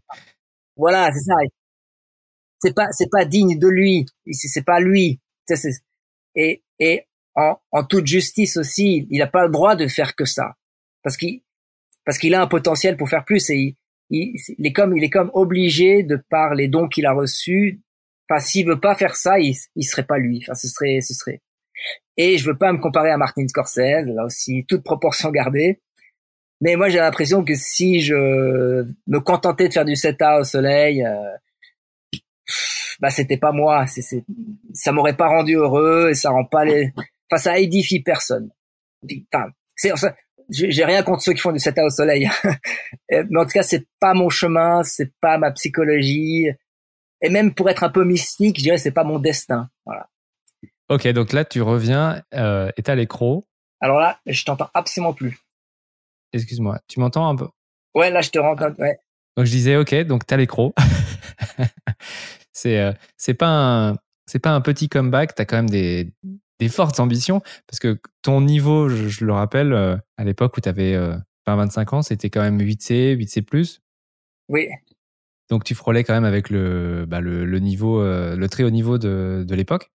Voilà, 0.76 1.10
c'est 1.12 1.20
ça. 1.20 1.34
C'est 2.60 2.74
pas 2.74 2.88
c'est 2.90 3.10
pas 3.10 3.24
digne 3.24 3.58
de 3.58 3.68
lui. 3.68 4.06
C'est 4.32 4.64
pas 4.64 4.80
lui. 4.80 5.20
Et 6.34 6.62
et 6.78 7.04
en, 7.34 7.84
toute 7.84 8.06
justice 8.06 8.56
aussi, 8.56 9.06
il 9.10 9.18
n'a 9.18 9.28
pas 9.28 9.44
le 9.44 9.50
droit 9.50 9.76
de 9.76 9.86
faire 9.86 10.16
que 10.16 10.24
ça, 10.24 10.56
parce 11.02 11.16
qu'il 11.16 11.42
parce 12.04 12.18
qu'il 12.18 12.34
a 12.34 12.42
un 12.42 12.46
potentiel 12.46 12.96
pour 12.96 13.08
faire 13.08 13.24
plus 13.24 13.48
et 13.50 13.76
il, 14.10 14.34
il, 14.58 14.66
est 14.66 14.72
comme 14.72 14.96
il 14.96 15.04
est 15.04 15.10
comme 15.10 15.30
obligé 15.34 16.02
de 16.02 16.16
par 16.30 16.54
les 16.54 16.68
dons 16.68 16.88
qu'il 16.88 17.06
a 17.06 17.12
reçus. 17.12 17.80
Enfin, 18.28 18.40
s'il 18.40 18.66
veut 18.66 18.80
pas 18.80 18.94
faire 18.94 19.14
ça, 19.14 19.38
il, 19.38 19.54
il 19.76 19.84
serait 19.84 20.06
pas 20.06 20.18
lui. 20.18 20.40
Enfin, 20.42 20.54
ce 20.54 20.68
serait 20.68 21.00
ce 21.00 21.14
serait. 21.14 21.40
Et 22.16 22.38
je 22.38 22.46
veux 22.46 22.58
pas 22.58 22.72
me 22.72 22.78
comparer 22.78 23.10
à 23.10 23.16
Martin 23.16 23.46
Scorsese, 23.46 24.06
là 24.06 24.24
aussi 24.24 24.64
toute 24.66 24.82
proportion 24.82 25.30
gardée. 25.30 25.80
Mais 26.60 26.76
moi, 26.76 26.88
j'ai 26.88 26.98
l'impression 26.98 27.44
que 27.44 27.54
si 27.54 28.00
je 28.00 28.14
me 29.06 29.20
contentais 29.20 29.68
de 29.68 29.72
faire 29.72 29.84
du 29.84 29.94
7A 29.94 30.40
au 30.40 30.44
soleil, 30.44 31.04
euh, 31.04 31.14
bah 33.00 33.10
c'était 33.10 33.36
pas 33.36 33.52
moi. 33.52 33.86
C'est, 33.86 34.24
ça 34.74 34.92
m'aurait 34.92 35.16
pas 35.16 35.28
rendu 35.28 35.54
heureux 35.54 36.08
et 36.10 36.14
ça 36.14 36.30
rend 36.30 36.44
pas 36.44 36.64
les 36.64 36.92
Enfin, 37.30 37.42
ça 37.42 37.58
édifie 37.58 38.00
personne. 38.00 38.50
Enfin, 39.32 39.50
c'est, 39.76 39.92
j'ai 40.50 40.84
rien 40.84 41.02
contre 41.02 41.22
ceux 41.22 41.34
qui 41.34 41.40
font 41.40 41.52
du 41.52 41.58
7 41.58 41.78
au 41.80 41.90
soleil. 41.90 42.28
Mais 43.10 43.38
en 43.38 43.44
tout 43.44 43.50
cas, 43.50 43.62
c'est 43.62 43.86
pas 44.00 44.14
mon 44.14 44.30
chemin, 44.30 44.82
c'est 44.82 45.12
pas 45.20 45.38
ma 45.38 45.50
psychologie. 45.52 46.48
Et 47.20 47.28
même 47.28 47.54
pour 47.54 47.68
être 47.68 47.84
un 47.84 47.90
peu 47.90 48.04
mystique, 48.04 48.58
je 48.58 48.62
dirais 48.62 48.78
c'est 48.78 48.92
pas 48.92 49.04
mon 49.04 49.18
destin. 49.18 49.68
Voilà. 49.84 50.08
Ok, 50.88 51.06
donc 51.08 51.32
là, 51.32 51.44
tu 51.44 51.60
reviens 51.60 52.22
euh, 52.34 52.70
et 52.76 52.82
t'as 52.82 52.94
l'écro. 52.94 53.46
Alors 53.80 53.98
là, 53.98 54.18
je 54.26 54.42
t'entends 54.44 54.70
absolument 54.72 55.12
plus. 55.12 55.38
Excuse-moi, 56.32 56.80
tu 56.88 57.00
m'entends 57.00 57.28
un 57.28 57.36
peu? 57.36 57.48
Ouais, 57.94 58.10
là, 58.10 58.20
je 58.20 58.30
te 58.30 58.38
rends. 58.38 58.56
Ouais. 58.78 58.98
Donc 59.36 59.46
je 59.46 59.50
disais, 59.50 59.76
ok, 59.76 59.94
donc 60.04 60.26
t'as 60.26 60.36
l'écro. 60.36 60.74
c'est 62.52 62.78
euh, 62.78 62.92
c'est 63.16 63.34
pas 63.34 63.48
un 63.48 63.96
c'est 64.26 64.38
pas 64.38 64.50
un 64.50 64.60
petit 64.60 64.88
comeback. 64.88 65.34
T'as 65.34 65.44
quand 65.44 65.56
même 65.56 65.70
des 65.70 66.12
des 66.58 66.68
fortes 66.68 67.00
ambitions 67.00 67.40
parce 67.66 67.78
que 67.78 68.00
ton 68.22 68.40
niveau, 68.40 68.88
je, 68.88 69.24
le 69.24 69.32
rappelle, 69.32 69.72
euh, 69.72 69.96
à 70.16 70.24
l'époque 70.24 70.56
où 70.56 70.60
tu 70.60 70.68
avais 70.68 70.96
20-25 71.46 71.94
ans, 71.94 72.02
c'était 72.02 72.30
quand 72.30 72.42
même 72.42 72.58
8C, 72.58 73.16
8C+. 73.16 73.78
Oui. 74.48 74.68
Donc 75.50 75.64
tu 75.64 75.74
frôlais 75.74 76.04
quand 76.04 76.14
même 76.14 76.24
avec 76.24 76.50
le, 76.50 77.06
bah, 77.06 77.20
le, 77.20 77.44
le, 77.46 77.58
niveau, 77.58 78.00
euh, 78.00 78.36
le 78.36 78.48
très 78.48 78.64
haut 78.64 78.70
niveau 78.70 78.98
de, 78.98 79.44
de 79.46 79.54
l'époque. 79.54 79.90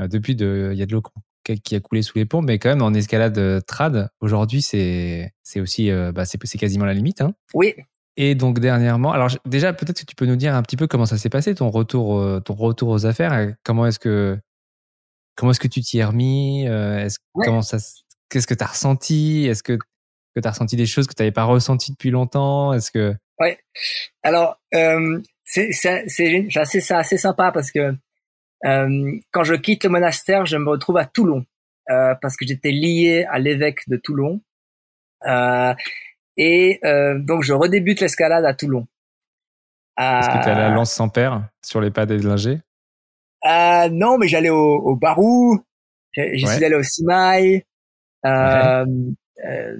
Euh, 0.00 0.08
depuis, 0.08 0.32
il 0.32 0.74
y 0.74 0.82
a 0.82 0.86
de 0.86 0.92
l'eau 0.92 1.02
qui 1.42 1.74
a 1.74 1.80
coulé 1.80 2.02
sous 2.02 2.16
les 2.16 2.24
ponts, 2.24 2.42
mais 2.42 2.58
quand 2.58 2.68
même 2.68 2.82
en 2.82 2.92
escalade 2.94 3.64
trad, 3.66 4.08
aujourd'hui, 4.20 4.62
c'est 4.62 5.32
c'est 5.42 5.60
aussi, 5.60 5.90
bah, 6.14 6.24
c'est 6.24 6.58
quasiment 6.58 6.84
la 6.84 6.94
limite. 6.94 7.20
Hein. 7.20 7.34
Oui. 7.54 7.74
Et 8.16 8.34
donc 8.34 8.58
dernièrement, 8.60 9.12
alors 9.12 9.30
déjà 9.46 9.72
peut-être 9.72 10.00
que 10.00 10.06
tu 10.06 10.14
peux 10.14 10.26
nous 10.26 10.36
dire 10.36 10.54
un 10.54 10.62
petit 10.62 10.76
peu 10.76 10.86
comment 10.86 11.06
ça 11.06 11.16
s'est 11.16 11.30
passé 11.30 11.54
ton 11.54 11.70
retour, 11.70 12.42
ton 12.44 12.54
retour 12.54 12.90
aux 12.90 13.06
affaires. 13.06 13.54
Comment 13.64 13.86
est-ce 13.86 13.98
que 13.98 14.38
Comment 15.36 15.52
est-ce 15.52 15.60
que 15.60 15.68
tu 15.68 15.80
t'y 15.80 15.98
es 15.98 16.04
remis 16.04 16.66
euh, 16.68 17.08
comment 17.32 17.62
ça, 17.62 17.78
Qu'est-ce 18.28 18.46
que 18.46 18.54
tu 18.54 18.64
as 18.64 18.68
ressenti 18.68 19.46
Est-ce 19.46 19.62
que, 19.62 19.78
que 20.34 20.40
tu 20.40 20.46
as 20.46 20.50
ressenti 20.50 20.76
des 20.76 20.86
choses 20.86 21.06
que 21.06 21.14
tu 21.14 21.22
n'avais 21.22 21.32
pas 21.32 21.44
ressenties 21.44 21.92
depuis 21.92 22.10
longtemps 22.10 22.72
Est-ce 22.72 22.90
que 22.90 23.14
Ouais. 23.38 23.58
Alors, 24.22 24.60
euh, 24.74 25.20
c'est, 25.44 25.72
c'est 25.72 26.56
assez 26.56 27.16
sympa 27.16 27.50
parce 27.50 27.70
que 27.72 27.78
euh, 27.78 27.92
quand 28.62 29.44
je 29.44 29.54
quitte 29.54 29.84
le 29.84 29.90
monastère, 29.90 30.46
je 30.46 30.56
me 30.56 30.70
retrouve 30.70 30.96
à 30.96 31.04
Toulon 31.04 31.44
euh, 31.90 32.14
parce 32.20 32.36
que 32.36 32.46
j'étais 32.46 32.70
lié 32.70 33.26
à 33.30 33.38
l'évêque 33.38 33.88
de 33.88 33.96
Toulon. 33.96 34.40
Euh, 35.26 35.74
et 36.36 36.80
euh, 36.84 37.18
donc, 37.18 37.42
je 37.42 37.52
redébute 37.52 38.00
l'escalade 38.00 38.44
à 38.44 38.54
Toulon. 38.54 38.86
Est-ce 39.98 40.28
que 40.28 40.42
tu 40.42 40.48
à 40.48 40.54
la 40.54 40.70
lance 40.70 40.92
sans 40.92 41.08
père 41.08 41.48
sur 41.62 41.80
les 41.80 41.90
pas 41.90 42.06
des 42.06 42.18
lingers? 42.18 42.60
Euh, 43.44 43.88
non, 43.90 44.18
mais 44.18 44.28
j'allais 44.28 44.50
au, 44.50 44.76
au 44.76 44.96
Barou, 44.96 45.60
j'y 46.16 46.46
suis 46.46 46.64
allé 46.64 46.76
au 46.76 46.82
Simaï, 46.82 47.64
euh, 48.24 48.86
euh, 49.44 49.76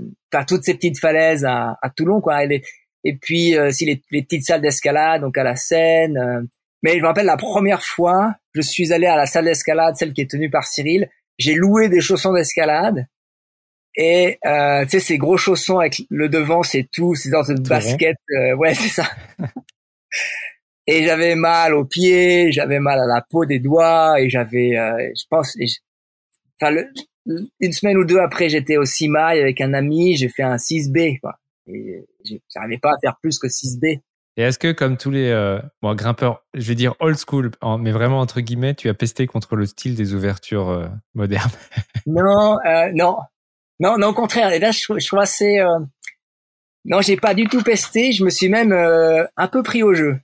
toutes 0.46 0.64
ces 0.64 0.74
petites 0.74 0.98
falaises 0.98 1.44
à, 1.44 1.78
à 1.80 1.90
Toulon, 1.90 2.20
quoi. 2.20 2.44
Et, 2.44 2.62
et 3.04 3.16
puis 3.16 3.56
euh, 3.56 3.70
si 3.70 3.86
les, 3.86 4.02
les, 4.10 4.22
petites 4.22 4.44
salles 4.44 4.60
d'escalade, 4.60 5.22
donc 5.22 5.38
à 5.38 5.44
la 5.44 5.56
Seine. 5.56 6.16
Euh. 6.18 6.42
mais 6.82 6.96
je 6.96 7.00
me 7.00 7.06
rappelle 7.06 7.26
la 7.26 7.36
première 7.36 7.82
fois, 7.82 8.34
je 8.54 8.60
suis 8.60 8.92
allé 8.92 9.06
à 9.06 9.16
la 9.16 9.26
salle 9.26 9.46
d'escalade, 9.46 9.96
celle 9.96 10.12
qui 10.12 10.20
est 10.20 10.30
tenue 10.30 10.50
par 10.50 10.64
Cyril. 10.64 11.08
J'ai 11.38 11.54
loué 11.54 11.88
des 11.88 12.00
chaussons 12.00 12.32
d'escalade. 12.32 13.06
Et 13.94 14.38
euh, 14.46 14.84
tu 14.84 14.90
sais 14.90 15.00
ces 15.00 15.18
gros 15.18 15.36
chaussons 15.36 15.78
avec 15.78 16.02
le 16.08 16.28
devant, 16.28 16.62
c'est 16.62 16.88
tout, 16.90 17.14
c'est 17.14 17.30
dans 17.30 17.42
une 17.42 17.62
basket. 17.62 18.16
ouais, 18.56 18.74
c'est 18.74 18.88
ça. 18.88 19.10
et 20.86 21.04
j'avais 21.04 21.34
mal 21.34 21.74
aux 21.74 21.84
pieds, 21.84 22.52
j'avais 22.52 22.80
mal 22.80 22.98
à 23.00 23.06
la 23.06 23.22
peau 23.28 23.44
des 23.44 23.58
doigts 23.58 24.20
et 24.20 24.30
j'avais, 24.30 24.78
euh, 24.78 25.10
je 25.14 25.24
pense, 25.28 25.56
enfin 26.60 26.74
une 27.60 27.72
semaine 27.72 27.98
ou 27.98 28.04
deux 28.04 28.18
après, 28.18 28.48
j'étais 28.48 28.76
au 28.76 28.84
CIMAI 28.84 29.40
avec 29.40 29.60
un 29.60 29.74
ami, 29.74 30.16
j'ai 30.16 30.28
fait 30.28 30.42
un 30.42 30.56
6B 30.56 31.20
quoi. 31.20 31.34
Et 31.68 32.04
j'arrivais 32.52 32.78
pas 32.78 32.90
à 32.90 32.98
faire 33.00 33.16
plus 33.20 33.38
que 33.38 33.46
6B. 33.46 34.00
Et 34.36 34.42
est-ce 34.42 34.58
que, 34.58 34.72
comme 34.72 34.96
tous 34.96 35.10
les 35.10 35.28
euh, 35.28 35.60
bon, 35.82 35.94
grimpeurs, 35.94 36.42
je 36.54 36.66
vais 36.66 36.74
dire 36.74 36.94
old 37.00 37.18
school, 37.18 37.50
mais 37.78 37.90
vraiment 37.92 38.20
entre 38.20 38.40
guillemets, 38.40 38.74
tu 38.74 38.88
as 38.88 38.94
pesté 38.94 39.26
contre 39.26 39.56
le 39.56 39.66
style 39.66 39.94
des 39.94 40.14
ouvertures 40.14 40.70
euh, 40.70 40.88
modernes? 41.14 41.50
Non, 42.06 42.58
euh, 42.66 42.90
non, 42.94 43.18
non, 43.78 43.98
non, 43.98 44.08
au 44.08 44.12
contraire. 44.14 44.52
Et 44.52 44.58
là, 44.58 44.70
je, 44.70 44.80
je 44.80 45.06
trouve 45.06 45.18
assez. 45.18 45.58
Euh... 45.58 45.78
Non, 46.84 47.00
j'ai 47.00 47.16
pas 47.16 47.34
du 47.34 47.46
tout 47.46 47.62
pesté. 47.62 48.12
Je 48.12 48.24
me 48.24 48.30
suis 48.30 48.48
même 48.48 48.72
euh, 48.72 49.24
un 49.36 49.48
peu 49.48 49.62
pris 49.62 49.82
au 49.82 49.94
jeu. 49.94 50.18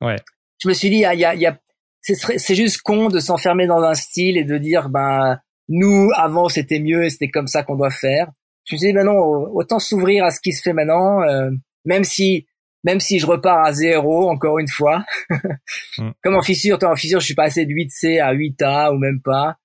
Ouais. 0.00 0.16
Je 0.62 0.68
me 0.68 0.74
suis 0.74 0.90
dit, 0.90 0.96
il 0.96 1.00
y 1.00 1.04
a, 1.04 1.14
y 1.14 1.24
a, 1.24 1.34
y 1.34 1.46
a... 1.46 1.58
c'est 2.02 2.54
juste 2.54 2.82
con 2.82 3.08
de 3.08 3.20
s'enfermer 3.20 3.66
dans 3.66 3.82
un 3.82 3.94
style 3.94 4.36
et 4.36 4.44
de 4.44 4.56
dire, 4.58 4.88
ben, 4.88 5.38
nous, 5.68 6.10
avant, 6.14 6.48
c'était 6.48 6.80
mieux 6.80 7.04
et 7.04 7.10
c'était 7.10 7.30
comme 7.30 7.48
ça 7.48 7.62
qu'on 7.62 7.76
doit 7.76 7.90
faire. 7.90 8.28
Je 8.64 8.74
me 8.74 8.78
suis 8.78 8.88
dit, 8.88 8.92
ben 8.92 9.04
non, 9.04 9.16
autant 9.16 9.78
s'ouvrir 9.78 10.24
à 10.24 10.30
ce 10.30 10.40
qui 10.40 10.52
se 10.52 10.62
fait 10.62 10.72
maintenant, 10.72 11.22
euh, 11.22 11.50
même 11.84 12.04
si 12.04 12.46
même 12.84 13.00
si 13.00 13.18
je 13.18 13.26
repars 13.26 13.64
à 13.64 13.72
zéro 13.72 14.30
encore 14.30 14.58
une 14.58 14.68
fois. 14.68 15.04
mm. 15.98 16.10
Comme 16.22 16.36
en 16.36 16.42
fissure, 16.42 16.78
toi 16.78 16.90
en 16.90 16.96
fissure, 16.96 17.20
je 17.20 17.26
suis 17.26 17.34
passé 17.34 17.66
de 17.66 17.72
8C 17.72 18.20
à 18.20 18.34
8A 18.34 18.94
ou 18.94 18.98
même 18.98 19.20
pas. 19.20 19.56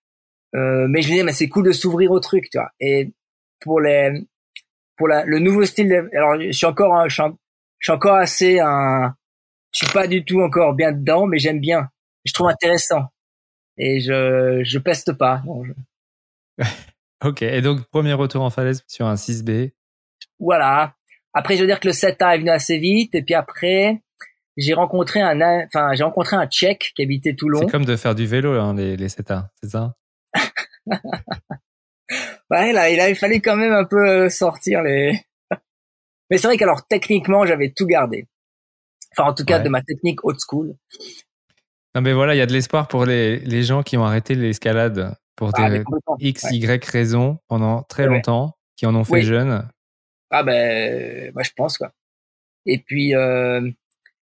Euh, 0.55 0.87
mais 0.87 1.01
je 1.01 1.09
me 1.09 1.15
dis, 1.17 1.23
mais 1.23 1.31
c'est 1.31 1.49
cool 1.49 1.65
de 1.65 1.71
s'ouvrir 1.71 2.11
au 2.11 2.19
truc, 2.19 2.49
tu 2.51 2.57
vois. 2.57 2.71
Et 2.79 3.11
pour 3.59 3.81
les, 3.81 4.27
pour 4.97 5.07
la, 5.07 5.25
le 5.25 5.39
nouveau 5.39 5.65
style, 5.65 5.89
de, 5.89 6.09
alors 6.15 6.39
je 6.39 6.51
suis 6.51 6.65
encore, 6.65 7.09
je, 7.09 7.13
suis, 7.13 7.23
je 7.79 7.85
suis 7.85 7.93
encore 7.93 8.15
assez 8.15 8.59
un, 8.59 9.15
je 9.73 9.85
suis 9.85 9.93
pas 9.93 10.07
du 10.07 10.23
tout 10.23 10.41
encore 10.41 10.73
bien 10.73 10.91
dedans, 10.91 11.25
mais 11.25 11.39
j'aime 11.39 11.59
bien. 11.59 11.89
Je 12.25 12.33
trouve 12.33 12.47
intéressant. 12.47 13.07
Et 13.77 13.99
je, 13.99 14.61
je 14.63 14.79
peste 14.79 15.13
pas. 15.13 15.41
Je... 16.57 16.63
ok. 17.27 17.41
Et 17.41 17.61
donc, 17.61 17.83
premier 17.89 18.13
retour 18.13 18.43
en 18.43 18.51
falaise 18.51 18.83
sur 18.87 19.07
un 19.07 19.15
6B. 19.15 19.71
Voilà. 20.39 20.95
Après, 21.33 21.55
je 21.55 21.61
veux 21.61 21.67
dire 21.67 21.79
que 21.79 21.87
le 21.87 21.93
7A 21.93 22.35
est 22.35 22.39
venu 22.39 22.49
assez 22.49 22.77
vite. 22.77 23.15
Et 23.15 23.23
puis 23.23 23.33
après, 23.33 24.01
j'ai 24.57 24.73
rencontré 24.73 25.21
un, 25.21 25.65
enfin, 25.65 25.93
j'ai 25.93 26.03
rencontré 26.03 26.35
un 26.35 26.47
Tchèque 26.47 26.91
qui 26.95 27.03
habitait 27.03 27.33
Toulon. 27.33 27.59
C'est 27.61 27.71
comme 27.71 27.85
de 27.85 27.95
faire 27.95 28.15
du 28.15 28.25
vélo, 28.25 28.53
hein, 28.59 28.75
les, 28.75 28.97
les 28.97 29.07
7A, 29.07 29.47
c'est 29.61 29.69
ça? 29.69 29.95
ouais, 32.51 32.73
là, 32.73 32.89
il 32.89 32.99
a 32.99 33.13
fallu 33.15 33.41
quand 33.41 33.55
même 33.55 33.73
un 33.73 33.85
peu 33.85 34.29
sortir 34.29 34.83
les. 34.83 35.19
Mais 36.29 36.37
c'est 36.37 36.47
vrai 36.47 36.57
qu'alors 36.57 36.85
techniquement, 36.87 37.45
j'avais 37.45 37.71
tout 37.75 37.85
gardé. 37.85 38.27
Enfin, 39.15 39.29
en 39.29 39.33
tout 39.33 39.45
cas, 39.45 39.57
ouais. 39.57 39.63
de 39.63 39.69
ma 39.69 39.81
technique 39.81 40.23
old 40.23 40.39
school. 40.39 40.75
Non, 41.95 42.01
mais 42.01 42.13
voilà, 42.13 42.33
il 42.33 42.39
y 42.39 42.41
a 42.41 42.47
de 42.47 42.53
l'espoir 42.53 42.87
pour 42.87 43.05
les, 43.05 43.37
les 43.37 43.61
gens 43.61 43.83
qui 43.83 43.97
ont 43.97 44.03
arrêté 44.03 44.33
l'escalade 44.33 45.15
pour 45.35 45.51
ah, 45.53 45.69
des 45.69 45.83
X, 46.19 46.45
ouais. 46.45 46.57
Y 46.57 46.85
raisons 46.85 47.37
pendant 47.47 47.83
très 47.83 48.07
longtemps, 48.07 48.57
qui 48.75 48.87
en 48.87 48.95
ont 48.95 49.03
fait 49.03 49.13
oui. 49.13 49.21
jeunes. 49.21 49.67
Ah 50.35 50.41
ben, 50.41 51.31
moi 51.33 51.43
je 51.43 51.51
pense 51.55 51.77
quoi. 51.77 51.91
Et 52.65 52.79
puis, 52.79 53.15
euh, 53.15 53.69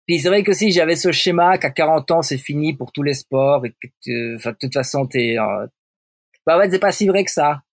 puis 0.06 0.20
c'est 0.20 0.30
vrai 0.30 0.44
que 0.44 0.54
si 0.54 0.72
j'avais 0.72 0.96
ce 0.96 1.12
schéma 1.12 1.58
qu'à 1.58 1.72
40 1.72 2.12
ans 2.12 2.22
c'est 2.22 2.38
fini 2.38 2.76
pour 2.76 2.92
tous 2.92 3.02
les 3.02 3.16
sports 3.16 3.66
et 3.66 3.72
que, 3.72 4.36
enfin, 4.36 4.52
de 4.52 4.58
toute 4.60 4.74
façon 4.74 5.08
t'es, 5.08 5.38
euh, 5.40 5.66
bah 6.46 6.58
ouais, 6.60 6.70
c'est 6.70 6.80
pas 6.80 6.92
si 6.92 7.08
vrai 7.08 7.24
que 7.24 7.32
ça. 7.32 7.64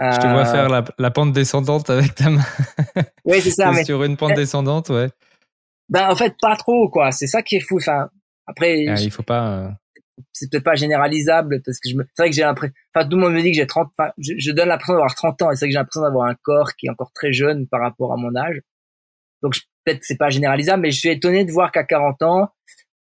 Euh... 0.00 0.10
Je 0.10 0.18
te 0.18 0.26
vois 0.26 0.46
faire 0.46 0.70
la, 0.70 0.84
la, 0.98 1.10
pente 1.10 1.32
descendante 1.32 1.90
avec 1.90 2.14
ta 2.14 2.30
main. 2.30 2.44
Oui, 3.24 3.40
c'est 3.40 3.50
ça. 3.50 3.72
mais... 3.72 3.84
Sur 3.84 4.02
une 4.04 4.16
pente 4.16 4.34
descendante, 4.34 4.88
ouais. 4.88 5.08
Ben 5.88 6.08
en 6.08 6.16
fait 6.16 6.34
pas 6.40 6.56
trop 6.56 6.88
quoi. 6.88 7.12
C'est 7.12 7.26
ça 7.26 7.42
qui 7.42 7.56
est 7.56 7.60
fou. 7.60 7.76
Enfin 7.76 8.08
après. 8.46 8.86
Ah, 8.88 9.00
il 9.00 9.10
faut 9.10 9.22
pas. 9.22 9.76
C'est 10.32 10.50
peut-être 10.50 10.64
pas 10.64 10.74
généralisable 10.74 11.60
parce 11.64 11.78
que 11.78 11.90
je 11.90 11.96
me 11.96 12.04
c'est 12.14 12.22
vrai 12.22 12.30
que 12.30 12.36
j'ai 12.36 12.42
l'impression 12.42 12.74
enfin 12.94 13.08
tout 13.08 13.16
le 13.16 13.22
monde 13.22 13.34
me 13.34 13.42
dit 13.42 13.50
que 13.50 13.56
j'ai 13.56 13.66
30 13.66 13.90
enfin, 13.98 14.10
je, 14.18 14.32
je 14.38 14.50
donne 14.52 14.68
l'impression 14.68 14.94
d'avoir 14.94 15.14
30 15.14 15.42
ans 15.42 15.50
et 15.50 15.56
c'est 15.56 15.66
vrai 15.66 15.68
que 15.68 15.72
j'ai 15.72 15.78
l'impression 15.78 16.02
d'avoir 16.02 16.28
un 16.28 16.34
corps 16.42 16.74
qui 16.76 16.86
est 16.86 16.90
encore 16.90 17.12
très 17.12 17.32
jeune 17.32 17.66
par 17.66 17.80
rapport 17.80 18.12
à 18.12 18.16
mon 18.16 18.34
âge. 18.34 18.60
Donc 19.42 19.54
peut-être 19.84 20.00
c'est 20.02 20.16
pas 20.16 20.30
généralisable 20.30 20.82
mais 20.82 20.90
je 20.90 20.98
suis 20.98 21.10
étonné 21.10 21.44
de 21.44 21.52
voir 21.52 21.72
qu'à 21.72 21.84
40 21.84 22.22
ans 22.22 22.48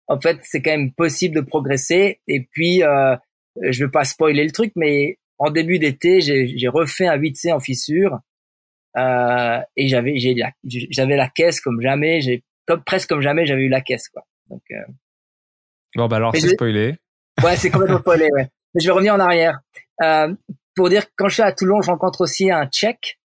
en 0.08 0.20
fait 0.20 0.38
c'est 0.44 0.62
quand 0.62 0.72
même 0.72 0.94
possible 0.94 1.36
de 1.36 1.42
progresser. 1.42 2.20
Et 2.28 2.48
puis 2.52 2.84
euh, 2.84 3.16
je 3.62 3.84
veux 3.84 3.92
pas 3.92 4.04
spoiler 4.04 4.44
le 4.44 4.52
truc 4.52 4.74
mais 4.76 5.18
en 5.38 5.50
début 5.50 5.80
d'été 5.80 6.22
j'ai 6.22 6.68
refait 6.68 7.08
un 7.08 7.18
8C 7.18 7.52
en 7.54 7.60
fissure 7.60 8.20
euh, 8.98 9.60
et 9.78 9.88
j'avais 9.88 10.16
j'avais 10.64 11.16
la 11.16 11.30
caisse 11.30 11.62
comme 11.62 11.82
jamais 11.82 12.20
j'ai 12.22 12.44
comme 12.68 12.84
presque 12.84 13.10
comme 13.10 13.22
jamais 13.22 13.46
j'avais 13.46 13.64
eu 13.64 13.70
la 13.70 13.82
caisse 13.82 14.10
quoi. 14.10 14.26
Donc 14.50 14.62
euh, 14.72 14.84
Bon, 15.96 16.08
bah 16.08 16.18
alors, 16.18 16.36
c'est 16.36 16.50
spoilé. 16.50 16.98
Ouais, 17.44 17.56
c'est 17.56 17.70
complètement 17.70 18.00
spoilé, 18.02 18.30
ouais. 18.32 18.48
Mais 18.74 18.82
je 18.82 18.88
vais 18.88 18.94
revenir 18.94 19.14
en 19.14 19.20
arrière. 19.20 19.60
Euh, 20.02 20.34
pour 20.76 20.90
dire 20.90 21.06
que 21.06 21.12
quand 21.18 21.28
je 21.28 21.36
suis 21.36 21.44
à 21.44 21.52
Toulon, 21.52 21.82
je 21.82 21.92
rencontre 21.92 22.22
aussi 22.22 22.50
un 22.50 22.66
Tchèque 22.68 23.20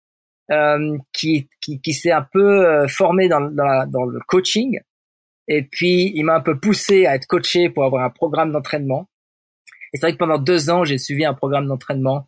euh, 0.51 0.97
qui, 1.13 1.49
qui, 1.61 1.81
qui 1.81 1.93
s'est 1.93 2.13
un 2.13 2.23
peu 2.23 2.67
euh, 2.67 2.89
formé 2.89 3.29
dans, 3.29 3.41
dans, 3.41 3.65
la, 3.65 3.87
dans, 3.87 4.05
le 4.05 4.21
coaching. 4.27 4.81
Et 5.49 5.63
puis, 5.63 6.13
il 6.15 6.25
m'a 6.25 6.37
un 6.37 6.41
peu 6.41 6.59
poussé 6.59 7.07
à 7.07 7.17
être 7.17 7.27
coaché 7.27 7.69
pour 7.69 7.85
avoir 7.85 8.05
un 8.05 8.11
programme 8.11 8.53
d'entraînement. 8.53 9.09
Et 9.93 9.99
c'est 9.99 10.07
vrai 10.07 10.13
que 10.13 10.19
pendant 10.19 10.39
deux 10.39 10.71
ans, 10.71 10.85
j'ai 10.85 10.99
suivi 10.99 11.25
un 11.25 11.35
programme 11.35 11.67
d'entraînement. 11.67 12.27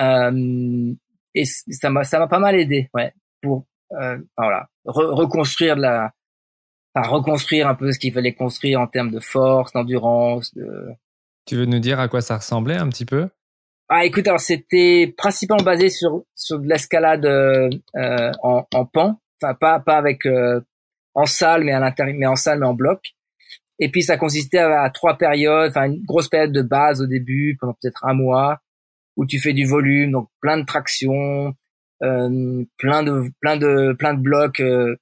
Euh, 0.00 0.92
et 1.34 1.44
ça 1.44 1.90
m'a 1.90 2.04
ça 2.04 2.18
m'a 2.18 2.28
pas 2.28 2.38
mal 2.38 2.54
aidé, 2.54 2.88
ouais, 2.94 3.12
pour 3.42 3.66
euh, 3.92 4.18
voilà 4.36 4.68
re 4.84 5.14
reconstruire 5.14 5.76
de 5.76 5.82
la 5.82 6.12
à 6.94 7.02
reconstruire 7.02 7.68
un 7.68 7.74
peu 7.74 7.92
ce 7.92 7.98
qu'il 7.98 8.12
fallait 8.12 8.34
construire 8.34 8.80
en 8.80 8.86
termes 8.86 9.10
de 9.10 9.20
force, 9.20 9.72
d'endurance. 9.72 10.54
De... 10.54 10.92
Tu 11.46 11.56
veux 11.56 11.66
nous 11.66 11.80
dire 11.80 12.00
à 12.00 12.08
quoi 12.08 12.20
ça 12.20 12.36
ressemblait 12.36 12.76
un 12.76 12.88
petit 12.88 13.04
peu? 13.04 13.28
Ah, 13.88 14.04
écoute, 14.04 14.26
alors 14.26 14.40
c'était 14.40 15.12
principalement 15.16 15.62
basé 15.62 15.90
sur 15.90 16.24
sur 16.34 16.58
de 16.58 16.66
l'escalade 16.66 17.26
euh, 17.26 17.68
en, 18.42 18.64
en 18.72 18.86
pan, 18.86 19.20
enfin 19.42 19.54
pas 19.54 19.78
pas 19.78 19.98
avec 19.98 20.24
euh, 20.24 20.60
en 21.14 21.26
salle, 21.26 21.64
mais 21.64 21.72
à 21.72 21.80
l'intérieur, 21.80 22.16
mais 22.18 22.26
en 22.26 22.36
salle, 22.36 22.60
mais 22.60 22.66
en 22.66 22.74
bloc. 22.74 23.00
Et 23.78 23.90
puis 23.90 24.02
ça 24.02 24.16
consistait 24.16 24.58
à, 24.58 24.82
à 24.82 24.90
trois 24.90 25.18
périodes, 25.18 25.70
enfin 25.70 25.86
une 25.86 26.02
grosse 26.04 26.28
période 26.28 26.52
de 26.52 26.62
base 26.62 27.02
au 27.02 27.06
début, 27.06 27.58
pendant 27.60 27.74
peut-être 27.74 28.04
un 28.06 28.14
mois, 28.14 28.60
où 29.16 29.26
tu 29.26 29.38
fais 29.38 29.52
du 29.52 29.66
volume, 29.66 30.12
donc 30.12 30.28
plein 30.40 30.58
de 30.58 30.64
traction, 30.64 31.54
euh, 32.02 32.64
plein 32.78 33.02
de 33.02 33.30
plein 33.40 33.56
de 33.58 33.94
plein 33.98 34.14
de 34.14 34.20
blocs 34.20 34.60
euh, 34.60 34.96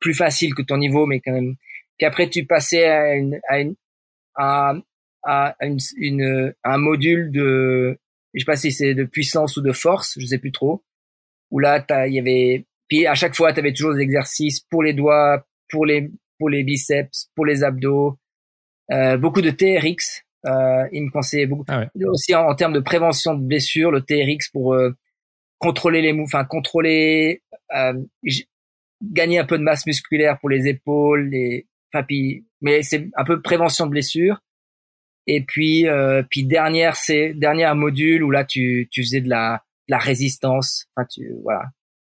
plus 0.00 0.14
facile 0.14 0.54
que 0.54 0.62
ton 0.62 0.78
niveau, 0.78 1.06
mais 1.06 1.20
quand 1.20 1.32
même. 1.32 1.56
Puis 1.98 2.06
après, 2.06 2.28
tu 2.28 2.44
passais 2.44 2.86
à, 2.86 3.14
une, 3.14 3.40
à, 3.48 3.60
une, 3.60 3.74
à, 4.34 4.74
à 5.24 5.54
une, 5.62 5.78
une, 5.96 6.54
un 6.62 6.78
module 6.78 7.30
de, 7.30 7.98
je 8.34 8.40
sais 8.40 8.44
pas 8.44 8.56
si 8.56 8.70
c'est 8.70 8.94
de 8.94 9.04
puissance 9.04 9.56
ou 9.56 9.62
de 9.62 9.72
force, 9.72 10.18
je 10.18 10.26
sais 10.26 10.38
plus 10.38 10.52
trop. 10.52 10.84
Où 11.50 11.58
là, 11.58 11.84
il 12.06 12.14
y 12.14 12.18
avait, 12.18 12.66
puis 12.88 13.06
à 13.06 13.14
chaque 13.14 13.34
fois, 13.34 13.52
tu 13.52 13.60
avais 13.60 13.72
toujours 13.72 13.94
des 13.94 14.02
exercices 14.02 14.60
pour 14.60 14.82
les 14.82 14.92
doigts, 14.92 15.46
pour 15.70 15.86
les, 15.86 16.10
pour 16.38 16.50
les 16.50 16.62
biceps, 16.62 17.30
pour 17.34 17.46
les 17.46 17.64
abdos, 17.64 18.18
euh, 18.92 19.16
beaucoup 19.16 19.40
de 19.40 19.50
TRX. 19.50 20.22
Euh, 20.46 20.86
il 20.92 21.04
me 21.04 21.10
conseillait 21.10 21.46
beaucoup. 21.46 21.64
Ah 21.68 21.80
ouais. 21.80 22.06
Aussi 22.06 22.34
en, 22.34 22.46
en, 22.48 22.54
termes 22.54 22.74
de 22.74 22.80
prévention 22.80 23.34
de 23.34 23.44
blessures, 23.44 23.90
le 23.90 24.02
TRX 24.02 24.50
pour 24.52 24.74
euh, 24.74 24.90
contrôler 25.58 26.02
les 26.02 26.12
mouvements, 26.12 26.40
enfin 26.40 26.44
contrôler. 26.44 27.42
Gagner 29.02 29.38
un 29.38 29.44
peu 29.44 29.58
de 29.58 29.62
masse 29.62 29.86
musculaire 29.86 30.38
pour 30.38 30.48
les 30.48 30.68
épaules, 30.68 31.28
les, 31.28 31.66
enfin 31.92 32.04
puis, 32.04 32.46
mais 32.60 32.82
c'est 32.82 33.08
un 33.16 33.24
peu 33.24 33.40
prévention 33.40 33.86
de 33.86 33.90
blessure. 33.90 34.40
Et 35.26 35.42
puis, 35.42 35.88
euh, 35.88 36.22
puis 36.30 36.44
dernière, 36.44 36.96
c'est 36.96 37.34
dernier 37.34 37.72
module 37.74 38.22
où 38.22 38.30
là 38.30 38.44
tu 38.44 38.88
tu 38.90 39.02
faisais 39.02 39.20
de 39.20 39.28
la 39.28 39.62
de 39.88 39.92
la 39.92 39.98
résistance. 39.98 40.86
Enfin 40.94 41.06
tu 41.10 41.34
voilà. 41.42 41.64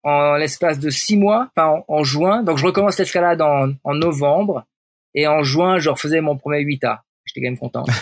En 0.03 0.37
l'espace 0.37 0.79
de 0.79 0.91
six 0.91 1.17
mois, 1.17 1.51
enfin 1.57 1.83
en, 1.89 1.97
en 1.97 2.05
juin. 2.05 2.43
Donc 2.43 2.59
je 2.59 2.67
recommence 2.67 2.99
l'escalade 2.99 3.41
en, 3.41 3.73
en 3.85 3.95
novembre 3.95 4.67
et 5.15 5.27
en 5.27 5.43
juin 5.43 5.79
je 5.79 5.91
refaisais 5.91 6.21
mon 6.21 6.37
premier 6.37 6.63
8A. 6.65 7.01
J'étais 7.25 7.41
quand 7.41 7.51
même 7.51 7.59
content. 7.59 7.85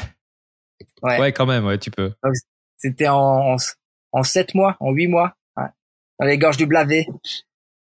Ouais. 1.02 1.20
ouais, 1.20 1.32
quand 1.32 1.46
même, 1.46 1.64
ouais, 1.64 1.78
tu 1.78 1.90
peux. 1.90 2.12
C'était 2.76 3.08
en, 3.08 3.54
en, 3.54 3.56
en 4.12 4.22
sept 4.22 4.54
mois, 4.54 4.76
en 4.80 4.92
huit 4.92 5.08
mois, 5.08 5.34
ouais. 5.56 5.66
dans 6.18 6.26
les 6.26 6.38
gorges 6.38 6.56
du 6.56 6.66
Blavet 6.66 7.06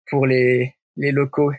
pour 0.09 0.25
les 0.25 0.76
les 0.97 1.11
locaux. 1.11 1.53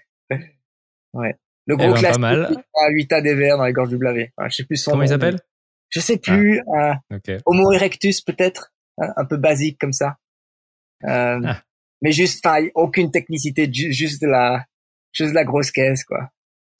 ouais. 1.14 1.36
Le 1.66 1.76
gros 1.76 1.90
eh 1.90 1.92
ben, 1.92 1.98
classique 1.98 2.58
à 2.74 2.90
8A 2.90 3.22
des 3.22 3.34
Verts 3.34 3.58
dans 3.58 3.66
les 3.66 3.72
gorges 3.72 3.90
du 3.90 3.98
Blavet. 3.98 4.32
je 4.48 4.54
sais 4.54 4.64
plus 4.64 4.76
son 4.76 4.92
Comment 4.92 5.02
il 5.02 5.08
s'appelle 5.08 5.38
Je 5.90 6.00
sais 6.00 6.18
plus. 6.18 6.62
Ah. 6.74 6.98
Euh, 7.12 7.16
okay. 7.16 7.38
Homo 7.44 7.72
erectus 7.72 8.22
peut-être, 8.22 8.72
un, 8.98 9.12
un, 9.16 9.24
peu 9.26 9.36
basique 9.36 9.78
comme 9.78 9.92
ça. 9.92 10.16
Euh, 11.04 11.40
ah. 11.44 11.62
Mais 12.00 12.12
juste, 12.12 12.44
enfin, 12.44 12.66
aucune 12.74 13.10
technicité, 13.10 13.68
juste 13.72 14.22
de 14.22 14.28
la, 14.28 14.64
juste 15.12 15.30
de 15.30 15.34
la 15.34 15.44
grosse 15.44 15.70
caisse, 15.70 16.04
quoi. 16.04 16.30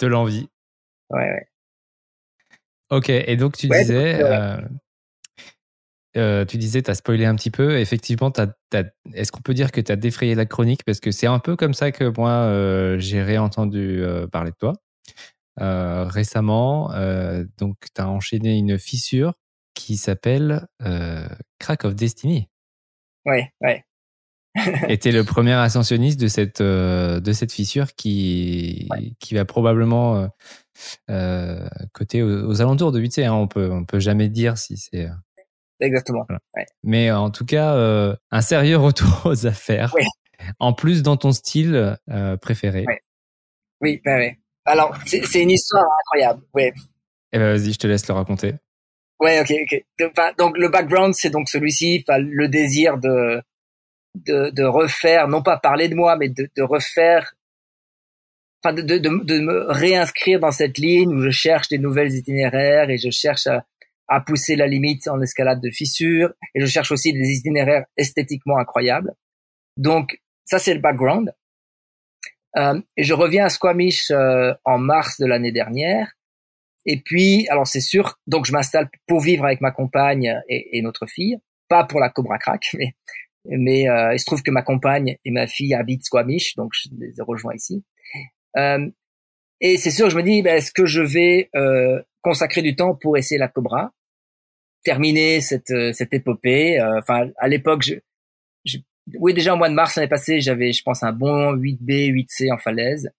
De 0.00 0.06
l'envie. 0.06 0.48
Ouais, 1.10 1.20
ouais. 1.20 1.48
Ok, 2.90 3.10
et 3.10 3.36
donc 3.36 3.56
tu 3.56 3.68
ouais, 3.68 3.80
disais, 3.80 4.18
donc, 4.18 4.22
euh, 4.22 4.60
euh, 6.18 6.44
tu 6.44 6.58
disais, 6.58 6.82
tu 6.82 6.90
as 6.90 6.94
spoilé 6.94 7.24
un 7.24 7.34
petit 7.34 7.50
peu. 7.50 7.78
Effectivement, 7.78 8.32
est-ce 9.14 9.32
qu'on 9.32 9.40
peut 9.40 9.54
dire 9.54 9.72
que 9.72 9.80
tu 9.80 9.92
as 9.92 9.96
défrayé 9.96 10.34
la 10.34 10.46
chronique? 10.46 10.84
Parce 10.84 11.00
que 11.00 11.10
c'est 11.10 11.26
un 11.26 11.38
peu 11.38 11.56
comme 11.56 11.74
ça 11.74 11.92
que 11.92 12.12
moi, 12.16 12.30
euh, 12.30 12.98
j'ai 12.98 13.22
réentendu 13.22 14.02
euh, 14.02 14.26
parler 14.26 14.50
de 14.50 14.56
toi 14.56 14.74
récemment. 15.60 16.90
Donc, 17.58 17.76
tu 17.92 18.00
as 18.00 18.08
enchaîné 18.08 18.56
une 18.56 18.78
fissure 18.78 19.34
qui 19.74 19.96
s'appelle 19.96 20.68
Crack 21.58 21.84
of 21.84 21.96
Destiny. 21.96 22.48
Ouais, 23.26 23.52
ouais. 23.60 23.84
Et 24.88 24.98
t'es 24.98 25.10
le 25.10 25.24
premier 25.24 25.54
ascensionniste 25.54 26.20
de 26.20 26.28
cette 26.28 26.62
de 26.62 27.32
cette 27.32 27.50
fissure 27.50 27.94
qui 27.96 28.88
qui 29.18 29.34
va 29.34 29.44
probablement 29.44 30.28
côté 31.92 32.22
aux, 32.22 32.60
alentours 32.60 32.92
de 32.92 33.00
8C. 33.00 33.26
Hein. 33.26 33.32
On 33.32 33.48
peut 33.48 33.68
on 33.72 33.84
peut 33.84 33.98
jamais 33.98 34.28
dire 34.28 34.58
si 34.58 34.76
c'est. 34.76 35.08
Euh, 35.80 35.86
Exactement. 35.86 36.26
Ouais. 36.56 36.66
Mais 36.82 37.10
en 37.10 37.30
tout 37.30 37.44
cas, 37.44 37.74
un 38.30 38.40
sérieux 38.40 38.76
retour 38.78 39.22
aux 39.24 39.46
affaires. 39.46 39.92
Oui. 39.94 40.04
En 40.58 40.72
plus, 40.72 41.02
dans 41.02 41.16
ton 41.16 41.32
style 41.32 41.96
préféré. 42.40 42.84
Oui, 42.86 42.94
oui. 43.80 44.00
oui. 44.04 44.30
Alors, 44.64 44.96
c'est 45.06 45.42
une 45.42 45.50
histoire 45.50 45.86
incroyable. 46.00 46.42
Oui. 46.54 46.70
Eh 47.32 47.38
ben, 47.38 47.56
vas-y, 47.56 47.72
je 47.72 47.78
te 47.78 47.86
laisse 47.86 48.06
le 48.08 48.14
raconter. 48.14 48.54
Ouais, 49.20 49.40
ok, 49.40 49.52
ok. 49.62 50.36
donc 50.38 50.56
le 50.56 50.68
background, 50.68 51.14
c'est 51.14 51.30
donc 51.30 51.48
celui-ci, 51.48 52.04
le 52.08 52.46
désir 52.48 52.98
de 52.98 53.42
de, 54.14 54.50
de, 54.50 54.64
refaire, 54.64 55.28
non 55.28 55.42
pas 55.42 55.58
parler 55.58 55.88
de 55.88 55.94
moi, 55.94 56.16
mais 56.16 56.28
de, 56.28 56.48
de 56.56 56.62
refaire, 56.62 57.34
enfin 58.62 58.74
de, 58.74 58.82
de, 58.82 58.98
de, 58.98 59.38
me 59.40 59.70
réinscrire 59.70 60.40
dans 60.40 60.50
cette 60.50 60.78
ligne 60.78 61.12
où 61.14 61.22
je 61.22 61.30
cherche 61.30 61.68
des 61.68 61.78
nouvelles 61.78 62.14
itinéraires 62.14 62.90
et 62.90 62.98
je 62.98 63.10
cherche 63.10 63.46
à, 63.46 63.64
à 64.08 64.20
pousser 64.20 64.56
la 64.56 64.66
limite 64.66 65.06
en 65.08 65.20
escalade 65.20 65.60
de 65.60 65.70
fissures 65.70 66.32
et 66.54 66.60
je 66.60 66.66
cherche 66.66 66.92
aussi 66.92 67.12
des 67.12 67.28
itinéraires 67.30 67.84
esthétiquement 67.96 68.58
incroyables. 68.58 69.12
Donc 69.76 70.20
ça 70.44 70.58
c'est 70.58 70.74
le 70.74 70.80
background. 70.80 71.32
Euh, 72.56 72.80
et 72.96 73.04
je 73.04 73.14
reviens 73.14 73.44
à 73.44 73.48
Squamish 73.50 74.10
euh, 74.10 74.52
en 74.64 74.78
mars 74.78 75.20
de 75.20 75.26
l'année 75.26 75.52
dernière. 75.52 76.12
Et 76.86 77.00
puis, 77.00 77.46
alors 77.50 77.66
c'est 77.66 77.82
sûr, 77.82 78.18
donc 78.26 78.46
je 78.46 78.52
m'installe 78.52 78.88
pour 79.06 79.20
vivre 79.20 79.44
avec 79.44 79.60
ma 79.60 79.70
compagne 79.70 80.40
et, 80.48 80.80
notre 80.80 81.06
fille, 81.06 81.36
pas 81.68 81.84
pour 81.84 82.00
la 82.00 82.08
Cobra 82.08 82.38
Crack, 82.38 82.70
mais 82.78 82.94
mais 83.44 83.88
euh, 83.88 84.14
il 84.14 84.18
se 84.18 84.26
trouve 84.26 84.42
que 84.42 84.50
ma 84.50 84.62
compagne 84.62 85.16
et 85.24 85.30
ma 85.30 85.46
fille 85.46 85.74
habitent 85.74 86.04
Squamish, 86.04 86.54
donc 86.56 86.72
je 86.74 86.88
les 86.98 87.18
ai 87.18 87.22
rejoints 87.22 87.54
ici. 87.54 87.84
Euh, 88.56 88.88
et 89.60 89.76
c'est 89.76 89.90
sûr, 89.90 90.10
je 90.10 90.16
me 90.16 90.22
dis, 90.22 90.42
ben, 90.42 90.56
est-ce 90.56 90.72
que 90.72 90.86
je 90.86 91.02
vais 91.02 91.50
euh, 91.56 92.02
consacrer 92.22 92.62
du 92.62 92.76
temps 92.76 92.94
pour 92.94 93.16
essayer 93.16 93.38
la 93.38 93.48
Cobra, 93.48 93.92
terminer 94.84 95.40
cette 95.40 95.70
euh, 95.70 95.92
cette 95.92 96.14
épopée. 96.14 96.80
Euh, 96.80 96.98
enfin, 96.98 97.28
à 97.38 97.48
l'époque, 97.48 97.82
je, 97.82 97.94
je, 98.64 98.78
oui, 99.18 99.34
déjà 99.34 99.54
au 99.54 99.56
mois 99.56 99.68
de 99.68 99.74
mars 99.74 99.96
l'année 99.96 100.08
passée, 100.08 100.40
j'avais, 100.40 100.72
je 100.72 100.82
pense, 100.82 101.02
un 101.02 101.12
bon 101.12 101.54
8B, 101.54 102.12
8C 102.12 102.52
en 102.52 102.58
falaise. 102.58 103.10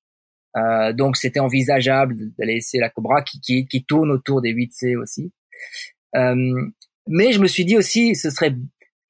Euh, 0.58 0.94
donc 0.94 1.16
c'était 1.16 1.40
envisageable 1.40 2.16
d'aller 2.38 2.56
essayer 2.56 2.82
la 2.82 2.90
Cobra 2.90 3.22
qui, 3.22 3.40
qui, 3.40 3.68
qui 3.68 3.84
tourne 3.84 4.12
autour 4.12 4.42
des 4.42 4.54
8C 4.54 4.96
aussi. 4.98 5.32
Euh, 6.16 6.72
mais 7.08 7.32
je 7.34 7.40
me 7.40 7.48
suis 7.48 7.66
dit 7.66 7.78
aussi, 7.78 8.16
ce 8.16 8.30
serait 8.30 8.56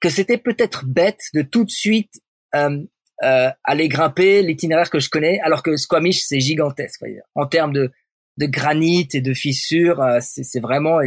que 0.01 0.09
c'était 0.09 0.37
peut-être 0.37 0.85
bête 0.85 1.21
de 1.33 1.41
tout 1.41 1.63
de 1.63 1.69
suite 1.69 2.21
euh, 2.55 2.83
euh, 3.23 3.49
aller 3.63 3.87
grimper 3.87 4.41
l'itinéraire 4.41 4.89
que 4.89 4.99
je 4.99 5.09
connais, 5.09 5.39
alors 5.41 5.63
que 5.63 5.75
Squamish 5.75 6.21
c'est 6.21 6.39
gigantesque 6.39 7.03
en 7.35 7.45
termes 7.45 7.73
de 7.73 7.91
de 8.37 8.45
granit 8.45 9.09
et 9.13 9.19
de 9.19 9.33
fissures, 9.33 10.01
c'est 10.21 10.61
vraiment 10.61 11.01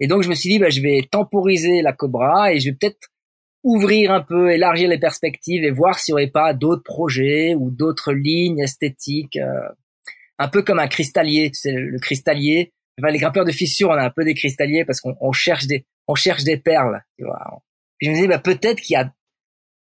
et 0.00 0.06
donc 0.06 0.22
je 0.22 0.28
me 0.28 0.34
suis 0.34 0.48
dit 0.48 0.58
bah, 0.58 0.70
je 0.70 0.80
vais 0.80 1.06
temporiser 1.10 1.82
la 1.82 1.92
Cobra 1.92 2.52
et 2.52 2.60
je 2.60 2.70
vais 2.70 2.76
peut-être 2.76 3.08
ouvrir 3.64 4.12
un 4.12 4.22
peu, 4.22 4.52
élargir 4.52 4.88
les 4.88 4.98
perspectives 4.98 5.64
et 5.64 5.70
voir 5.70 5.98
s'il 5.98 6.14
n'y 6.14 6.22
aurait 6.22 6.30
pas 6.30 6.54
d'autres 6.54 6.82
projets 6.82 7.54
ou 7.54 7.70
d'autres 7.70 8.12
lignes 8.12 8.60
esthétiques, 8.60 9.36
euh, 9.36 9.68
un 10.38 10.48
peu 10.48 10.62
comme 10.62 10.78
un 10.78 10.86
cristallier. 10.86 11.50
Tu 11.50 11.60
sais, 11.60 11.72
le 11.72 11.98
cristallier, 11.98 12.72
enfin, 12.98 13.10
les 13.10 13.18
grimpeurs 13.18 13.44
de 13.44 13.52
fissures, 13.52 13.90
on 13.90 13.94
a 13.94 14.04
un 14.04 14.10
peu 14.10 14.24
des 14.24 14.34
cristalliers 14.34 14.84
parce 14.84 15.00
qu'on 15.00 15.16
on 15.20 15.32
cherche 15.32 15.66
des, 15.66 15.84
on 16.06 16.14
cherche 16.14 16.44
des 16.44 16.56
perles. 16.56 17.02
Tu 17.18 17.24
vois 17.24 17.60
je 18.00 18.10
me 18.10 18.14
disais, 18.14 18.28
bah, 18.28 18.38
peut-être 18.38 18.80
qu'il 18.80 18.94
y 18.94 18.96
a, 18.96 19.12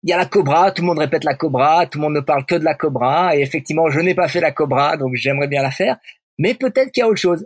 il 0.04 0.10
y 0.10 0.14
a 0.14 0.18
la 0.18 0.26
cobra, 0.26 0.72
tout 0.72 0.82
le 0.82 0.88
monde 0.88 1.00
répète 1.00 1.24
la 1.24 1.36
cobra, 1.36 1.86
tout 1.86 2.00
le 2.00 2.04
monde 2.04 2.16
ne 2.16 2.22
parle 2.22 2.46
que 2.46 2.56
de 2.56 2.64
la 2.64 2.74
cobra, 2.74 3.36
et 3.36 3.42
effectivement, 3.42 3.90
je 3.90 4.00
n'ai 4.00 4.16
pas 4.16 4.28
fait 4.28 4.42
la 4.42 4.52
cobra, 4.52 4.98
donc 4.98 5.14
j'aimerais 5.16 5.48
bien 5.48 5.62
la 5.62 5.72
faire, 5.72 5.98
mais 6.40 6.56
peut-être 6.56 6.92
qu'il 6.92 7.02
y 7.02 7.04
a 7.04 7.08
autre 7.08 7.20
chose. 7.20 7.46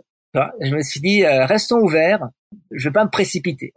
Je 0.60 0.74
me 0.74 0.82
suis 0.82 1.00
dit, 1.00 1.24
euh, 1.24 1.46
restons 1.46 1.78
ouverts, 1.78 2.28
je 2.70 2.88
vais 2.88 2.92
pas 2.92 3.04
me 3.04 3.10
précipiter. 3.10 3.72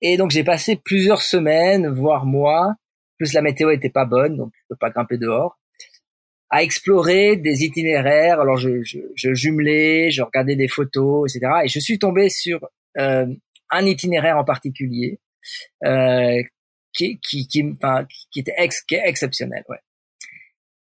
et 0.00 0.16
donc 0.16 0.30
j'ai 0.30 0.44
passé 0.44 0.76
plusieurs 0.76 1.22
semaines, 1.22 1.88
voire 1.88 2.26
mois, 2.26 2.74
plus 3.18 3.32
la 3.32 3.42
météo 3.42 3.70
était 3.70 3.90
pas 3.90 4.04
bonne, 4.04 4.36
donc 4.36 4.52
je 4.54 4.62
peux 4.68 4.76
pas 4.76 4.90
grimper 4.90 5.18
dehors, 5.18 5.58
à 6.50 6.62
explorer 6.62 7.36
des 7.36 7.64
itinéraires. 7.64 8.40
Alors 8.40 8.56
je, 8.56 8.82
je, 8.82 8.98
je 9.14 9.34
jumelais, 9.34 10.10
je 10.10 10.22
regardais 10.22 10.56
des 10.56 10.68
photos, 10.68 11.34
etc. 11.34 11.52
Et 11.64 11.68
je 11.68 11.80
suis 11.80 11.98
tombé 11.98 12.28
sur 12.28 12.60
euh, 12.98 13.26
un 13.70 13.86
itinéraire 13.86 14.36
en 14.36 14.44
particulier 14.44 15.18
euh, 15.84 16.42
qui, 16.92 17.18
qui, 17.20 17.46
qui, 17.46 17.64
enfin, 17.74 18.06
qui 18.32 18.40
était 18.40 18.54
ex, 18.58 18.82
qui 18.82 18.94
est 18.94 19.08
exceptionnel, 19.08 19.64
ouais. 19.68 19.78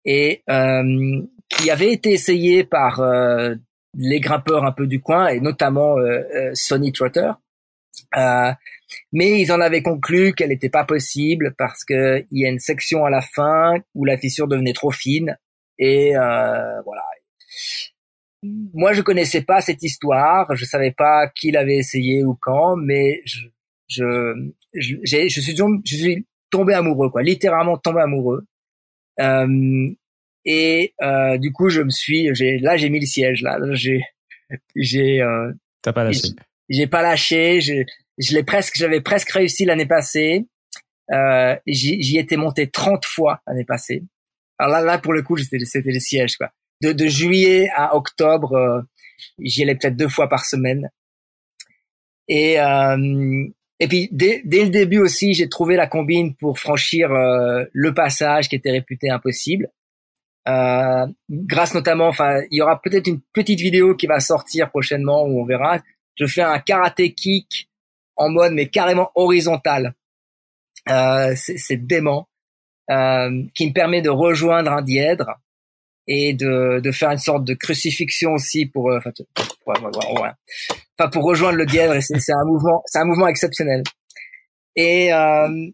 Et 0.05 0.43
euh, 0.49 1.21
qui 1.49 1.71
avait 1.71 1.91
été 1.91 2.11
essayé 2.11 2.63
par 2.63 2.99
euh, 2.99 3.55
les 3.97 4.19
grimpeurs 4.19 4.65
un 4.65 4.71
peu 4.71 4.87
du 4.87 5.01
coin 5.01 5.27
et 5.27 5.39
notamment 5.39 5.97
euh, 5.97 6.21
euh 6.35 6.51
Sonny 6.53 6.91
Trotter. 6.91 7.31
Euh, 8.17 8.51
mais 9.13 9.41
ils 9.41 9.51
en 9.51 9.61
avaient 9.61 9.81
conclu 9.81 10.33
qu'elle 10.33 10.49
n'était 10.49 10.69
pas 10.69 10.83
possible 10.83 11.55
parce 11.57 11.83
que 11.85 12.25
il 12.31 12.41
y 12.41 12.45
a 12.45 12.49
une 12.49 12.59
section 12.59 13.05
à 13.05 13.09
la 13.09 13.21
fin 13.21 13.75
où 13.93 14.05
la 14.05 14.17
fissure 14.17 14.47
devenait 14.47 14.73
trop 14.73 14.91
fine 14.91 15.37
et 15.79 16.13
voilà. 16.13 17.01
Moi, 18.73 18.93
je 18.93 19.01
connaissais 19.01 19.41
pas 19.41 19.61
cette 19.61 19.81
histoire, 19.81 20.53
je 20.55 20.65
savais 20.65 20.91
pas 20.91 21.27
qui 21.29 21.51
l'avait 21.51 21.77
essayé 21.77 22.23
ou 22.23 22.37
quand, 22.39 22.75
mais 22.75 23.21
je, 23.25 23.39
je, 23.87 24.51
je, 24.73 25.41
suis, 25.41 25.59
je 25.85 25.95
suis 25.95 26.25
tombé 26.49 26.73
amoureux, 26.73 27.09
quoi, 27.09 27.23
littéralement 27.23 27.77
tombé 27.77 28.01
amoureux. 28.01 28.45
Euh, 29.19 29.89
et 30.45 30.93
euh, 31.01 31.37
du 31.37 31.51
coup, 31.51 31.69
je 31.69 31.81
me 31.81 31.89
suis, 31.89 32.33
j'ai, 32.35 32.59
là, 32.59 32.77
j'ai 32.77 32.89
mis 32.89 32.99
le 32.99 33.05
siège. 33.05 33.41
Là, 33.41 33.57
j'ai, 33.71 34.03
j'ai. 34.75 35.21
Euh, 35.21 35.51
T'as 35.81 35.93
pas 35.93 36.03
lâché. 36.03 36.29
J'ai 36.69 36.87
pas 36.87 37.01
lâché. 37.01 37.61
Je, 37.61 37.83
je 38.17 38.33
l'ai 38.33 38.43
presque, 38.43 38.75
j'avais 38.75 39.01
presque 39.01 39.29
réussi 39.31 39.65
l'année 39.65 39.85
passée. 39.87 40.45
Euh, 41.11 41.55
j'y 41.67 42.17
étais 42.17 42.37
monté 42.37 42.69
30 42.69 43.05
fois 43.05 43.41
l'année 43.47 43.65
passée. 43.65 44.03
Alors 44.57 44.73
là, 44.73 44.81
là 44.81 44.97
pour 44.97 45.13
le 45.13 45.21
coup, 45.21 45.37
c'était, 45.37 45.63
c'était 45.65 45.91
le 45.91 45.99
siège, 45.99 46.37
quoi. 46.37 46.51
De, 46.81 46.91
de 46.91 47.07
juillet 47.07 47.69
à 47.75 47.95
octobre, 47.95 48.53
euh, 48.53 48.81
j'y 49.39 49.63
allais 49.63 49.75
peut-être 49.75 49.95
deux 49.95 50.09
fois 50.09 50.29
par 50.29 50.45
semaine. 50.45 50.89
Et 52.27 52.59
euh, 52.59 53.47
et 53.79 53.87
puis 53.87 54.09
dès, 54.11 54.41
dès 54.45 54.63
le 54.63 54.69
début 54.69 54.99
aussi, 54.99 55.33
j'ai 55.33 55.49
trouvé 55.49 55.75
la 55.75 55.87
combine 55.87 56.35
pour 56.35 56.59
franchir 56.59 57.11
euh, 57.11 57.65
le 57.73 57.93
passage 57.93 58.47
qui 58.49 58.55
était 58.55 58.71
réputé 58.71 59.09
impossible. 59.09 59.69
Euh, 60.47 61.07
grâce 61.29 61.73
notamment, 61.73 62.07
enfin, 62.07 62.41
il 62.51 62.57
y 62.57 62.61
aura 62.61 62.79
peut-être 62.81 63.07
une 63.07 63.21
petite 63.33 63.59
vidéo 63.59 63.95
qui 63.95 64.05
va 64.05 64.19
sortir 64.19 64.69
prochainement 64.69 65.23
où 65.23 65.41
on 65.41 65.45
verra. 65.45 65.79
Je 66.15 66.25
fais 66.25 66.43
un 66.43 66.59
karaté 66.59 67.13
kick 67.13 67.69
en 68.15 68.29
mode 68.29 68.53
mais 68.53 68.67
carrément 68.67 69.11
horizontal. 69.15 69.93
Euh, 70.89 71.33
c'est 71.35 71.77
dément, 71.77 72.27
euh, 72.91 73.43
qui 73.55 73.67
me 73.67 73.73
permet 73.73 74.01
de 74.03 74.09
rejoindre 74.09 74.71
un 74.71 74.83
dièdre 74.83 75.39
et 76.07 76.33
de, 76.33 76.79
de 76.79 76.91
faire 76.91 77.09
une 77.09 77.17
sorte 77.17 77.43
de 77.43 77.55
crucifixion 77.55 78.33
aussi 78.33 78.67
pour, 78.67 78.91
euh, 78.91 78.99
enfin, 78.99 79.11
pour, 81.09 81.23
rejoindre 81.23 81.57
le 81.57 81.65
dièdre. 81.65 81.95
C'est 82.01 82.31
un 82.31 82.45
mouvement, 82.45 82.83
c'est 82.85 82.99
un 82.99 83.05
mouvement 83.05 83.27
exceptionnel. 83.27 83.81
Et 84.75 85.11
euh, 85.11 85.67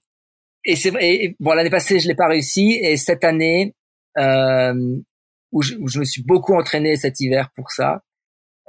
et 0.63 0.75
c'est 0.75 0.93
et, 1.01 1.35
bon 1.39 1.53
l'année 1.53 1.71
passée 1.71 1.99
je 1.99 2.07
l'ai 2.07 2.15
pas 2.15 2.27
réussi 2.27 2.79
et 2.83 2.95
cette 2.97 3.23
année 3.23 3.73
où, 4.17 5.61
je, 5.61 5.75
où, 5.75 5.87
je, 5.87 5.99
me 5.99 6.05
suis 6.05 6.23
beaucoup 6.23 6.53
entraîné 6.53 6.95
cet 6.95 7.19
hiver 7.19 7.49
pour 7.55 7.71
ça 7.71 8.03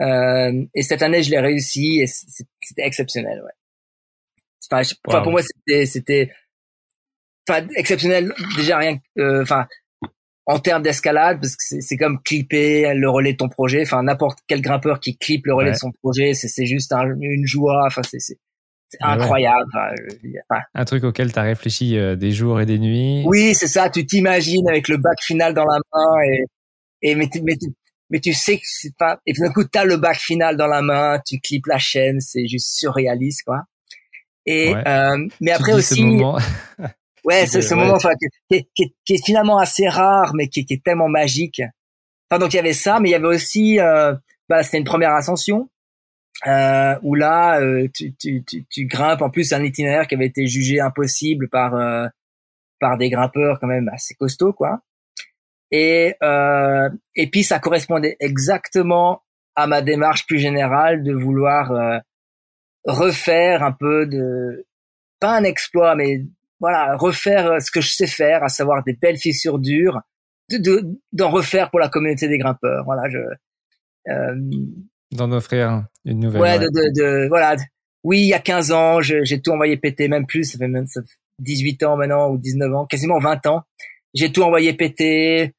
euh, 0.01 0.65
et 0.75 0.83
cette 0.83 1.03
année 1.03 1.23
je 1.23 1.31
l'ai 1.31 1.41
réussi 1.41 2.01
et 2.01 2.07
c'était 2.07 2.87
exceptionnel 2.87 3.43
ouais. 3.45 3.53
Enfin, 4.71 5.23
pour 5.23 5.33
moi 5.33 5.43
c'était 5.43 5.87
c'était 5.87 6.31
enfin 7.49 7.67
exceptionnel 7.77 8.33
déjà 8.57 8.79
rien 8.79 8.99
euh, 9.19 9.43
enfin 9.43 9.67
en 10.47 10.59
termes 10.59 10.83
d'escalade, 10.83 11.41
parce 11.41 11.57
que 11.57 11.81
c'est 11.81 11.97
comme 11.97 12.21
clipper 12.23 12.95
le 12.95 13.09
relais 13.09 13.33
de 13.33 13.37
ton 13.37 13.49
projet. 13.49 13.83
Enfin, 13.83 14.03
n'importe 14.03 14.41
quel 14.49 14.61
grimpeur 14.61 14.99
qui 14.99 15.17
clip 15.17 15.47
le 15.47 15.55
relais 15.55 15.73
de 15.73 15.77
son 15.77 15.93
projet, 15.93 16.35
c'est 16.35 16.67
juste 16.67 16.93
une 16.93 17.47
joie. 17.47 17.85
Enfin, 17.87 18.03
c'est 18.03 18.39
incroyable. 19.01 19.71
un 20.75 20.85
truc 20.85 21.05
auquel 21.05 21.33
tu 21.33 21.39
as 21.39 21.43
réfléchi 21.43 21.99
euh, 21.99 22.17
des 22.17 22.33
jours 22.33 22.61
et 22.61 22.67
des 22.67 22.79
nuits. 22.79 23.23
Oui, 23.27 23.55
c'est 23.55 23.69
ça. 23.69 23.91
Tu 23.91 24.07
t'imagines 24.07 24.69
avec 24.69 24.89
le 24.89 24.97
bac 24.97 25.19
final 25.23 25.55
dans 25.55 25.65
la 25.65 25.79
main 25.93 26.23
et, 26.27 26.45
et 27.03 27.15
mais, 27.15 27.29
mais, 27.43 27.55
mais 28.11 28.21
tu 28.21 28.33
sais 28.33 28.57
que 28.57 28.65
c'est 28.65 28.95
pas. 28.97 29.21
Et 29.27 29.33
d'un 29.33 29.53
coup, 29.53 29.65
t'as 29.65 29.85
le 29.85 29.97
bac 29.97 30.17
final 30.17 30.57
dans 30.57 30.67
la 30.67 30.83
main, 30.83 31.19
tu 31.27 31.41
clips 31.41 31.67
la 31.67 31.79
chaîne, 31.79 32.21
c'est 32.21 32.47
juste 32.47 32.77
surréaliste, 32.77 33.43
quoi. 33.45 33.63
Et 34.47 34.75
euh, 34.75 35.29
mais 35.41 35.53
après 35.53 35.73
aussi. 35.73 36.03
Ouais, 37.25 37.47
c'est 37.47 37.63
ce 37.63 37.75
moment 37.75 37.93
enfin, 37.97 38.11
qui, 38.51 38.67
qui, 38.75 38.95
qui, 39.05 39.15
est 39.15 39.25
finalement 39.25 39.59
assez 39.59 39.89
rare, 39.89 40.33
mais 40.35 40.49
qui, 40.49 40.65
qui, 40.65 40.75
est 40.75 40.85
tellement 40.85 41.09
magique. 41.09 41.63
Enfin, 42.29 42.41
donc 42.41 42.53
il 42.53 42.57
y 42.57 42.61
avait 42.61 42.73
ça, 42.73 42.99
mais 42.99 43.11
il 43.11 43.13
y 43.13 43.15
avait 43.15 43.27
aussi, 43.27 43.79
euh, 43.79 44.15
bah, 44.49 44.63
c'était 44.63 44.79
une 44.79 44.85
première 44.85 45.13
ascension 45.13 45.69
euh, 46.47 46.99
où 47.03 47.15
là, 47.15 47.61
euh, 47.61 47.89
tu, 47.95 48.15
tu, 48.15 48.43
tu, 48.45 48.65
tu, 48.69 48.87
grimpes 48.87 49.23
en 49.23 49.31
plus 49.31 49.53
un 49.53 49.63
itinéraire 49.63 50.07
qui 50.07 50.15
avait 50.15 50.27
été 50.27 50.47
jugé 50.47 50.81
impossible 50.81 51.49
par 51.49 51.75
euh, 51.75 52.07
par 52.81 52.99
des 52.99 53.11
grimpeurs 53.11 53.59
quand 53.61 53.69
même 53.69 53.89
assez 53.93 54.15
costauds, 54.15 54.53
quoi. 54.53 54.81
Et 55.71 56.17
euh, 56.23 56.91
et 57.15 57.31
puis 57.31 57.45
ça 57.45 57.59
correspondait 57.59 58.17
exactement 58.21 59.23
à 59.55 59.67
ma 59.67 59.83
démarche 59.83 60.27
plus 60.27 60.39
générale 60.39 61.03
de 61.05 61.13
vouloir 61.13 61.73
euh, 61.73 61.99
refaire 62.85 63.63
un 63.63 63.73
peu 63.73 64.07
de 64.07 64.67
pas 65.21 65.37
un 65.37 65.45
exploit, 65.45 65.95
mais 65.95 66.23
voilà, 66.61 66.97
refaire 66.97 67.63
ce 67.63 67.71
que 67.71 67.81
je 67.81 67.91
sais 67.91 68.07
faire, 68.07 68.43
à 68.43 68.49
savoir 68.49 68.83
des 68.85 68.95
belles 68.95 69.19
fissures 69.19 69.59
dures, 69.59 70.01
de 70.51 70.83
d'en 71.13 71.31
refaire 71.31 71.71
pour 71.71 71.81
la 71.81 71.89
communauté 71.89 72.29
des 72.29 72.39
grimpeurs. 72.39 72.85
Voilà, 72.85 73.09
je 73.09 73.19
euh, 74.09 74.35
d'en 75.13 75.31
offrir 75.33 75.85
une 76.05 76.21
nouvelle. 76.21 76.43
Ouais, 76.43 76.59
De, 76.59 76.67
de, 76.67 77.01
de, 77.01 77.29
voilà. 77.29 77.57
Oui, 78.05 78.21
il 78.21 78.27
y 78.27 78.35
a 78.35 78.41
15 78.41 78.73
ans, 78.73 79.01
j'ai 79.01 79.41
tout 79.41 79.53
envoyé 79.53 79.77
péter, 79.77 80.09
même 80.09 80.27
plus, 80.27 80.45
ça 80.45 80.59
fait 80.59 80.67
même 80.67 80.87
18 81.39 81.83
ans 81.85 81.97
maintenant 81.97 82.31
ou 82.31 82.39
19 82.39 82.75
ans, 82.75 82.87
quasiment 82.87 83.19
20 83.19 83.47
ans. 83.47 83.63
J'ai 84.15 84.33
tout 84.33 84.43
envoyé 84.43 84.73
péter. 84.75 85.55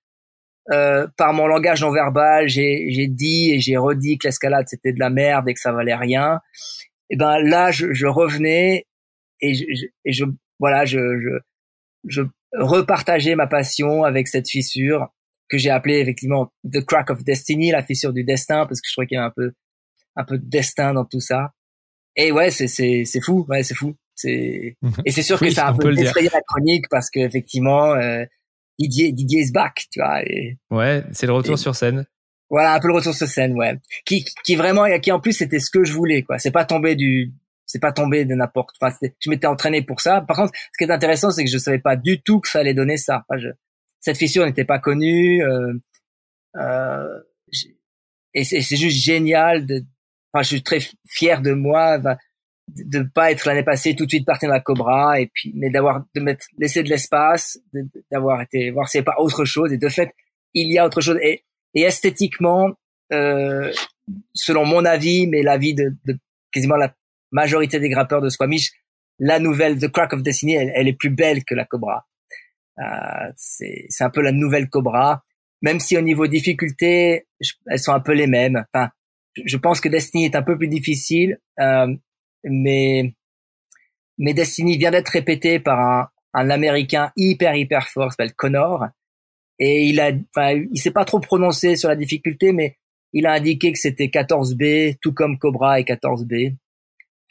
Euh, 0.72 1.08
par 1.18 1.34
mon 1.34 1.46
langage 1.46 1.82
non 1.82 1.92
verbal, 1.92 2.48
j'ai 2.48 3.08
dit 3.10 3.52
et 3.52 3.60
j'ai 3.60 3.76
redit 3.76 4.18
que 4.18 4.28
l'escalade 4.28 4.66
c'était 4.70 4.94
de 4.94 5.00
la 5.00 5.10
merde 5.10 5.50
et 5.50 5.54
que 5.54 5.60
ça 5.60 5.74
valait 5.74 5.96
rien. 5.96 6.40
Et 7.10 7.18
ben 7.18 7.38
là, 7.40 7.72
je, 7.72 7.92
je 7.92 8.08
revenais 8.08 8.86
et 9.42 9.56
je, 9.56 9.66
et 10.06 10.14
je 10.14 10.24
voilà, 10.60 10.86
je, 10.86 11.00
je, 11.20 11.32
je 12.08 12.22
repartageais 12.54 13.36
ma 13.36 13.48
passion 13.48 14.06
avec 14.06 14.30
cette 14.30 14.48
fissure 14.48 15.10
que 15.50 15.58
j'ai 15.58 15.70
appelée 15.70 16.00
effectivement 16.00 16.52
The 16.72 16.84
Crack 16.84 17.10
of 17.10 17.24
Destiny, 17.24 17.72
la 17.72 17.84
fissure 17.84 18.14
du 18.14 18.24
destin, 18.24 18.66
parce 18.66 18.82
que 18.82 18.88
je 18.88 18.94
trouvais 18.94 19.08
qu'il 19.08 19.16
y 19.16 19.20
avait 19.20 19.28
un 19.28 19.34
peu, 19.36 19.52
un 20.16 20.24
peu 20.24 20.38
de 20.38 20.46
destin 20.46 20.94
dans 20.94 21.06
tout 21.06 21.20
ça. 21.20 21.52
Et 22.16 22.32
ouais, 22.32 22.52
c'est, 22.52 22.68
c'est, 22.68 23.04
c'est 23.06 23.22
fou, 23.22 23.46
ouais, 23.50 23.64
c'est 23.64 23.76
fou. 23.76 23.96
C'est, 24.16 24.78
et 25.06 25.12
c'est 25.12 25.24
sûr 25.24 25.40
que 25.40 25.50
ça 25.50 25.68
a 25.68 25.72
un 25.72 25.76
peu 25.76 25.94
défrayé 25.94 26.30
la 26.32 26.42
chronique 26.42 26.86
parce 26.90 27.10
que 27.10 27.20
effectivement, 27.20 27.94
euh, 27.94 28.24
Didier, 28.78 29.12
Didier 29.12 29.42
is 29.42 29.52
back, 29.52 29.86
tu 29.92 30.00
vois. 30.00 30.22
Et, 30.24 30.58
ouais, 30.70 31.04
c'est 31.12 31.26
le 31.26 31.34
retour 31.34 31.58
sur 31.58 31.76
scène. 31.76 32.06
Voilà, 32.50 32.76
un 32.76 32.80
peu 32.80 32.88
le 32.88 32.94
retour 32.94 33.16
sur 33.16 33.28
scène, 33.28 33.54
ouais. 33.58 33.80
Qui, 34.06 34.26
qui 34.46 34.56
vraiment, 34.56 34.86
qui 35.00 35.12
en 35.12 35.20
plus 35.20 35.34
c'était 35.34 35.60
ce 35.60 35.72
que 35.72 35.84
je 35.84 35.94
voulais, 35.94 36.22
quoi. 36.22 36.38
C'est 36.38 36.52
pas 36.52 36.66
tombé 36.66 36.96
du, 36.96 37.34
c'est 37.66 37.80
pas 37.80 37.92
tombé 37.92 38.26
de 38.26 38.36
n'importe. 38.36 38.76
Enfin, 38.80 38.96
je 39.20 39.30
m'étais 39.30 39.48
entraîné 39.48 39.82
pour 39.82 40.02
ça. 40.02 40.22
Par 40.22 40.38
contre, 40.38 40.54
ce 40.54 40.78
qui 40.78 40.84
est 40.90 40.94
intéressant, 40.94 41.32
c'est 41.32 41.44
que 41.44 41.50
je 41.50 41.58
savais 41.58 41.80
pas 41.80 41.96
du 41.96 42.22
tout 42.22 42.40
que 42.40 42.48
ça 42.48 42.60
allait 42.60 42.76
donner 42.76 42.98
ça. 42.98 43.26
Enfin, 43.28 43.40
je, 43.40 43.48
cette 44.04 44.18
fissure 44.18 44.46
n'était 44.46 44.66
pas 44.66 44.80
connue. 44.80 45.44
Euh, 45.44 45.74
euh, 46.58 47.20
et 48.34 48.44
c'est 48.44 48.76
juste 48.76 49.04
génial. 49.04 49.66
De, 49.66 49.82
enfin, 50.32 50.44
je 50.44 50.48
suis 50.50 50.64
très 50.64 50.80
fier 51.08 51.42
de 51.42 51.54
moi 51.54 51.98
de 52.68 53.00
ne 53.00 53.04
pas 53.04 53.32
être 53.32 53.48
l'année 53.48 53.64
passée 53.64 53.96
tout 53.96 54.06
de 54.06 54.10
suite 54.10 54.26
parti 54.26 54.46
dans 54.46 54.54
la 54.54 54.62
Cobra 54.62 55.20
et 55.20 55.28
puis 55.28 55.52
mais 55.56 55.70
d'avoir 55.70 56.06
de 56.16 56.22
mettre 56.22 56.46
laissé 56.58 56.82
de 56.82 56.90
l'espace, 56.90 57.60
d'avoir 58.12 58.42
été 58.42 58.72
voir 58.72 58.88
s'il 58.88 59.02
n'y 59.02 59.06
pas 59.06 59.16
autre 59.18 59.46
chose. 59.46 59.72
Et 59.72 59.78
de 59.78 59.90
fait, 59.90 60.12
il 60.54 60.72
y 60.72 60.78
a 60.78 60.86
autre 60.86 61.02
chose. 61.02 61.18
Et, 61.22 61.44
et 61.74 61.82
esthétiquement, 61.82 62.72
euh, 63.12 63.72
selon 64.34 64.66
mon 64.66 64.86
avis, 64.86 65.28
mais 65.28 65.44
l'avis 65.44 65.76
de, 65.76 65.96
de 66.06 66.18
quasiment 66.52 66.76
la 66.76 66.94
majorité 67.32 67.80
des 67.80 67.90
grappeurs 67.90 68.22
de 68.22 68.30
Squamish, 68.30 68.72
la 69.20 69.40
nouvelle 69.40 69.78
The 69.78 69.90
Crack 69.90 70.14
of 70.14 70.24
Destiny, 70.24 70.56
elle, 70.56 70.88
est 70.88 70.98
plus 70.98 71.10
belle 71.10 71.44
que 71.46 71.56
la 71.56 71.66
Cobra. 71.66 72.06
Euh, 72.80 73.32
c'est 73.36 73.88
un 74.02 74.10
peu 74.10 74.22
la 74.22 74.32
nouvelle 74.32 74.70
Cobra, 74.70 75.24
même 75.62 75.80
si 75.80 75.98
au 75.98 76.02
niveau 76.02 76.28
difficulté, 76.28 77.28
elles 77.68 77.80
sont 77.80 77.94
un 77.94 78.00
peu 78.00 78.14
les 78.14 78.28
mêmes. 78.28 78.66
Enfin, 78.74 78.90
je 79.46 79.58
pense 79.58 79.80
que 79.80 79.90
Destiny 79.90 80.26
est 80.26 80.36
un 80.36 80.44
peu 80.44 80.58
plus 80.58 80.68
difficile, 80.68 81.40
euh, 81.60 81.88
mais 82.44 83.14
mais 84.18 84.34
Destiny 84.34 84.78
vient 84.78 84.92
d'être 84.92 85.10
répété 85.10 85.60
par 85.60 85.80
un, 85.80 86.10
un 86.34 86.50
Américain 86.50 87.12
hyper 87.16 87.56
hyper 87.56 87.88
fort, 87.90 88.12
s'appelle 88.12 88.34
Connor, 88.34 88.88
et 89.60 89.84
il 89.86 90.00
a, 90.00 90.12
enfin, 90.36 90.64
il 90.72 90.80
s'est 90.80 90.92
pas 90.92 91.06
trop 91.06 91.20
prononcé 91.20 91.76
sur 91.76 91.90
la 91.90 91.96
difficulté, 91.96 92.52
mais 92.54 92.78
il 93.14 93.28
a 93.28 93.34
indiqué 93.34 93.72
que 93.72 93.80
c'était 93.80 94.08
14B, 94.08 94.98
tout 95.02 95.14
comme 95.14 95.38
Cobra 95.38 95.80
et 95.80 95.84
14B 95.84 96.56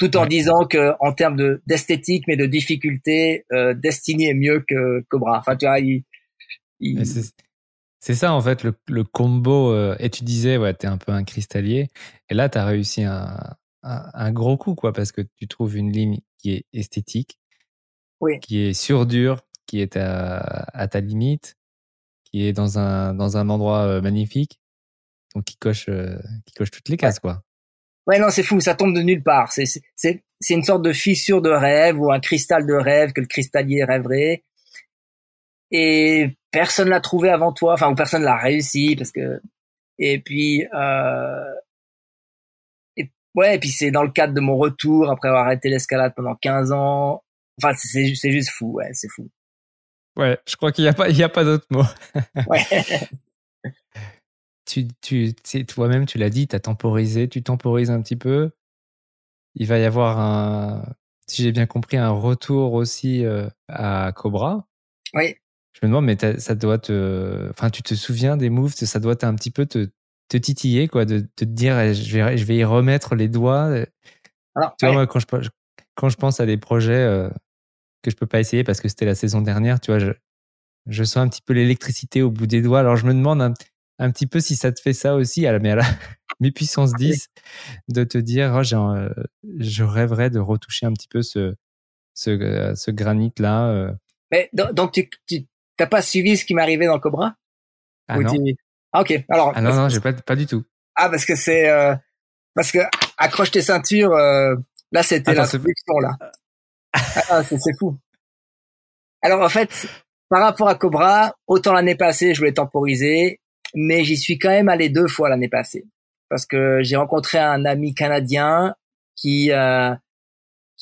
tout 0.03 0.17
en 0.17 0.27
disant 0.27 0.67
que 0.69 0.95
en 0.99 1.13
termes 1.13 1.37
de 1.37 1.63
d'esthétique 1.67 2.25
mais 2.27 2.37
de 2.37 2.47
difficulté, 2.47 3.45
euh, 3.53 3.73
Destiny 3.73 4.27
est 4.27 4.35
mieux 4.35 4.65
que 4.67 5.05
Cobra. 5.09 5.39
Enfin, 5.39 5.55
tu 5.57 5.67
vois, 5.67 5.79
c'est 8.01 8.15
ça 8.17 8.33
en 8.33 8.41
fait 8.41 8.65
le, 8.65 8.75
le 8.89 9.05
combo. 9.05 9.73
Euh, 9.73 9.95
et 10.01 10.11
tu 10.11 10.25
disais, 10.25 10.57
ouais, 10.57 10.75
t'es 10.75 10.89
un 10.89 10.99
peu 10.99 11.13
un 11.13 11.23
cristallier. 11.23 11.89
Et 12.29 12.35
là, 12.35 12.49
t'as 12.49 12.65
réussi 12.65 13.05
un, 13.05 13.39
un, 13.85 14.33
gros 14.33 14.57
coup, 14.57 14.75
quoi, 14.75 14.93
parce 14.93 15.13
que 15.13 15.23
tu 15.37 15.47
trouves 15.47 15.77
une 15.77 15.93
ligne 15.93 16.19
qui 16.39 16.53
est 16.53 16.65
esthétique, 16.73 17.39
oui. 18.21 18.41
qui 18.41 18.59
est 18.59 18.75
sur 18.75 19.07
dur, 19.07 19.43
qui 19.67 19.81
est 19.81 19.97
à, 19.97 20.39
à 20.75 20.89
ta 20.89 20.99
limite, 20.99 21.57
qui 22.25 22.45
est 22.45 22.53
dans 22.53 22.77
un 22.81 23.15
dans 23.15 23.37
un 23.37 23.49
endroit 23.49 23.83
euh, 23.83 24.01
magnifique, 24.01 24.61
donc 25.37 25.45
qui 25.45 25.57
coche 25.59 25.89
euh, 25.89 26.19
qui 26.45 26.55
coche 26.55 26.73
toutes 26.73 26.89
les 26.89 26.97
cases, 26.97 27.21
quoi. 27.21 27.45
Ouais, 28.07 28.19
non, 28.19 28.31
c'est 28.31 28.43
fou, 28.43 28.61
ça 28.61 28.75
tombe 28.75 28.95
de 28.95 29.01
nulle 29.01 29.23
part. 29.23 29.53
C'est, 29.53 29.65
c'est, 29.67 30.23
c'est 30.41 30.55
une 30.55 30.65
sorte 30.65 30.83
de 30.83 30.93
fissure 30.93 31.41
de 31.41 31.51
rêve 31.51 32.01
ou 32.01 32.13
un 32.13 32.21
cristal 32.21 32.67
de 32.67 32.75
rêve 32.75 33.13
que 33.13 33.21
le 33.21 33.27
cristallier 33.27 33.85
rêverait. 33.85 34.43
Et 35.71 36.37
personne 36.51 36.89
l'a 36.89 37.01
trouvé 37.01 37.31
avant 37.31 37.53
toi, 37.53 37.75
enfin, 37.75 37.91
ou 37.91 37.95
personne 37.95 38.23
l'a 38.23 38.37
réussi 38.37 38.97
parce 38.97 39.13
que. 39.13 39.41
Et 39.99 40.21
puis, 40.21 40.67
euh... 40.75 41.55
et, 42.97 43.11
ouais, 43.35 43.57
et 43.57 43.59
puis 43.59 43.69
c'est 43.71 43.91
dans 43.91 44.03
le 44.03 44.11
cadre 44.11 44.35
de 44.35 44.41
mon 44.41 44.57
retour 44.57 45.11
après 45.11 45.29
avoir 45.29 45.47
arrêté 45.47 45.69
l'escalade 45.69 46.13
pendant 46.17 46.35
15 46.35 46.73
ans. 46.73 47.23
Enfin, 47.63 47.75
c'est, 47.77 48.15
c'est 48.15 48.33
juste 48.33 48.51
fou, 48.51 48.73
ouais, 48.73 48.91
c'est 48.93 49.09
fou. 49.09 49.31
Ouais, 50.17 50.39
je 50.47 50.57
crois 50.57 50.73
qu'il 50.73 50.85
n'y 50.85 50.91
a 50.91 50.93
pas, 50.93 51.09
il 51.09 51.17
y 51.17 51.23
a 51.23 51.29
pas 51.29 51.45
d'autre 51.45 51.67
mot. 51.71 51.85
ouais. 52.49 52.65
tu, 55.01 55.35
tu 55.35 55.67
toi-même, 55.67 56.07
tu 56.07 56.19
l'as 56.19 56.31
dit, 56.31 56.49
tu 56.49 56.57
as 56.57 56.61
temporisé, 56.61 57.29
tu 57.29 57.43
temporises 57.43 57.91
un 57.91 58.01
petit 58.03 58.17
peu. 58.17 58.51
Il 59.55 59.67
va 59.67 59.79
y 59.79 59.85
avoir 59.85 60.19
un, 60.19 60.85
si 61.27 61.43
j'ai 61.43 61.53
bien 61.53 61.67
compris, 61.67 61.97
un 61.97 62.11
retour 62.11 62.75
aussi 62.75 63.25
euh, 63.25 63.49
à 63.69 64.13
Cobra. 64.15 64.67
Oui. 65.15 65.37
Je 65.73 65.81
me 65.83 65.89
demande, 65.89 66.05
mais 66.05 66.39
ça 66.39 66.55
doit 66.55 66.79
te, 66.79 67.49
enfin, 67.51 67.71
tu 67.71 67.83
te 67.83 67.95
souviens 67.95 68.37
des 68.37 68.51
moves, 68.51 68.75
ça 68.75 69.01
doit 69.01 69.17
un 69.25 69.35
petit 69.35 69.51
peu 69.51 69.65
te, 69.67 69.89
te 70.29 70.37
titiller, 70.37 70.89
quoi, 70.89 71.05
de, 71.05 71.21
te 71.35 71.45
dire, 71.45 71.79
eh, 71.79 71.95
je 71.95 72.19
vais, 72.19 72.37
je 72.37 72.45
vais 72.45 72.57
y 72.57 72.65
remettre 72.65 73.15
les 73.15 73.29
doigts. 73.29 73.71
Alors, 74.55 74.77
tu 74.79 74.87
vois, 74.87 74.93
moi, 74.93 75.07
quand 75.07 75.21
je, 75.21 75.49
quand 75.95 76.09
je 76.09 76.17
pense 76.17 76.41
à 76.41 76.47
des 76.47 76.59
projets 76.59 76.93
euh, 76.93 77.31
que 78.03 78.11
je 78.11 78.17
peux 78.17 78.27
pas 78.27 78.41
essayer 78.41 78.65
parce 78.65 78.81
que 78.81 78.89
c'était 78.89 79.07
la 79.07 79.15
saison 79.15 79.41
dernière, 79.41 79.81
tu 79.81 79.91
vois, 79.91 79.99
je, 79.99 80.13
je 80.87 81.05
sens 81.05 81.19
un 81.19 81.29
petit 81.29 81.43
peu 81.43 81.55
l'électricité 81.55 82.21
au 82.21 82.31
bout 82.31 82.47
des 82.47 82.61
doigts. 82.61 82.81
Alors, 82.81 82.97
je 82.97 83.07
me 83.07 83.15
demande 83.15 83.55
un, 84.05 84.11
petit 84.11 84.27
peu 84.27 84.41
si 84.41 84.57
ça 84.57 84.73
te 84.73 84.81
fait 84.81 84.93
ça 84.93 85.15
aussi, 85.15 85.47
à 85.47 85.53
la, 85.53 85.59
mais 85.59 85.71
à 85.71 85.77
la 85.77 85.85
mes 86.41 86.51
puissance 86.51 86.93
10, 86.95 87.29
de 87.89 88.05
te 88.05 88.19
dire, 88.19 88.53
oh, 88.55 88.75
euh, 88.75 89.09
je 89.59 89.85
rêverais 89.85 90.31
de 90.31 90.39
retoucher 90.39 90.87
un 90.87 90.93
petit 90.93 91.09
peu 91.09 91.23
ce, 91.23 91.55
ce, 92.15 92.31
euh, 92.31 92.75
ce 92.75 92.91
granit-là. 92.91 93.69
Euh. 93.69 93.93
Mais 94.31 94.51
donc, 94.53 94.93
tu 94.93 95.09
n'as 95.79 95.87
pas 95.87 96.03
suivi 96.03 96.37
ce 96.37 96.45
qui 96.45 96.55
m'est 96.55 96.63
arrivé 96.63 96.87
dans 96.87 96.95
le 96.95 97.01
Cobra? 97.01 97.35
Ah 98.09 98.19
non. 98.19 98.33
Ah, 98.93 99.01
ok. 99.03 99.25
Alors, 99.29 99.53
ah 99.55 99.61
non, 99.61 99.75
non, 99.75 99.89
j'ai 99.89 100.01
pas, 100.01 100.13
pas 100.13 100.37
du 100.37 100.47
tout. 100.47 100.65
Ah, 100.95 101.09
parce 101.09 101.25
que 101.25 101.35
c'est... 101.35 101.71
parce 102.55 102.73
que 102.73 102.81
accroche 103.17 103.51
tes 103.51 103.63
ceintures, 103.63 104.11
là, 104.11 105.03
c'était 105.03 105.35
la 105.35 105.47
solution, 105.47 105.99
là. 106.01 106.17
ah, 107.31 107.43
c'est 107.45 107.79
fou. 107.79 107.99
Alors, 109.23 109.41
en 109.41 109.49
fait, 109.49 109.87
par 110.29 110.41
rapport 110.41 110.69
à 110.69 110.75
Cobra, 110.75 111.35
autant 111.47 111.75
l'année 111.75 111.95
passée, 111.95 112.33
je 112.33 112.41
voulais 112.41 112.55
temporiser, 112.55 113.42
mais 113.75 114.05
j'y 114.05 114.17
suis 114.17 114.39
quand 114.39 114.51
même 114.51 114.69
allé 114.69 114.89
deux 114.89 115.09
fois 115.09 115.29
l'année 115.29 115.49
passée. 115.49 115.85
Parce 116.29 116.47
que 116.47 116.83
j'ai 116.83 116.97
rencontré 116.97 117.39
un 117.39 117.65
ami 117.65 117.95
canadien 117.95 118.75
qui 119.17 119.53
euh, 119.53 119.95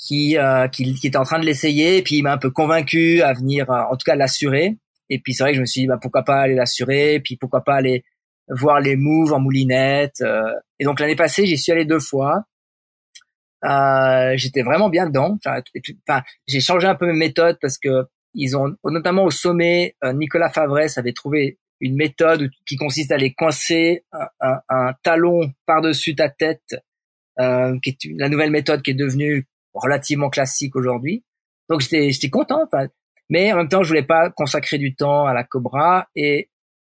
qui, 0.00 0.38
euh, 0.38 0.66
qui, 0.68 0.94
qui 0.94 1.06
était 1.06 1.16
en 1.18 1.24
train 1.24 1.38
de 1.38 1.44
l'essayer 1.44 1.98
et 1.98 2.02
puis 2.02 2.16
il 2.16 2.22
m'a 2.22 2.32
un 2.32 2.38
peu 2.38 2.50
convaincu 2.50 3.20
à 3.22 3.32
venir 3.32 3.70
euh, 3.70 3.82
en 3.90 3.96
tout 3.96 4.04
cas 4.04 4.14
l'assurer. 4.14 4.78
Et 5.08 5.18
puis 5.18 5.34
c'est 5.34 5.42
vrai 5.42 5.52
que 5.52 5.56
je 5.56 5.60
me 5.60 5.66
suis 5.66 5.82
dit 5.82 5.86
bah 5.86 5.98
pourquoi 6.00 6.22
pas 6.22 6.40
aller 6.40 6.54
l'assurer 6.54 7.20
puis 7.20 7.36
pourquoi 7.36 7.62
pas 7.62 7.74
aller 7.74 8.04
voir 8.48 8.80
les 8.80 8.96
moves 8.96 9.32
en 9.32 9.40
moulinette 9.40 10.22
euh. 10.22 10.52
et 10.78 10.84
donc 10.84 10.98
l'année 11.00 11.16
passée 11.16 11.46
j'y 11.46 11.58
suis 11.58 11.72
allé 11.72 11.84
deux 11.84 12.00
fois. 12.00 12.44
Euh, 13.64 14.32
j'étais 14.36 14.62
vraiment 14.62 14.88
bien 14.88 15.06
dedans. 15.06 15.36
Enfin 15.44 16.22
j'ai 16.46 16.60
changé 16.60 16.86
un 16.86 16.94
peu 16.94 17.06
mes 17.06 17.18
méthodes 17.18 17.58
parce 17.60 17.78
que 17.78 18.06
ils 18.32 18.56
ont 18.56 18.74
notamment 18.84 19.24
au 19.24 19.30
sommet 19.30 19.96
Nicolas 20.14 20.48
Favresse 20.48 20.96
avait 20.98 21.12
trouvé 21.12 21.58
une 21.80 21.96
méthode 21.96 22.50
qui 22.66 22.76
consiste 22.76 23.10
à 23.10 23.14
aller 23.14 23.32
coincer 23.32 24.04
un, 24.40 24.60
un, 24.68 24.92
talon 25.02 25.52
par-dessus 25.66 26.14
ta 26.14 26.28
tête, 26.28 26.76
euh, 27.38 27.78
qui 27.82 27.90
est 27.90 27.98
la 28.16 28.28
nouvelle 28.28 28.50
méthode 28.50 28.82
qui 28.82 28.90
est 28.90 28.94
devenue 28.94 29.46
relativement 29.72 30.30
classique 30.30 30.76
aujourd'hui. 30.76 31.24
Donc 31.68 31.80
j'étais 31.80 32.10
j'étais 32.10 32.30
content, 32.30 32.68
mais 33.28 33.52
en 33.52 33.56
même 33.56 33.68
temps 33.68 33.82
je 33.82 33.88
voulais 33.88 34.02
pas 34.02 34.30
consacrer 34.30 34.78
du 34.78 34.94
temps 34.94 35.26
à 35.26 35.32
la 35.32 35.44
Cobra 35.44 36.08
et 36.14 36.50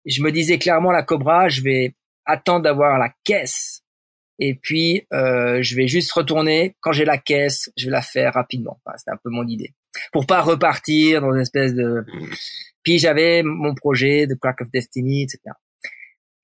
je 0.05 0.23
me 0.23 0.31
disais 0.31 0.57
clairement 0.57 0.91
la 0.91 1.03
Cobra, 1.03 1.49
je 1.49 1.61
vais 1.61 1.93
attendre 2.25 2.63
d'avoir 2.63 2.97
la 2.97 3.13
caisse 3.23 3.83
et 4.39 4.55
puis 4.55 5.05
euh, 5.13 5.61
je 5.61 5.75
vais 5.75 5.87
juste 5.87 6.11
retourner 6.13 6.75
quand 6.79 6.93
j'ai 6.93 7.05
la 7.05 7.17
caisse, 7.17 7.69
je 7.77 7.85
vais 7.85 7.91
la 7.91 8.01
faire 8.01 8.33
rapidement. 8.33 8.79
C'était 8.97 9.11
un 9.11 9.19
peu 9.23 9.29
mon 9.29 9.45
idée. 9.45 9.73
Pour 10.11 10.25
pas 10.25 10.41
repartir 10.41 11.21
dans 11.21 11.33
une 11.33 11.41
espèce 11.41 11.73
de. 11.73 12.05
Puis 12.83 12.99
j'avais 12.99 13.43
mon 13.43 13.75
projet 13.75 14.27
de 14.27 14.35
Crack 14.35 14.61
of 14.61 14.71
Destiny, 14.71 15.23
etc. 15.23 15.39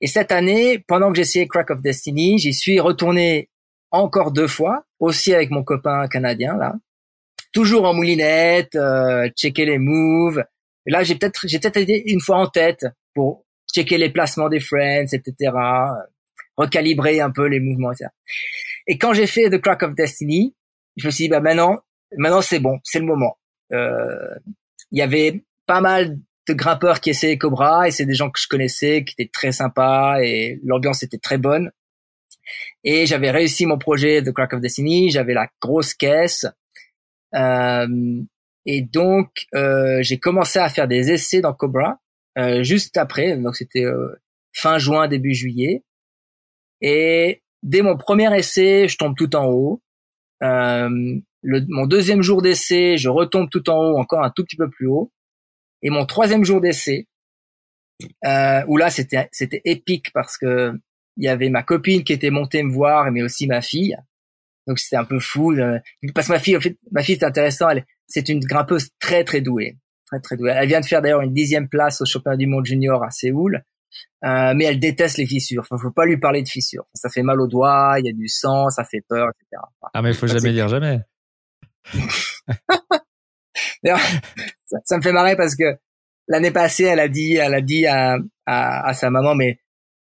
Et 0.02 0.08
cette 0.08 0.32
année, 0.32 0.84
pendant 0.88 1.12
que 1.12 1.18
j'essayais 1.18 1.48
Crack 1.48 1.72
of 1.72 1.82
Destiny, 1.82 2.38
j'y 2.38 2.54
suis 2.54 2.80
retourné 2.80 3.50
encore 3.92 4.32
deux 4.32 4.48
fois, 4.48 4.86
aussi 5.00 5.34
avec 5.34 5.50
mon 5.50 5.64
copain 5.64 6.08
canadien 6.08 6.56
là, 6.58 6.76
toujours 7.54 7.86
en 7.86 7.94
moulinette, 7.94 8.76
euh, 8.76 9.30
checker 9.36 9.66
les 9.66 9.80
moves. 9.80 10.44
Et 10.86 10.92
là, 10.92 11.04
j'ai 11.04 11.16
peut-être 11.16 11.48
j'ai 11.48 11.60
peut-être 11.60 11.78
été 11.78 12.12
une 12.12 12.22
fois 12.22 12.38
en 12.38 12.48
tête 12.48 12.86
pour 13.14 13.46
checker 13.74 13.98
les 13.98 14.10
placements 14.10 14.50
des 14.50 14.60
friends, 14.60 15.08
etc. 15.12 15.52
Recalibrer 16.56 17.20
un 17.20 17.32
peu 17.32 17.48
les 17.48 17.60
mouvements, 17.60 17.92
etc. 17.92 18.10
Et 18.88 18.98
quand 18.98 19.14
j'ai 19.14 19.28
fait 19.28 19.50
The 19.50 19.60
Crack 19.60 19.84
of 19.84 19.96
Destiny, 19.96 20.56
je 20.98 21.08
me 21.08 21.12
suis 21.12 21.26
dit 21.26 21.30
bah 21.30 21.40
maintenant, 21.40 21.82
maintenant 22.16 22.42
c'est 22.42 22.60
bon, 22.60 22.80
c'est 22.84 23.00
le 23.00 23.06
moment. 23.06 23.38
Euh, 23.74 24.36
il 24.92 25.00
y 25.00 25.02
avait 25.02 25.44
pas 25.66 25.82
mal 25.82 26.18
de 26.48 26.54
grimpeurs 26.54 27.02
qui 27.02 27.10
essayaient 27.10 27.38
Cobra 27.38 27.88
et 27.88 27.92
c'est 27.92 28.06
des 28.06 28.14
gens 28.14 28.30
que 28.30 28.40
je 28.40 28.48
connaissais, 28.48 29.04
qui 29.04 29.14
étaient 29.18 29.30
très 29.32 29.52
sympas 29.52 30.20
et 30.22 30.60
l'ambiance 30.64 31.04
était 31.04 31.18
très 31.18 31.38
bonne. 31.38 31.72
Et 32.84 33.06
j'avais 33.06 33.32
réussi 33.32 33.66
mon 33.66 33.78
projet 33.78 34.22
de 34.22 34.32
Crack 34.32 34.54
of 34.54 34.62
Destiny, 34.62 35.12
j'avais 35.12 35.34
la 35.34 35.50
grosse 35.62 35.94
caisse. 35.94 36.46
Euh, 37.36 38.22
et 38.66 38.82
donc, 38.82 39.30
euh, 39.56 40.02
j'ai 40.02 40.20
commencé 40.20 40.60
à 40.60 40.70
faire 40.70 40.88
des 40.88 41.12
essais 41.12 41.42
dans 41.42 41.54
Cobra 41.54 42.00
euh, 42.38 42.64
juste 42.64 42.98
après. 42.98 43.38
Donc, 43.38 43.56
c'était 43.56 43.86
euh, 43.86 44.22
fin 44.54 44.78
juin, 44.78 45.08
début 45.08 45.34
juillet. 45.34 45.84
Et 46.82 47.42
dès 47.64 47.82
mon 47.82 47.98
premier 47.98 48.36
essai, 48.38 48.88
je 48.88 48.98
tombe 48.98 49.16
tout 49.16 49.36
en 49.36 49.46
haut. 49.46 49.82
Euh, 50.44 51.20
le, 51.42 51.66
mon 51.70 51.86
deuxième 51.86 52.22
jour 52.22 52.42
d'essai, 52.42 52.98
je 52.98 53.10
retombe 53.10 53.50
tout 53.50 53.70
en 53.70 53.78
haut, 53.78 53.98
encore 53.98 54.24
un 54.24 54.30
tout 54.30 54.44
petit 54.44 54.56
peu 54.56 54.70
plus 54.70 54.88
haut. 54.88 55.12
Et 55.82 55.90
mon 55.90 56.06
troisième 56.06 56.44
jour 56.44 56.62
d'essai, 56.62 57.08
euh, 58.26 58.64
où 58.68 58.78
là 58.78 58.90
c'était 58.90 59.28
c'était 59.32 59.62
épique 59.66 60.12
parce 60.14 60.38
que 60.38 60.74
il 61.18 61.26
y 61.26 61.28
avait 61.28 61.50
ma 61.50 61.64
copine 61.64 62.04
qui 62.04 62.14
était 62.14 62.30
montée 62.30 62.62
me 62.64 62.72
voir, 62.72 63.12
mais 63.12 63.24
aussi 63.24 63.48
ma 63.48 63.62
fille. 63.62 63.98
Donc 64.68 64.80
c'était 64.80 64.98
un 64.98 65.06
peu 65.06 65.20
fou. 65.20 65.56
parce 66.14 66.28
que 66.28 66.34
ma 66.34 66.40
fille, 66.40 66.60
fait, 66.62 66.78
ma 66.92 67.02
fille 67.02 67.18
c'est 67.20 67.26
intéressant. 67.26 67.70
Elle, 67.70 67.86
c'est 68.08 68.30
une 68.30 68.40
grimpeuse 68.40 68.90
très 69.00 69.24
très 69.24 69.42
douée, 69.42 69.78
très 70.06 70.20
très 70.20 70.38
douée. 70.38 70.52
Elle 70.56 70.68
vient 70.68 70.82
de 70.82 70.86
faire 70.86 71.02
d'ailleurs 71.02 71.22
une 71.22 71.34
dixième 71.34 71.70
place 71.70 72.02
au 72.02 72.06
championnat 72.06 72.38
du 72.38 72.48
monde 72.48 72.66
junior 72.66 73.04
à 73.04 73.10
Séoul. 73.10 73.64
Euh, 74.26 74.54
mais 74.56 74.66
elle 74.66 74.80
déteste 74.80 75.18
les 75.18 75.28
fissures. 75.28 75.62
Enfin, 75.70 75.82
faut 75.82 75.92
pas 75.92 76.06
lui 76.06 76.18
parler 76.18 76.42
de 76.42 76.48
fissures. 76.48 76.86
Ça 76.94 77.10
fait 77.10 77.24
mal 77.24 77.40
aux 77.40 77.48
doigts, 77.48 77.96
il 78.00 78.06
y 78.06 78.10
a 78.10 78.14
du 78.14 78.28
sang, 78.28 78.70
ça 78.70 78.84
fait 78.84 79.04
peur, 79.08 79.30
etc. 79.30 79.62
ah 79.94 80.02
mais 80.02 80.10
il 80.10 80.16
faut 80.16 80.28
jamais 80.28 80.52
dire 80.52 80.68
jamais. 80.68 81.02
ça, 83.86 83.98
ça, 84.84 84.98
me 84.98 85.02
fait 85.02 85.14
marrer 85.14 85.36
parce 85.36 85.56
que 85.56 85.78
l'année 86.28 86.52
passée, 86.52 86.84
elle 86.84 87.00
a 87.00 87.08
dit, 87.08 87.36
elle 87.36 87.54
a 87.54 87.62
dit 87.62 87.86
à, 87.86 88.18
à, 88.46 88.88
à 88.88 88.94
sa 88.94 89.10
maman, 89.10 89.36
mais 89.36 89.60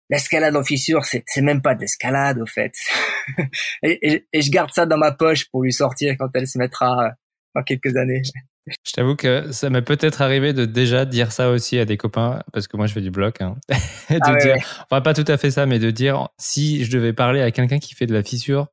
l'escalade 0.09 0.55
en 0.55 0.63
fissure, 0.63 1.05
c'est, 1.05 1.23
c'est 1.25 1.41
même 1.41 1.61
pas 1.61 1.73
d'escalade 1.73 2.39
au 2.39 2.45
fait. 2.45 2.73
et, 3.83 4.25
et, 4.31 4.41
je 4.41 4.51
garde 4.51 4.71
ça 4.71 4.85
dans 4.85 4.97
ma 4.97 5.11
poche 5.11 5.49
pour 5.49 5.63
lui 5.63 5.73
sortir 5.73 6.15
quand 6.19 6.29
elle 6.35 6.47
se 6.47 6.57
mettra 6.57 7.13
dans 7.55 7.63
quelques 7.63 7.95
années. 7.95 8.21
Je 8.67 8.91
t'avoue 8.93 9.15
que 9.15 9.51
ça 9.51 9.69
m'est 9.69 9.81
peut-être 9.81 10.21
arrivé 10.21 10.53
de 10.53 10.65
déjà 10.65 11.05
dire 11.05 11.31
ça 11.31 11.49
aussi 11.49 11.79
à 11.79 11.85
des 11.85 11.97
copains, 11.97 12.43
parce 12.53 12.67
que 12.67 12.77
moi 12.77 12.85
je 12.85 12.93
fais 12.93 13.01
du 13.01 13.11
bloc. 13.11 13.41
Hein. 13.41 13.55
de 14.09 14.19
ah 14.21 14.35
dire, 14.35 14.55
enfin 14.89 15.01
pas 15.01 15.13
tout 15.13 15.25
à 15.27 15.37
fait 15.37 15.51
ça, 15.51 15.65
mais 15.65 15.79
de 15.79 15.89
dire 15.89 16.29
si 16.37 16.83
je 16.85 16.91
devais 16.91 17.13
parler 17.13 17.41
à 17.41 17.51
quelqu'un 17.51 17.79
qui 17.79 17.95
fait 17.95 18.05
de 18.05 18.13
la 18.13 18.23
fissure, 18.23 18.67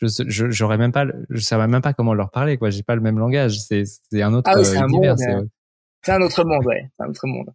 je 0.00 0.06
j'aurais 0.50 0.78
même 0.78 0.92
pas, 0.92 1.06
je 1.30 1.40
savais 1.40 1.66
même 1.66 1.82
pas 1.82 1.92
comment 1.92 2.14
leur 2.14 2.30
parler. 2.30 2.56
Quoi, 2.58 2.70
j'ai 2.70 2.84
pas 2.84 2.94
le 2.94 3.00
même 3.00 3.18
langage. 3.18 3.58
C'est 3.58 3.82
c'est 3.84 4.22
un 4.22 4.32
autre 4.34 4.48
ah 4.52 4.62
c'est 4.62 4.78
un 4.78 4.86
univers. 4.86 5.16
C'est 5.18 6.12
un 6.12 6.22
autre 6.22 6.44
monde, 6.44 6.64
ouais, 6.64 6.88
c'est 6.96 7.04
un 7.04 7.10
autre 7.10 7.26
monde. 7.26 7.52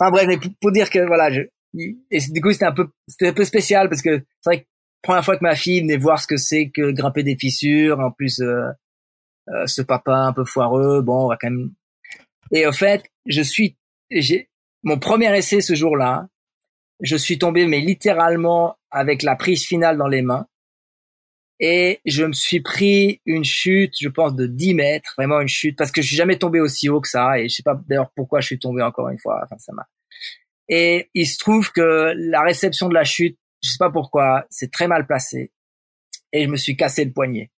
Enfin 0.00 0.10
bref, 0.12 0.26
mais 0.28 0.38
pour, 0.60 0.70
dire 0.70 0.88
que 0.90 1.04
voilà, 1.06 1.32
je, 1.32 1.40
et 1.74 2.20
du 2.30 2.40
coup 2.40 2.52
c'était 2.52 2.66
un 2.66 2.72
peu 2.72 2.88
c'était 3.08 3.28
un 3.28 3.32
peu 3.32 3.44
spécial 3.44 3.88
parce 3.88 4.00
que 4.00 4.22
c'est 4.40 4.50
vrai 4.50 4.60
que 4.60 4.66
première 5.02 5.24
fois 5.24 5.36
que 5.36 5.42
ma 5.42 5.56
fille 5.56 5.80
venait 5.80 5.96
voir 5.96 6.20
ce 6.20 6.26
que 6.26 6.36
c'est 6.36 6.70
que 6.70 6.92
grimper 6.92 7.24
des 7.24 7.36
fissures, 7.36 7.98
en 7.98 8.12
plus. 8.12 8.40
Euh, 8.40 8.70
euh, 9.54 9.66
ce 9.66 9.82
papa 9.82 10.14
un 10.14 10.32
peu 10.32 10.44
foireux, 10.44 11.02
bon, 11.02 11.24
on 11.24 11.28
va 11.28 11.36
quand 11.36 11.50
même. 11.50 11.72
Et 12.52 12.66
au 12.66 12.72
fait, 12.72 13.04
je 13.26 13.42
suis, 13.42 13.76
j'ai 14.10 14.48
mon 14.82 14.98
premier 14.98 15.36
essai 15.36 15.60
ce 15.60 15.74
jour-là, 15.74 16.28
je 17.00 17.16
suis 17.16 17.38
tombé 17.38 17.66
mais 17.66 17.80
littéralement 17.80 18.76
avec 18.90 19.22
la 19.22 19.36
prise 19.36 19.64
finale 19.64 19.98
dans 19.98 20.08
les 20.08 20.22
mains 20.22 20.46
et 21.60 22.00
je 22.04 22.24
me 22.24 22.32
suis 22.32 22.60
pris 22.60 23.20
une 23.26 23.44
chute, 23.44 23.94
je 24.00 24.08
pense 24.08 24.34
de 24.34 24.46
10 24.46 24.74
mètres, 24.74 25.14
vraiment 25.16 25.40
une 25.40 25.48
chute 25.48 25.76
parce 25.76 25.90
que 25.90 26.02
je 26.02 26.06
suis 26.06 26.16
jamais 26.16 26.38
tombé 26.38 26.60
aussi 26.60 26.88
haut 26.88 27.00
que 27.00 27.08
ça 27.08 27.38
et 27.38 27.48
je 27.48 27.54
sais 27.54 27.62
pas 27.62 27.80
d'ailleurs 27.88 28.10
pourquoi 28.14 28.40
je 28.40 28.46
suis 28.46 28.58
tombé 28.58 28.82
encore 28.82 29.08
une 29.08 29.18
fois. 29.18 29.40
Enfin, 29.44 29.56
ça 29.58 29.72
m'a. 29.72 29.86
Et 30.68 31.10
il 31.14 31.26
se 31.26 31.38
trouve 31.38 31.72
que 31.72 32.12
la 32.16 32.42
réception 32.42 32.88
de 32.88 32.94
la 32.94 33.04
chute, 33.04 33.38
je 33.62 33.70
sais 33.70 33.78
pas 33.78 33.90
pourquoi, 33.90 34.46
c'est 34.50 34.70
très 34.70 34.86
mal 34.86 35.06
placé 35.06 35.50
et 36.32 36.44
je 36.44 36.48
me 36.48 36.56
suis 36.56 36.76
cassé 36.76 37.04
le 37.04 37.12
poignet. 37.12 37.50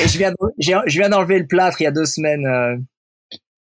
Et 0.00 0.08
je 0.08 0.18
viens, 0.18 0.34
je 0.58 0.98
viens 0.98 1.08
d'enlever 1.08 1.38
le 1.38 1.46
plâtre 1.46 1.80
il 1.80 1.84
y 1.84 1.86
a 1.86 1.92
deux 1.92 2.06
semaines. 2.06 2.46
Euh. 2.46 2.76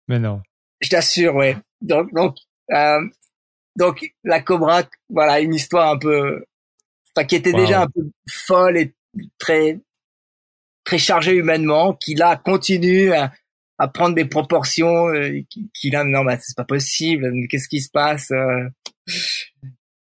Mais 0.07 0.19
non. 0.19 0.41
Je 0.81 0.89
t'assure, 0.89 1.35
ouais. 1.35 1.57
Donc, 1.81 2.13
donc, 2.13 2.35
euh, 2.71 3.01
donc 3.75 4.05
la 4.23 4.41
Cobra, 4.41 4.83
voilà, 5.09 5.39
une 5.39 5.53
histoire 5.53 5.91
un 5.91 5.97
peu, 5.97 6.43
enfin, 7.15 7.25
qui 7.25 7.35
était 7.35 7.53
déjà 7.53 7.83
un 7.83 7.87
peu 7.87 8.09
folle 8.29 8.77
et 8.77 8.93
très, 9.37 9.79
très 10.83 10.97
chargée 10.97 11.33
humainement, 11.33 11.93
qui 11.93 12.15
là 12.15 12.35
continue 12.37 13.11
à, 13.13 13.31
à 13.77 13.87
prendre 13.87 14.15
des 14.15 14.25
proportions, 14.25 15.07
euh, 15.07 15.41
qui, 15.49 15.69
qui, 15.73 15.89
là, 15.89 16.03
non, 16.03 16.23
bah, 16.23 16.37
c'est 16.39 16.55
pas 16.55 16.65
possible. 16.65 17.31
Qu'est-ce 17.49 17.69
qui 17.69 17.81
se 17.81 17.89
passe 17.91 18.31
euh? 18.31 18.69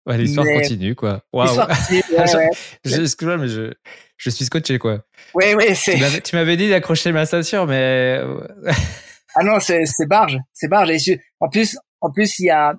Ouais, 0.07 0.17
l'histoire 0.17 0.47
continue, 0.47 0.95
quoi. 0.95 1.23
Waouh. 1.33 1.61
Excuse-moi, 2.85 3.37
mais 3.37 3.49
je, 3.49 3.73
je 4.21 4.29
suis 4.29 4.45
scotché, 4.45 4.79
quoi. 4.79 5.03
Oui, 5.33 5.55
oui, 5.57 5.75
c'est. 5.75 6.23
Tu 6.23 6.37
m'avais 6.37 6.59
dit 6.59 6.69
d'accrocher 6.69 7.11
ma 7.11 7.25
ceinture, 7.25 7.67
mais. 7.67 8.21
ah 9.35 9.43
non, 9.43 9.59
c'est, 9.61 9.87
c'est 9.87 10.07
barge. 10.07 10.37
C'est 10.53 10.69
barge. 10.69 10.91
en 11.41 11.49
plus, 11.49 11.79
en 12.03 12.13
plus, 12.13 12.39
il 12.39 12.47
y 12.47 12.51
a, 12.51 12.75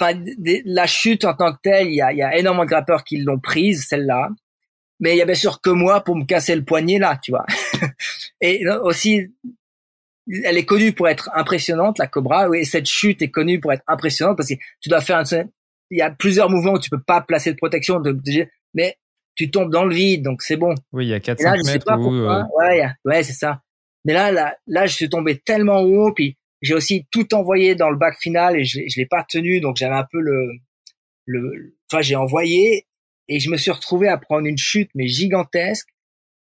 enfin, 0.00 0.22
la 0.64 0.86
chute 0.86 1.24
en 1.24 1.34
tant 1.34 1.52
que 1.52 1.58
telle, 1.64 1.88
il 1.88 1.96
y 1.96 2.00
a, 2.00 2.12
il 2.12 2.18
y 2.18 2.22
a 2.22 2.38
énormément 2.38 2.64
de 2.64 2.70
grappeurs 2.70 3.02
qui 3.02 3.16
l'ont 3.16 3.40
prise, 3.40 3.86
celle-là. 3.88 4.28
Mais 5.00 5.14
il 5.14 5.18
y 5.18 5.22
a 5.22 5.24
bien 5.24 5.34
sûr 5.34 5.60
que 5.60 5.70
moi 5.70 6.04
pour 6.04 6.14
me 6.14 6.24
casser 6.24 6.54
le 6.54 6.64
poignet, 6.64 7.00
là, 7.00 7.18
tu 7.20 7.32
vois. 7.32 7.46
Et 8.40 8.64
aussi, 8.82 9.34
elle 10.44 10.58
est 10.58 10.64
connue 10.64 10.92
pour 10.92 11.08
être 11.08 11.28
impressionnante, 11.34 11.98
la 11.98 12.06
Cobra. 12.06 12.48
Oui, 12.48 12.64
cette 12.64 12.86
chute 12.86 13.20
est 13.20 13.30
connue 13.30 13.58
pour 13.58 13.72
être 13.72 13.82
impressionnante 13.88 14.36
parce 14.36 14.50
que 14.50 14.54
tu 14.80 14.88
dois 14.88 15.00
faire 15.00 15.18
un, 15.18 15.24
il 15.90 15.98
y 15.98 16.02
a 16.02 16.10
plusieurs 16.10 16.50
mouvements 16.50 16.74
où 16.74 16.78
tu 16.78 16.90
peux 16.90 17.02
pas 17.02 17.20
placer 17.20 17.50
de 17.50 17.56
protection, 17.56 17.98
de, 17.98 18.16
mais 18.74 18.96
tu 19.40 19.50
tombes 19.50 19.72
dans 19.72 19.86
le 19.86 19.94
vide, 19.94 20.22
donc 20.22 20.42
c'est 20.42 20.58
bon. 20.58 20.74
Oui, 20.92 21.06
il 21.06 21.08
y 21.08 21.14
a 21.14 21.20
4 21.20 21.42
là, 21.42 21.54
mètres. 21.64 21.90
Euh, 21.90 22.42
ouais, 22.58 22.86
ouais, 23.06 23.22
c'est 23.22 23.32
ça. 23.32 23.62
Mais 24.04 24.12
là, 24.12 24.30
là, 24.30 24.54
là, 24.66 24.84
je 24.84 24.94
suis 24.94 25.08
tombé 25.08 25.38
tellement 25.38 25.80
haut, 25.80 26.12
puis 26.12 26.36
j'ai 26.60 26.74
aussi 26.74 27.06
tout 27.10 27.32
envoyé 27.34 27.74
dans 27.74 27.88
le 27.88 27.96
bac 27.96 28.18
final 28.20 28.54
et 28.58 28.64
je, 28.64 28.80
je 28.86 29.00
l'ai 29.00 29.06
pas 29.06 29.24
tenu, 29.26 29.60
donc 29.60 29.78
j'avais 29.78 29.94
un 29.94 30.06
peu 30.12 30.20
le, 30.20 30.46
le, 31.24 31.74
enfin, 31.90 32.02
j'ai 32.02 32.16
envoyé 32.16 32.86
et 33.28 33.40
je 33.40 33.48
me 33.48 33.56
suis 33.56 33.70
retrouvé 33.70 34.08
à 34.08 34.18
prendre 34.18 34.46
une 34.46 34.58
chute 34.58 34.90
mais 34.94 35.08
gigantesque 35.08 35.88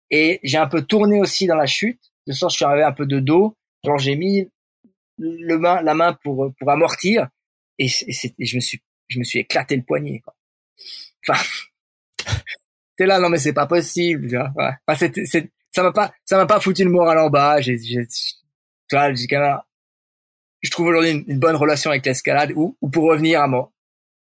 et 0.10 0.40
j'ai 0.44 0.58
un 0.58 0.68
peu 0.68 0.82
tourné 0.82 1.20
aussi 1.20 1.46
dans 1.46 1.56
la 1.56 1.66
chute, 1.66 2.00
de 2.26 2.32
sorte 2.32 2.52
que 2.52 2.54
je 2.54 2.58
suis 2.58 2.66
arrivé 2.66 2.84
un 2.84 2.94
peu 2.94 3.06
de 3.06 3.20
dos, 3.20 3.58
genre 3.84 3.98
j'ai 3.98 4.16
mis 4.16 4.50
le 5.18 5.58
main, 5.58 5.82
la 5.82 5.94
main 5.94 6.18
pour 6.24 6.54
pour 6.58 6.72
amortir 6.72 7.28
et, 7.80 7.88
et, 7.88 8.46
je 8.46 8.56
me 8.56 8.62
suis 8.62 8.80
je 9.10 9.20
me 9.20 9.26
suis 9.26 9.40
éclaté 9.40 9.76
le 9.76 9.84
poignet. 9.84 10.22
Quoi. 10.22 10.34
Enfin, 11.28 11.44
t'es 12.98 13.06
là, 13.06 13.20
non 13.20 13.30
mais 13.30 13.38
c'est 13.38 13.54
pas 13.54 13.68
possible. 13.68 14.28
Tu 14.28 14.36
vois, 14.36 14.52
enfin, 14.56 14.98
c'est, 14.98 15.26
c'est, 15.26 15.52
ça 15.74 15.84
m'a 15.84 15.92
pas, 15.92 16.12
ça 16.26 16.38
m'a 16.38 16.46
pas 16.46 16.60
foutu 16.60 16.84
le 16.84 16.90
moral 16.90 17.20
en 17.20 17.30
bas. 17.30 17.62
J'ai, 17.62 17.78
tu 17.78 18.96
vois, 18.96 19.14
je 19.14 20.72
trouve 20.72 20.88
aujourd'hui 20.88 21.24
une, 21.28 21.40
bonne 21.40 21.56
relation 21.56 21.92
avec 21.92 22.06
l'escalade 22.06 22.52
ou, 22.56 22.78
ou 22.82 22.90
pour 22.90 23.06
revenir 23.06 23.42
à 23.42 23.48
mon, 23.48 23.68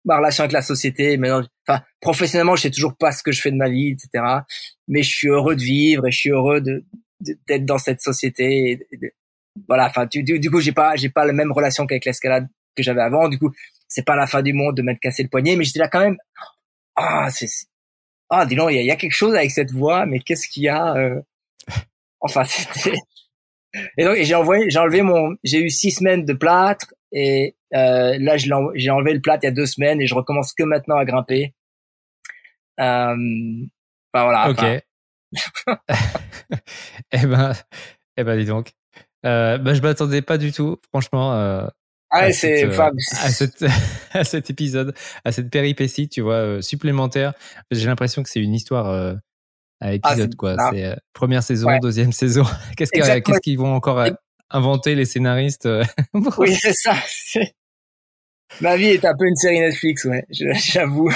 ma 0.04 0.18
relation 0.18 0.42
avec 0.42 0.52
la 0.52 0.62
société. 0.62 1.16
Maintenant, 1.16 1.46
enfin, 1.66 1.82
professionnellement, 2.00 2.56
je 2.56 2.62
sais 2.62 2.70
toujours 2.70 2.96
pas 2.96 3.12
ce 3.12 3.22
que 3.22 3.32
je 3.32 3.40
fais 3.40 3.50
de 3.50 3.56
ma 3.56 3.68
vie, 3.68 3.90
etc. 3.90 4.24
Mais 4.88 5.02
je 5.02 5.10
suis 5.10 5.28
heureux 5.28 5.56
de 5.56 5.62
vivre 5.62 6.06
et 6.06 6.10
je 6.10 6.18
suis 6.18 6.30
heureux 6.30 6.60
de, 6.60 6.84
d'être 7.20 7.64
dans 7.64 7.78
cette 7.78 8.00
société. 8.00 8.86
voilà. 9.66 9.86
Enfin, 9.86 10.06
du, 10.06 10.22
du, 10.22 10.50
coup, 10.50 10.60
j'ai 10.60 10.72
pas, 10.72 10.96
j'ai 10.96 11.08
pas 11.08 11.24
la 11.24 11.32
même 11.32 11.52
relation 11.52 11.86
qu'avec 11.86 12.04
l'escalade 12.04 12.48
que 12.74 12.82
j'avais 12.82 13.02
avant. 13.02 13.28
Du 13.28 13.38
coup, 13.38 13.50
c'est 13.88 14.04
pas 14.04 14.16
la 14.16 14.26
fin 14.26 14.42
du 14.42 14.52
monde 14.52 14.76
de 14.76 14.82
m'être 14.82 15.00
cassé 15.00 15.22
le 15.22 15.28
poignet, 15.28 15.56
mais 15.56 15.64
j'étais 15.64 15.78
là 15.78 15.88
quand 15.88 16.00
même. 16.00 16.18
Ah, 16.96 17.28
c'est 17.30 17.48
ah, 18.30 18.46
dis 18.46 18.56
donc, 18.56 18.70
il 18.72 18.82
y, 18.82 18.90
a 18.90 18.96
quelque 18.96 19.12
chose 19.12 19.34
avec 19.34 19.50
cette 19.50 19.70
voix, 19.70 20.06
mais 20.06 20.18
qu'est-ce 20.18 20.48
qu'il 20.48 20.64
y 20.64 20.68
a 20.68 20.94
euh... 20.94 21.20
Enfin, 22.20 22.44
c'était. 22.44 22.96
Et 23.98 24.04
donc, 24.04 24.16
j'ai 24.16 24.34
envoyé, 24.34 24.70
j'ai 24.70 24.78
enlevé 24.78 25.02
mon, 25.02 25.36
j'ai 25.44 25.60
eu 25.60 25.70
six 25.70 25.92
semaines 25.92 26.24
de 26.24 26.32
plâtre 26.32 26.94
et 27.12 27.56
euh, 27.74 28.16
là, 28.18 28.36
j'ai 28.36 28.90
enlevé 28.90 29.12
le 29.12 29.20
plâtre 29.20 29.44
il 29.44 29.46
y 29.46 29.50
a 29.50 29.52
deux 29.52 29.66
semaines 29.66 30.00
et 30.00 30.06
je 30.06 30.14
recommence 30.14 30.54
que 30.54 30.62
maintenant 30.62 30.96
à 30.96 31.04
grimper. 31.04 31.54
Euh, 32.80 33.14
enfin 34.12 34.24
voilà. 34.24 34.50
Ok. 34.50 34.62
eh 37.12 37.26
ben, 37.26 37.52
eh 38.16 38.24
ben, 38.24 38.38
dis 38.38 38.46
donc. 38.46 38.72
Euh, 39.24 39.58
ben, 39.58 39.74
je 39.74 39.82
m'attendais 39.82 40.22
pas 40.22 40.38
du 40.38 40.52
tout, 40.52 40.78
franchement. 40.88 41.68
Ah, 42.10 42.32
c'est 42.32 42.64
euh, 42.64 42.90
à, 43.12 43.30
cette, 43.30 43.64
à 44.12 44.24
cet 44.24 44.50
épisode, 44.50 44.94
à 45.24 45.32
cette 45.32 45.50
péripétie, 45.50 46.08
tu 46.08 46.20
vois, 46.20 46.34
euh, 46.34 46.60
supplémentaire. 46.60 47.34
J'ai 47.70 47.86
l'impression 47.86 48.22
que 48.22 48.28
c'est 48.28 48.40
une 48.40 48.54
histoire 48.54 48.88
euh, 48.88 49.14
à 49.80 49.88
ah, 49.88 49.94
épisode, 49.94 50.36
quoi. 50.36 50.56
C'est 50.70 50.96
première 51.12 51.42
saison, 51.42 51.76
deuxième 51.78 52.12
saison. 52.12 52.44
Qu'est-ce 52.76 52.90
qu'est-ce 52.92 53.40
qu'ils 53.40 53.58
vont 53.58 53.74
encore 53.74 54.04
inventer 54.50 54.94
les 54.94 55.04
scénaristes 55.04 55.68
Oui, 56.38 56.54
c'est 56.54 56.74
ça. 56.74 56.94
Ma 58.60 58.76
vie 58.76 58.86
est 58.86 59.04
un 59.04 59.16
peu 59.16 59.26
une 59.26 59.36
série 59.36 59.60
Netflix, 59.60 60.04
ouais. 60.04 60.24
J'avoue. 60.30 61.12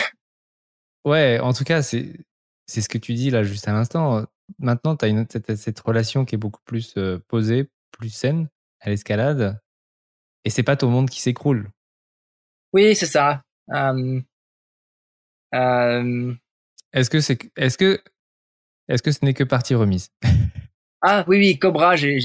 Ouais, 1.05 1.39
en 1.39 1.53
tout 1.53 1.65
cas, 1.65 1.83
c'est 1.83 2.13
c'est 2.67 2.81
ce 2.81 2.89
que 2.89 2.99
tu 2.99 3.15
dis 3.15 3.31
là 3.31 3.43
juste 3.43 3.67
à 3.69 3.73
l'instant. 3.73 4.25
Maintenant, 4.59 4.97
tu 4.97 5.05
as 5.05 5.25
cette, 5.31 5.57
cette 5.57 5.81
relation 5.81 6.25
qui 6.25 6.35
est 6.35 6.39
beaucoup 6.39 6.61
plus 6.65 6.95
posée, 7.29 7.69
plus 7.93 8.11
saine 8.11 8.49
à 8.81 8.91
l'escalade 8.91 9.61
et 10.45 10.51
c'est 10.51 10.63
pas 10.63 10.77
ton 10.77 10.89
monde 10.89 11.11
qui 11.11 11.21
s'écroule. 11.21 11.71
Oui, 12.73 12.95
c'est 12.95 13.07
ça. 13.07 13.43
Euh, 13.73 14.21
euh... 15.55 16.35
Est-ce 16.93 17.11
que 17.11 17.21
c'est, 17.21 17.39
est-ce 17.57 17.79
que, 17.79 18.01
est-ce 18.89 19.03
que 19.03 19.13
ce 19.13 19.25
n'est 19.25 19.35
que 19.35 19.45
partie 19.45 19.75
remise? 19.75 20.11
Ah 21.03 21.25
oui, 21.29 21.39
oui, 21.39 21.59
Cobra, 21.59 21.97
j'ai, 21.97 22.19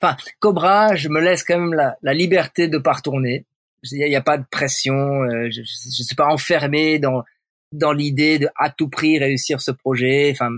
enfin 0.00 0.16
Cobra, 0.40 0.96
je 0.96 1.10
me 1.10 1.20
laisse 1.20 1.44
quand 1.44 1.58
même 1.58 1.74
la, 1.74 1.98
la 2.00 2.14
liberté 2.14 2.66
de 2.66 2.78
pas 2.78 2.94
retourner. 2.94 3.44
Il 3.90 3.98
n'y 3.98 4.14
a, 4.14 4.20
a, 4.20 4.22
pas 4.22 4.38
de 4.38 4.46
pression. 4.50 4.94
Euh, 5.24 5.50
je, 5.50 5.60
je, 5.60 6.02
suis 6.02 6.16
pas 6.16 6.28
enfermé 6.28 6.98
dans 6.98 7.24
dans 7.72 7.92
l'idée 7.92 8.38
de 8.38 8.48
à 8.56 8.70
tout 8.70 8.88
prix 8.88 9.18
réussir 9.18 9.60
ce 9.60 9.70
projet. 9.70 10.30
Enfin, 10.32 10.50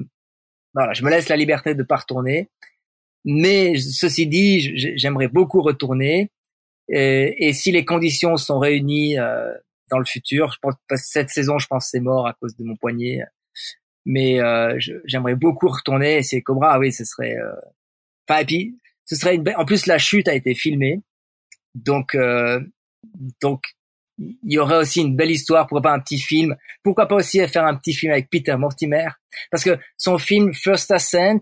voilà, 0.73 0.93
je 0.93 1.03
me 1.05 1.11
laisse 1.11 1.29
la 1.29 1.37
liberté 1.37 1.75
de 1.75 1.83
pas 1.83 1.97
retourner. 1.97 2.49
Mais 3.25 3.79
ceci 3.79 4.27
dit, 4.27 4.97
j'aimerais 4.97 5.29
beaucoup 5.29 5.63
retourner. 5.63 6.31
Et, 6.89 7.49
et, 7.49 7.53
si 7.53 7.73
les 7.73 7.85
conditions 7.85 8.37
sont 8.37 8.59
réunies 8.59 9.19
euh, 9.19 9.53
dans 9.91 9.99
le 9.99 10.05
futur, 10.05 10.53
je 10.53 10.59
pense 10.61 10.75
cette 10.97 11.31
saison, 11.31 11.59
je 11.59 11.67
pense 11.67 11.89
c'est 11.91 12.01
mort 12.01 12.27
à 12.27 12.35
cause 12.35 12.57
de 12.57 12.65
mon 12.65 12.77
poignet. 12.77 13.23
Mais 14.05 14.41
euh, 14.41 14.79
j'aimerais 15.07 15.35
beaucoup 15.35 15.69
retourner. 15.69 16.23
C'est 16.23 16.43
Cobra, 16.43 16.79
oui, 16.79 16.93
ce 16.93 17.05
serait. 17.05 17.37
Euh... 17.37 17.55
Enfin, 18.29 18.41
et 18.41 18.45
puis 18.45 18.79
ce 19.07 19.17
serait 19.17 19.37
une. 19.37 19.45
En 19.57 19.65
plus, 19.65 19.87
la 19.87 19.99
chute 19.99 20.29
a 20.29 20.35
été 20.35 20.55
filmée, 20.55 21.01
donc 21.75 22.15
euh, 22.15 22.61
donc 23.41 23.63
il 24.19 24.53
y 24.53 24.59
aurait 24.59 24.79
aussi 24.79 25.01
une 25.01 25.17
belle 25.17 25.31
histoire. 25.31 25.67
Pourquoi 25.67 25.83
pas 25.83 25.93
un 25.93 26.01
petit 26.01 26.21
film 26.21 26.57
Pourquoi 26.83 27.09
pas 27.09 27.17
aussi 27.17 27.47
faire 27.49 27.65
un 27.65 27.77
petit 27.77 27.95
film 27.95 28.13
avec 28.13 28.31
Peter 28.31 28.57
Mortimer 28.57 29.09
Parce 29.51 29.65
que 29.65 29.79
son 29.97 30.19
film 30.19 30.53
First 30.55 30.91
Ascent 30.91 31.41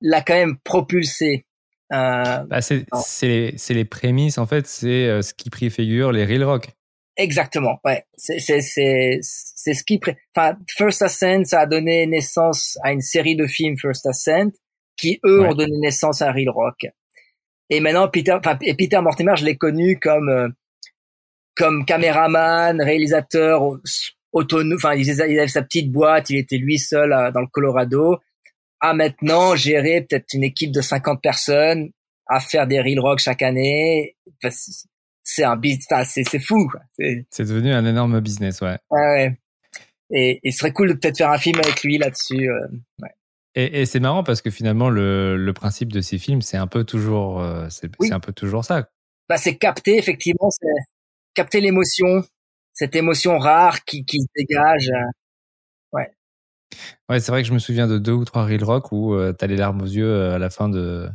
l'a 0.00 0.22
quand 0.22 0.34
même 0.34 0.58
propulsé 0.60 1.46
bah 1.92 2.60
c'est 2.62 2.86
les, 3.22 3.56
les, 3.68 3.84
prémices, 3.84 4.38
en 4.38 4.46
fait, 4.46 4.66
c'est 4.66 5.06
euh, 5.06 5.22
ce 5.22 5.34
qui 5.34 5.50
préfigure 5.50 6.12
les 6.12 6.24
Real 6.24 6.44
Rock. 6.44 6.68
Exactement, 7.16 7.78
ouais. 7.84 8.04
C'est 8.16 8.40
ce 8.40 9.84
qui... 9.84 9.98
Pré... 9.98 10.16
Enfin, 10.34 10.56
First 10.68 11.02
Ascent, 11.02 11.44
ça 11.44 11.60
a 11.60 11.66
donné 11.66 12.06
naissance 12.06 12.78
à 12.82 12.92
une 12.92 13.02
série 13.02 13.36
de 13.36 13.46
films 13.46 13.76
First 13.78 14.06
Ascent, 14.06 14.50
qui, 14.96 15.20
eux, 15.26 15.42
ont 15.42 15.54
donné 15.54 15.76
naissance 15.78 16.22
à 16.22 16.32
Real 16.32 16.48
Rock. 16.48 16.86
Et 17.68 17.80
maintenant, 17.80 18.08
Peter, 18.08 18.32
enfin, 18.32 18.58
et 18.62 18.74
Peter 18.74 19.00
Mortimer, 19.00 19.34
je 19.36 19.44
l'ai 19.44 19.56
connu 19.56 19.98
comme, 19.98 20.30
euh, 20.30 20.48
comme 21.54 21.84
caméraman, 21.84 22.80
réalisateur 22.80 23.62
autonome. 24.32 24.76
Enfin, 24.76 24.94
il 24.94 25.10
avait 25.20 25.48
sa 25.48 25.62
petite 25.62 25.92
boîte, 25.92 26.30
il 26.30 26.38
était 26.38 26.56
lui 26.56 26.78
seul 26.78 27.10
dans 27.34 27.40
le 27.40 27.46
Colorado 27.48 28.18
à 28.82 28.94
maintenant 28.94 29.54
gérer 29.54 30.02
peut-être 30.02 30.34
une 30.34 30.42
équipe 30.42 30.72
de 30.72 30.80
50 30.80 31.22
personnes 31.22 31.90
à 32.26 32.40
faire 32.40 32.66
des 32.66 32.80
real 32.80 32.98
rock 32.98 33.20
chaque 33.20 33.40
année. 33.42 34.16
c'est 35.22 35.44
un 35.44 35.56
business, 35.56 36.18
c'est 36.28 36.38
fou. 36.40 36.70
C'est 37.30 37.44
devenu 37.44 37.72
un 37.72 37.86
énorme 37.86 38.20
business, 38.20 38.60
ouais. 38.60 38.76
Ouais. 38.90 39.38
Et, 40.10 40.40
et 40.42 40.50
ce 40.50 40.58
serait 40.58 40.72
cool 40.72 40.88
de 40.88 40.94
peut-être 40.94 41.16
faire 41.16 41.30
un 41.30 41.38
film 41.38 41.58
avec 41.60 41.82
lui 41.82 41.96
là-dessus. 41.96 42.50
Euh, 42.50 42.66
ouais. 43.00 43.10
Et, 43.54 43.82
et 43.82 43.86
c'est 43.86 44.00
marrant 44.00 44.24
parce 44.24 44.42
que 44.42 44.50
finalement 44.50 44.90
le, 44.90 45.36
le 45.36 45.52
principe 45.52 45.92
de 45.92 46.00
ces 46.00 46.18
films, 46.18 46.42
c'est 46.42 46.56
un 46.56 46.66
peu 46.66 46.84
toujours, 46.84 47.40
euh, 47.40 47.68
c'est 47.70 48.12
un 48.12 48.20
peu 48.20 48.32
toujours 48.32 48.64
ça. 48.64 48.88
Bah, 49.28 49.36
c'est 49.36 49.56
capter 49.56 49.96
effectivement, 49.96 50.50
c'est 50.50 50.66
capter 51.34 51.60
l'émotion, 51.60 52.24
cette 52.74 52.96
émotion 52.96 53.38
rare 53.38 53.84
qui, 53.84 54.04
qui 54.04 54.20
se 54.20 54.26
dégage. 54.34 54.88
Euh, 54.88 55.10
Ouais, 57.08 57.20
c'est 57.20 57.32
vrai 57.32 57.42
que 57.42 57.48
je 57.48 57.52
me 57.52 57.58
souviens 57.58 57.86
de 57.86 57.98
deux 57.98 58.12
ou 58.12 58.24
trois 58.24 58.44
Real 58.44 58.64
Rock 58.64 58.92
où 58.92 59.14
euh, 59.14 59.32
t'as 59.32 59.46
les 59.46 59.56
larmes 59.56 59.82
aux 59.82 59.86
yeux 59.86 60.10
euh, 60.10 60.34
à 60.34 60.38
la 60.38 60.50
fin 60.50 60.68
de, 60.68 61.08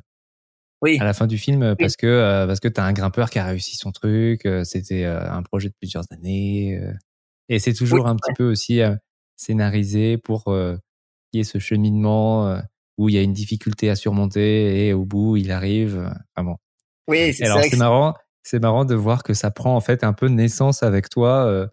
oui. 0.81 0.97
à 0.99 1.03
la 1.03 1.13
fin 1.13 1.27
du 1.27 1.37
film 1.37 1.75
parce 1.77 1.95
que 1.95 2.07
euh, 2.07 2.47
parce 2.47 2.59
que 2.59 2.67
t'as 2.67 2.83
un 2.83 2.93
grimpeur 2.93 3.29
qui 3.29 3.39
a 3.39 3.45
réussi 3.45 3.75
son 3.75 3.91
truc. 3.91 4.47
C'était 4.63 5.05
un 5.05 5.41
projet 5.43 5.69
de 5.69 5.75
plusieurs 5.79 6.05
années 6.11 6.79
et 7.49 7.59
c'est 7.59 7.73
toujours 7.73 8.07
un 8.07 8.15
petit 8.15 8.33
peu 8.33 8.49
aussi 8.49 8.81
scénarisé 9.35 10.17
pour 10.17 10.45
qu'il 10.45 10.79
y 11.33 11.39
ait 11.39 11.43
ce 11.43 11.59
cheminement 11.59 12.59
où 12.97 13.09
il 13.09 13.15
y 13.15 13.17
a 13.17 13.21
une 13.21 13.33
difficulté 13.33 13.89
à 13.89 13.95
surmonter 13.95 14.87
et 14.87 14.93
au 14.93 15.05
bout 15.05 15.37
il 15.37 15.51
arrive. 15.51 15.97
Enfin 16.35 16.45
bon. 16.45 16.57
Oui, 17.07 17.33
c'est 17.33 17.45
Alors 17.45 17.61
c'est 17.63 17.77
marrant, 17.77 18.13
c'est 18.43 18.59
marrant 18.59 18.83
de 18.83 18.95
voir 18.95 19.23
que 19.23 19.33
ça 19.33 19.49
prend 19.49 19.75
en 19.75 19.81
fait 19.81 20.03
un 20.03 20.13
peu 20.13 20.27
naissance 20.27 20.83
avec 20.83 21.09
toi. 21.09 21.69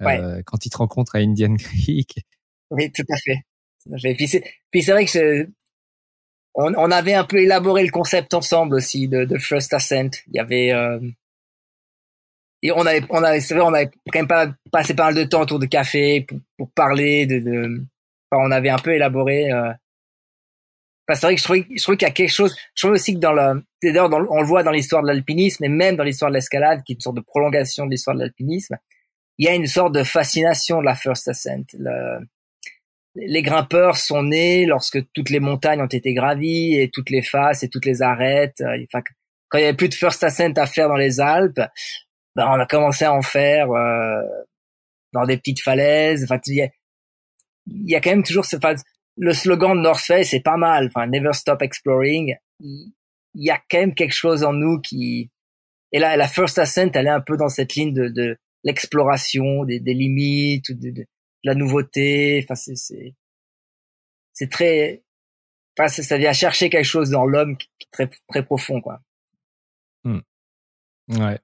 quand 0.00 0.66
il 0.66 0.70
te 0.70 0.76
rencontre 0.76 1.16
à 1.16 1.20
Indian 1.20 1.54
Creek 1.58 2.26
oui, 2.72 2.90
tout 2.90 3.04
à 3.10 3.16
fait. 3.16 3.42
C'est, 4.26 4.44
puis 4.70 4.82
c'est 4.82 4.92
vrai 4.92 5.04
que 5.04 5.48
on, 6.54 6.72
on, 6.74 6.90
avait 6.90 7.14
un 7.14 7.24
peu 7.24 7.38
élaboré 7.38 7.82
le 7.84 7.90
concept 7.90 8.34
ensemble 8.34 8.76
aussi 8.76 9.08
de, 9.08 9.38
First 9.38 9.72
Ascent. 9.72 10.10
Il 10.28 10.36
y 10.36 10.38
avait 10.38 10.72
euh, 10.72 11.00
et 12.62 12.70
on 12.70 12.86
avait, 12.86 13.02
on 13.10 13.22
avait, 13.22 13.40
c'est 13.40 13.54
vrai, 13.54 13.64
on 13.64 13.74
avait 13.74 13.90
quand 14.12 14.20
même 14.20 14.28
pas 14.28 14.54
passé 14.70 14.94
pas 14.94 15.06
mal 15.06 15.14
de 15.14 15.24
temps 15.24 15.42
autour 15.42 15.58
de 15.58 15.66
café 15.66 16.22
pour, 16.22 16.38
pour 16.56 16.70
parler 16.70 17.26
de, 17.26 17.40
de 17.40 17.84
enfin, 18.30 18.44
on 18.46 18.50
avait 18.52 18.70
un 18.70 18.78
peu 18.78 18.94
élaboré. 18.94 19.50
Euh, 19.50 19.72
enfin, 21.08 21.14
c'est 21.14 21.26
vrai 21.26 21.34
que 21.34 21.40
je 21.40 21.44
trouvais, 21.44 21.66
je 21.76 21.82
trouvais 21.82 21.96
qu'il 21.96 22.06
y 22.06 22.10
a 22.10 22.14
quelque 22.14 22.30
chose. 22.30 22.56
Je 22.74 22.82
trouvais 22.82 22.94
aussi 22.94 23.14
que 23.14 23.18
dans 23.18 23.32
le, 23.32 23.64
d'ailleurs, 23.82 24.10
on 24.12 24.40
le 24.40 24.46
voit 24.46 24.62
dans 24.62 24.70
l'histoire 24.70 25.02
de 25.02 25.08
l'alpinisme 25.08 25.64
et 25.64 25.68
même 25.68 25.96
dans 25.96 26.04
l'histoire 26.04 26.30
de 26.30 26.36
l'escalade, 26.36 26.82
qui 26.84 26.92
est 26.92 26.94
une 26.94 27.00
sorte 27.00 27.16
de 27.16 27.22
prolongation 27.22 27.86
de 27.86 27.90
l'histoire 27.90 28.14
de 28.14 28.22
l'alpinisme, 28.22 28.76
il 29.38 29.46
y 29.46 29.48
a 29.48 29.54
une 29.54 29.66
sorte 29.66 29.92
de 29.94 30.04
fascination 30.04 30.80
de 30.80 30.86
la 30.86 30.94
First 30.94 31.26
Ascent. 31.26 31.64
Les 33.14 33.42
grimpeurs 33.42 33.96
sont 33.96 34.22
nés 34.22 34.64
lorsque 34.66 34.98
toutes 35.12 35.30
les 35.30 35.40
montagnes 35.40 35.82
ont 35.82 35.86
été 35.86 36.14
gravies 36.14 36.80
et 36.80 36.90
toutes 36.90 37.10
les 37.10 37.22
faces 37.22 37.62
et 37.62 37.68
toutes 37.68 37.84
les 37.84 38.02
arêtes. 38.02 38.60
Euh, 38.62 38.76
quand 39.48 39.58
il 39.58 39.62
y 39.62 39.64
avait 39.64 39.76
plus 39.76 39.88
de 39.88 39.94
first 39.94 40.22
ascent 40.24 40.54
à 40.56 40.66
faire 40.66 40.88
dans 40.88 40.96
les 40.96 41.20
Alpes, 41.20 41.60
ben 42.34 42.46
on 42.48 42.58
a 42.58 42.66
commencé 42.66 43.04
à 43.04 43.12
en 43.12 43.22
faire 43.22 43.70
euh, 43.70 44.22
dans 45.12 45.26
des 45.26 45.36
petites 45.36 45.60
falaises. 45.60 46.26
Il 46.46 46.70
y 47.66 47.94
a, 47.94 48.00
quand 48.00 48.10
même 48.10 48.22
toujours 48.22 48.46
ce, 48.46 48.56
le 49.18 49.32
slogan 49.34 49.76
de 49.76 49.82
North 49.82 50.00
Face 50.00 50.30
c'est 50.30 50.40
pas 50.40 50.56
mal. 50.56 50.90
Never 51.08 51.34
stop 51.34 51.60
exploring. 51.60 52.34
Il, 52.60 52.92
y 53.34 53.50
a 53.50 53.60
quand 53.70 53.78
même 53.78 53.94
quelque 53.94 54.14
chose 54.14 54.42
en 54.44 54.52
nous 54.52 54.80
qui 54.80 55.30
et 55.92 55.98
là 55.98 56.16
la 56.16 56.28
first 56.28 56.58
ascent 56.58 56.90
elle 56.94 57.06
est 57.06 57.10
un 57.10 57.20
peu 57.20 57.36
dans 57.36 57.48
cette 57.48 57.74
ligne 57.74 57.92
de, 57.92 58.38
l'exploration 58.64 59.64
des, 59.64 59.80
limites 59.80 60.70
de, 60.70 60.90
de, 60.90 61.04
la 61.44 61.54
nouveauté. 61.54 62.40
Enfin, 62.44 62.54
c'est 62.54 62.76
c'est 62.76 63.14
c'est 64.32 64.50
très, 64.50 65.02
enfin, 65.78 65.88
ça 65.88 66.16
vient 66.16 66.32
chercher 66.32 66.70
quelque 66.70 66.86
chose 66.86 67.10
dans 67.10 67.26
l'homme 67.26 67.56
très 67.90 68.10
très 68.28 68.44
profond, 68.44 68.80
quoi. 68.80 69.00
Hmm. 70.04 70.20
Ouais. 71.08 71.38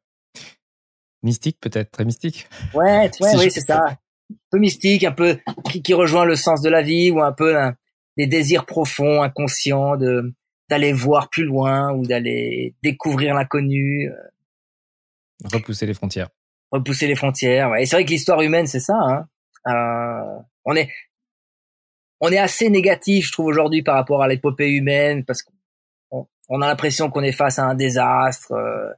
Mystique 1.22 1.58
peut-être, 1.60 1.90
très 1.90 2.04
mystique. 2.04 2.48
Ouais, 2.74 3.10
ouais, 3.20 3.36
oui, 3.36 3.50
c'est 3.50 3.66
ça. 3.66 3.84
Un 3.88 4.36
peu 4.50 4.58
mystique, 4.58 5.04
un 5.04 5.12
peu 5.12 5.38
qui, 5.70 5.82
qui, 5.82 5.94
rejoint 5.94 6.24
le 6.24 6.36
sens 6.36 6.60
de 6.62 6.68
la 6.68 6.82
vie 6.82 7.10
ou 7.10 7.20
un 7.20 7.32
peu 7.32 7.56
des 8.16 8.26
désirs 8.26 8.66
profonds, 8.66 9.22
inconscients 9.22 9.96
de 9.96 10.34
d'aller 10.68 10.92
voir 10.92 11.30
plus 11.30 11.44
loin 11.44 11.92
ou 11.92 12.06
d'aller 12.06 12.74
découvrir 12.82 13.34
l'inconnu. 13.34 14.10
Euh. 14.10 15.48
Repousser 15.52 15.86
les 15.86 15.94
frontières. 15.94 16.28
Repousser 16.70 17.06
les 17.06 17.14
frontières. 17.14 17.70
Ouais. 17.70 17.82
Et 17.82 17.86
c'est 17.86 17.96
vrai 17.96 18.04
que 18.04 18.10
l'histoire 18.10 18.42
humaine, 18.42 18.66
c'est 18.66 18.80
ça. 18.80 18.98
Hein. 19.00 19.28
Euh, 19.68 20.38
on 20.64 20.74
est 20.74 20.90
on 22.20 22.30
est 22.32 22.38
assez 22.38 22.68
négatif, 22.68 23.26
je 23.26 23.32
trouve 23.32 23.46
aujourd'hui 23.46 23.82
par 23.82 23.94
rapport 23.94 24.22
à 24.22 24.28
l'épopée 24.28 24.70
humaine 24.70 25.24
parce 25.24 25.42
qu'on 25.42 26.26
on 26.48 26.62
a 26.62 26.66
l'impression 26.66 27.10
qu'on 27.10 27.22
est 27.22 27.32
face 27.32 27.58
à 27.58 27.64
un 27.64 27.74
désastre. 27.74 28.52
Euh, 28.52 28.90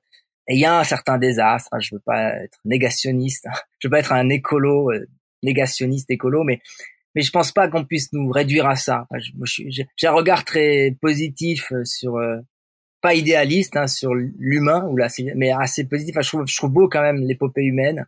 et 0.48 0.54
il 0.54 0.60
y 0.60 0.64
a 0.64 0.78
un 0.78 0.84
certain 0.84 1.18
désastre. 1.18 1.68
Hein, 1.72 1.80
je 1.80 1.94
veux 1.94 2.00
pas 2.00 2.34
être 2.42 2.58
négationniste, 2.64 3.46
hein, 3.46 3.58
je 3.78 3.88
veux 3.88 3.90
pas 3.90 3.98
être 3.98 4.12
un 4.12 4.28
écolo 4.30 4.90
euh, 4.90 5.06
négationniste 5.42 6.10
écolo, 6.10 6.44
mais 6.44 6.60
mais 7.14 7.22
je 7.22 7.32
pense 7.32 7.50
pas 7.50 7.68
qu'on 7.68 7.84
puisse 7.84 8.12
nous 8.12 8.30
réduire 8.30 8.66
à 8.66 8.76
ça. 8.76 9.08
J'ai 9.42 10.06
un 10.06 10.12
regard 10.12 10.44
très 10.44 10.96
positif 11.00 11.72
sur 11.84 12.20
pas 13.00 13.14
idéaliste 13.14 13.76
hein, 13.76 13.88
sur 13.88 14.14
l'humain 14.14 14.86
ou 14.88 14.96
mais 15.34 15.50
assez 15.50 15.88
positif. 15.88 16.14
je 16.20 16.28
trouve 16.28 16.46
je 16.46 16.56
trouve 16.56 16.70
beau 16.70 16.88
quand 16.88 17.02
même 17.02 17.16
l'épopée 17.16 17.64
humaine 17.64 18.06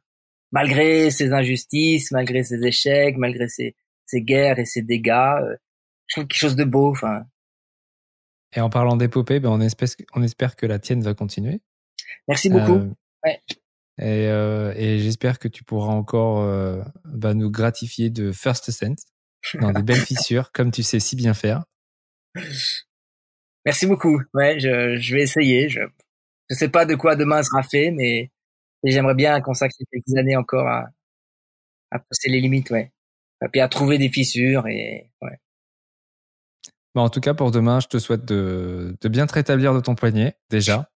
malgré 0.52 1.10
ses 1.10 1.32
injustices, 1.32 2.12
malgré 2.12 2.44
ses 2.44 2.64
échecs, 2.64 3.16
malgré 3.16 3.48
ses, 3.48 3.74
ses 4.06 4.22
guerres 4.22 4.58
et 4.58 4.64
ses 4.64 4.82
dégâts, 4.82 5.10
euh, 5.10 5.56
je 6.06 6.14
trouve 6.14 6.26
quelque 6.26 6.38
chose 6.38 6.56
de 6.56 6.64
beau. 6.64 6.90
Enfin. 6.90 7.24
Et 8.54 8.60
en 8.60 8.70
parlant 8.70 8.96
d'épopée, 8.96 9.40
ben 9.40 9.50
on 9.50 9.60
espère, 9.60 9.88
on 10.14 10.22
espère 10.22 10.56
que 10.56 10.66
la 10.66 10.78
tienne 10.78 11.02
va 11.02 11.14
continuer. 11.14 11.60
Merci 12.28 12.50
beaucoup. 12.50 12.76
Euh, 12.76 12.90
ouais. 13.24 13.40
Et, 13.98 14.28
euh, 14.28 14.72
et 14.76 14.98
j'espère 14.98 15.38
que 15.38 15.48
tu 15.48 15.64
pourras 15.64 15.92
encore 15.92 16.40
euh, 16.42 16.82
bah, 17.04 17.34
nous 17.34 17.50
gratifier 17.50 18.10
de 18.10 18.32
First 18.32 18.68
Ascent 18.68 19.06
dans 19.60 19.72
des 19.72 19.82
belles 19.82 19.96
fissures, 20.06 20.52
comme 20.52 20.70
tu 20.70 20.82
sais 20.82 21.00
si 21.00 21.16
bien 21.16 21.34
faire. 21.34 21.64
Merci 23.64 23.86
beaucoup. 23.86 24.20
Ouais, 24.34 24.58
je, 24.60 24.96
je 24.96 25.14
vais 25.14 25.22
essayer. 25.22 25.68
Je 25.68 25.80
je 26.50 26.56
sais 26.56 26.68
pas 26.68 26.84
de 26.84 26.94
quoi 26.94 27.16
demain 27.16 27.42
sera 27.42 27.62
fait, 27.62 27.90
mais 27.90 28.30
j'aimerais 28.90 29.14
bien 29.14 29.40
consacrer 29.40 29.84
quelques 29.92 30.16
années 30.16 30.36
encore 30.36 30.66
à, 30.66 30.86
à 31.90 31.98
pousser 31.98 32.28
les 32.30 32.40
limites, 32.40 32.70
ouais. 32.70 32.92
Et 33.44 33.48
puis 33.48 33.60
à 33.60 33.68
trouver 33.68 33.98
des 33.98 34.09
fissures 34.09 34.66
et 34.66 35.10
ouais. 35.20 35.38
Bon, 36.94 37.02
en 37.02 37.09
tout 37.09 37.20
cas, 37.20 37.34
pour 37.34 37.50
demain, 37.50 37.80
je 37.80 37.88
te 37.88 37.98
souhaite 37.98 38.24
de, 38.24 38.96
de 39.00 39.09
bien 39.09 39.26
te 39.26 39.32
rétablir 39.32 39.72
de 39.74 39.80
ton 39.80 39.94
poignet, 39.94 40.36
déjà. 40.50 40.90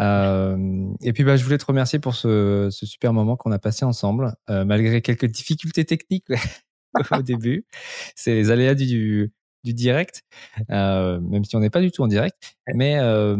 Euh, 0.00 0.56
et 1.02 1.12
puis, 1.12 1.24
bah, 1.24 1.36
je 1.36 1.44
voulais 1.44 1.58
te 1.58 1.64
remercier 1.66 1.98
pour 1.98 2.14
ce, 2.14 2.68
ce 2.70 2.86
super 2.86 3.12
moment 3.12 3.36
qu'on 3.36 3.52
a 3.52 3.58
passé 3.58 3.84
ensemble, 3.84 4.34
euh, 4.50 4.64
malgré 4.64 5.02
quelques 5.02 5.26
difficultés 5.26 5.84
techniques 5.84 6.26
au 7.12 7.22
début. 7.22 7.66
C'est 8.14 8.34
les 8.34 8.50
aléas 8.50 8.74
du, 8.74 9.32
du 9.64 9.74
direct, 9.74 10.22
euh, 10.70 11.20
même 11.20 11.44
si 11.44 11.56
on 11.56 11.60
n'est 11.60 11.70
pas 11.70 11.80
du 11.80 11.90
tout 11.90 12.02
en 12.02 12.08
direct. 12.08 12.36
Mais, 12.74 12.98
euh, 12.98 13.36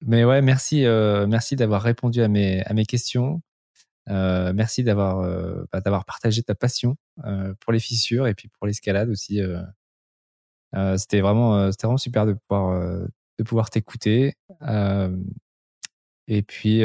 mais 0.00 0.24
ouais, 0.24 0.42
merci, 0.42 0.84
euh, 0.86 1.26
merci 1.26 1.56
d'avoir 1.56 1.82
répondu 1.82 2.22
à 2.22 2.28
mes, 2.28 2.62
à 2.64 2.72
mes 2.72 2.86
questions. 2.86 3.42
Euh, 4.08 4.52
merci 4.54 4.84
d'avoir 4.84 5.22
bah, 5.70 5.80
d'avoir 5.80 6.04
partagé 6.06 6.42
ta 6.42 6.54
passion 6.54 6.96
pour 7.60 7.72
les 7.72 7.80
fissures 7.80 8.26
et 8.26 8.34
puis 8.34 8.48
pour 8.48 8.66
l'escalade 8.66 9.10
aussi. 9.10 9.40
c'était 10.96 11.20
vraiment 11.20 11.70
c'était 11.70 11.86
vraiment 11.86 11.98
super 11.98 12.24
de 12.24 12.32
pouvoir 12.32 13.06
de 13.38 13.44
pouvoir 13.44 13.68
t'écouter. 13.68 14.34
et 16.26 16.42
puis 16.42 16.82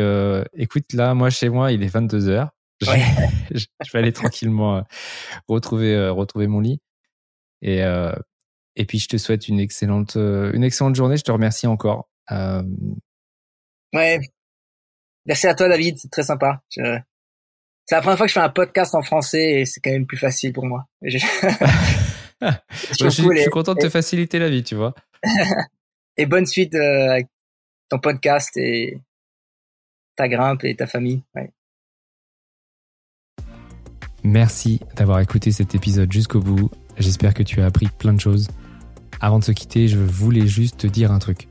écoute 0.53 0.91
là, 0.94 1.14
moi 1.14 1.30
chez 1.30 1.48
moi 1.48 1.72
il 1.72 1.84
est 1.84 1.88
22 1.88 2.27
heures. 2.27 2.49
je, 2.81 3.65
vais 3.94 3.99
aller 3.99 4.11
tranquillement 4.11 4.84
retrouver 5.48 6.10
retrouver 6.10 6.48
mon 6.48 6.60
lit. 6.60 6.81
Et 7.61 7.80
et 8.76 8.85
puis 8.85 8.99
je 8.99 9.07
te 9.07 9.15
souhaite 9.15 9.48
une 9.48 9.61
excellente 9.61 10.15
une 10.15 10.64
excellente 10.65 10.95
journée. 10.95 11.15
Je 11.15 11.23
te 11.23 11.31
remercie 11.31 11.68
encore. 11.68 12.10
Ouais. 12.32 14.20
Merci 15.26 15.48
à 15.48 15.56
toi, 15.56 15.70
David. 15.70 15.98
C'est 15.98 16.12
très 16.12 16.24
sympa. 16.24 16.62
Je... 16.70 17.00
C'est 17.86 17.95
la 17.95 18.02
première 18.02 18.18
fois 18.18 18.26
que 18.26 18.30
je 18.30 18.34
fais 18.34 18.45
un 18.45 18.50
podcast 18.50 18.95
en 18.95 19.02
français 19.02 19.62
et 19.62 19.66
c'est 19.66 19.82
quand 19.82 19.91
même 19.91 20.06
plus 20.06 20.18
facile 20.18 20.54
pour 20.54 20.66
moi. 20.66 20.88
Je, 21.02 21.18
je, 23.00 23.10
suis, 23.10 23.50
content 23.52 23.74
de 23.74 23.80
te 23.80 23.90
faciliter 23.90 24.40
la 24.40 24.50
vie, 24.50 24.64
tu 24.64 24.76
vois. 24.76 24.94
et 26.18 26.26
bonne 26.26 26.45
suite 26.45 26.76
euh, 26.76 27.10
avec 27.10 27.28
ton 27.90 28.00
podcast 28.00 28.56
et 28.56 29.02
ta 30.16 30.28
grimpe 30.28 30.64
et 30.64 30.76
ta 30.76 30.88
famille. 30.88 31.24
Ouais. 31.36 31.52
Merci 34.24 34.80
d'avoir 34.95 35.20
écouté 35.20 35.52
cet 35.52 35.76
épisode 35.76 36.12
jusqu'au 36.12 36.40
bout. 36.40 36.72
J'espère 36.98 37.34
que 37.34 37.44
tu 37.44 37.62
as 37.62 37.66
appris 37.66 37.88
plein 37.88 38.14
de 38.14 38.22
choses. 38.22 38.48
Avant 39.20 39.40
de 39.40 39.44
se 39.44 39.52
quitter, 39.52 39.90
je 39.90 39.98
voulais 39.98 40.48
juste 40.48 40.80
te 40.80 40.88
dire 40.88 41.12
un 41.12 41.20
truc. 41.20 41.48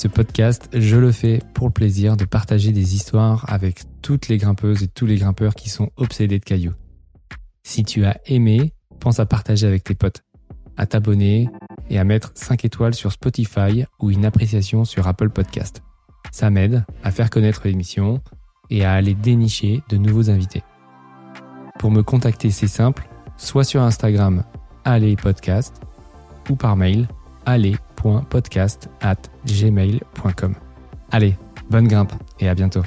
Ce 0.00 0.08
podcast, 0.08 0.70
je 0.72 0.96
le 0.96 1.12
fais 1.12 1.42
pour 1.52 1.66
le 1.66 1.74
plaisir 1.74 2.16
de 2.16 2.24
partager 2.24 2.72
des 2.72 2.94
histoires 2.94 3.44
avec 3.52 3.82
toutes 4.00 4.28
les 4.28 4.38
grimpeuses 4.38 4.82
et 4.82 4.88
tous 4.88 5.04
les 5.04 5.16
grimpeurs 5.16 5.54
qui 5.54 5.68
sont 5.68 5.90
obsédés 5.98 6.38
de 6.38 6.44
cailloux. 6.46 6.72
Si 7.64 7.84
tu 7.84 8.06
as 8.06 8.18
aimé, 8.24 8.72
pense 8.98 9.20
à 9.20 9.26
partager 9.26 9.66
avec 9.66 9.84
tes 9.84 9.94
potes, 9.94 10.22
à 10.78 10.86
t'abonner 10.86 11.50
et 11.90 11.98
à 11.98 12.04
mettre 12.04 12.32
5 12.34 12.64
étoiles 12.64 12.94
sur 12.94 13.12
Spotify 13.12 13.84
ou 14.00 14.10
une 14.10 14.24
appréciation 14.24 14.86
sur 14.86 15.06
Apple 15.06 15.28
Podcast. 15.28 15.82
Ça 16.32 16.48
m'aide 16.48 16.86
à 17.04 17.10
faire 17.10 17.28
connaître 17.28 17.60
l'émission 17.66 18.22
et 18.70 18.86
à 18.86 18.94
aller 18.94 19.12
dénicher 19.12 19.82
de 19.90 19.98
nouveaux 19.98 20.30
invités. 20.30 20.62
Pour 21.78 21.90
me 21.90 22.02
contacter, 22.02 22.50
c'est 22.50 22.68
simple, 22.68 23.06
soit 23.36 23.64
sur 23.64 23.82
Instagram, 23.82 24.44
allez 24.82 25.16
podcast, 25.16 25.82
ou 26.48 26.56
par 26.56 26.78
mail, 26.78 27.06
allez.podcast 27.46 28.88
at 29.00 29.16
gmail.com. 29.46 30.54
Allez, 31.12 31.36
bonne 31.70 31.88
grimpe 31.88 32.12
et 32.38 32.48
à 32.48 32.54
bientôt. 32.54 32.82